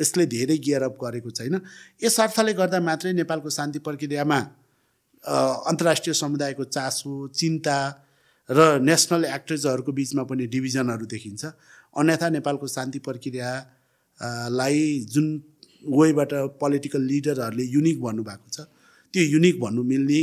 यसले 0.00 0.24
धेरै 0.26 0.56
गियर 0.64 0.82
अप 0.82 0.96
गरेको 1.02 1.30
छैन। 1.30 1.60
यस 2.02 2.20
अर्थले 2.20 2.52
गर्दा 2.56 2.80
मात्रै 2.80 3.12
नेपालको 3.12 3.50
शान्ति 3.50 3.78
प्रक्रियामा 3.84 4.38
अन्तर्राष्ट्रिय 5.70 6.14
समुदायको 6.14 6.64
चासो 6.66 7.12
चिन्ता 7.36 7.78
र 8.48 8.80
नेसनल 8.80 9.24
एक्टर्सहरूको 9.26 9.92
बिचमा 9.92 10.22
पनि 10.24 10.46
डिभिजनहरू 10.48 11.06
देखिन्छ। 11.06 11.42
अन्यथा 11.96 12.28
नेपालको 12.30 12.66
शान्ति 12.66 12.98
प्रक्रियालाई 13.04 14.80
जुन 15.12 15.26
वेबाट 15.82 16.32
पोलिटिकल 16.60 17.02
लिडरहरूले 17.02 17.64
युनिक 17.66 18.00
भन्नुभएको 18.02 18.48
छ। 18.50 18.60
त्यो 19.14 19.22
युनिक 19.24 19.60
भन्नु 19.60 19.82
मिल्ने 19.82 20.20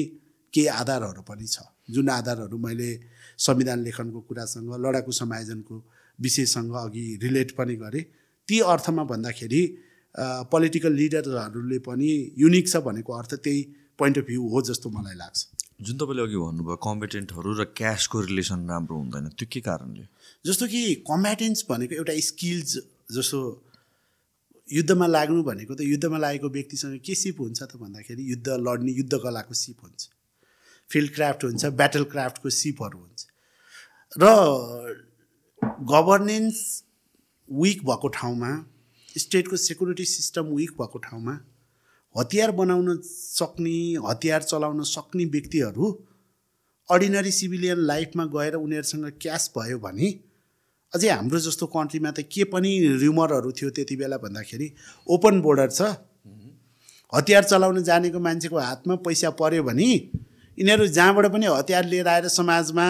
केही 0.54 0.68
आधारहरू 0.82 1.22
पनि 1.22 1.48
छ। 1.48 1.58
जुन 1.90 2.10
आधारहरू 2.10 2.58
मैले 2.58 2.90
संविधान 3.38 3.80
लेखनको 3.84 4.20
कुरासँग 4.28 4.70
लडाकु 4.86 5.12
समायोजनको 5.12 5.76
विषयसँग 6.20 6.74
अघि 6.76 7.06
रिलेट 7.24 7.52
पनि 7.58 7.76
गरेँ। 7.76 8.04
ती 8.48 8.60
अर्थमा 8.74 9.04
भन्दाखेरि 9.04 9.62
पोलिटिकल 10.52 10.94
लिडरहरूले 10.94 11.80
पनि 11.86 12.10
युनिक 12.38 12.66
छ 12.68 12.78
भनेको 12.88 13.14
अर्थ 13.14 13.34
त्यही 13.44 13.62
पोइन्ट 14.00 14.18
अफ 14.18 14.26
भ्यू 14.26 14.48
हो 14.50 14.62
जस्तो 14.62 14.90
मलाई 14.90 15.16
लाग्छ। 15.16 15.40
जुन 15.82 15.98
तपाईँले 15.98 16.24
अघि 16.24 16.38
भन्नुभयो 16.38 16.76
कम्पिटेन्टहरू 16.82 17.54
र 17.54 17.64
क्यासको 17.78 18.22
रिलेसन 18.22 18.60
राम्रो 18.70 18.96
हुँदैन। 18.98 19.26
त्यो 19.38 19.48
के 19.52 19.60
कारणले? 19.62 20.06
जस्तो 20.46 20.66
कि 20.68 20.82
कम्ब्याटेन्स 21.06 21.66
भनेको 21.70 21.96
एउटा 21.96 22.14
स्किल्स 22.30 22.72
जस्तो 23.14 23.40
युद्धमा 24.68 25.08
लाग्नु 25.08 25.44
भनेको 25.44 25.76
त 25.76 25.82
युद्धमा 25.82 26.18
लागेको 26.18 26.50
व्यक्तिसँग 26.50 27.00
के 27.06 27.16
सिप 27.16 27.42
हुन्छ 27.42 27.62
त 27.64 27.76
भन्दाखेरि 27.82 28.24
युद्ध 28.32 28.48
लड्ने 28.68 28.92
युद्ध 28.92 29.14
कलाको 29.24 29.54
सिप 29.54 29.78
हुन्छ। 29.84 30.10
फिल्ड 30.90 31.14
क्राफ्ट 31.16 31.44
हुन्छ 31.44 31.66
ब्याटल 31.80 32.04
क्राफ्टको 32.12 32.50
सिपहरू 32.50 33.00
हुन्छ। 33.00 33.26
र 34.12 34.26
गभर्नेन्स 35.92 36.58
विक 37.50 37.84
भएको 37.86 38.08
ठाउँमा 38.16 38.52
स्टेटको 39.16 39.56
सेक्युरिटी 39.58 40.06
सिस्टम 40.06 40.46
विक 40.56 40.72
भएको 40.82 41.00
ठाउँमा 41.00 41.40
हतियार 42.16 42.52
बनाउन 42.52 43.00
सक्ने 43.04 43.78
हतियार 44.06 44.44
चलाउन 44.44 44.84
सक्ने 44.84 45.26
व्यक्तिहरू 45.34 45.92
अर्डिनरी 46.90 47.32
सिभिलियन 47.32 47.80
लाइफमा 47.86 48.26
गएर 48.36 48.56
उनीहरूसँग 48.56 49.12
क्यास 49.22 49.52
भयो 49.58 49.80
भने 49.80 50.12
अझै 50.94 51.10
हाम्रो 51.10 51.40
जस्तो 51.40 51.66
कन्ट्रीमा 51.68 52.12
त 52.12 52.20
के 52.32 52.44
पनि 52.54 52.72
र्युमरहरू 53.02 53.52
थियो 53.52 53.70
त्यति 53.76 53.96
बेला 53.96 54.18
भन्दाखेरि 54.18 54.68
ओपन 55.08 55.42
बोर्डर 55.42 55.70
छ। 55.70 55.82
हतियार 57.14 57.44
चलाउन 57.44 57.84
जानेको 57.84 58.20
मान्छेको 58.20 58.58
हातमा 58.60 58.96
पैसा 59.06 59.30
पऱ्यो 59.40 59.64
भने 59.64 59.88
यिनीहरू 60.58 60.88
जहाँबाट 60.88 61.26
पनि 61.34 61.46
हतियार 61.48 61.86
लिएर 61.86 62.08
आएर 62.08 62.28
समाजमा 62.32 62.88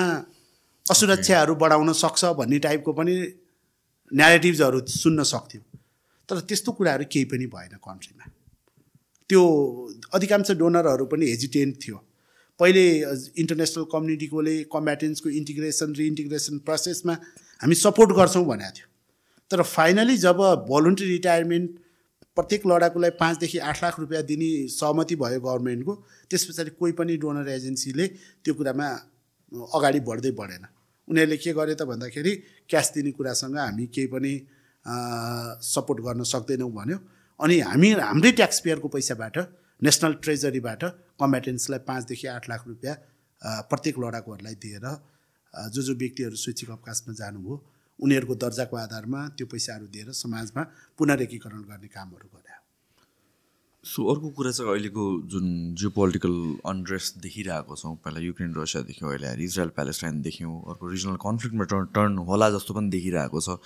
असुरक्षाहरू 0.85 1.53
बढाउन 1.55 1.93
सक्छ 1.93 2.25
भन्ने 2.39 2.59
टाइपको 2.65 2.91
पनि 2.93 3.13
न्यारेटिभ्सहरू 4.11 4.79
सुन्न 4.87 5.23
सक्थ्यो। 5.23 5.61
तर 6.29 6.39
त्यस्तो 6.47 6.71
कुराहरू 6.71 7.05
केही 7.11 7.25
पनि 7.31 7.45
भएन 7.53 7.75
कन्ट्रीमा। 7.83 8.25
त्यो 9.29 9.41
अधिकांश 10.13 10.51
डोनरहरू 10.61 11.05
पनि 11.11 11.25
हेजिटेन्ट 11.27 11.75
थियो। 11.83 11.97
पहिले 12.59 12.83
इन्टरनेसनल 13.41 13.83
कम्युनिटीकोले 13.91 14.55
कम्ब्याटेन्सको 14.73 15.29
इन्टिग्रेसन 15.29 15.93
रिइन्टिग्रेसन 15.93 16.57
प्रोसेसमा 16.65 17.13
हामी 17.61 17.75
सपोर्ट 17.75 18.11
गर्छौँ 18.17 18.45
भनेको 18.45 18.71
थियो। 18.77 18.87
तर 19.51 19.61
फाइनली 19.65 20.17
जब 20.17 20.37
भोलुन्ट्री 20.67 21.07
रिटायरमेन्ट 21.07 21.69
प्रत्येक 22.37 22.61
लडाकुलाई 22.67 23.09
पाँचदेखि 23.19 23.57
आठ 23.59 23.83
लाख 23.83 23.99
रुपियाँ 23.99 24.23
दिने 24.23 24.49
सहमति 24.69 25.15
भयो 25.17 25.39
गभर्मेन्टको 25.41 25.93
त्यस 26.31 26.45
पछाडि 26.45 26.71
कोही 26.79 26.91
पनि 26.99 27.17
डोनर 27.17 27.49
एजेन्सीले 27.49 28.07
त्यो 28.45 28.53
कुरामा 28.53 28.87
अगाडि 29.73 29.99
बढ्दै 30.09 30.31
बढेन। 30.37 30.63
उनीहरूले 31.07 31.37
के 31.37 31.53
गरे 31.53 31.73
त 31.73 31.81
भन्दाखेरि 31.89 32.33
क्यास 32.69 32.91
दिने 32.93 33.11
कुरासँग 33.17 33.57
हामी 33.57 33.85
केही 33.89 34.07
पनि 34.13 34.33
सपोर्ट 35.65 35.99
गर्न 36.05 36.23
सक्दैनौँ 36.23 36.71
भन्यो। 36.71 36.97
अनि 37.39 37.55
हामी 37.59 37.89
हाम्रै 38.05 38.31
ट्याक्स 38.37 38.59
पेयरको 38.65 38.87
पैसाबाट 38.93 39.37
नेसनल 39.81 40.13
ट्रेजरीबाट 40.21 40.83
कम्ब्याटेन्सलाई 41.21 41.79
पाँचदेखि 41.89 42.27
आठ 42.27 42.49
लाख 42.49 42.61
रुपियाँ 42.67 42.95
प्रत्येक 43.71 43.95
लडाकुहरूलाई 44.03 44.55
दिएर 44.61 44.85
जो 45.73 45.81
जो 45.81 45.93
व्यक्तिहरू 46.03 46.35
स्वैच्छिक 46.35 46.69
अवकाशमा 46.69 47.13
जानुभयो 47.21 47.55
उनीहरूको 47.99 48.35
दर्जाको 48.43 48.75
आधारमा 48.77 49.27
त्यो 49.37 49.47
पैसाहरू 49.53 49.87
दिएर 49.93 50.11
समाजमा 50.15 50.63
पुनरेकीकरण 50.97 51.61
गर्ने 51.69 51.87
कामहरू 51.89 52.29
गरे। 52.33 52.55
सो 53.85 54.03
अर्को 54.11 54.29
कुरा 54.37 54.51
चाहिँ 54.51 54.71
अहिलेको 54.71 55.03
जुन 55.31 55.45
जियो 55.79 55.89
पोलिटिकल 55.95 56.33
अनरेस्ट 56.69 57.17
देखिरहेको 57.23 57.75
छौँ 57.75 57.95
पहिला 58.03 58.19
युक्रेन 58.19 58.53
रसिया 58.57 58.81
देख्यौँ 58.83 59.11
अहिले 59.11 59.43
इजरायल 59.43 59.69
प्यालेस्टाइन 59.77 60.21
देख्यौँ 60.21 60.53
अर्को 60.69 60.87
रिजनल 60.91 61.15
कन्फ्लिक्टमा 61.23 61.65
टर्न 61.71 61.85
टर्न 61.95 62.17
होला 62.29 62.49
जस्तो 62.57 62.73
पनि 62.73 62.89
देखिरहेको 62.91 63.39
छ। 63.41 63.57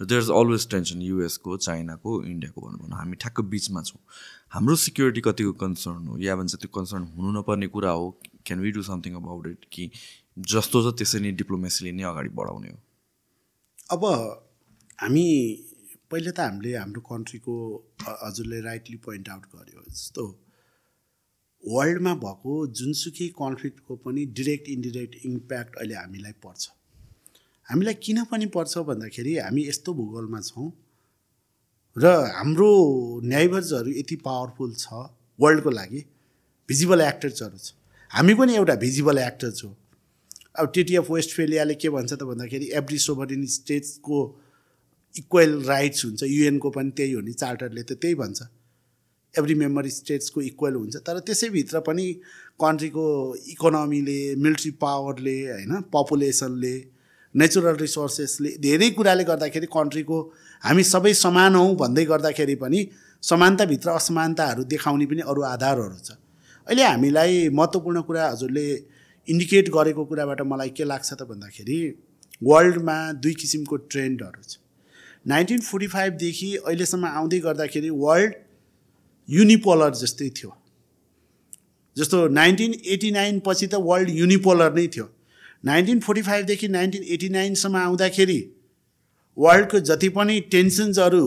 र 0.00 0.04
देयर 0.04 0.20
इज 0.20 0.30
अलवेज 0.30 0.68
टेन्सन 0.70 1.02
युएसको 1.02 1.56
चाइनाको 1.56 2.10
इन्डियाको 2.24 2.60
भनौँ 2.60 2.78
भनौँ 2.82 2.98
हामी 2.98 3.16
ठ्याक्क 3.24 3.40
बिचमा 3.48 3.82
छौँ। 3.88 4.00
हाम्रो 4.52 4.76
सिक्युरिटी 4.76 5.20
कतिको 5.24 5.52
कन्सर्न 5.64 6.06
हो? 6.06 6.18
या 6.18 6.36
भन्छ 6.36 6.54
त्यो 6.60 6.70
कन्सर्न 6.76 7.04
हुनु 7.16 7.30
नपर्ने 7.40 7.66
कुरा 7.72 7.90
हो? 7.90 8.06
Can 8.44 8.60
we 8.60 8.70
do 8.72 8.82
something 8.82 9.14
about 9.16 9.46
it 9.46 9.64
कि 9.72 9.90
जस्तो 10.48 10.82
छ 10.84 10.94
त्यसरी 10.98 11.20
नै 11.22 11.32
डिप्लोमेसीले 11.40 11.92
नै 11.92 12.04
अगाडि 12.10 12.30
बढाउने 12.38 12.68
हो। 12.68 12.78
अब 13.94 14.02
हामी 15.02 15.26
पहिले 16.10 16.30
त 16.30 16.40
हामीले 16.40 16.70
हाम्रो 16.76 17.00
कन्ट्रीको 17.08 17.54
हजुरले 18.24 18.60
राइटली 18.62 18.96
पोइन्ट 19.06 19.28
आउट 19.28 19.44
गर्यो 19.54 19.82
जस्तो 19.88 20.24
वर्ल्डमा 21.64 22.12
भएको 22.24 22.52
जुनसुकै 22.78 23.28
कन्फ्लिक्टको 23.38 23.96
पनि 24.04 24.24
डिरेक्ट 24.38 24.68
इन्डिरेक्ट 24.74 25.14
इम्प्याक्ट 25.30 25.76
अहिले 25.76 25.94
हामीलाई 25.94 26.32
पर्छ। 26.44 26.62
हामीलाई 27.68 27.94
किन 28.04 28.24
पनि 28.30 28.46
पर्छ 28.54 28.78
भन्दाखेरि 28.90 29.36
हामी 29.38 29.66
यस्तो 29.68 29.94
भूगोलमा 29.94 30.40
छौँ 30.48 30.68
र 31.96 32.14
हाम्रो 32.38 32.70
न्याइभर्सहरू 33.24 33.90
यति 33.98 34.16
पावरफुल 34.24 34.72
छ 34.74 35.04
वर्ल्डको 35.38 35.70
लागि 35.70 36.00
भिजिबल 36.68 37.00
एक्टर्सहरू 37.02 37.58
छ। 37.58 37.72
हामी 38.10 38.34
पनि 38.34 38.54
एउटा 38.56 38.74
भिजिबल 38.84 39.18
एक्टर 39.18 39.50
छौँ 39.52 39.74
अब 40.54 40.70
टिटिएफ 40.74 41.10
वेस्टफेलियाले 41.10 41.74
के 41.74 41.88
भन्छ 41.90 42.12
त 42.12 42.22
भन्दाखेरि 42.22 42.70
एभ्री 42.74 42.98
सोभरिन 42.98 43.46
स्टेट्सको 43.46 44.18
इक्वेल 45.14 45.60
राइट्स 45.64 46.04
हुन्छ 46.04 46.22
युएनको 46.22 46.70
पनि 46.70 46.90
त्यही 46.96 47.12
हो 47.12 47.20
नि 47.20 47.32
चार्टरले 47.32 47.82
त 47.82 47.92
त्यही 48.02 48.14
भन्छ। 48.14 48.42
एभ्री 49.34 49.54
मेम्बर 49.54 49.88
स्टेट्सको 49.88 50.40
इक्वेल 50.42 50.74
हुन्छ 50.74 50.96
तर 51.06 51.18
त्यसैभित्र 51.26 51.80
पनि 51.86 52.06
कन्ट्रीको 52.60 53.04
इकोनोमीले 53.48 54.18
मिलिट्री 54.36 54.70
पावरले 54.82 55.36
होइन 55.48 55.80
पपुलेसनले 55.94 56.74
नेचुरल 57.34 57.76
रिसोर्सेसले 57.76 58.50
धेरै 58.58 58.90
कुराले 58.90 59.24
गर्दाखेरि 59.24 59.66
कन्ट्रीको 59.70 60.18
हामी 60.62 60.82
सबै 60.84 61.12
समान 61.14 61.54
हौँ 61.54 61.74
भन्दै 61.76 62.04
गर्दाखेरि 62.04 62.54
पनि 62.62 62.86
समानताभित्र 63.22 63.90
असमानताहरू 63.90 64.62
देखाउने 64.66 65.06
पनि 65.06 65.22
अरू 65.30 65.42
आधारहरू 65.54 65.98
छ। 66.02 66.18
अहिले 66.66 66.82
हामीलाई 66.84 67.48
महत्त्वपूर्ण 67.54 68.00
कुरा 68.02 68.26
हजुरले 68.28 68.66
इन्डिकेट 69.28 69.68
गरेको 69.70 70.04
कुराबाट 70.04 70.40
मलाई 70.52 70.70
के 70.76 70.84
लाग्छ 70.84 71.12
त 71.12 71.22
भन्दाखेरि 71.30 71.80
वर्ल्डमा 72.42 72.96
दुई 73.24 73.34
किसिमको 73.40 73.76
ट्रेन्डहरू 73.88 74.42
छ 74.42 74.58
नाइन्टिन 75.26 75.60
फोर्टी 75.62 75.86
फाइभदेखि 75.94 76.48
अहिलेसम्म 76.56 77.06
आउँदै 77.18 77.40
गर्दाखेरि 77.40 77.90
वर्ल्ड 78.04 78.34
युनिपोलर 79.28 79.94
जस्तै 79.96 80.28
थियो। 80.36 80.50
जस्तो 81.96 82.18
नाइन्टिन 82.36 82.74
एटी 82.94 83.10
नाइन 83.12 83.40
पछि 83.46 83.66
त 83.66 83.74
वर्ल्ड 83.88 84.10
युनिपोलर 84.14 84.72
नै 84.74 84.86
थियो। 84.94 85.06
नाइन्टिन 85.64 86.00
फोर्टी 86.00 86.22
फाइभदेखि 86.22 86.68
नाइन्टिन 86.68 87.02
एटी 87.14 87.28
नाइनसम्म 87.36 87.76
आउँदाखेरि 87.76 88.40
वर्ल्डको 89.36 89.80
जति 89.88 90.08
पनि 90.16 90.40
टेन्सन्सहरू 90.52 91.24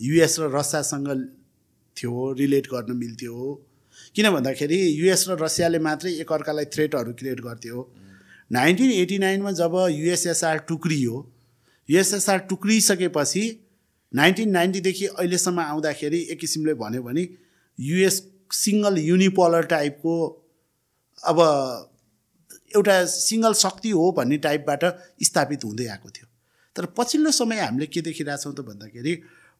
युएस 0.00 0.38
र 0.40 0.50
रसियासँग 0.54 1.08
थियो 1.96 2.32
रिलेट 2.40 2.66
गर्न 2.72 2.96
मिल्थ्यो। 2.96 3.36
किन 4.16 4.30
भन्दाखेरि 4.30 4.78
युएस 5.00 5.24
र 5.28 5.36
रसियाले 5.40 5.78
मात्रै 5.78 6.12
एकअर्कालाई 6.20 6.64
थ्रेटहरू 6.74 7.12
क्रिएट 7.12 7.40
गर्थ्यो। 7.40 7.78
नाइन्टिन 8.50 8.90
एटी 8.92 9.18
नाइनमा 9.18 9.52
जब 9.52 9.74
युएसएसआर 9.90 10.58
टुक्रियो 10.68 11.14
युएसएसआर 11.88 12.38
टुक्रिसकेपछि 12.50 13.44
नाइन्टिन 14.12 14.50
नाइन्टीदेखि 14.50 15.06
अहिलेसम्म 15.06 15.60
आउँदाखेरि 15.60 16.20
एक 16.30 16.38
किसिमले 16.40 16.74
भन्यो 16.74 17.02
भने 17.02 17.28
युएस 17.78 18.22
सिङ्गल 18.52 18.98
युनिपोलर 18.98 19.64
टाइपको 19.66 20.14
अब 21.18 21.38
एउटा 22.76 23.04
सिङ्गल 23.06 23.52
शक्ति 23.56 23.90
हो 23.90 24.10
भन्ने 24.12 24.36
टाइपबाट 24.44 24.84
स्थापित 25.22 25.64
हुँदै 25.64 25.86
आएको 25.86 26.10
थियो। 26.10 26.26
तर 26.76 26.86
पछिल्लो 26.96 27.30
समय 27.30 27.60
हामीले 27.60 27.86
के 27.86 28.00
देखिरहेछौँ 28.02 28.54
त 28.54 28.60
भन्दाखेरि 28.68 29.12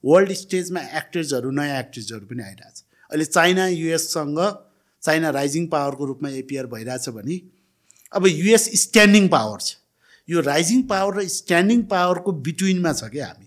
वर्ल्ड 0.05 0.33
स्टेजमा 0.37 0.81
एक्टर्सहरू 0.99 1.51
नयाँ 1.51 1.79
एक्टर्सहरू 1.81 2.27
पनि 2.27 2.43
आइरहेछ। 2.43 2.85
अहिले 3.12 3.24
चाइना 3.26 3.66
युएससँग 3.68 4.39
चाइना 5.02 5.30
राइजिङ 5.36 5.66
पावरको 5.68 6.05
रूपमा 6.06 6.28
एपियर 6.40 6.66
भइरहेछ 6.72 7.09
भने 7.12 7.40
अब 8.12 8.26
युएस 8.26 8.64
स्ट्यान्डिङ 8.80 9.28
पावर 9.28 9.60
छ। 9.60 9.76
यो 10.28 10.40
राइजिङ 10.43 10.82
पावर 10.89 11.18
र 11.18 11.26
स्ट्यान्डिङ 11.28 11.82
पावरको 11.93 12.32
बिट्विनमा 12.47 12.93
छ 12.93 13.10
क्या 13.12 13.26
हामी। 13.26 13.47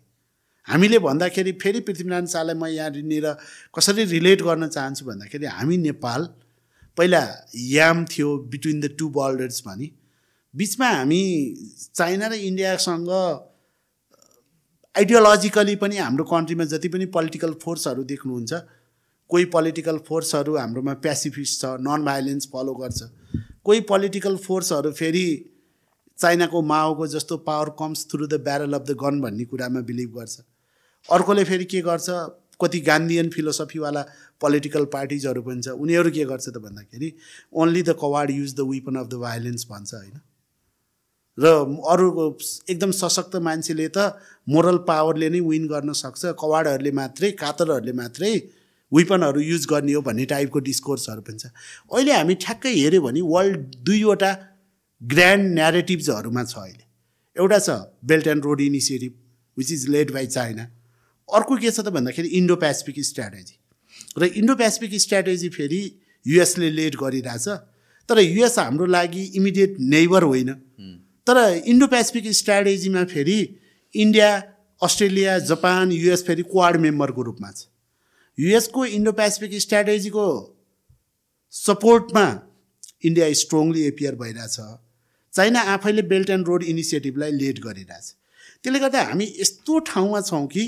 हामीले 0.68 1.00
भन्दाखेरि 1.00 1.52
फेरि 1.62 1.80
पृथ्वीनारायण 1.88 2.28
शाहलाई 2.28 2.56
म 2.56 2.66
यहाँनिर 2.68 3.28
कसरी 3.76 4.04
रिलेट 4.12 4.42
गर्न 4.44 4.68
चाहन्छु 4.68 5.06
भन्दाखेरि 5.06 5.46
हामी 5.56 5.78
नेपाल 5.80 6.22
पहिला 6.98 7.22
याम 7.56 8.06
थियो 8.12 8.38
बिट्विन 8.52 8.80
द 8.82 8.96
टु 9.00 9.10
बर्डर्स 9.18 9.62
भने। 9.68 9.90
बिचमा 10.54 10.90
हामी 10.90 11.22
चाइना 11.96 12.28
र 12.28 12.34
इन्डियासँग 12.46 13.12
आइडियोलोजिकली 14.96 15.76
पनि 15.76 15.98
हाम्रो 15.98 16.24
कन्ट्रीमा 16.26 16.66
जति 16.74 16.88
पनि 16.90 17.06
पोलिटिकल 17.14 17.54
फोर्सहरू 17.64 18.04
देख्नुहुन्छ 18.12 18.54
कोही 19.30 19.46
पोलिटिकल 19.52 19.98
फोर्सहरू 20.08 20.56
हाम्रोमा 20.58 20.94
पेसिफिस्ट 21.04 21.62
छ 21.62 21.66
नन 21.82 22.06
भाइलेन्स 22.06 22.48
फलो 22.54 22.74
गर्छ। 22.76 23.04
कोही 23.64 23.80
पोलिटिकल 23.90 24.36
फोर्सहरू 24.38 24.92
फेरि 24.94 25.26
चाइनाको 26.18 26.62
माओको 26.64 27.08
जस्तो 27.08 27.38
power 27.44 27.70
comes 27.80 28.06
through 28.12 28.28
the 28.28 28.42
barrel 28.42 28.74
of 28.74 28.82
the 28.82 28.98
gun 29.02 29.22
भन्ने 29.22 29.46
कुरामा 29.46 29.82
बिलिभ 29.84 30.12
गर्छ। 30.18 30.40
अर्कोले 31.10 31.44
फेरि 31.44 31.66
के 31.66 31.82
गर्छ? 31.82 32.10
कति 32.62 32.80
गान्धीयन 32.82 33.30
फिलोसफीवाला 33.30 34.02
पोलिटिकल 34.42 34.86
पार्टिजहरू 34.94 35.42
पनि 35.42 35.62
छ। 35.62 35.76
उनीहरू 35.76 36.12
के 36.12 36.24
गर्छ 36.26 36.48
त 36.50 36.58
भन्दाखेरि 36.64 37.10
only 37.54 37.82
the 37.84 37.96
coward 38.02 38.32
use 38.32 38.54
the 38.56 38.68
weapon 38.70 38.96
of 38.96 39.08
the 39.08 39.20
violence 39.24 39.68
भन्छ 39.70 39.94
होइन? 39.94 40.20
र 41.38 41.46
अरू 41.92 42.08
एकदम 42.70 42.92
सशक्त 42.96 43.36
मान्छेले 43.44 43.88
त 43.88 44.16
मोरल 44.48 44.78
पावरले 44.88 45.30
नै 45.30 45.40
विन 45.42 45.68
गर्न 45.68 45.92
सक्छ। 45.94 46.32
कवाडहरूले 46.40 46.92
मात्रै 46.96 47.32
कातरहरूले 47.44 47.94
मात्रै 47.94 48.32
विपनहरू 48.92 49.42
युज 49.42 49.66
गर्ने 49.70 49.94
हो 49.94 50.02
भन्ने 50.02 50.26
टाइपको 50.26 50.60
डिस्कोर्सहरू 50.62 51.22
पनि 51.22 51.38
छ। 51.40 51.52
अहिले 51.92 52.14
हामी 52.14 52.36
ठ्याक्कै 52.42 52.74
हेऱ्यो 52.74 53.02
भने 53.02 53.22
वर्ल्ड 53.26 53.76
दुईवटा 53.86 54.32
ग्रान्ड 55.02 55.54
न्यारेटिभ्सहरूमा 55.54 56.44
छ 56.46 56.58
अहिले। 56.58 56.84
एउटा 57.36 57.60
छ 57.60 57.70
belt 58.06 58.28
and 58.28 58.46
road 58.46 58.62
initiative 58.62 59.14
which 59.58 59.72
is 59.72 59.88
led 59.90 60.12
by 60.14 60.28
China 60.28 60.64
अर्को 61.30 61.58
के 61.58 61.72
छ 61.72 61.80
त 61.80 61.90
भन्दाखेरि 61.92 62.28
इन्डो 62.40 62.56
पेसिफिक 62.64 63.04
स्ट्राटेजी 63.06 63.56
र 64.18 64.32
इन्डो 64.36 64.56
पेसिफिक 64.56 65.02
स्ट्राटेजी 65.02 65.50
फेरि 65.52 65.82
युएसले 66.26 66.70
लेड 66.72 66.96
गरिरहेछ 66.98 67.48
तर 68.10 68.20
युएस 68.20 68.58
हाम्रो 68.60 68.86
लागि 68.86 69.24
इमिडिएट 69.36 69.78
नेबर 69.92 70.24
होइन। 70.24 70.52
तर 71.28 71.38
इन्डो 71.66 71.88
पेसिफिक 71.90 72.32
स्ट्राटेजीमा 72.36 73.04
फेरि 73.12 73.38
इन्डिया 73.96 74.30
अस्ट्रेलिया 74.82 75.38
जापान 75.48 75.92
युएस 75.92 76.26
फेरि 76.26 76.44
क्वाड 76.52 76.78
मेम्बरको 76.82 77.22
रूपमा 77.24 77.52
छ। 77.52 77.66
युएसको 78.38 78.86
इन्डो 78.86 79.12
पेसिफिक 79.12 79.62
स्ट्राटेजीको 79.62 80.28
सपोर्टमा 81.54 82.26
इन्डिया 83.06 83.32
स्ट्रङली 83.34 83.84
एपियर 83.88 84.16
भइरहेछ। 84.16 84.58
चाइना 85.34 85.62
आफैले 85.74 86.02
बेल्ट 86.12 86.30
एन्ड 86.30 86.48
रोड 86.48 86.64
इनिसिएटिभलाई 86.64 87.32
लिड 87.32 87.60
गरिरहेछ। 87.60 88.06
त्यसले 88.64 88.80
गर्दा 88.80 89.04
हामी 89.04 89.26
यस्तो 89.40 89.80
ठाउँमा 89.88 90.22
छौँ 90.22 90.46
कि 90.48 90.64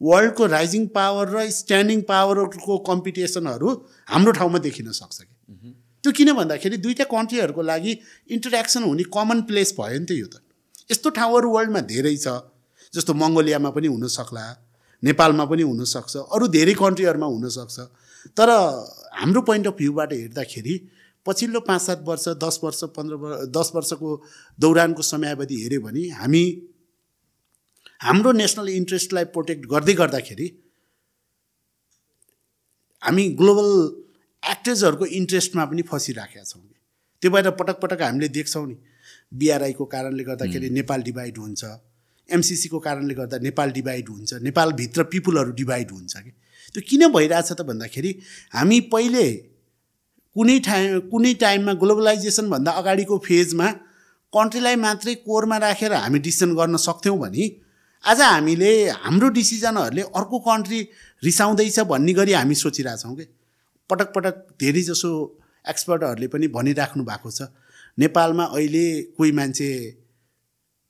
वर्ल्डको 0.00 0.46
राइजिङ 0.46 0.86
पावर 0.96 1.28
र 1.30 1.48
स्ट्यान्डिङ 1.50 2.00
पावरको 2.08 2.78
कम्पिटिसनहरू 2.88 3.68
हाम्रो 4.08 4.32
ठाउँमा 4.32 4.58
देखिन 4.58 4.90
सक्छ 4.92 5.18
कि। 5.20 5.34
त्यो 6.04 6.12
किन 6.12 6.32
भन्दाखेरि 6.32 6.76
दुईवटा 6.76 7.04
कन्ट्रीहरूको 7.12 7.62
लागि 7.62 7.92
इन्टरेक्सन 8.30 8.82
हुने 8.82 9.04
कमन 9.14 9.42
प्लेस 9.48 9.74
भयो 9.78 9.98
नि 9.98 10.06
त 10.06 10.12
यो 10.12 10.26
त। 10.26 10.42
यस्तो 10.90 11.10
ठाउँहरू 11.10 11.48
वर्ल्डमा 11.50 11.80
धेरै 11.92 12.16
छ 12.16 12.40
जस्तो 12.94 13.14
मङ्गोलियामा 13.14 13.70
पनि 13.70 13.88
हुनसक्ला 13.88 14.44
नेपालमा 15.02 15.44
पनि 15.44 15.62
हुनसक्छ 15.62 16.16
अरू 16.16 16.48
धेरै 16.48 16.74
कन्ट्रीहरूमा 16.80 17.26
हुनसक्छ। 17.26 17.78
तर 18.38 18.48
हाम्रो 19.20 19.40
पोइन्ट 19.42 19.66
अफ 19.66 19.74
भ्यूबाट 19.78 20.12
हेर्दाखेरि 20.12 20.74
पछिल्लो 21.26 21.60
पाँच 21.60 21.82
सात 21.82 22.00
वर्ष 22.06 22.28
दस 22.42 22.58
वर्ष 22.62 22.80
पन्ध्र 22.96 23.14
वर्ष 23.22 23.48
दस 23.56 23.70
वर्षको 23.74 24.08
दौरानको 24.58 25.02
समयावधि 25.02 25.56
हेऱ्यो 25.62 25.80
भने 25.80 26.02
हामी 26.20 26.44
हाम्रो 28.00 28.32
नेसनल 28.32 28.68
इन्ट्रेस्टलाई 28.70 29.24
प्रोटेक्ट 29.34 29.66
गर्दै 29.70 29.94
गर्दाखेरि 29.94 30.46
हामी 33.02 33.28
ग्लोबल 33.40 33.70
एक्टर्सहरूको 34.42 35.06
इन्ट्रेस्टमा 35.18 35.64
पनि 35.64 35.82
फसिराखेका 35.90 36.44
छौँ। 36.44 36.62
त्यो 37.22 37.30
भएर 37.30 37.50
पटक 37.58 37.80
पटक 37.80 38.02
हामीले 38.02 38.28
देख्छौँ 38.28 38.66
नि 38.66 38.76
बिआरआईको 39.32 39.84
कारणले 39.94 40.24
गर्दाखेरि 40.24 40.70
नेपाल 40.70 41.02
डिभाइड 41.02 41.38
हुन्छ। 41.38 41.62
एमसिसीको 42.28 42.78
कारणले 42.78 43.14
गर्दा 43.14 43.38
नेपाल 43.38 43.70
डिभाइड 43.72 44.08
हुन्छ 44.08 44.34
नेपालभित्र 44.42 45.02
पिपुलहरू 45.12 45.52
डिभाइड 45.52 45.90
हुन्छ 45.90 46.16
कि? 46.16 46.30
त्यो 46.74 46.82
किन 46.88 47.08
भइरहेछ 47.12 47.52
त 47.52 47.60
भन्दाखेरि 47.62 48.10
हामी 48.54 48.80
पहिले 48.92 49.26
कुनै 50.36 50.58
टाइम 50.66 51.00
कुनै 51.10 51.32
टाइममा 51.40 51.72
ग्लोबलाइजेसनभन्दा 51.82 52.70
अगाडिको 52.80 53.18
फेजमा 53.26 53.68
कन्ट्रीलाई 54.32 54.76
मात्रै 54.76 55.14
कोरमा 55.26 55.56
राखेर 55.64 55.92
हामी 55.92 56.18
डिसिजन 56.18 56.54
गर्न 56.56 56.76
सक्थ्यौँ 56.86 57.18
भने 57.18 57.44
आज 58.04 58.20
हामीले 58.20 58.72
हाम्रो 59.04 59.28
डिसिजनहरूले 59.38 60.02
अर्को 60.02 60.38
कन्ट्री 60.48 60.80
रिसाउँदैछ 61.24 61.78
भन्ने 61.92 62.12
गरी 62.12 62.32
हामी 62.32 62.54
सोचिरहेछौँ 62.54 63.14
कि? 63.16 63.24
पटक 63.90 64.12
पटक 64.14 64.34
धेरै 64.60 64.82
जसो 64.82 65.10
एक्सपर्टहरूले 65.68 66.26
पनि 66.28 66.48
भनिराख्नु 66.48 67.04
भएको 67.04 67.30
छ। 67.30 67.52
नेपालमा 67.98 68.44
अहिले 68.56 68.86
कोही 69.16 69.32
मान्छे 69.32 69.68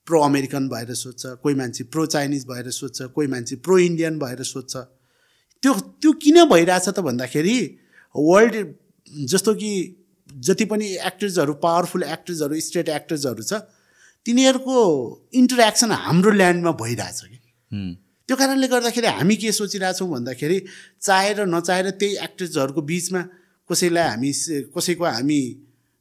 प्रो 0.06 0.20
अमेरिकन 0.22 0.68
भएर 0.68 0.94
सोध्छ 0.94 1.26
कोही 1.42 1.54
मान्छे 1.54 1.84
प्रो 1.84 2.06
चाइनिज 2.06 2.46
भएर 2.46 2.70
सोध्छ 2.70 3.02
कोही 3.14 3.28
मान्छे 3.28 3.56
प्रो 3.56 3.78
इन्डियन 3.78 4.18
भएर 4.18 4.42
सोध्छ। 4.44 4.76
त्यो 5.62 5.72
त्यो 6.02 6.12
किन 6.22 6.44
भइरहेछ 6.50 6.88
त 6.88 7.00
भन्दाखेरि 7.00 7.58
वर्ल्ड 8.14 8.54
जस्तो 9.30 9.54
कि 9.54 9.72
जति 10.30 10.64
पनि 10.64 10.86
एक्टर्सहरू 11.06 11.54
पावरफुल 11.62 12.02
एक्टर्सहरू 12.04 12.60
स्टेट 12.60 12.88
एक्टर्सहरू 12.90 13.42
छ 13.42 13.62
तिनीहरूको 14.26 14.76
इन्टरेक्सन 15.34 15.92
हाम्रो 15.92 16.30
ल्यान्डमा 16.30 16.72
भइरहेछ 16.82 17.20
कि। 17.22 17.38
त्यो 18.28 18.36
कारणले 18.36 18.68
गर्दाखेरि 18.68 19.06
हामी 19.06 19.36
के 19.36 19.52
सोचिरहेछौँ 19.52 20.08
भन्दाखेरि 20.10 20.58
चाहेर 21.02 21.46
नचाहेर 21.46 21.90
त्यही 22.00 22.16
एक्टर्सहरूको 22.26 22.82
बिचमा 22.90 23.22
कसैलाई 23.70 24.08
हामी 24.08 24.32
कसैको 24.76 25.04
हामी 25.06 25.40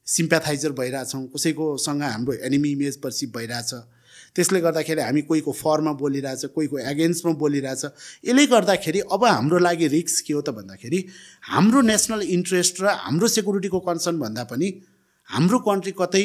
सिम्प्याथाइजर 0.06 0.72
भइरहेछौँ 0.78 1.26
कसैकोसँग 1.34 2.02
हाम्रो 2.02 2.32
एनिमी 2.46 2.70
इमेज 2.72 2.96
पर्सिभ 3.02 3.36
भइरहेछ। 3.36 3.74
त्यसले 4.36 4.60
गर्दाखेरि 4.60 5.00
हामी 5.02 5.22
कोहीको 5.28 5.52
फरमा 5.52 5.92
बोलिरहेछ 6.02 6.44
कोहीको 6.54 6.78
एगेन्स्टमा 6.92 7.32
बोलिरहेछ। 7.42 7.82
यसले 8.24 8.46
गर्दाखेरि 8.46 9.00
अब 9.12 9.24
हाम्रो 9.24 9.58
लागि 9.58 9.86
रिक्स 9.96 10.20
के 10.20 10.32
हो 10.34 10.40
त 10.40 10.56
भन्दाखेरि 10.58 10.98
हाम्रो 11.52 11.80
नेसनल 11.92 12.22
इन्ट्रेस्ट 12.36 12.80
र 12.82 12.86
हाम्रो 13.04 13.28
सेक्युरिटीको 13.28 13.80
कन्सर्न 13.88 14.18
भन्दा 14.20 14.44
पनि 14.52 14.68
हाम्रो 15.28 15.58
कन्ट्री 15.68 15.92
कतै 16.00 16.24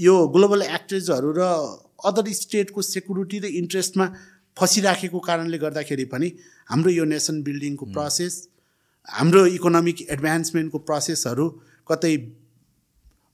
यो 0.00 0.16
ग्लोबल 0.34 0.62
एक्टर्सहरू 0.62 1.32
र 1.38 1.40
अदर 2.08 2.32
स्टेटको 2.34 2.82
सेक्युरिटी 2.82 3.38
र 3.38 3.46
इन्ट्रेस्टमा 3.60 4.06
फसिराखेको 4.56 5.18
कारणले 5.26 5.58
गर्दाखेरि 5.58 6.04
पनि 6.12 6.28
हाम्रो 6.70 6.90
यो 6.90 7.04
नेसन 7.04 7.42
बिल्डिङको 7.42 7.86
प्रोसेस 7.96 8.34
हाम्रो 9.08 9.44
इकोनोमिक 9.56 9.98
एडभान्समेन्टको 10.10 10.78
प्रोसेसहरू 10.88 11.46
कतै 11.88 12.14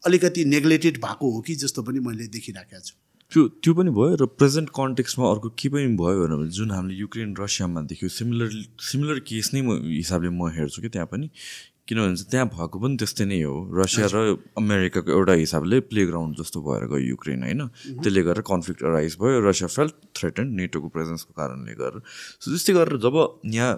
अलिकति 0.02 0.44
नेग्लेक्टेड 0.44 1.00
भएको 1.02 1.30
हो 1.30 1.40
कि 1.46 1.54
जस्तो 1.62 1.82
पनि 1.82 2.00
मैले 2.00 2.26
देखिराखेको 2.30 2.80
छु। 2.80 2.94
त्यो 3.32 3.42
त्यो 3.62 3.72
पनि 3.74 3.90
भयो 3.90 4.16
र 4.22 4.26
प्रेजेन्ट 4.38 4.68
कन्टेक्समा 4.74 5.24
अर्को 5.30 5.48
के 5.58 5.68
पनि 5.68 5.96
भयो 5.98 6.26
भने 6.26 6.48
जुन 6.56 6.70
हामीले 6.70 6.94
युक्रेन 6.94 7.34
रसियामा 7.38 7.80
देख्यो 7.90 8.08
सिमिलर 8.16 8.50
सिमिलर 8.88 9.18
केस 9.26 9.50
नै 9.54 9.60
म 9.66 9.82
हिसाबले 9.82 10.30
म 10.30 10.46
हेर्छु 10.54 10.82
कि 10.82 10.88
त्यहाँ 10.94 11.10
पनि। 11.10 11.26
किनभने 11.86 12.16
चाहिँ 12.18 12.30
त्यहाँ 12.30 12.46
भएको 12.50 12.76
पनि 12.82 12.96
त्यस्तै 12.98 13.24
नै 13.30 13.40
हो। 13.42 13.54
रसिया 13.78 14.06
र 14.10 14.38
अमेरिकाको 14.58 15.10
एउटा 15.10 15.34
हिसाबले 15.42 15.76
प्लेग्राउन्ड 15.90 16.32
जस्तो 16.38 16.58
भएर 16.66 16.82
गयो 16.90 17.02
युक्रेन 17.14 17.42
होइन? 17.46 17.62
त्यसले 18.02 18.22
गर्दा 18.26 18.42
कन्फ्लिक्ट 18.42 18.82
अराइज 18.90 19.12
भयो। 19.22 19.38
रसिया 19.42 19.68
फेल 19.70 19.88
थ्रेटन 20.18 20.46
नेटोको 20.58 20.88
प्रेजेन्सको 20.94 21.32
कारणले 21.34 21.74
गर्दा 21.78 22.00
सो 22.42 22.46
त्यस्तै 22.50 22.72
गरेर 22.78 22.98
जब 23.06 23.16
यहाँ 23.54 23.72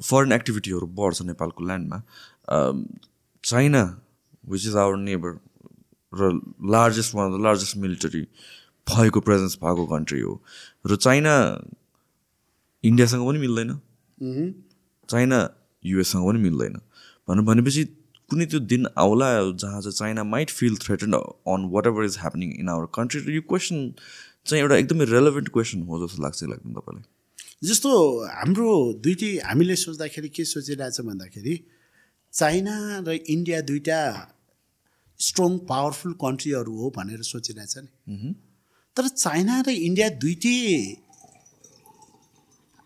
फरेन 0.00 0.32
एक्टिभिटीहरू 0.32 0.86
बढ्छ 0.92 1.18
नेपालको 1.32 1.60
ल्यान्डमा 1.64 1.98
China 3.44 3.82
which 4.44 4.62
is 4.68 4.76
our 4.76 4.96
neighbour 5.08 5.30
र 6.20 6.30
largest 6.72 7.14
one 7.14 7.32
of 7.32 7.38
the 7.38 7.42
largest 7.44 7.76
military 7.76 8.22
भएको 8.86 9.20
प्रेजेन्स 9.20 9.56
भएको 9.62 9.86
कन्ट्री 9.86 10.20
हो। 10.20 10.42
र 10.86 10.96
चाइना 10.96 11.34
इन्डियासँग 12.84 13.26
पनि 13.26 13.38
मिल्दैन। 13.38 13.70
चाइना 15.08 15.38
युएससँग 15.84 16.26
पनि 16.28 16.38
मिल्दैन। 16.38 16.80
भन्नु 17.28 17.42
भनेपछि 17.42 17.84
कुनै 18.30 18.46
त्यो 18.46 18.60
दिन 18.60 18.86
आउला 18.98 19.28
जहाँ 19.54 19.80
चाहिँ 19.80 19.92
China 19.92 20.24
might 20.24 20.50
feel 20.50 20.76
threaten 20.76 21.12
on 21.52 21.68
whatever 21.86 22.04
is 22.04 22.16
happening 22.18 22.52
in 22.60 22.68
our 22.68 22.86
country 22.94 23.20
र 23.20 23.30
यो 23.30 23.42
क्वेसन 23.50 23.76
चाहिँ 24.46 24.62
एउटा 24.62 24.76
एकदमै 24.76 25.04
रेलेभेन्ट 25.04 25.48
क्वेसन 25.48 25.82
हो 25.82 26.06
जस्तो 26.06 26.22
लाग्छ 26.22 26.42
लाग्दैन 26.44 26.72
तपाईँलाई। 26.74 27.04
जस्तो 27.68 27.90
हाम्रो 28.30 28.70
दुइटै 29.04 29.30
हामीले 29.44 29.76
सोच्दाखेरि 29.76 30.28
के 30.28 30.44
सोचिरहेछ 30.44 31.00
भन्दाखेरि 31.00 31.54
चाइना 32.32 32.74
र 33.06 33.18
इन्डिया 33.26 33.60
दुइटा 33.60 34.00
स्ट्रङ 35.20 35.58
पावरफुल 35.68 36.12
कन्ट्रीहरू 36.22 36.76
हो 36.78 36.90
भनेर 36.96 37.22
सोचिरहेछ 37.22 37.74
नि। 37.78 38.34
तर 38.96 39.08
चाइना 39.08 39.60
र 39.60 39.70
इन्डिया 39.70 40.08
दुइटै 40.22 40.58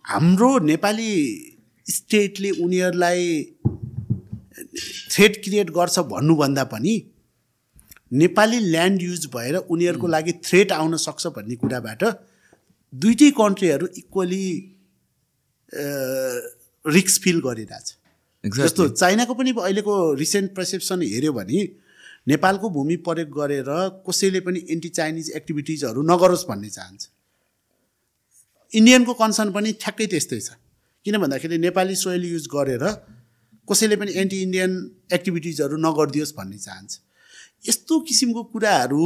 हाम्रो 0.05 0.51
नेपाली 0.65 1.13
स्टेटले 1.87 2.51
उनीहरूलाई 2.65 3.23
थ्रेट 5.11 5.43
क्रिएट 5.45 5.71
गर्छ 5.71 5.99
भन्नुभन्दा 6.11 6.65
पनि 6.73 6.95
नेपाली 8.13 8.59
ल्यान्ड 8.61 9.03
युज 9.03 9.27
भएर 9.35 9.57
उनीहरूको 9.57 10.07
लागि 10.07 10.33
थ्रेट 10.45 10.73
आउन 10.73 10.97
सक्छ 10.97 11.27
भन्ने 11.37 11.57
कुराबाट 11.57 12.03
दुइटै 12.93 13.31
कन्ट्रीहरू 13.39 13.87
इक्वली 13.97 14.47
रिक्स 16.85 17.19
फिल 17.21 17.41
गरिरहेछ। 17.41 17.87
जस्तो 18.45 18.89
चाइनाको 18.89 19.35
पनि 19.35 19.51
अहिलेको 19.59 19.95
रिसेन्ट 20.15 20.55
पर्सेप्सन 20.55 21.03
हेऱ्यो 21.03 21.33
भने 21.33 21.61
नेपालको 22.27 22.71
भूमि 22.71 22.97
प्रयोग 23.07 23.31
गरेर 23.31 23.71
कसैले 24.09 24.41
पनि 24.41 24.61
एन्टी 24.71 24.89
चाइनिज 24.89 25.31
एक्टिभिटिजहरू 25.37 26.03
नगरोस् 26.03 26.47
भन्ने 26.49 26.71
चाहन्छ। 26.71 27.03
इन्डियनको 28.73 29.13
कन्सर्न 29.15 29.51
पनि 29.53 29.73
ठ्याक्कै 29.83 30.07
त्यस्तै 30.07 30.41
छ। 30.41 30.49
किन 31.07 31.19
भन्दाखेरि 31.19 31.59
नेपाली 31.59 31.95
सोइल 31.97 32.25
युज 32.33 32.47
गरेर 32.47 32.85
कसैले 33.69 33.97
पनि 33.97 34.11
एन्टी 34.13 34.39
इन्डियन 34.43 34.73
एक्टिभिटिजहरू 35.13 35.77
नगरिदियोस् 35.77 36.35
भन्ने 36.37 36.59
चाहन्छ। 36.59 36.93
यस्तो 37.69 37.95
किसिमको 38.01 38.43
कुराहरू 38.53 39.05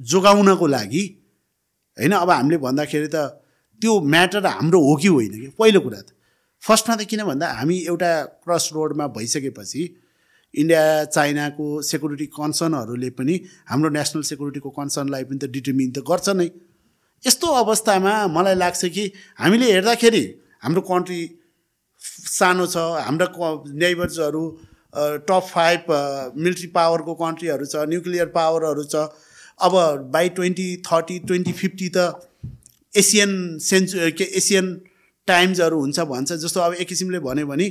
जोगाउनको 0.00 0.66
लागि 0.66 1.04
होइन 1.98 2.12
अब 2.14 2.30
हामीले 2.30 2.58
भन्दाखेरि 2.58 3.08
त 3.14 3.16
त्यो 3.82 3.92
म्याटर 4.00 4.46
हाम्रो 4.46 4.80
हो 4.80 4.94
कि 4.96 5.08
होइन 5.08 5.34
कि? 5.40 5.48
पहिलो 5.58 5.80
कुरा 5.80 6.00
त। 6.00 6.08
फर्स्टमा 6.62 6.94
त 6.96 7.02
किन 7.04 7.22
भन्दा 7.24 7.46
हामी 7.58 7.76
एउटा 7.90 8.10
क्रस 8.44 8.64
रोडमा 8.74 9.06
भइसकेपछि 9.16 9.82
इन्डिया 10.62 10.82
चाइनाको 11.06 11.64
सेक्युरिटी 11.90 12.26
कन्सर्नहरूले 12.38 13.10
पनि 13.18 13.34
हाम्रो 13.70 13.88
नेसनल 13.98 14.22
सेक्युरिटीको 14.30 14.70
कन्सर्नलाई 14.78 15.24
पनि 15.28 15.38
त 15.38 15.50
डिटर्मिन 15.56 15.90
त 15.90 15.98
गर्छ 16.10 16.28
नै। 16.40 16.48
यस्तो 17.24 17.46
अवस्थामा 17.62 18.12
मलाई 18.36 18.54
लाग्छ 18.54 18.82
कि 18.94 19.04
हामीले 19.40 19.72
हेर्दाखेरि 19.72 20.24
हाम्रो 20.64 20.82
कन्ट्री 20.90 21.20
सानो 22.30 22.66
छ 22.66 22.76
हाम्रा 23.06 23.28
नेबर्सहरू 23.82 24.44
टप 25.28 25.44
फाइभ 25.50 25.80
मिलिट्री 26.38 26.68
पावरको 26.74 27.14
कन्ट्रीहरू 27.22 27.66
छ 27.66 27.86
न्युक्लियर 27.92 28.28
पावरहरू 28.34 28.84
छ। 28.92 29.08
अब 29.60 29.72
by 30.12 30.28
twenty 30.36 30.68
thirty 30.86 31.18
twenty 31.26 31.52
fifty 31.52 31.88
त 31.96 31.98
एसियन 32.94 33.32
सेन्चु 33.62 34.10
के 34.18 34.24
एसियन 34.38 34.66
टाइम्सहरू 35.28 35.80
हुन्छ 35.80 36.00
भन्छ 36.10 36.32
जस्तो 36.44 36.60
अब 36.60 36.74
एक 36.74 36.88
किसिमले 36.88 37.18
भन्यो 37.26 37.46
भने 37.46 37.66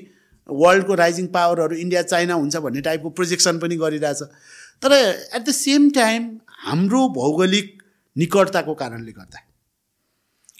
वर्ल्डको 0.50 0.96
राइजिङ 0.96 1.28
पावरहरू 1.34 1.76
इन्डिया 1.76 2.02
चाइना 2.04 2.34
हुन्छ 2.34 2.56
भन्ने 2.58 2.82
टाइपको 2.82 3.10
प्रोजेक्सन 3.10 3.60
पनि 3.60 3.76
गरिरहेछ। 3.78 4.22
तर 4.84 4.94
एट 4.94 5.42
द 5.42 5.52
सेम 5.54 5.90
टाइम 5.92 6.30
हाम्रो 6.66 7.08
भौगोलिक 7.16 7.82
निकटताको 8.16 8.74
कारणले 8.76 9.12
गर्दा 9.12 9.40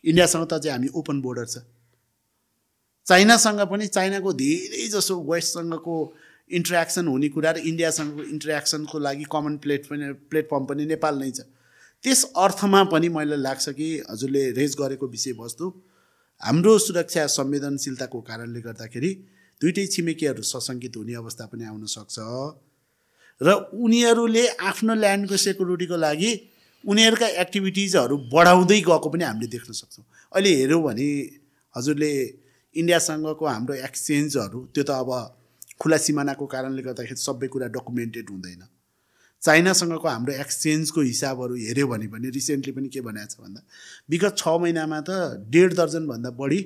इन्डियासँग 0.04 0.46
त 0.46 0.60
चाहिँ 0.60 0.72
हामी 0.72 0.88
ओपन 0.96 1.22
बोर्डर 1.22 1.46
छ। 1.46 1.58
चाइनासँग 3.08 3.62
पनि 3.70 3.88
चाइनाको 3.88 4.34
धेरै 4.34 4.88
जसो 4.90 5.20
वेस्टसँगको 5.24 5.96
इन्ट्रेक्सन 6.50 7.08
हुने 7.08 7.30
कुरा 7.30 7.52
र 7.52 7.58
इन्डियासँगको 7.68 8.24
इन्ट्रेक्सनको 8.24 9.00
लागि 9.00 9.26
कमन 9.32 9.58
प्लेट 9.64 9.86
पनि 9.88 10.12
प्लेटफर्म 10.32 10.66
पनि 10.66 10.86
नेपाल 10.86 11.20
नै 11.20 11.32
छ। 11.32 11.48
त्यस 12.04 12.24
अर्थमा 12.36 12.84
पनि 12.92 13.10
मलाई 13.10 13.40
लाग्छ 13.40 13.70
कि 13.70 13.88
हजुरले 14.10 14.44
रेज 14.54 14.76
गरेको 14.80 15.08
विषयवस्तु 15.08 15.68
हाम्रो 16.42 16.78
सुरक्षा 16.80 17.26
संवेदनशीलताको 17.36 18.22
कारणले 18.22 18.62
गर्दाखेरि 18.62 19.12
दुइटै 19.64 19.86
छिमेकीहरू 19.96 20.44
सशङ्कित 20.44 20.94
हुने 21.00 21.14
अवस्था 21.24 21.46
पनि 21.52 21.64
आउन 21.72 21.86
सक्छ। 21.88 22.18
र 23.42 23.50
उनीहरूले 23.84 24.44
आफ्नो 24.70 24.94
ल्यान्डको 25.04 25.38
सेक्युरिटीको 25.48 25.98
लागि 26.06 26.32
उनीहरूका 26.84 27.28
एक्टिभिटिजहरू 27.44 28.16
बढाउँदै 28.34 28.80
गएको 28.88 29.08
पनि 29.10 29.24
हामीले 29.24 29.48
देख्न 29.56 29.72
सक्छौँ। 29.72 30.06
अहिले 30.36 30.52
हेऱ्यौँ 30.60 30.84
भने 30.84 31.08
हजुरले 31.76 32.12
इन्डियासँगको 32.76 33.46
हाम्रो 33.46 33.74
एक्सचेन्जहरू 33.88 34.60
त्यो 34.74 34.84
त 34.84 34.92
अब 35.02 35.10
खुला 35.80 35.98
सिमानाको 35.98 36.46
कारणले 36.54 36.82
गर्दाखेरि 36.84 37.20
सबै 37.28 37.48
कुरा 37.54 37.68
डकुमेन्टेड 37.76 38.28
हुँदैन। 38.30 38.64
चाइनासँगको 39.42 40.08
हाम्रो 40.08 40.34
एक्सचेन्जको 40.44 41.02
हिसाबहरू 41.02 41.54
हेऱ्यो 41.56 41.88
भने 41.88 42.08
पनि 42.14 42.28
रिसेन्टली 42.32 42.72
पनि 42.76 42.88
के 42.94 43.02
भनेको 43.02 43.28
छ 43.32 43.36
भन्दा 43.44 43.62
विगत 44.10 44.34
छ 44.38 44.44
महिनामा 44.64 45.00
त 45.08 45.12
डेढ 45.50 45.74
दर्जनभन्दा 45.80 46.30
बढी 46.40 46.60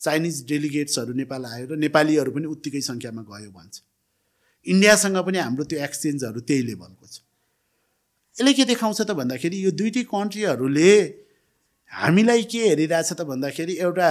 चाइनिज 0.00 0.36
डेलिगेट्सहरू 0.48 1.12
नेपाल 1.12 1.44
आयो 1.44 1.66
र 1.70 1.76
नेपालीहरू 1.76 2.30
पनि 2.32 2.46
उत्तिकै 2.54 2.80
सङ्ख्यामा 2.80 3.22
गयो 3.30 3.50
भन्छ। 3.52 3.74
इन्डियासँग 4.66 5.16
पनि 5.26 5.38
हाम्रो 5.38 5.64
त्यो 5.70 5.78
एक्सचेन्जहरू 5.86 6.40
त्यही 6.48 6.62
लेभलको 6.66 7.06
छ। 7.06 7.16
यसले 8.36 8.52
के 8.52 8.64
देखाउँछ 8.64 9.00
त 9.00 9.10
भन्दाखेरि 9.20 9.56
यो 9.66 9.70
दुइटै 9.76 10.02
कन्ट्रीहरूले 10.08 10.92
हामीलाई 11.92 12.42
के 12.52 12.60
हेरिरहेछ 12.68 13.12
त 13.12 13.20
भन्दाखेरि 13.28 13.74
एउटा 13.86 14.10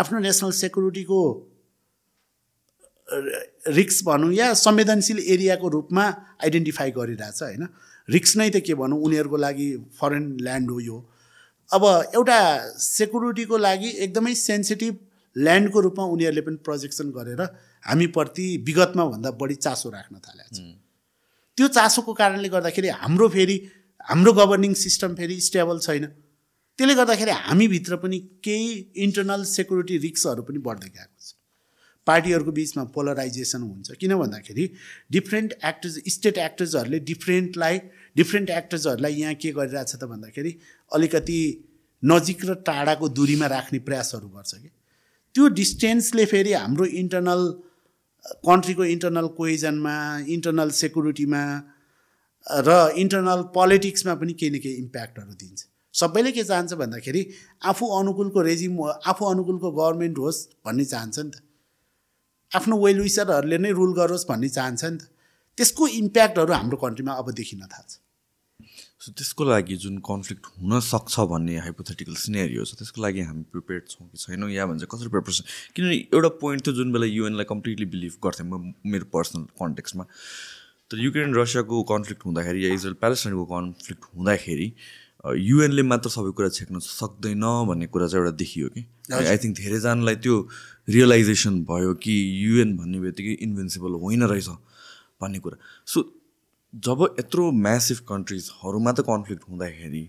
आफ्नो 0.00 0.18
नेसनल 0.18 0.52
सेक्युरिटीको 0.62 1.20
रिक्स 3.78 4.02
भनौँ 4.06 4.32
या 4.32 4.46
संवेदनशील 4.54 5.18
एरियाको 5.34 5.66
रूपमा 5.68 6.04
आइडेन्टिफाई 6.42 6.90
गरिरहेछ 6.90 7.42
होइन? 7.42 7.62
रिक्स 8.08 8.36
नै 8.36 8.50
त 8.50 8.62
के 8.66 8.74
भनौँ 8.74 8.98
उनीहरूको 8.98 9.36
लागि 9.36 9.68
फरेन 9.98 10.24
ल्यान्ड 10.42 10.70
हो 10.70 10.78
यो। 10.80 10.98
अब 11.70 11.84
एउटा 12.14 12.38
सेक्युरिटीको 12.78 13.56
लागि 13.58 13.88
एकदमै 14.04 14.34
सेन्सिटिभ 14.40 14.94
ल्यान्डको 15.36 15.80
रूपमा 15.86 16.04
उनीहरूले 16.14 16.42
पनि 16.48 16.56
प्रोजेक्सन 16.66 17.10
गरेर 17.16 17.40
हामीप्रति 17.84 18.46
विगतमा 18.66 19.04
भन्दा 19.06 19.30
बढी 19.40 19.54
चासो 19.66 19.90
राख्न 19.90 20.14
थालेको 20.26 20.54
छ। 20.56 20.60
त्यो 21.58 21.68
चासोको 21.78 22.12
कारणले 22.20 22.48
गर्दाखेरि 22.48 22.88
हाम्रो 23.02 23.28
फेरि 23.34 23.56
हाम्रो 24.08 24.32
गभर्निङ 24.32 24.74
सिस्टम 24.84 25.14
फेरि 25.14 25.40
स्टेबल 25.40 25.78
छैन। 25.86 26.04
त्यसले 26.78 26.94
गर्दाखेरि 26.94 27.32
हामीभित्र 27.48 27.96
पनि 27.98 28.18
केही 28.44 28.70
इन्टरनल 29.04 29.44
सेक्युरिटी 29.50 29.96
रिक्सहरू 30.06 30.42
पनि 30.48 30.58
बढ्दै 30.68 30.88
गएको 30.88 31.20
छ। 31.20 31.34
पार्टीहरूको 32.06 32.52
बिचमा 32.56 32.82
पोलराइजेसन 32.94 33.62
हुन्छ। 33.62 33.98
किन 34.00 34.14
भन्दाखेरि 34.14 34.64
डिफ्रेन्ट 35.12 35.52
एक्टर्स 35.64 35.94
स्टेट 36.14 36.38
एक्टर्सहरूले 36.38 36.98
डिफ्रेन्टलाई 37.10 37.78
डिफ्रेन्ट 38.16 38.50
एक्टर्सहरूलाई 38.50 39.14
यहाँ 39.20 39.34
के 39.42 39.50
गरिरहेछ 39.52 39.92
त 39.96 40.04
भन्दाखेरि 40.12 40.52
अलिकति 40.92 41.38
नजिक 42.02 42.44
र 42.44 42.54
टाढाको 42.66 43.08
दूरीमा 43.08 43.46
राख्ने 43.46 43.78
प्रयासहरू 43.78 44.28
गर्छ 44.28 44.54
कि? 44.54 44.70
त्यो 45.34 45.48
डिस्टेन्सले 45.60 46.24
फेरि 46.24 46.52
हाम्रो 46.52 46.84
इन्टरनल 46.84 47.42
कन्ट्रीको 48.46 48.84
इन्टरनल 48.84 49.26
कोइजनमा 49.38 49.96
इन्टरनल 50.34 50.70
सेक्युरिटीमा 50.80 51.42
र 52.46 52.70
इन्टरनल 52.96 53.42
पोलिटिक्समा 53.54 54.14
पनि 54.14 54.32
केही 54.32 54.50
न 54.50 54.58
केही 54.62 54.74
इम्प्याक्टहरू 54.74 55.34
दिन्छ। 55.34 55.66
सबैले 55.94 56.32
के 56.32 56.44
चाहन्छ 56.44 56.72
भन्दाखेरि 56.80 57.22
आफू 57.72 57.86
अनुकूलको 57.98 58.40
रेजिम 58.42 58.80
आफू 59.12 59.24
अनुकूलको 59.24 59.70
गभर्मेन्ट 59.72 60.18
होस् 60.18 60.40
भन्ने 60.66 60.84
चाहन्छ 60.84 61.18
नि 61.18 61.30
त। 61.30 61.42
आफ्नो 62.52 62.76
वेल 62.84 63.00
विसरहरूले 63.00 63.58
नै 63.58 63.70
रुल 63.72 63.92
गरोस् 63.98 64.26
भन्ने 64.28 64.48
चाहन्छ 64.48 64.84
नि 64.84 64.98
त। 64.98 65.02
त्यसको 65.58 65.86
इम्प्याक्टहरू 66.00 66.52
हाम्रो 66.52 66.76
कन्ट्रीमा 66.78 67.12
अब 67.12 67.30
देखिन 67.32 67.60
थाल्छ। 67.66 67.90
सो 69.06 69.12
त्यसको 69.18 69.44
लागि 69.44 69.74
जुन 69.78 69.98
कन्फ्लिक्ट 70.02 70.46
हुन 70.58 70.78
सक्छ 70.82 71.24
भन्ने 71.30 71.56
हाइपोथेटिकल 71.64 72.14
सिनेरियो 72.18 72.64
छ 72.66 72.74
त्यसको 72.78 73.02
लागि 73.02 73.20
हामी 73.22 73.42
प्रिपेयर 73.54 73.82
छौँ 73.90 74.06
कि 74.10 74.18
छैनौँ? 74.18 74.50
या 74.50 74.66
भन्छ 74.66 74.84
कसरी 74.90 75.08
प्रिपरेसन 75.14 75.44
किनभने 75.76 75.96
एउटा 76.10 76.28
पोइन्ट 76.42 76.66
थियो 76.66 76.74
जुन 76.74 76.92
बेला 76.92 77.06
युएनलाई 77.06 77.46
कम्प्लिटली 77.50 77.86
बिलिभ 77.92 78.18
गर्थेँ 78.26 78.46
म 78.50 78.72
मेरो 78.82 79.06
पर्सनल 79.14 79.42
कन्टेक्समा 79.62 80.04
तर 80.90 80.98
युक्रेन 81.04 81.34
रसियाको 81.34 81.82
कन्फ्लिक्ट 81.92 82.26
हुँदाखेरि 82.26 82.64
या 82.66 82.72
इजरायल 82.74 82.98
प्यालेस्टाइनको 83.04 83.44
कन्फ्लिक्ट 83.54 84.02
हुँदाखेरि 84.16 84.68
युएनले 85.46 85.82
मात्र 85.82 86.10
सबै 86.10 86.30
कुरा 86.34 86.48
छेक्न 86.58 86.78
सक्दैन 86.82 87.46
भन्ने 87.70 87.86
कुरा 87.94 88.06
चाहिँ 88.10 88.24
एउटा 88.24 88.36
देखियो 88.42 88.68
कि। 88.74 88.82
आई 89.14 89.36
थिङ्क 89.44 89.56
धेरैजनालाई 89.62 90.16
त्यो 90.26 90.34
रियलाइजेसन 90.88 91.62
भयो 91.70 91.94
कि 92.02 92.14
युएन 92.42 92.76
भन्ने 92.76 92.98
बित्तिकै 93.06 93.38
इन्भिन्सिबल 93.46 94.02
होइन 94.02 94.22
रहेछ 94.34 94.48
भन्ने 95.22 95.38
कुरा। 95.46 95.56
सो 95.86 95.98
जब 96.84 97.02
यत्रो 97.18 97.50
म्यासिभ 97.56 97.98
कन्ट्रिजहरूमा 98.08 98.92
त 98.92 99.00
कन्फ्लिक्ट 99.08 99.44
हुँदाखेरि 99.50 100.02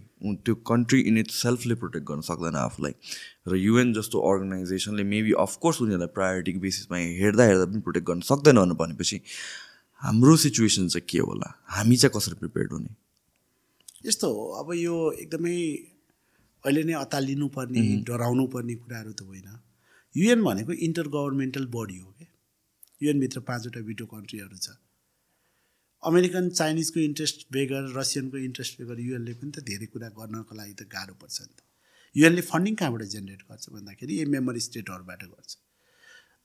त्यो 0.45 0.55
कन्ट्री 0.67 0.99
इन 1.09 1.17
इट 1.17 1.29
सेल्फले 1.31 1.75
प्रोटेक्ट 1.81 2.05
गर्न 2.07 2.21
सक्दैन 2.27 2.55
आफूलाई। 2.59 2.93
र 3.47 3.55
युएन 3.55 3.93
जस्तो 3.93 4.19
अर्गनाइजेसनले 4.29 5.03
मेबी 5.03 5.31
अफकोर्स 5.43 5.81
उनीहरूलाई 5.81 6.11
प्रायोरिटीको 6.15 6.59
बेसिसमा 6.59 6.97
हेर्दा 7.19 7.43
हेर्दा 7.49 7.65
पनि 7.65 7.81
प्रोटेक्ट 7.87 8.07
गर्न 8.07 8.21
सक्दैन 8.29 8.59
भनेपछि 8.81 9.21
हाम्रो 10.03 10.35
सिचुएसन 10.37 10.87
चाहिँ 10.87 11.05
के 11.09 11.19
होला? 11.19 11.49
हामी 11.75 11.95
चाहिँ 11.97 12.11
कसरी 12.15 12.35
प्रिपेयर्ड 12.39 12.71
हुने? 12.73 12.91
यस्तो 14.05 14.27
हो 14.33 14.43
अब 14.59 14.73
यो 14.75 14.95
एकदमै 15.23 15.55
अहिले 16.65 16.83
नै 16.83 16.93
अतालिनु 16.99 17.47
पर्ने 17.55 17.81
डराउनु 18.09 18.45
पर्ने 18.55 18.75
कुराहरू 18.75 19.11
त 19.13 19.21
होइन। 19.23 19.47
युएन 20.15 20.43
भनेको 20.43 20.71
इन्टर 20.73 21.07
गभर्मेन्टल 21.15 21.65
बडी 21.71 21.97
हो 21.97 22.09
क्या? 22.17 22.29
युएनभित्र 23.01 23.39
पाँचवटा 23.47 23.81
भिटो 23.87 24.05
कन्ट्रीहरू 24.11 24.57
छ। 24.57 24.75
अमेरिकन 26.03 26.49
चाइनिजको 26.49 26.99
इन्ट्रेस्ट 26.99 27.45
बेगर 27.51 27.93
रसियनको 27.97 28.37
इन्ट्रेस्ट 28.37 28.81
बेगर 28.81 28.99
युएनले 29.01 29.33
पनि 29.33 29.51
त 29.51 29.63
धेरै 29.69 29.87
कुरा 29.93 30.09
गर्नको 30.17 30.55
लागि 30.55 30.73
त 30.73 30.85
गाह्रो 30.93 31.15
पर्छ 31.21 31.37
नि 31.41 31.53
त। 31.57 31.61
युएनले 32.15 32.41
फन्डिङ 32.51 32.75
कहाँबाट 32.81 33.03
जेनेरेट 33.13 33.41
गर्छ 33.49 33.69
भन्दाखेरि 33.73 34.19
यो 34.19 34.27
मेमोरी 34.29 34.59
स्टेटहरूबाट 34.67 35.23
गर्छ। 35.23 35.57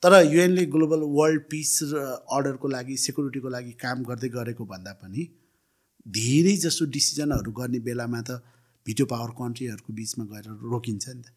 तर 0.02 0.12
युएनले 0.26 0.64
ग्लोबल 0.72 1.02
वर्ल्ड 1.18 1.42
पिस 1.50 1.72
र 1.92 2.00
अर्डरको 2.36 2.68
लागि 2.68 2.96
सेक्युरिटीको 3.04 3.48
लागि 3.56 3.72
काम 3.84 4.02
गर्दै 4.08 4.28
गरेको 4.38 4.64
भन्दा 4.72 4.92
पनि 5.02 5.28
धेरै 6.06 6.56
जसो 6.64 6.88
डिसिजनहरू 6.96 7.52
गर्ने 7.60 7.80
बेलामा 7.86 8.20
त 8.22 8.40
भिटो 8.86 9.04
पावर 9.12 9.30
कन्ट्रीहरूको 9.38 9.92
बिचमा 10.00 10.24
गएर 10.32 10.46
रोकिन्छ 10.72 11.04
नि 11.08 11.22
त। 11.22 11.28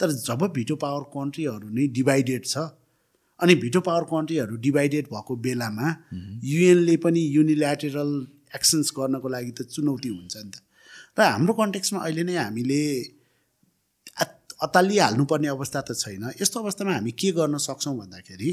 तर 0.00 0.08
जब 0.20 0.46
भिटो 0.54 0.76
पावर 0.84 1.02
कन्ट्रीहरू 1.16 1.68
नै 1.78 1.86
डिभाइडेड 1.98 2.44
छ 2.46 2.68
अनि 3.40 3.54
भिटो 3.62 3.80
पावर 3.86 4.04
कन्ट्रीहरू 4.10 4.56
डिभाइडेड 4.66 5.06
भएको 5.12 5.36
बेलामा 5.46 5.88
युएनले 6.44 6.96
पनि 7.04 7.20
युनिल्याटरल 7.36 8.10
एक्सन्स 8.54 8.92
गर्नको 8.98 9.28
लागि 9.34 9.52
त 9.58 9.60
चुनौती 9.72 10.08
हुन्छ 10.08 10.36
नि 10.36 10.50
त। 10.50 10.56
र 11.18 11.20
हाम्रो 11.22 11.52
कन्टेक्समा 11.60 11.98
अहिले 12.04 12.22
नै 12.28 12.36
हामीले 12.36 12.82
अतालिहाल्नुपर्ने 14.62 15.48
अवस्था 15.48 15.80
त 15.88 15.90
छैन। 15.98 16.24
यस्तो 16.40 16.56
अवस्थामा 16.60 16.92
हामी 16.94 17.12
के 17.18 17.30
गर्न 17.38 17.58
सक्छौँ 17.58 17.96
भन्दाखेरि 17.98 18.50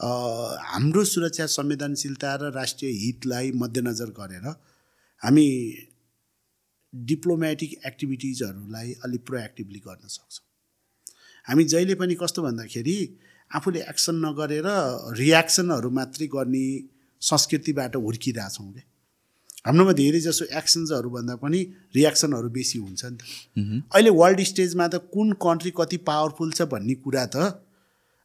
हाम्रो 0.00 1.02
सुरक्षा 1.04 1.46
संवेदनशीलता 1.54 2.30
र 2.40 2.42
राष्ट्रिय 2.54 2.90
हितलाई 3.04 3.52
मध्यनजर 3.62 4.10
गरेर 4.16 4.46
हामी 5.22 5.46
डिप्लोमेटिक 6.92 7.70
एक्टिभिटिजहरूलाई 7.86 8.88
अलिक 9.04 9.22
प्रोएक्टिभली 9.26 9.80
गर्न 9.86 10.08
सक्छौँ। 10.08 10.46
हामी 11.46 11.64
जहिले 11.72 11.94
पनि 12.00 12.14
कस्तो 12.22 12.42
भन्दाखेरि 12.42 12.96
आफूले 13.50 13.80
एक्सन 13.90 14.16
नगरेर 14.24 14.68
रियाक्सनहरू 15.18 15.90
मात्रै 15.98 16.26
गर्ने 16.34 16.64
संस्कृतिबाट 17.22 17.96
हुर्किरहेछौँ 18.04 18.72
क्या 18.72 18.84
हाम्रोमा 19.66 19.92
धेरै 19.98 20.20
जसो 20.20 20.44
एक्सन्सहरू 20.60 21.10
भन्दा 21.10 21.34
पनि 21.42 21.60
रियाक्सनहरू 21.96 22.48
बेसी 22.56 22.78
हुन्छ 22.78 23.04
नि 23.04 23.16
त। 23.16 23.22
अहिले 23.94 24.10
वर्ल्ड 24.20 24.40
स्टेजमा 24.50 24.86
त 24.88 25.00
कुन 25.14 25.32
कन्ट्री 25.44 25.70
कति 25.78 25.96
पावरफुल 26.08 26.50
छ 26.52 26.66
भन्ने 26.72 26.94
कुरा 27.04 27.24
त 27.34 27.36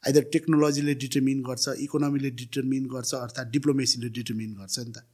आइदर 0.03 0.23
टेक्नोलोजीले 0.33 0.95
डिटर्मिन 1.03 1.39
गर्छ 1.47 1.75
इकोनोमीले 1.85 2.31
डिटर्मिन 2.41 2.85
गर्छ 2.93 3.11
अर्थात् 3.15 3.51
डिप्लोमेसीले 3.53 4.09
डिटर्मिन 4.17 4.51
गर्छ 4.59 4.79
नि 4.79 4.91
त। 4.91 5.05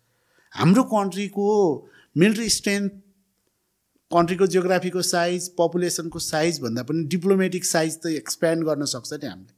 हाम्रो 0.54 0.84
कन्ट्रीको 0.94 1.48
मिलिट्री 2.16 2.50
स्ट्रेन्थ 2.56 2.92
कन्ट्रीको 4.12 4.48
जियोग्राफीको 4.54 5.02
साइज 5.02 5.50
पपुलेसनको 5.60 6.20
साइज 6.26 6.60
भन्दा 6.66 6.84
पनि 6.90 7.04
डिप्लोमेटिक 7.14 7.66
साइज 7.66 8.00
त 8.00 8.16
एक्सप्यान्ड 8.24 8.66
गर्न 8.66 8.86
सक्छ 8.94 9.14
नि 9.14 9.28
हामीले। 9.28 9.55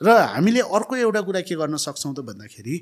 र 0.00 0.08
हामीले 0.08 0.60
अर्को 0.72 0.96
एउटा 0.96 1.20
कुरा 1.20 1.40
के 1.44 1.54
गर्न 1.60 1.76
सक्छौँ 1.76 2.14
त 2.14 2.20
भन्दाखेरि 2.24 2.76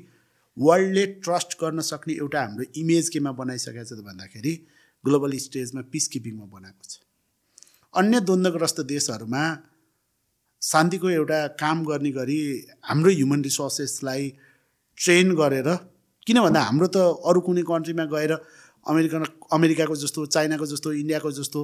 वर्ल्डले 0.57 1.05
ट्रस्ट 1.19 1.51
गर्न 1.61 1.79
सक्ने 1.83 2.13
एउटा 2.15 2.39
हाम्रो 2.41 2.65
इमेज 2.79 3.09
केमा 3.11 3.31
बनाइसकेको 3.35 3.83
छ 3.83 3.91
त 3.91 4.01
भन्दाखेरि 4.07 4.53
ग्लोबल 5.03 5.31
स्टेजमा 5.37 5.81
पिस 5.91 6.07
किपिङमा 6.15 6.45
बनाएको 6.47 6.83
छ। 6.87 7.03
अन्य 7.93 8.19
द्वन्द्वग्रस्त 8.23 8.79
देशहरूमा 8.87 9.43
शान्तिको 10.61 11.09
एउटा 11.09 11.39
काम 11.59 11.83
गर्ने 11.91 12.11
गरी 12.15 12.39
हाम्रो 12.87 13.11
ह्युमन 13.11 13.43
रिसोर्सेसलाई 13.43 14.23
ट्रेन 14.97 15.35
गरेर 15.35 15.69
किन 16.27 16.39
भन्दा 16.39 16.61
हाम्रो 16.71 16.87
त 16.87 16.97
अरू 17.27 17.39
कुनै 17.43 17.63
कन्ट्रीमा 17.67 18.05
गएर 18.15 18.31
अमेरिकन 18.85 19.23
अमेरिकाको 19.59 19.95
जस्तो 20.07 20.25
चाइनाको 20.39 20.65
जस्तो 20.71 20.89
इन्डियाको 21.03 21.31
जस्तो 21.39 21.59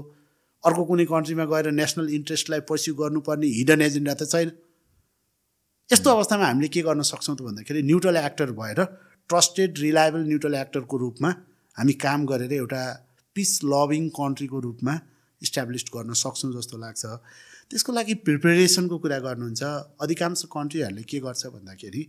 अर्को 0.64 0.84
कुनै 0.91 1.06
कन्ट्रीमा 1.15 1.45
गएर 1.48 1.72
नेसनल 1.80 2.07
इन्ट्रेस्टलाई 2.19 2.61
पर्स्यु 2.68 2.95
गर्नुपर्ने 3.02 3.48
हिडन 3.57 3.82
एजेन्डा 3.88 4.14
त 4.19 4.23
छैन। 4.36 4.49
यस्तो 5.90 6.10
अवस्थामा 6.10 6.45
हामीले 6.45 6.68
के 6.74 6.82
गर्न 6.82 7.02
सक्छौँ 7.06 7.36
त 7.38 7.41
भन्दाखेरि 7.45 7.82
न्युट्रल 7.86 8.18
एक्टर 8.18 8.52
भएर 8.57 8.80
ट्रस्टेड 9.30 9.72
रिलायबल 9.80 10.22
न्युट्रल 10.26 10.56
एक्टरको 10.56 10.95
रूपमा 10.98 11.30
हामी 11.78 11.94
काम 12.02 12.26
गरेर 12.26 12.53
एउटा 12.53 12.82
पिस 13.36 13.52
लभिङ 13.64 14.10
कन्ट्रीको 14.18 14.60
रूपमा 14.66 14.94
इस्टाब्लिस 15.41 15.84
गर्न 15.94 16.14
सक्छौँ 16.18 16.52
जस्तो 16.57 16.78
लाग्छ। 16.82 17.06
त्यसको 17.70 17.91
लागि 17.94 18.14
प्रिपेरेसनको 18.26 18.98
कुरा 18.98 19.20
गर्नुहुन्छ। 19.26 19.62
अधिकांश 20.02 20.44
कन्ट्रीहरूले 20.56 21.03
के 21.06 21.20
गर्छ 21.22 21.44
भन्दाखेरि 21.53 22.02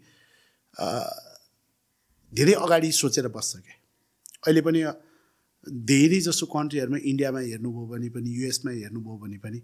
धेरै 2.33 2.55
अगाडि 2.65 2.91
सोचेर 2.93 3.29
बस्छ 3.29 3.53
क्या 3.61 3.77
अहिले 4.47 4.61
पनि 4.65 4.81
धेरै 5.93 6.21
जसो 6.25 6.45
कन्ट्रीहरूमा 6.49 6.99
इन्डियामा 7.13 7.41
हेर्नुभयो 7.45 7.85
भने 7.93 8.09
पनि 8.17 8.29
युएसमा 8.41 8.71
हेर्नुभयो 8.73 9.17
भने 9.21 9.39
पनि 9.45 9.59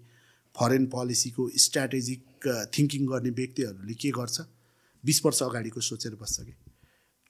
फरेन 0.56 0.84
पोलिसीको 0.94 1.48
स्ट्राटेजिक 1.64 2.20
थिङ्किङ 2.74 3.06
गर्ने 3.06 3.30
व्यक्तिहरूले 3.38 3.94
के 4.02 4.10
गर्छ? 4.18 4.36
बिस 5.04 5.24
वर्ष 5.24 5.42
अगाडिको 5.42 5.80
सोचेर 5.80 6.14
बस्छ 6.20 6.40
कि। 6.46 6.54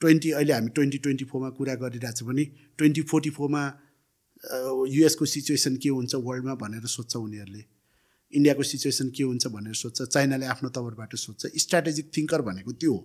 ट्वेन्टी 0.00 0.30
अहिले 0.30 0.52
हामी 0.52 0.70
ट्वेन्टी 0.76 0.98
ट्वेन्टी 0.98 1.24
फोरमा 1.30 1.50
कुरा 1.58 1.74
गरिरहेको 1.82 2.18
छ 2.18 2.22
भने 2.28 2.44
ट्वेन्टी 2.78 3.02
फोर्टी 3.10 3.30
फोरमा 3.38 3.62
युएसको 4.94 5.24
सिचुएसन 5.34 5.76
के 5.82 5.88
हुन्छ 5.88 6.14
वर्ल्डमा 6.26 6.54
भनेर 6.62 6.86
सोध्छ 6.96 7.16
उनीहरूले। 7.16 7.64
इन्डियाको 8.32 8.62
सिचुएसन 8.66 9.10
के 9.16 9.22
हुन्छ 9.22 9.46
भनेर 9.54 9.74
सोध्छ 9.78 10.02
चाइनाले 10.02 10.46
आफ्नो 10.52 10.68
तवरबाट 10.74 11.14
सोध्छ। 11.16 11.46
स्ट्राटेजिक 11.64 12.10
थिङ्कर 12.16 12.42
भनेको 12.42 12.72
त्यो 12.82 12.92
हो। 12.92 13.00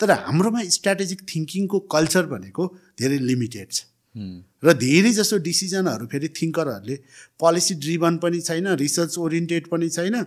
तर 0.00 0.10
हाम्रोमा 0.26 0.62
स्ट्राटेजिक 0.78 1.20
थिङ्किङको 1.34 1.78
कल्चर 1.90 2.26
भनेको 2.32 2.62
धेरै 2.98 3.18
लिमिटेड 3.18 3.68
छ। 3.72 3.89
र 4.16 4.72
धेरै 4.74 5.12
जसो 5.12 5.38
डिसिजनहरू 5.38 6.06
फेरि 6.06 6.28
थिङ्करहरूले 6.28 6.96
पोलिसी 7.38 7.74
ड्रिभन 7.74 8.16
पनि 8.18 8.40
छैन 8.40 8.66
रिसर्च 8.76 9.18
ओरिएन्टेड 9.18 9.66
पनि 9.68 9.88
छैन 9.88 10.22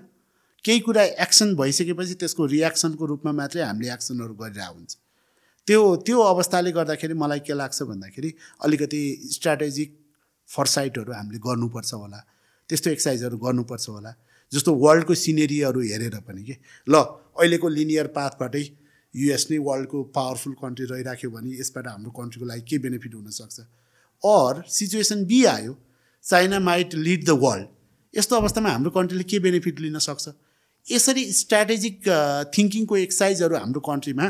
केही 0.66 0.80
कुरा 0.80 1.04
एक्सन 1.26 1.56
भइसकेपछि 1.56 2.14
त्यसको 2.16 2.46
रियाक्सनको 2.46 3.06
रूपमा 3.06 3.32
मात्रै 3.32 3.64
हामीले 3.64 3.92
एक्सनहरू 3.94 4.34
गरिरहेको 4.34 4.74
हुन्छ। 4.74 4.92
त्यो 5.68 5.82
त्यो 6.06 6.20
अवस्थाले 6.24 6.72
गर्दाखेरि 6.72 7.14
मलाई 7.14 7.40
के 7.40 7.54
लाग्छ 7.54 7.84
भन्दाखेरि 7.84 8.34
अलिकति 8.64 9.02
स्ट्राटेजिक 9.32 9.90
फरसाइटहरू 10.50 11.14
हामीले 11.14 11.40
गर्नुपर्छ 11.40 11.94
होला 11.94 12.20
त्यस्तो 12.70 12.90
एक्सर्साइजहरू 12.90 13.38
गर्नुपर्छ 13.38 13.90
होला 13.90 14.12
जस्तो 14.52 14.72
वर्ल्डको 14.76 15.14
सिनेरीहरू 15.16 15.82
हेरेर 15.82 16.16
पनि 16.28 16.44
कि 16.44 16.56
ल 16.88 16.96
अहिलेको 17.36 17.68
लिनियर 17.70 18.08
पाथबाटै 18.16 18.64
युएस 19.16 19.48
नै 19.52 19.58
वर्ल्डको 19.68 20.04
पावरफुल 20.18 20.54
कन्ट्री 20.62 20.86
रहिराख्यो 20.92 21.30
भने 21.32 21.58
यसबाट 21.60 21.88
हाम्रो 21.88 22.12
कन्ट्रीको 22.20 22.46
लागि 22.46 22.66
के 22.70 22.78
बेनिफिट 22.86 23.14
हुनसक्छ? 23.16 23.60
अर 24.24 24.64
सिचुएसन 24.70 25.26
बी 25.26 25.44
आयो 25.46 25.76
China 26.24 26.60
might 26.60 26.96
lead 26.96 27.26
the 27.26 27.38
world 27.44 27.68
यस्तो 28.14 28.36
अवस्थामा 28.36 28.70
हाम्रो 28.70 28.92
कन्ट्रीले 28.98 29.24
के 29.32 29.40
बेनिफिट 29.46 29.80
लिन 29.80 30.00
सक्छ? 30.08 30.30
यसरी 30.86 31.24
स्ट्राटेजिक 31.34 32.00
थिङ्किङको 32.58 32.98
एक्सर्साइजहरू 32.98 33.56
हाम्रो 33.58 33.82
कन्ट्रीमा 33.90 34.30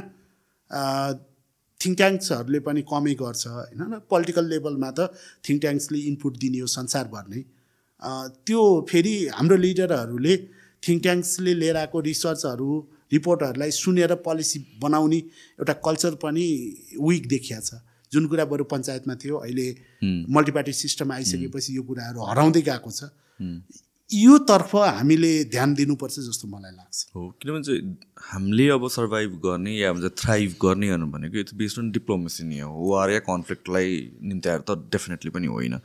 थिङ्क 1.81 1.97
ट्याङ्क्सहरूले 1.97 2.59
पनि 2.67 2.81
कमै 2.91 3.13
गर्छ 3.21 3.47
होइन? 3.47 3.81
पोलिटिकल 4.11 4.45
लेभलमा 4.53 4.91
त 4.91 4.99
थिङ्क 5.47 5.61
ट्याङ्क्सले 5.61 5.99
इनपुट 6.11 6.37
दिने 6.43 6.59
हो 6.59 6.67
संसारभर 6.75 7.23
नै 7.33 7.41
त्यो 8.47 8.61
फेरि 8.89 9.15
हाम्रो 9.37 9.57
लिडरहरूले 9.65 10.35
थिङ्क 10.83 11.03
ट्याङ्क्सले 11.03 11.53
लिएर 11.61 11.77
आएको 11.83 11.99
रिसर्चहरू 12.09 12.69
रिपोर्टहरूलाई 13.11 13.71
सुनेर 13.71 14.13
पोलिसी 14.25 14.59
बनाउने 14.81 15.17
एउटा 15.59 15.73
कल्चर 15.85 16.15
पनि 16.23 16.45
विक 17.01 17.27
देखिया 17.27 17.59
छ। 17.59 17.81
जुन 18.11 18.27
कुरा 18.27 18.45
बरु 18.45 18.63
पञ्चायतमा 18.69 19.15
थियो 19.15 19.35
अहिले 19.37 19.67
मल्टिपार्टी 20.29 20.73
सिस्टम 20.73 21.11
आइसकेपछि 21.11 21.75
यो 21.77 21.83
कुराहरू 21.83 22.19
हराउँदै 22.23 22.61
गएको 22.61 22.91
छ। 22.91 23.09
योतर्फ 24.13 24.75
हामीले 24.75 25.31
ध्यान 25.51 25.73
दिनुपर्छ 25.73 26.15
जस्तो 26.19 26.47
मलाई 26.47 26.71
लाग्छ। 26.71 27.05
हो 27.15 27.27
किनभने 27.41 27.63
चाहिँ 27.63 27.97
हामीले 28.31 28.69
अब 28.69 28.87
सर्भाइभ 28.89 29.31
गर्ने 29.45 29.75
या 29.77 29.93
भन्छ 29.93 30.13
थ्राइभ 30.17 30.55
गर्नेहरू 30.61 31.07
भनेको 31.07 31.37
इट्स 31.39 31.53
बेस्ड 31.55 31.79
अन 31.79 31.91
डिप्लोमेसी 31.91 32.43
नै 32.43 32.59
हो। 32.59 32.89
वार 32.91 33.11
या 33.11 33.19
कन्फ्लिक्टलाई 33.19 33.89
निम्ति 34.23 34.57
त 34.69 34.77
डेफिनेटली 34.91 35.31
पनि 35.31 35.47
होइन। 35.47 35.79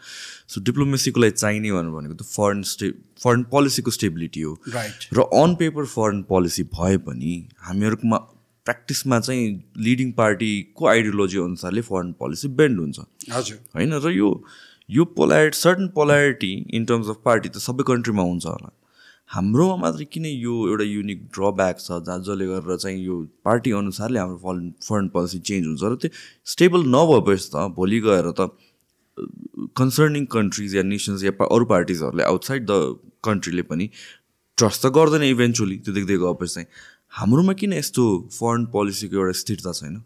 सो 0.48 0.60
डिप्लोमेसीको 0.60 1.20
लागि 1.20 1.36
चाहिने 1.36 1.72
भनेको 1.72 2.14
त 2.14 2.22
फरेन 2.28 2.62
स्टे 2.62 2.90
फरेन 3.22 3.42
पोलिसीको 3.50 3.90
स्टेबिलिटी 3.90 4.40
हो। 4.40 4.52
राइट 4.68 5.08
र 5.12 5.28
अन 5.42 5.54
पेपर 5.54 5.84
फरेन 5.86 6.22
पोलिसी 6.22 6.62
भए 6.74 6.96
पनि 7.08 7.34
हामीहरूकोमा 7.58 8.18
प्र्याक्टिसमा 8.66 9.18
चाहिँ 9.20 9.44
लिडिङ 9.80 10.10
पार्टीको 10.12 10.86
आइडियोलोजी 10.86 11.38
अनुसारले 11.38 11.80
फरेन 11.80 12.12
पोलिसी 12.12 12.48
बेन्ड 12.48 12.80
हुन्छ। 12.80 12.98
हजुर। 13.32 13.58
होइन? 13.74 13.92
र 13.92 14.10
यो 14.12 14.28
यो 14.90 15.04
polarity 15.16 15.58
certain 15.58 15.88
polarity 15.94 16.52
in 16.74 16.84
terms 16.90 17.08
of 17.08 17.16
party 17.24 17.48
त 17.48 17.60
सबै 17.62 17.84
कन्ट्रीमा 17.88 18.22
हुन्छ 18.22 18.46
होला। 18.46 18.70
हाम्रोमा 19.30 19.76
मात्रै 19.80 20.04
किन 20.12 20.26
यो 20.26 20.54
एउटा 20.68 20.84
युनिक 20.90 21.24
ड्रब्याक 21.36 21.80
छ 21.80 21.98
जहाँ 22.06 22.18
जसले 22.28 22.46
गरेर 22.50 22.76
चाहिँ 22.84 23.02
यो 23.04 23.16
पार्टी 23.44 23.72
अनुसारले 23.80 24.18
हाम्रो 24.18 24.38
फरेन 24.44 24.72
फरेन 24.88 25.08
पोलिसी 25.16 25.38
चेन्ज 25.50 25.66
हुन्छ 25.66 25.82
र 25.92 25.96
त्यो 26.04 26.10
स्टेबल 26.52 26.86
नभएपछि 26.94 27.48
त 27.54 27.66
भोलि 27.76 28.00
गएर 28.08 28.30
त 28.40 28.48
कन्सर्निङ 29.82 30.24
कन्ट्रिज 30.32 30.74
या 30.76 30.82
नेसन्स 30.94 31.24
या 31.24 31.32
अरू 31.50 31.64
पार्टिजहरूले 31.74 32.24
आउटसाइड 32.32 32.66
द 32.70 32.80
कन्ट्रीले 33.28 33.62
पनि 33.70 33.90
ट्रस्ट 34.58 34.86
त 34.86 34.94
गर्दैन 34.96 35.28
इभेन्चुली 35.28 35.76
त्यो 35.84 35.94
देख्दै 36.00 36.16
गएपछि 36.24 36.54
चाहिँ। 36.54 36.68
हाम्रोमा 37.20 37.52
किन 37.60 37.72
यस्तो 37.82 38.04
फरेन 38.40 38.66
पोलिसीको 38.72 39.16
एउटा 39.20 39.38
स्थिरता 39.44 39.72
छैन? 39.80 40.02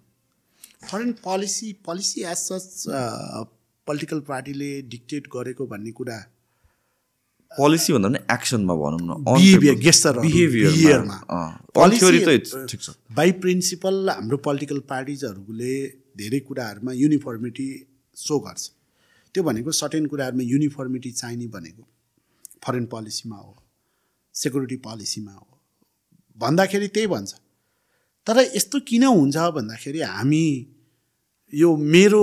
Foreign 0.91 1.13
policy 1.25 1.73
policy 1.87 2.31
as 2.35 2.39
such 2.51 2.67
political 3.87 4.21
पार्टीले 4.29 4.71
डिक्टेट 4.91 5.27
गरेको 5.35 5.67
भन्ने 5.67 5.93
कुरा 5.93 6.19
पोलिसी 7.53 7.93
भन्दा 7.93 8.09
पनि 8.09 8.19
एक्सनमा 8.35 8.75
भनौँ 8.75 9.01
न 9.01 9.11
बिहेभियर 9.25 9.75
गेस्टर 9.79 10.19
बिहेभियरमा 10.19 11.17
पोलिसी 11.75 12.37
बाई 13.17 13.33
प्रिन्सिपल 13.43 14.11
हाम्रो 14.11 14.37
पोलिटिकल 14.47 14.79
पार्टिजहरूले 14.89 15.75
धेरै 16.19 16.41
कुराहरूमा 16.49 16.93
युनिफर्मिटी 16.95 17.69
सो 18.17 18.39
गर्छ। 18.39 18.63
त्यो 19.35 19.43
भनेको 19.43 19.73
सर्टेन 19.73 20.07
कुराहरूमा 20.07 20.45
युनिफर्मिटी 20.45 21.11
चाहिने 21.13 21.47
भनेको 21.49 21.83
फरेन 22.65 22.87
पोलिसीमा 22.87 23.37
हो 23.37 23.53
सेक्युरिटी 24.35 24.77
पोलिसीमा 24.87 25.33
हो। 25.33 25.47
भन्दाखेरि 26.39 26.89
त्यही 26.89 27.07
भन्छ। 27.07 27.35
तर 28.27 28.39
यस्तो 28.57 28.81
किन 28.89 29.05
हुन्छ 29.05 29.37
भन्दाखेरि 29.59 30.01
हामी 30.01 30.45
यो 31.53 31.77
मेरो 31.77 32.23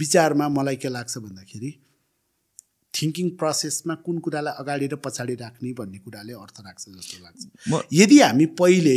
विचारमा 0.00 0.48
मलाई 0.48 0.76
के 0.76 0.88
लाग्छ 0.88 1.18
भन्दाखेरि 1.18 1.70
थिङ्किङ 2.94 3.28
प्रोसेसमा 3.40 3.94
कुन 4.04 4.18
कुरालाई 4.24 4.54
अगाडि 4.58 4.86
र 4.86 4.96
पछाडि 5.04 5.34
राख्ने 5.34 5.72
भन्ने 5.80 5.98
कुराले 5.98 6.32
अर्थ 6.34 6.56
राख्छ 6.66 6.84
जस्तो 6.88 7.16
लाग्छ। 7.24 7.40
यदि 7.92 8.20
हामी 8.20 8.46
पहिले 8.60 8.96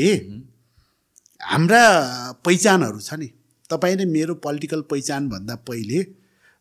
हाम्रा 1.42 1.84
पहिचानहरू 2.46 3.00
छ 3.00 3.14
नि 3.22 3.30
तपाईँले 3.70 4.06
मेरो 4.06 4.34
पोलिटिकल 4.46 4.82
पहिचानभन्दा 4.92 5.56
पहिले 5.70 6.00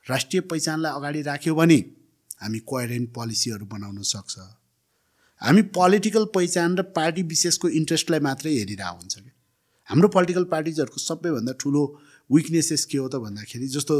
राष्ट्रिय 0.06 0.40
पहिचानलाई 0.50 0.92
अगाडि 0.92 1.22
राख्यो 1.22 1.54
भने 1.54 1.78
हामी 2.40 2.58
कोयरेन्ट 2.66 3.08
पोलिसीहरू 3.14 3.66
बनाउन 3.66 4.02
सक्छ। 4.10 4.34
हामी 5.42 5.62
पोलिटिकल 5.76 6.24
पहिचान 6.34 6.76
र 6.78 6.82
पार्टी 6.96 7.22
विशेषको 7.32 7.68
इन्ट्रेस्टलाई 7.80 8.20
मात्रै 8.20 8.52
हेरिरहेको 8.52 8.98
हुन्छ 9.00 9.14
कि 9.16 9.30
हाम्रो 9.88 10.08
पोलिटिकल 10.16 10.44
पार्टिजहरूको 10.52 11.00
सबैभन्दा 11.00 11.52
ठुलो 11.60 11.82
विकनेसेस 12.30 12.84
के 12.90 12.98
हो 12.98 13.08
त 13.08 13.14
भन्दाखेरि 13.26 13.66
जस्तो 13.76 13.96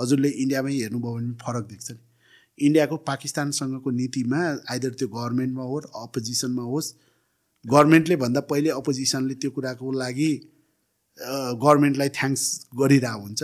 हजुरले 0.00 0.28
इन्डियामै 0.42 0.72
हेर्नुभयो 0.72 1.12
भने 1.14 1.32
फरक 1.42 1.64
देख्छ 1.72 1.88
नि। 1.90 2.02
इन्डियाको 2.66 2.96
पाकिस्तानसँगको 3.10 3.90
नीतिमा 4.00 4.40
आइदर 4.72 4.92
त्यो 4.98 5.08
गभर्मेन्टमा 5.08 5.64
होस् 5.72 5.86
अपोजिसनमा 6.04 6.64
होस् 6.72 6.88
गभर्मेन्टले 7.64 8.16
भन्दा 8.22 8.40
पहिले 8.50 8.70
अपोजिसनले 8.80 9.34
त्यो 9.42 9.50
कुराको 9.56 9.92
लागि 10.02 10.30
गभर्मेन्टलाई 11.62 12.08
थ्याङ्क्स 12.18 12.42
गरिरहेको 12.80 13.22
हुन्छ। 13.22 13.42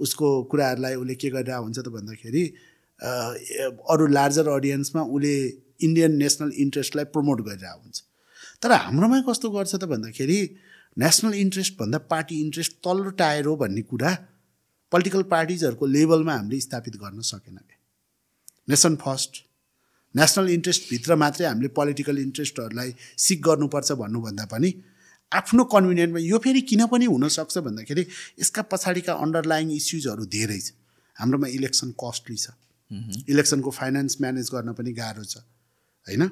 उसको 0.00 0.26
कुराहरूलाई 0.50 0.94
उसले 1.02 1.14
के 1.22 1.28
गरिरहेको 1.36 1.64
हुन्छ 1.66 1.78
त 1.78 1.88
भन्दाखेरि 1.96 2.44
अरू 3.92 4.06
लार्जर 4.18 4.46
अडियन्समा 4.54 5.02
उसले 5.14 5.34
इन्डियन 5.86 6.12
नेसनल 6.22 6.50
इन्ट्रेस्टलाई 6.64 7.04
प्रमोट 7.14 7.38
गरिरहेको 7.48 7.80
हुन्छ। 7.82 7.98
तर 8.62 8.70
हाम्रोमा 8.86 9.18
कस्तो 9.28 9.50
गर्छ 9.50 9.74
त 9.74 9.84
भन्दाखेरि 9.92 10.38
नेसनल 10.96 11.34
इन्ट्रेस्टभन्दा 11.34 11.98
पार्टी 12.10 12.40
इन्ट्रेस्ट 12.40 12.72
तल्लो 12.84 13.10
टायर 13.20 13.44
हो 13.44 13.56
भन्ने 13.56 13.82
कुरा 13.82 14.12
पोलिटिकल 14.92 15.22
पार्टिजहरूको 15.30 15.86
लेभलमा 15.86 16.34
हामीले 16.34 16.60
स्थापित 16.60 16.96
गर्न 16.96 17.20
सकेन 17.30 17.56
क्या 17.56 17.78
नेसन 18.68 18.96
फर्स्ट 18.96 19.42
नेसनल 20.14 20.48
इन्ट्रेस्टभित्र 20.50 21.14
मात्रै 21.22 21.46
हामीले 21.46 21.68
पोलिटिकल 21.78 22.18
इन्ट्रेस्टहरूलाई 22.18 22.94
सिक 23.18 23.42
गर्नुपर्छ 23.42 23.92
भन्नुभन्दा 24.02 24.44
पनि 24.52 24.70
आफ्नो 25.32 25.64
कन्भिनियन्टमा 25.64 26.20
यो 26.20 26.38
फेरि 26.38 26.60
किन 26.70 26.86
पनि 26.86 27.04
हुनसक्छ 27.04 27.58
भन्दाखेरि 27.66 28.06
यसका 28.40 28.62
पछाडिका 28.70 29.12
अन्डरलाइङ 29.24 29.72
इस्युजहरू 29.72 30.24
धेरै 30.36 30.60
छ। 30.60 30.72
हाम्रोमा 31.16 31.48
इलेक्सन 31.58 31.90
कस्टली 32.02 32.36
छ। 32.36 32.54
इलेक्सनको 33.28 33.70
फाइनेन्स 33.70 34.16
म्यानेज 34.20 34.50
गर्न 34.54 34.72
पनि 34.78 34.92
गाह्रो 34.92 35.24
छ। 35.24 35.42
होइन? 36.06 36.22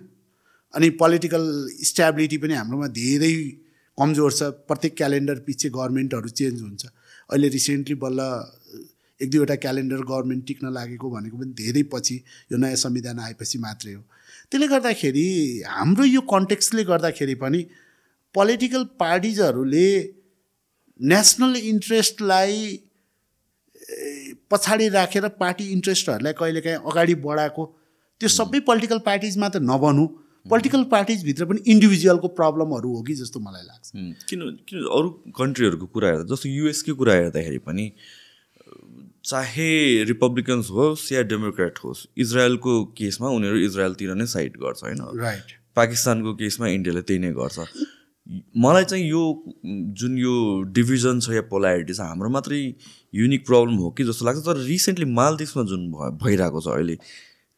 अनि 0.74 0.90
पोलिटिकल 1.02 1.44
स्ट्याबिलिटी 1.90 2.38
पनि 2.38 2.54
हाम्रोमा 2.54 2.86
धेरै 3.00 3.34
कमजोर 3.98 4.32
छ 4.32 4.42
प्रत्येक 4.68 4.96
क्यालेन्डर 4.96 5.38
पछि 5.48 5.68
गभर्मेन्टहरू 5.68 6.28
चेन्ज 6.40 6.60
हुन्छ। 6.62 6.82
अहिले 7.30 7.48
रिसेन्टली 7.48 7.94
बल्ल 8.04 8.20
एक 9.20 9.30
दुईवटा 9.30 9.56
क्यालेन्डर 9.64 10.00
गभर्मेन्ट 10.10 10.46
टिक्न 10.46 10.72
लागेको 10.72 11.10
भनेको 11.10 11.36
पनि 11.38 11.52
धेरै 11.60 11.82
पछि 11.92 12.16
यो 12.52 12.56
नयाँ 12.58 12.76
संविधान 12.84 13.18
आएपछि 13.20 13.58
मात्रै 13.58 13.92
हो। 13.94 14.02
त्यसले 14.50 14.66
गर्दाखेरि 14.68 15.26
हाम्रो 15.66 16.04
यो 16.04 16.20
कन्टेक्सले 16.32 16.84
गर्दाखेरि 16.84 17.34
पनि 17.44 17.60
पोलिटिकल 18.34 18.84
पार्टिजहरूले 18.98 19.88
नेसनल 21.00 21.56
इन्ट्रेस्टलाई 21.56 22.56
पछाडि 24.50 24.88
राखेर 24.88 25.28
पार्टी 25.38 25.64
इन्ट्रेस्टहरूलाई 25.72 26.32
कहिलेकाहीँ 26.40 26.80
अगाडि 26.90 27.14
बढाएको 27.26 27.64
त्यो 28.20 28.28
सबै 28.28 28.60
पोलिटिकल 28.68 28.98
पार्टिजमा 29.06 29.48
त 29.48 29.56
नबनु। 29.70 30.04
पोलिटिकल 30.46 30.82
पार्टिजभित्र 30.92 31.44
पनि 31.44 31.60
इन्डिभिजुअलको 31.72 32.28
प्रब्लमहरू 32.38 32.94
हो 32.94 33.02
कि 33.02 33.14
जस्तो 33.14 33.40
मलाई 33.40 33.62
लाग्छ। 33.62 33.90
किन 34.30 34.40
किन 34.68 34.78
अरू 34.98 35.08
कन्ट्रीहरूको 35.38 35.86
कुरा 35.86 36.08
हेर्दा 36.08 36.34
जस्तो 36.34 36.48
युएसकै 36.48 36.92
कुरा 36.98 37.14
हेर्दाखेरि 37.14 37.58
पनि 37.68 37.86
चाहे 39.24 39.70
रिपब्लिकन्स 40.04 40.70
होस् 40.70 41.12
या 41.12 41.22
डेमोक्रेट 41.30 41.78
होस् 41.84 42.06
इजरायलको 42.18 42.72
केसमा 42.98 43.28
उनीहरू 43.38 43.58
इजरायलतिर 43.66 44.14
नै 44.14 44.26
साइड 44.26 44.56
गर्छ 44.62 44.82
होइन? 44.82 45.02
राइट 45.20 45.52
पाकिस्तानको 45.76 46.34
केसमा 46.34 46.68
इन्डियाले 46.68 47.02
त्यही 47.02 47.20
नै 47.20 47.32
गर्छ। 47.32 47.58
मलाई 48.56 48.84
चाहिँ 48.84 49.04
यो 49.08 49.22
जुन 49.98 50.18
यो 50.18 50.34
डिभिजन 50.74 51.20
छ 51.20 51.38
या 51.38 51.42
पोलारिटी 51.50 51.94
छ 51.94 52.00
हाम्रो 52.02 52.28
मात्रै 52.30 52.60
युनिक 53.14 53.46
प्रब्लम 53.46 53.76
हो 53.78 53.90
कि 53.90 54.04
जस्तो 54.04 54.26
लाग्छ। 54.26 54.46
तर 54.46 54.56
रिसेन्टली 54.66 55.06
मालदिप्समा 55.14 55.62
जुन 55.70 55.86
भइरहेको 56.18 56.60
छ 56.60 56.68
अहिले 56.74 56.96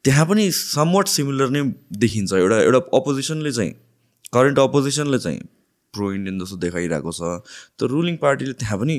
त्यहाँ 0.05 0.27
पनि 0.27 0.51
समवट 0.53 1.09
सिमिलर 1.09 1.49
नै 1.51 1.63
देखिन्छ। 1.97 2.33
एउटा 2.35 2.61
एउटा 2.63 2.79
अपोजिसनले 2.99 3.53
चाहिँ 3.53 3.73
करेन्ट 4.35 4.59
अपोजिसनले 4.59 5.19
चाहिँ 5.19 5.41
प्रो 5.95 6.13
इन्डियन 6.13 6.39
जस्तो 6.41 6.57
देखाइरहेको 6.65 7.13
छ। 7.13 7.41
तर 7.79 7.87
रुलिङ 7.89 8.17
पार्टीले 8.23 8.53
त्यहाँ 8.61 8.79
पनि 8.79 8.97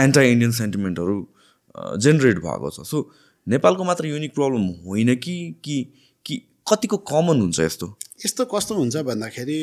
एन्टी 0.00 0.24
इन्डियन 0.32 0.52
सेन्टिमेन्टहरू 0.52 1.16
जेनेरेट 1.98 2.38
भएको 2.44 2.70
छ। 2.70 2.86
सो 2.86 2.98
नेपालको 3.46 3.84
मात्र 3.84 4.06
युनिक 4.06 4.34
प्रब्लम 4.34 4.68
होइन 4.86 5.14
कि 5.16 5.36
कि 5.64 5.76
कि 6.26 6.36
कतिको 6.70 6.96
कमन 7.10 7.40
हुन्छ 7.40 7.60
यस्तो? 7.60 7.86
यस्तो 8.24 8.44
कस्तो 8.44 8.74
हुन्छ 8.74 8.96
भन्दाखेरि 9.08 9.58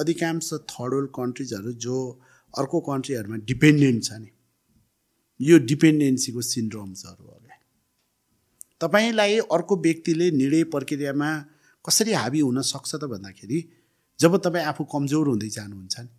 अधिकांश 0.00 0.52
थर्ड 0.70 0.94
वर्ल्ड 0.94 1.10
कन्ट्रिजहरू 1.14 1.72
जो 1.86 1.96
अर्को 2.54 2.80
कन्ट्रीहरूमा 2.90 3.36
डिपेन्डेन्ट 3.44 4.04
छ 4.04 4.20
नि 4.20 4.30
यो 5.40 5.58
डिपेन्डेन्सीको 5.70 6.40
सिन्ड्रोम्सहरू 6.40 7.33
तपाईँलाई 8.84 9.38
अर्को 9.56 9.76
व्यक्तिले 9.88 10.30
निर्णय 10.40 10.64
प्रक्रियामा 10.72 11.28
कसरी 11.84 12.12
हाबी 12.12 12.40
हुन 12.40 12.60
सक्छ 12.70 12.90
त 12.94 13.04
भन्दाखेरि 13.12 13.58
जब 14.20 14.36
तपाईँ 14.46 14.64
आफू 14.70 14.84
कमजोर 14.94 15.28
हुँदै 15.28 15.48
जानुहुन्छ 15.58 16.00
नि 16.00 16.10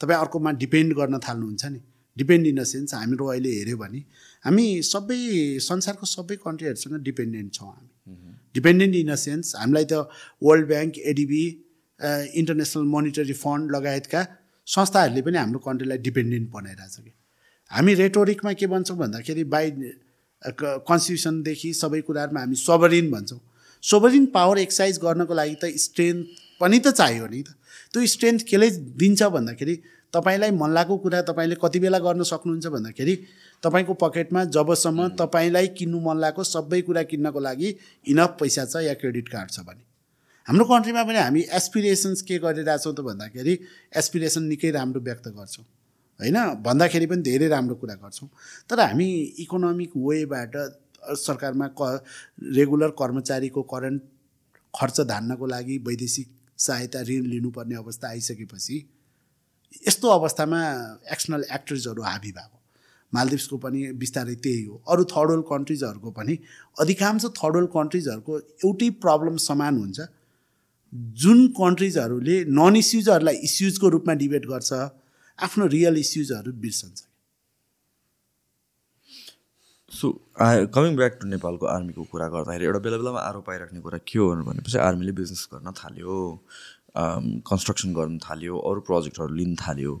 तपाईँ 0.00 0.18
अर्कोमा 0.20 0.50
डिपेन्ड 0.62 0.94
गर्न 0.98 1.18
थाल्नुहुन्छ 1.26 1.64
नि 1.74 1.80
डिपेन्ड 2.16 2.46
इन 2.46 2.56
द 2.56 2.64
सेन्स 2.64 2.94
हाम्रो 2.94 3.26
अहिले 3.32 3.50
हेऱ्यो 3.50 3.76
भने 3.76 4.00
हामी 4.44 4.66
सबै 4.88 5.18
संसारको 5.66 6.06
सबै 6.06 6.36
कन्ट्रीहरूसँग 6.44 6.94
डिपेन्डेन्ट 7.08 7.52
छौँ 7.54 7.68
हामी। 7.68 7.88
डिपेन्डेन्ट 8.54 8.94
इन 8.96 9.10
अ 9.10 9.18
सेन्स 9.22 9.54
हामीलाई 9.56 9.84
त 9.92 9.94
World 10.42 10.66
Bank 10.72 10.98
ADB 11.12 11.44
International 12.40 12.84
Monetary 12.94 13.36
Fund 13.42 13.76
लगायतका 13.76 14.22
संस्थाहरूले 14.66 15.22
पनि 15.28 15.38
हाम्रो 15.38 15.60
कन्ट्रीलाई 15.68 15.98
डिपेन्डेन्ट 16.08 16.50
बनाइरहेछ 16.56 16.96
कि। 17.04 17.12
हामी 17.70 17.94
रेटोरिकमा 18.02 18.52
के 18.60 18.66
भन्छौँ 18.72 18.96
भन्दाखेरि 18.98 19.44
बाई 19.54 19.70
कन्स्टिट्युसनदेखि 20.46 21.72
सबै 21.74 22.00
कुराहरूमा 22.06 22.40
हामी 22.40 22.56
सोभरिन 22.56 23.10
भन्छौँ। 23.10 23.40
सोभरिन 23.82 24.26
पावर 24.34 24.58
एक्सर्साइज 24.58 24.98
गर्नको 25.02 25.34
लागि 25.34 25.56
त 25.62 25.64
स्ट्रेन्थ 25.78 26.26
पनि 26.60 26.78
त 26.78 26.90
चाहियो 26.92 27.26
नि 27.26 27.42
त। 27.42 27.54
त्यो 27.92 28.06
स्ट्रेन्थ 28.06 28.40
केले 28.48 28.70
दिन्छ 29.00 29.22
भन्दाखेरि 29.22 29.74
तपाईँलाई 30.14 30.50
मन 30.50 30.70
लागेको 30.72 30.96
कुरा 30.96 31.20
तपाईँले 31.28 31.56
कति 31.62 31.78
बेला 31.80 31.98
गर्न 31.98 32.22
सक्नुहुन्छ 32.22 32.66
भन्दाखेरि 32.66 33.14
तपाईँको 33.62 33.94
पकेटमा 33.94 34.44
जबसम्म 34.54 35.08
तपाईँलाई 35.20 35.66
किन्नु 35.78 36.00
मन 36.00 36.16
लागेको 36.20 36.44
सबै 36.44 36.80
कुरा 36.88 37.02
किन्नको 37.10 37.40
लागि 37.40 37.68
इनफ 38.06 38.36
पैसा 38.40 38.64
छ 38.64 38.84
या 38.86 38.94
क्रेडिट 38.94 39.28
कार्ड 39.28 39.50
छ 39.50 39.60
भने। 39.66 39.82
हाम्रो 40.46 40.64
कन्ट्रीमा 40.64 41.02
पनि 41.04 41.18
हामी 41.18 41.42
एसपिरेसन्स 41.58 42.22
के 42.22 42.38
गरिरहेछौँ 42.38 42.94
त 42.94 43.00
भन्दाखेरि 43.02 43.54
एसपिरेसन 43.96 44.42
निकै 44.46 44.70
राम्रो 44.70 45.00
व्यक्त 45.02 45.28
गर्छौँ। 45.28 45.64
होइन? 46.20 46.36
भन्दाखेरि 46.62 47.06
पनि 47.06 47.22
धेरै 47.22 47.48
राम्रो 47.48 47.74
कुरा 47.76 47.94
गर्छौँ। 47.94 48.28
तर 48.70 48.80
हामी 48.80 49.08
इकोनोमिक 49.44 49.92
वेबाट 49.98 50.56
सरकारमा 51.18 51.68
क 51.80 52.02
रेगुलर 52.54 52.90
कर्मचारीको 52.98 53.62
करेन्ट 53.72 54.02
खर्च 54.74 55.00
धान्नको 55.06 55.46
लागि 55.46 55.78
वैदेशिक 55.86 56.28
सहायता 56.58 57.00
ऋण 57.08 57.24
लिनुपर्ने 57.32 57.74
अवस्था 57.76 58.08
आइसकेपछि 58.08 58.76
यस्तो 59.86 60.08
अवस्थामा 60.08 60.60
एक्सटर्नल 61.12 61.44
एक्टर्सहरू 61.54 62.02
हाबी 62.02 62.32
भएको। 62.32 62.58
मालदिप्सको 63.12 63.56
पनि 63.58 63.80
बिस्तारै 63.94 64.34
त्यही 64.44 64.62
हो। 64.64 64.82
अरू 64.88 65.04
थर्ड 65.06 65.30
वर्ल्ड 65.30 65.44
कन्ट्रिजहरूको 65.46 66.10
पनि 66.10 66.38
अधिकांश 66.80 67.24
थर्ड 67.38 67.54
वर्ल्ड 67.56 67.70
कन्ट्रिजहरूको 67.70 68.38
एउटै 68.38 68.88
प्रब्लम 69.04 69.36
समान 69.44 69.78
हुन्छ। 69.78 69.98
जुन 71.22 71.46
कन्ट्रिजहरूले 71.54 72.36
नन 72.50 72.76
इस्युजहरूलाई 72.76 73.36
इस्युजको 73.48 73.88
रूपमा 73.88 74.14
डिबेट 74.14 74.46
गर्छ 74.46 74.72
आफ्नो 75.38 75.66
रियल 75.76 75.96
इस्युजहरू 75.98 76.52
बिर्सन्छ 76.64 77.02
so 79.92 80.08
I 80.44 80.66
coming 80.74 80.96
back 80.96 81.18
to 81.20 81.28
नेपालको 81.28 81.66
आर्मीको 81.72 82.04
कुरा 82.12 82.28
गर्दाखेरि 82.28 82.64
एउटा 82.64 82.78
बेला 82.86 82.96
बेलामा 83.02 83.20
आरोप 83.32 83.50
आइराख्ने 83.50 83.80
कुरा 83.80 83.98
के 84.12 84.18
हो 84.18 84.30
भनेपछि 84.48 84.78
आर्मीले 84.86 85.12
बिजनेस 85.20 85.48
गर्न 85.52 85.72
थाल्यो 85.82 86.16
कन्स्ट्रक्सन 87.50 87.92
गर्न 87.94 88.18
थाल्यो 88.24 88.58
अरू 88.70 88.80
प्रोजेक्टहरू 88.88 89.34
लिन 89.40 89.54
थाल्यो 89.62 89.92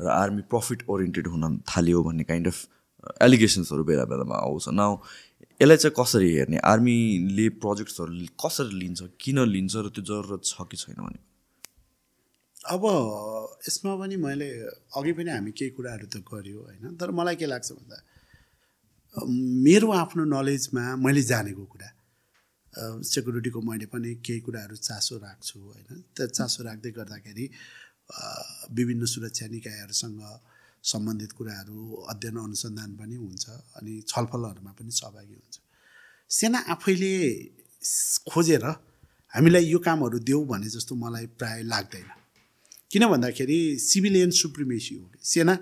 र 0.00 0.06
आर्मी 0.16 0.42
प्रफिट 0.54 0.84
ओरिएन्टेड 0.96 1.26
हुन 1.34 1.58
थाल्यो 1.74 2.02
भन्ने 2.08 2.24
काइन्ड 2.30 2.46
अफ 2.46 2.58
एलिगेसन्सहरू 3.22 3.84
बेला 3.84 4.04
बेलामा 4.12 4.36
आउँछ। 4.46 4.68
नाउ 4.80 4.92
यसलाई 5.60 5.76
चाहिँ 5.76 5.94
कसरी 5.98 6.30
हेर्ने? 6.34 6.58
आर्मीले 6.72 7.48
प्रोजेक्ट्सहरू 7.62 8.12
कसरी 8.44 8.74
लिन्छ 8.82 9.00
किन 9.20 9.38
लिन्छ 9.54 9.74
र 9.76 9.88
त्यो 9.94 10.04
जरुरत 10.10 10.42
छ 10.44 10.70
कि 10.70 10.76
छैन 10.76 10.98
भने 11.04 11.20
अब 12.64 12.82
यसमा 13.68 13.92
पनि 14.00 14.16
मैले 14.16 14.48
अघि 14.96 15.12
पनि 15.12 15.30
हामी 15.30 15.52
केही 15.52 15.70
कुराहरू 15.76 16.06
त 16.08 16.16
गऱ्यो 16.24 16.60
होइन? 16.64 16.96
तर 16.96 17.10
मलाई 17.10 17.36
के 17.36 17.46
लाग्छ 17.46 17.70
भन्दा 17.72 17.98
मेरो 19.66 19.88
आफ्नो 19.92 20.24
नलेजमा 20.24 20.84
मैले 20.96 21.22
जानेको 21.22 21.64
कुरा 21.72 21.88
सेक्युरिटीको 23.04 23.60
मैले 23.60 23.86
पनि 23.92 24.14
केही 24.26 24.40
कुराहरू 24.46 24.76
चासो 24.76 25.14
राख्छु 25.20 25.58
होइन? 25.60 25.88
त्यो 26.16 26.26
चासो 26.38 26.60
राख्दै 26.64 26.90
गर्दाखेरि 26.98 27.44
विभिन्न 28.76 29.04
सुरक्षा 29.12 29.46
निकायहरूसँग 29.52 30.20
सम्बन्धित 30.84 31.32
कुराहरू 31.38 31.78
अध्ययन 32.12 32.36
अनुसन्धान 32.38 32.90
पनि 32.96 33.16
हुन्छ 33.16 33.44
अनि 33.78 33.92
छलफलहरूमा 34.08 34.72
पनि 34.78 34.90
सहभागी 34.90 35.34
हुन्छ। 35.36 35.54
सेना 36.30 36.58
आफैले 36.74 37.12
खोजेर 38.32 38.64
हामीलाई 39.32 39.64
यो 39.68 39.78
कामहरू 39.78 40.18
देऊ 40.28 40.44
भने 40.50 40.68
जस्तो 40.74 40.94
मलाई 40.96 41.26
प्राय 41.38 41.62
लाग्दैन। 41.72 42.23
किन 42.94 43.06
भन्दाखेरि 43.10 43.58
सिभिलियन 43.82 44.30
सुप्रिमेसी 44.30 44.94
हो। 44.94 45.10
सेना 45.18 45.54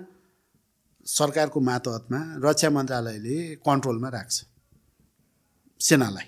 सरकारको 1.07 1.59
मातहतमा 1.59 2.19
रक्षा 2.45 2.69
मन्त्रालयले 2.69 3.37
कन्ट्रोलमा 3.65 4.09
राख्छ 4.09 4.35
सेनालाई। 5.81 6.27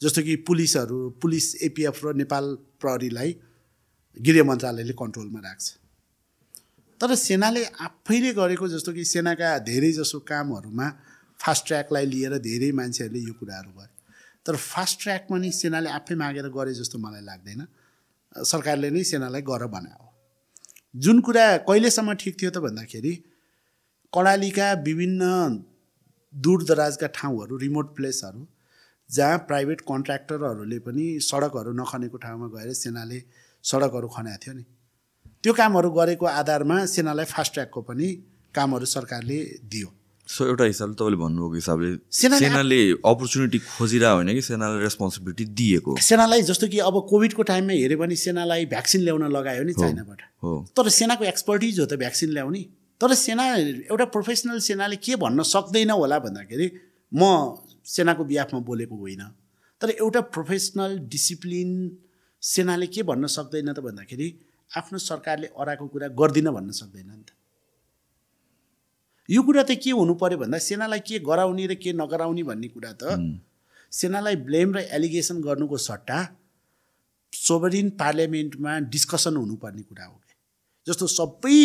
जस्तो 0.00 0.20
कि 0.22 0.34
पुलिसहरू 0.44 0.98
पुलिस 1.16 1.46
एपिएफ 1.64 2.04
र 2.04 2.12
नेपाल 2.12 2.44
प्रहरीलाई 2.76 3.30
गृह 4.16 4.44
मन्त्रालयले 4.44 4.92
कन्ट्रोलमा 4.92 5.40
राख्छ। 5.40 5.66
तर 7.00 7.14
सेनाले 7.16 7.64
आफैले 7.80 8.32
गरेको 8.36 8.68
जस्तो 8.68 8.92
कि 8.92 9.04
सेनाका 9.08 9.58
धेरै 9.64 9.92
जसो 9.92 10.18
कामहरूमा 10.28 10.86
फास्ट 11.40 11.66
ट्र्याकलाई 11.66 12.06
लिएर 12.06 12.38
धेरै 12.38 12.70
मान्छेहरूले 12.76 13.20
यो 13.20 13.34
कुराहरू 13.40 13.72
गरे। 13.72 13.92
तर 14.44 14.56
फास्ट 14.60 14.94
ट्र्याक 15.02 15.22
पनि 15.30 15.48
सेनाले 15.52 15.88
आफै 15.88 16.14
मागेर 16.14 16.48
गरे 16.52 16.74
जस्तो 16.74 16.98
मलाई 17.00 17.24
लाग्दैन। 17.24 17.60
सरकारले 18.36 18.90
नै 18.90 19.02
सेनालाई 19.04 19.42
गर 19.42 19.66
बनायो 19.66 20.08
जुन 20.94 21.20
कुरा 21.20 21.44
कहिलेसम्म 21.68 22.14
ठिक 22.14 22.40
थियो 22.40 22.50
त 22.50 22.58
भन्दाखेरि 22.58 23.12
कर्णालीका 24.12 24.72
विभिन्न 24.88 25.22
दूरदराजका 26.34 27.06
ठाउँहरू 27.06 27.56
रिमोट 27.56 27.94
प्लेसहरू 27.96 28.46
जहाँ 29.10 29.38
प्राइभेट 29.48 29.80
कन्ट्र्याक्टरहरूले 29.88 30.78
पनि 30.78 31.06
सडकहरू 31.20 31.72
नखनेको 31.72 32.16
ठाउँमा 32.16 32.46
गएर 32.54 32.72
सेनाले 32.72 33.18
सडकहरू 33.64 34.08
खनाएको 34.08 34.42
थियो 34.44 34.54
नि। 34.54 34.64
त्यो 35.42 35.52
कामहरू 35.52 35.90
गरेको 35.90 36.26
आधारमा 36.26 36.84
सेनालाई 36.86 37.24
फास्ट 37.24 37.52
ट्र्याकको 37.52 37.82
पनि 37.82 38.08
कामहरू 38.54 38.86
सरकारले 38.86 39.38
दियो। 39.72 39.88
सो 40.32 40.46
एउटा 40.46 40.64
हिसाबले 40.64 40.94
तपाईँले 40.94 41.16
भन्नुभएको 41.16 41.54
हिसाबले 41.54 41.88
सेनाले- 42.12 42.96
अपर्च्युनिटी 43.04 43.58
खोजिरहेको 43.58 44.14
होइन 44.14 44.32
कि 44.32 44.42
सेनाले 44.42 44.82
रेस्पोन्सिबिलिटी 44.82 45.44
दिएको? 45.44 45.96
सेनालाई 46.00 46.42
जस्तो 46.42 46.68
कि 46.68 46.78
अब 46.78 47.06
कोभिडको 47.10 47.42
टाइममा 47.42 47.72
हेऱ्यो 47.72 47.98
भने 47.98 48.16
सेनालाई 48.16 48.66
भ्याक्सिन 48.66 49.00
ल्याउन 49.00 49.24
लगायो 49.32 49.62
नि 49.62 49.72
चाइनाबाट। 49.72 50.20
हो। 50.42 50.68
तर 50.76 50.88
सेनाको 50.88 51.24
एक्सपर्टिज 51.24 51.80
हो 51.80 51.86
त 51.86 51.94
भ्याक्सिन 51.94 52.30
ल्याउने। 52.30 52.62
तर 53.00 53.14
सेना 53.14 53.44
एउटा 53.90 54.04
प्रोफेसनल 54.04 54.58
सेनाले 54.58 54.96
के 54.96 55.16
भन्न 55.16 55.42
सक्दैन 55.42 55.90
होला 55.90 56.18
भन्दाखेरि 56.18 56.72
म 57.14 57.56
सेनाको 57.84 58.24
बिहाफमा 58.24 58.60
बोलेको 58.60 58.96
होइन। 58.96 59.22
तर 59.80 59.90
एउटा 59.90 60.20
प्रोफेसनल 60.20 60.98
डिसिप्लिन 60.98 61.98
सेनाले 62.42 62.86
के 62.86 63.02
भन्न 63.02 63.26
सक्दैन 63.26 63.72
त 63.72 63.78
भन्दाखेरि 63.78 64.28
आफ्नो 64.76 64.98
सरकारले 64.98 65.46
अराएको 65.46 65.86
कुरा 65.86 66.08
गर्दिन 66.08 66.50
भन्न 66.50 66.70
सक्दैन 66.70 67.06
नि 67.06 67.22
त। 67.22 67.30
यो 69.32 69.42
कुरा 69.42 69.62
त 69.62 69.74
के 69.82 69.90
हुनु 69.90 70.14
पऱ्यो 70.20 70.38
भन्दा 70.38 70.58
सेनालाई 70.68 71.00
के 71.08 71.18
गराउने 71.28 71.66
र 71.66 71.74
के 71.82 71.92
नगराउने 71.92 72.42
भन्ने 72.50 72.68
कुरा 72.68 72.92
त 73.02 73.16
सेनालाई 73.92 74.36
ब्लेम 74.48 74.74
र 74.76 74.78
एलिगेसन 74.98 75.40
गर्नुको 75.42 75.76
सट्टा 75.88 76.18
सोभरिन 77.32 77.88
पार्लियामेन्टमा 78.00 78.72
डिस्कसन 78.92 79.36
हुनुपर्ने 79.36 79.82
कुरा 79.82 80.04
हो 80.04 80.16
कि। 80.16 80.34
जस्तो 80.86 81.06
सबै 81.06 81.56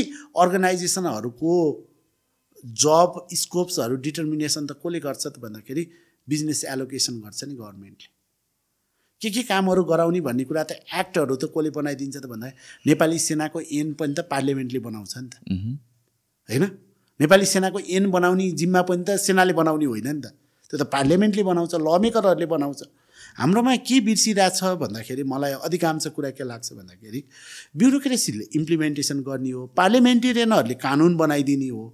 अर्गनाइजेसनहरूको 0.43 1.53
जब 2.83 3.11
स्कोप्सहरू 3.41 3.95
डिटर्मिनेसन 4.05 4.63
त 4.67 4.71
कसले 4.83 4.99
गर्छ 4.99 5.23
त 5.27 5.35
भन्दाखेरि 5.43 5.83
बिजनेस 6.27 6.63
एलोकेसन 6.73 7.19
गर्छ 7.21 7.43
नि 7.43 7.55
गभर्मेन्टले। 7.55 8.09
के 9.21 9.29
के 9.29 9.43
कामहरू 9.43 9.83
गराउने 9.91 10.21
भन्ने 10.21 10.43
कुरा 10.49 10.63
त 10.63 10.79
एक्टहरू 11.01 11.35
त 11.35 11.51
कसले 11.55 11.69
बनाइदिन्छ 11.77 12.15
त 12.17 12.25
भन्दा 12.31 12.47
नेपाली 12.87 13.19
सेनाको 13.27 13.59
एन 13.79 13.93
पनि 13.99 14.13
त 14.13 14.19
पार्लियामेन्टले 14.31 14.79
बनाउँछ 14.87 15.13
नि 15.17 15.29
त। 15.29 15.35
होइन? 16.49 16.63
नेपाली 17.19 17.45
सेनाको 17.45 17.79
एन 17.79 18.09
बनाउने 18.11 18.49
जिम्मा 18.53 18.81
पनि 18.81 19.03
त 19.03 19.17
सेनाले 19.17 19.53
बनाउने 19.53 19.85
होइन 19.85 20.07
नि 20.07 20.21
त। 20.21 20.25
त्यो 20.69 20.77
त 20.77 20.83
पार्लियामेन्टले 20.93 21.43
बनाउँछ 21.43 21.73
ल 21.75 21.97
मेकरहरूले 22.01 22.45
बनाउँछ। 22.45 22.81
हाम्रोमा 23.37 23.75
के 23.87 23.99
बिर्सिरहेछ 24.01 24.59
भन्दाखेरि 24.81 25.23
मलाई 25.23 25.53
अधिकांश 25.65 26.07
कुरा 26.15 26.29
के 26.37 26.43
लाग्छ 26.43 26.73
भन्दाखेरि 26.73 27.19
ब्युरोक्रेसीले 27.77 28.45
इम्प्लिमेन्टेसन 28.59 29.19
गर्ने 29.21 29.51
हो 29.51 29.65
पार्लिमेन्टेरियनहरूले 29.77 30.75
कानुन 30.85 31.17
बनाइदिने 31.17 31.69
हो। 31.69 31.85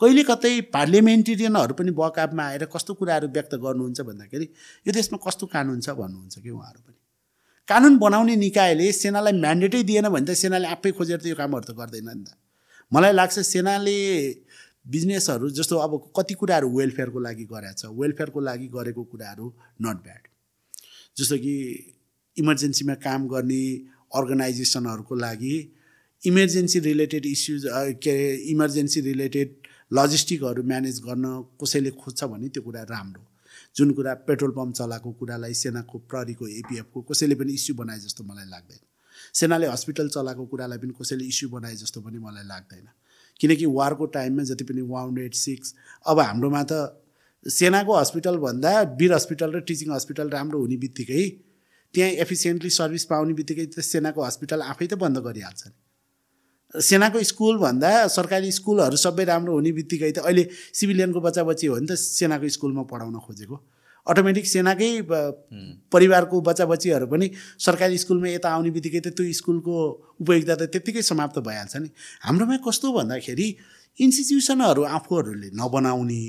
कहिले 0.00 0.22
कतै 0.22 0.52
पार्लिमेन्टेरियनहरू 0.72 1.74
पनि 1.74 1.90
बकाबमा 1.96 2.44
आएर 2.44 2.64
कस्तो 2.74 2.94
कुराहरू 2.94 3.28
व्यक्त 3.28 3.54
गर्नुहुन्छ 3.64 4.00
भन्दाखेरि 4.00 4.46
यो 4.86 4.92
देशमा 4.92 5.18
कस्तो 5.26 5.46
कानुन 5.46 5.80
छ 5.80 5.96
भन्नुहुन्छ 6.00 6.34
कि 6.38 6.50
उहाँहरू 6.50 6.80
पनि। 6.84 6.98
कानुन 7.68 7.96
बनाउने 7.98 8.36
निकायले 8.36 8.92
सेनालाई 8.92 9.32
म्यान्डेटै 9.40 9.82
दिएन 9.82 10.08
भने 10.08 10.26
त 10.26 10.36
सेनाले 10.36 10.68
आफै 10.68 10.90
खोजेर 10.92 11.18
त 11.20 11.26
यो 11.26 11.36
कामहरू 11.36 11.64
त 11.64 11.76
गर्दैन 11.76 12.08
नि 12.10 12.24
त। 12.24 12.36
मलाई 12.92 13.12
लाग्छ 13.12 13.38
सेनाले 13.40 13.96
बिजनेसहरू 14.86 15.50
जस्तो 15.50 15.76
अब 15.76 16.12
कति 16.16 16.34
कुराहरू 16.34 16.78
वेलफेयरको 16.78 17.20
लागि 17.20 17.44
गरेको 17.44 17.72
छ 17.72 17.86
वेलफेयरको 18.00 18.40
लागि 18.40 18.66
गरेको 18.66 19.04
कुराहरू 19.04 19.52
नट 19.82 19.96
ब्याड 19.96 20.28
जस्तो 21.18 21.36
कि 21.38 21.54
इमर्जेन्सीमा 22.38 22.94
काम 22.94 23.28
गर्ने 23.28 23.62
अर्गनाइजेसनहरूको 24.14 25.14
लागि 25.14 25.54
इमर्जेन्सी 26.26 26.78
रिलेटेड 26.78 27.26
इस्युज 27.26 27.62
के 27.66 28.10
अरे 28.10 28.34
इमर्जेन्सी 28.34 29.00
रिलेटेड 29.00 29.56
लजिस्टिकहरू 29.92 30.62
म्यानेज 30.62 31.00
गर्न 31.00 31.24
कसैले 31.62 31.90
खोज्छ 31.90 32.24
भने 32.24 32.48
त्यो 32.48 32.62
कुरा 32.62 32.82
राम्रो 32.82 33.26
जुन 33.76 33.90
कुरा 33.92 34.14
पेट्रोल 34.26 34.50
पम्प 34.50 34.74
चलाएको 34.74 35.12
कुरालाई 35.12 35.54
सेनाको 35.54 35.98
प्रहरीको 35.98 36.46
एपिएफको 36.48 37.02
कसैले 37.02 37.34
पनि 37.34 37.52
इस्यु 37.52 37.74
बनाए 37.76 37.98
जस्तो 37.98 38.24
मलाई 38.24 38.46
लाग्दैन। 38.46 38.78
सेनाले 39.34 39.66
हस्पिटल 39.66 40.08
चलाएको 40.08 40.46
कुरालाई 40.46 40.78
पनि 40.78 40.92
कसैले 41.00 41.24
इस्यु 41.24 41.48
बनाए 41.48 41.76
जस्तो 41.76 42.00
पनि 42.00 42.18
मलाई 42.18 42.44
लाग्दैन। 42.46 42.86
किनकि 43.40 43.66
वारको 43.78 44.06
टाइममा 44.16 44.42
जति 44.50 44.64
पनि 44.64 44.82
वान 44.90 45.18
एट 45.20 45.34
सिक्स 45.36 45.74
अब 46.06 46.20
हाम्रोमा 46.20 46.62
त 46.72 46.72
सेनाको 47.46 47.96
हस्पिटल 47.96 48.36
भन्दा 48.42 48.70
वीर 49.00 49.12
हस्पिटल 49.12 49.52
र 49.52 49.60
टिचिङ 49.68 49.92
हस्पिटल 49.92 50.28
राम्रो 50.30 50.60
हुने 50.60 50.76
बित्तिकै 50.84 51.24
त्यहाँ 51.94 52.10
एफिसियन्टली 52.24 52.70
सर्भिस 52.76 53.04
पाउने 53.10 53.34
बित्तिकै 53.40 53.66
त 53.66 53.80
सेनाको 53.84 54.22
हस्पिटल 54.24 54.62
आफै 54.62 54.86
त 54.86 54.94
बन्द 55.02 55.18
गरिहाल्छ 55.26 55.62
नि। 55.66 56.82
सेनाको 56.82 57.22
स्कुल 57.22 57.58
भन्दा 57.58 57.90
सरकारी 58.10 58.50
स्कुलहरू 58.52 58.96
सबै 58.96 59.24
राम्रो 59.24 59.52
हुने 59.54 59.72
बित्तिकै 59.72 60.10
त 60.10 60.18
अहिले 60.24 60.44
सिभिलियनको 60.74 61.20
बच्चा 61.26 61.42
बच्ची 61.50 61.66
हो 61.66 61.74
भने 61.76 61.86
त 61.86 61.94
सेनाको 61.94 62.48
स्कुलमा 62.56 62.82
पढाउन 62.90 63.18
खोजेको। 63.26 63.56
अटोमेटिक 64.06 64.46
सेनाकै 64.46 64.90
परिवारको 65.92 66.40
बच्चा 66.48 66.64
बच्चीहरू 66.72 67.06
पनि 67.12 67.26
सरकारी 67.66 67.98
स्कुलमा 67.98 68.28
यता 68.28 68.48
आउने 68.54 68.70
बित्तिकै 68.76 69.00
त 69.00 69.08
त्यो 69.16 69.32
स्कुलको 69.40 69.74
उपयोगिता 70.20 70.54
त 70.54 70.62
त्यत्तिकै 70.72 71.02
समाप्त 71.02 71.38
भइहाल्छ 71.46 71.76
नि। 71.76 71.88
हाम्रोमा 72.26 72.56
कस्तो 72.66 72.92
भन्दाखेरि 72.92 73.46
इन्स्टिट्युसनहरू 73.98 74.82
आफूहरूले 74.96 75.48
नबनाउने 75.56 76.22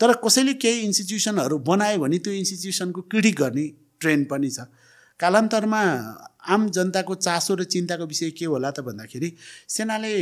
तर 0.00 0.12
कसैले 0.24 0.54
केही 0.62 0.78
इन्स्टिट्युसनहरू 0.86 1.58
बनायो 1.66 1.98
भने 1.98 2.18
त्यो 2.24 2.32
इन्स्टिट्युसनको 2.42 3.00
क्रिटिक 3.10 3.34
गर्ने 3.42 3.66
ट्रेन्ड 4.00 4.24
पनि 4.30 4.50
छ। 4.50 4.70
कालान्तरमा 5.20 5.82
आम 6.46 6.68
जनताको 6.70 7.14
चासो 7.26 7.54
र 7.58 7.64
चिन्ताको 7.74 8.04
विषय 8.06 8.30
के 8.38 8.44
होला 8.46 8.70
त 8.70 8.86
भन्दाखेरि 8.86 9.28
सेनाले 9.68 10.12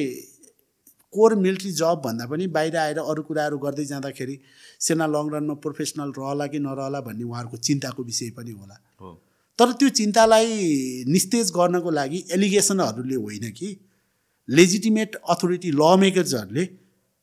कोर 1.15 1.35
मिलिट्री 1.36 1.73
जब 1.74 2.01
भन्दा 2.05 2.27
पनि 2.27 2.47
बाहिर 2.57 2.77
आएर 2.77 2.99
अरू 3.01 3.23
कुराहरू 3.28 3.59
गर्दै 3.65 3.85
जाँदाखेरि 3.85 4.36
सेना 4.81 5.07
लङ 5.07 5.27
रनमा 5.35 5.55
प्रोफेसनल 5.65 6.11
रहला 6.19 6.47
कि 6.53 6.59
नरहला 6.66 7.01
भन्ने 7.07 7.24
उहाँहरूको 7.24 7.57
चिन्ताको 7.66 8.03
विषय 8.05 8.31
पनि 8.36 8.53
होला। 8.53 8.77
तर 9.59 9.73
त्यो 9.78 9.89
चिन्तालाई 9.99 10.47
निस्तेज 11.09 11.51
गर्नको 11.57 11.91
लागि 11.91 12.19
एलिगेसनहरूले 12.36 13.16
होइन 13.16 13.51
कि 13.59 13.69
लेजिटिमेट 14.49 15.15
अथोरिटी 15.32 15.70
ल 15.73 15.82
मेकर्सहरूले 16.01 16.65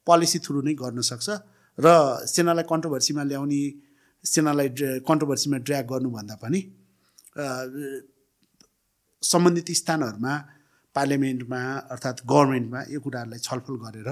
पोलिसी 0.08 0.40
थ्रु 0.46 0.62
नै 0.68 0.74
गर्न 0.82 1.02
सक्छ 1.10 1.28
र 1.78 1.88
सेनालाई 2.28 2.66
कन्ट्रोभर्सीमा 2.70 3.24
ल्याउने 3.24 3.62
सेनालाई 4.26 4.70
कन्ट्रोभर्सीमा 5.10 5.58
ड्र्याग 5.68 5.86
गर्नुभन्दा 5.92 6.36
पनि 6.44 6.60
सम्बन्धित 9.24 9.70
स्थानहरूमा 9.80 10.34
पार्लियामेन्टमा 10.96 11.62
अर्थात् 11.92 12.22
गभर्मेन्टमा 12.26 12.80
यो 12.90 13.00
कुराहरूलाई 13.00 13.40
छलफल 13.40 13.76
गरेर 13.86 14.10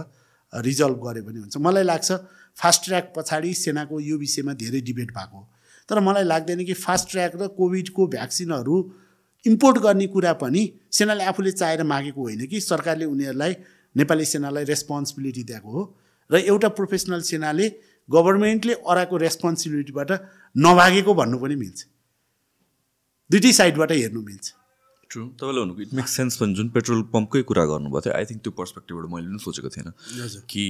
रिजल्भ 0.54 0.98
गऱ्यो 1.06 1.24
भने 1.24 1.40
हुन्छ। 1.40 1.58
मलाई 1.58 1.84
लाग्छ 1.84 2.12
फास्ट 2.58 2.86
ट्र्याक 2.86 3.14
पछाडि 3.16 3.54
सेनाको 3.54 4.00
यो 4.00 4.18
विषयमा 4.18 4.54
धेरै 4.62 4.82
डिबेट 4.82 5.12
भएको 5.18 5.40
तर 5.90 6.00
मलाई 6.00 6.24
लाग्दैन 6.24 6.64
कि 6.66 6.74
फास्ट 6.76 7.10
ट्र्याक 7.12 7.36
र 7.36 7.48
कोभिडको 7.58 8.08
भ्याक्सिनहरू 8.08 8.76
इम्पोर्ट 9.46 9.78
गर्ने 9.80 10.08
कुरा 10.14 10.34
पनि 10.42 10.62
सेनाले 10.92 11.24
आफूले 11.24 11.52
चाहेर 11.52 11.84
मागेको 11.84 12.22
होइन 12.22 12.46
कि 12.46 12.60
सरकारले 12.62 13.06
उनीहरूलाई 13.06 13.56
नेपाली 13.96 14.26
सेनालाई 14.26 14.64
रेस्पोन्सिबिलिटी 14.64 15.44
दिएको 15.44 15.72
हो। 15.72 15.84
र 16.30 16.36
एउटा 16.46 16.70
प्रोफेसनल 16.78 17.22
सेनाले 17.26 17.68
गभर्मेन्टले 18.10 18.74
अराएको 18.86 19.18
रेस्पोन्सिबिलिटीबाट 19.18 20.12
नभागेको 20.56 21.14
भन्नु 21.14 21.38
पनि 21.40 21.56
मिल्छ। 21.56 21.80
दुइटै 23.30 23.52
साइडबाट 23.54 23.92
हेर्नु 23.92 24.22
मिल्छ। 24.22 24.46
ट्रु 25.10 25.24
तपाईँले 25.40 25.62
भन्नुको 25.62 25.82
इट 25.82 25.94
मेक्स 26.00 26.12
सेन्स 26.18 26.38
पनि 26.38 26.54
जुन 26.54 26.70
पेट्रोल 26.70 27.02
पम्पकै 27.14 27.42
कुरा 27.50 27.66
गर्नुभएको 27.66 28.02
थियो 28.06 28.14
आई 28.18 28.26
थिङ्क 28.32 28.42
त्यो 28.44 28.52
पर्सपेक्टिभबाट 28.60 29.10
मैले 29.14 29.28
पनि 29.28 29.40
सोचेको 29.46 29.70
थिएन। 29.76 29.92
कि 30.50 30.66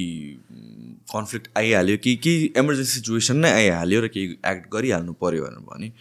कन्फ्लिक्ट 1.14 1.50
आइहाल्यो 1.58 1.98
कि 2.04 2.16
केही 2.26 2.46
इमर्जेन्सी 2.58 2.94
सिचुएसन 3.00 3.38
नै 3.46 3.52
आइहाल्यो 3.52 4.02
र 4.02 4.08
केही 4.16 4.38
एक्ट 4.52 4.70
गरिहाल्नु 4.74 5.14
पऱ्यो 5.24 5.44
भनेर 5.46 5.66
भने 5.72 5.92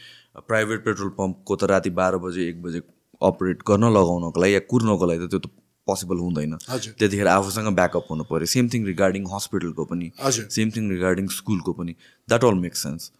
प्राइभेट 0.48 0.84
पेट्रोल 0.84 1.10
पम्पको 1.18 1.56
त 1.56 1.70
राति 1.74 1.90
बाह्र 1.98 2.18
बजे 2.26 2.48
एक 2.48 2.62
बजे 2.62 2.82
अपरेट 3.22 3.62
गर्न 3.68 3.90
लगाउनको 3.98 4.40
लागि 4.40 4.54
या 4.54 4.60
कुर्नको 4.70 5.06
लागि 5.10 5.26
त 5.26 5.30
त्यो 5.30 5.40
त 5.46 5.50
पोसिबल 5.88 6.18
हुँदैन। 6.20 6.56
त्यतिखेर 7.00 7.26
आफूसँग 7.32 7.68
ब्याकअप 7.74 8.06
हुनु 8.10 8.24
पऱ्यो 8.30 8.46
सेम 8.54 8.68
थिङ 8.72 8.84
रिगार्डिङ 8.86 9.26
हस्पिटलको 9.34 9.84
पनि। 9.90 10.10
सेम 10.56 10.70
थिङ 10.76 10.90
रिगार्डिङ 10.90 11.26
स्कुलको 11.36 11.72
पनि। 11.72 11.92
द्याट 12.28 12.44
अल 12.44 12.58
मेक्स 12.64 12.82
सेन्स 12.82 13.10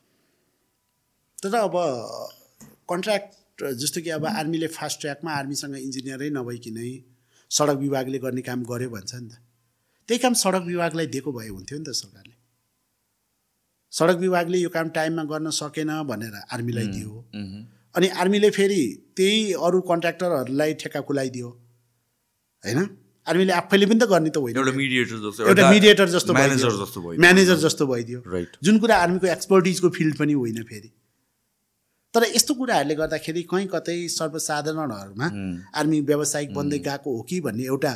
तर 1.38 1.54
अब 1.58 1.74
कन्ट्र्याक्ट 2.92 3.37
जस्तो 3.58 4.00
कि 4.00 4.10
अब 4.10 4.26
आर्मीले 4.26 4.66
फास्ट 4.66 5.00
ट्र्याकमा 5.00 5.30
आर्मीसँग 5.32 5.76
इन्जिनियरै 5.76 6.30
नभइकनै 6.30 6.90
सडक 7.50 7.78
विभागले 7.78 8.18
गर्ने 8.18 8.42
काम 8.42 8.62
गर्यो 8.64 8.90
भन्छ 8.90 9.14
नि 9.14 9.28
त। 9.28 9.32
त्यही 10.08 10.18
काम 10.18 10.34
सडक 10.34 10.62
विभागलाई 10.66 11.06
दिएको 11.06 11.32
भए 11.32 11.48
हुन्थ्यो 11.48 11.78
नि 11.78 11.84
त 11.84 11.90
सरकारले। 11.92 12.36
सडक 13.92 14.18
विभागले 14.18 14.58
यो 14.58 14.68
काम 14.68 14.88
टाइममा 14.90 15.24
गर्न 15.24 15.50
सकेन 15.50 15.90
भनेर 16.04 16.34
आर्मीलाई 16.52 16.86
दियो। 16.86 17.12
अनि 17.94 18.08
आर्मीले 18.22 18.50
फेरि 18.50 18.82
त्यही 19.16 19.52
अरू 19.58 19.80
कन्ट्र्याक्टरहरूलाई 19.90 20.74
ठेक्का 20.74 21.00
खुलाइदियो। 21.08 21.48
होइन? 22.64 22.80
आर्मीले 23.26 23.52
आफैले 23.52 23.86
पनि 23.86 23.98
त 23.98 24.04
गर्ने 24.08 24.30
त 24.30 24.36
होइन। 24.38 24.56
एउटा 24.56 24.72
मिडिएटर 24.72 25.18
जस्तो 25.24 25.46
एउटा 25.48 25.70
मिडिएटर 25.70 26.08
जस्तो 26.08 26.32
म्यानेजर 26.32 26.72
जस्तो 26.84 27.00
भयो 27.00 27.20
म्यानेजर 27.20 27.56
जस्तो 27.64 27.86
भइदियो। 27.86 28.18
जुन 28.62 28.78
कुरा 28.78 28.96
आर्मीको 28.96 29.26
एक्सपर्टिजको 29.26 29.88
फिल्ड 29.98 30.14
पनि 30.18 30.32
होइन 30.32 30.62
फेरि। 30.62 30.90
तर 32.14 32.22
यस्तो 32.34 32.54
कुराहरूले 32.54 32.94
गर्दाखेरि 33.00 33.42
कहीँ 33.52 33.68
कतै 33.74 33.96
सर्वसाधारणहरूमा 34.08 35.26
आर्मी 35.78 35.98
व्यावसायिक 36.10 36.50
बन्दै 36.54 36.78
गएको 36.88 37.08
हो 37.16 37.22
कि 37.28 37.40
भन्ने 37.46 37.64
एउटा 37.64 37.94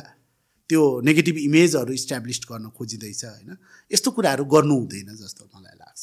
त्यो 0.71 0.83
नेगेटिभ 1.09 1.37
इमेजहरू 1.39 1.93
इस्टाब्लिस 1.93 2.39
गर्न 2.51 2.69
खोजिँदैछ 2.77 3.25
होइन? 3.25 3.51
यस्तो 3.91 4.11
कुराहरू 4.17 4.45
गर्नु 4.55 4.75
हुँदैन 4.81 5.11
जस्तो 5.17 5.43
मलाई 5.55 5.77
लाग्छ। 5.81 6.03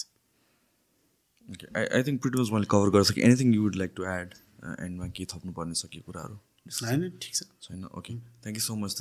आई 1.78 1.86
आई 1.86 2.02
थिङ्क 2.04 2.22
प्रिटी 2.22 2.38
मैले 2.54 2.68
कभर 2.74 2.90
गर्न 2.94 3.06
सकेँ। 3.10 3.24
Anything 3.26 3.48
you 3.56 3.62
would 3.64 3.76
like 3.82 3.92
to 3.98 4.04
add 4.06 4.30
एन्डमा 4.86 5.08
के 5.18 5.26
थप्नुपर्ने 5.34 5.76
छ 5.82 5.86
के 5.94 6.00
कुराहरू? 6.06 6.36
होइन 6.82 7.02
ठिक 7.22 7.34
छ। 7.36 7.42
छैन? 7.66 7.86
Okay 7.98 8.14
thank 8.44 8.56
you 8.58 8.64
so 8.66 8.76
much 8.76 8.92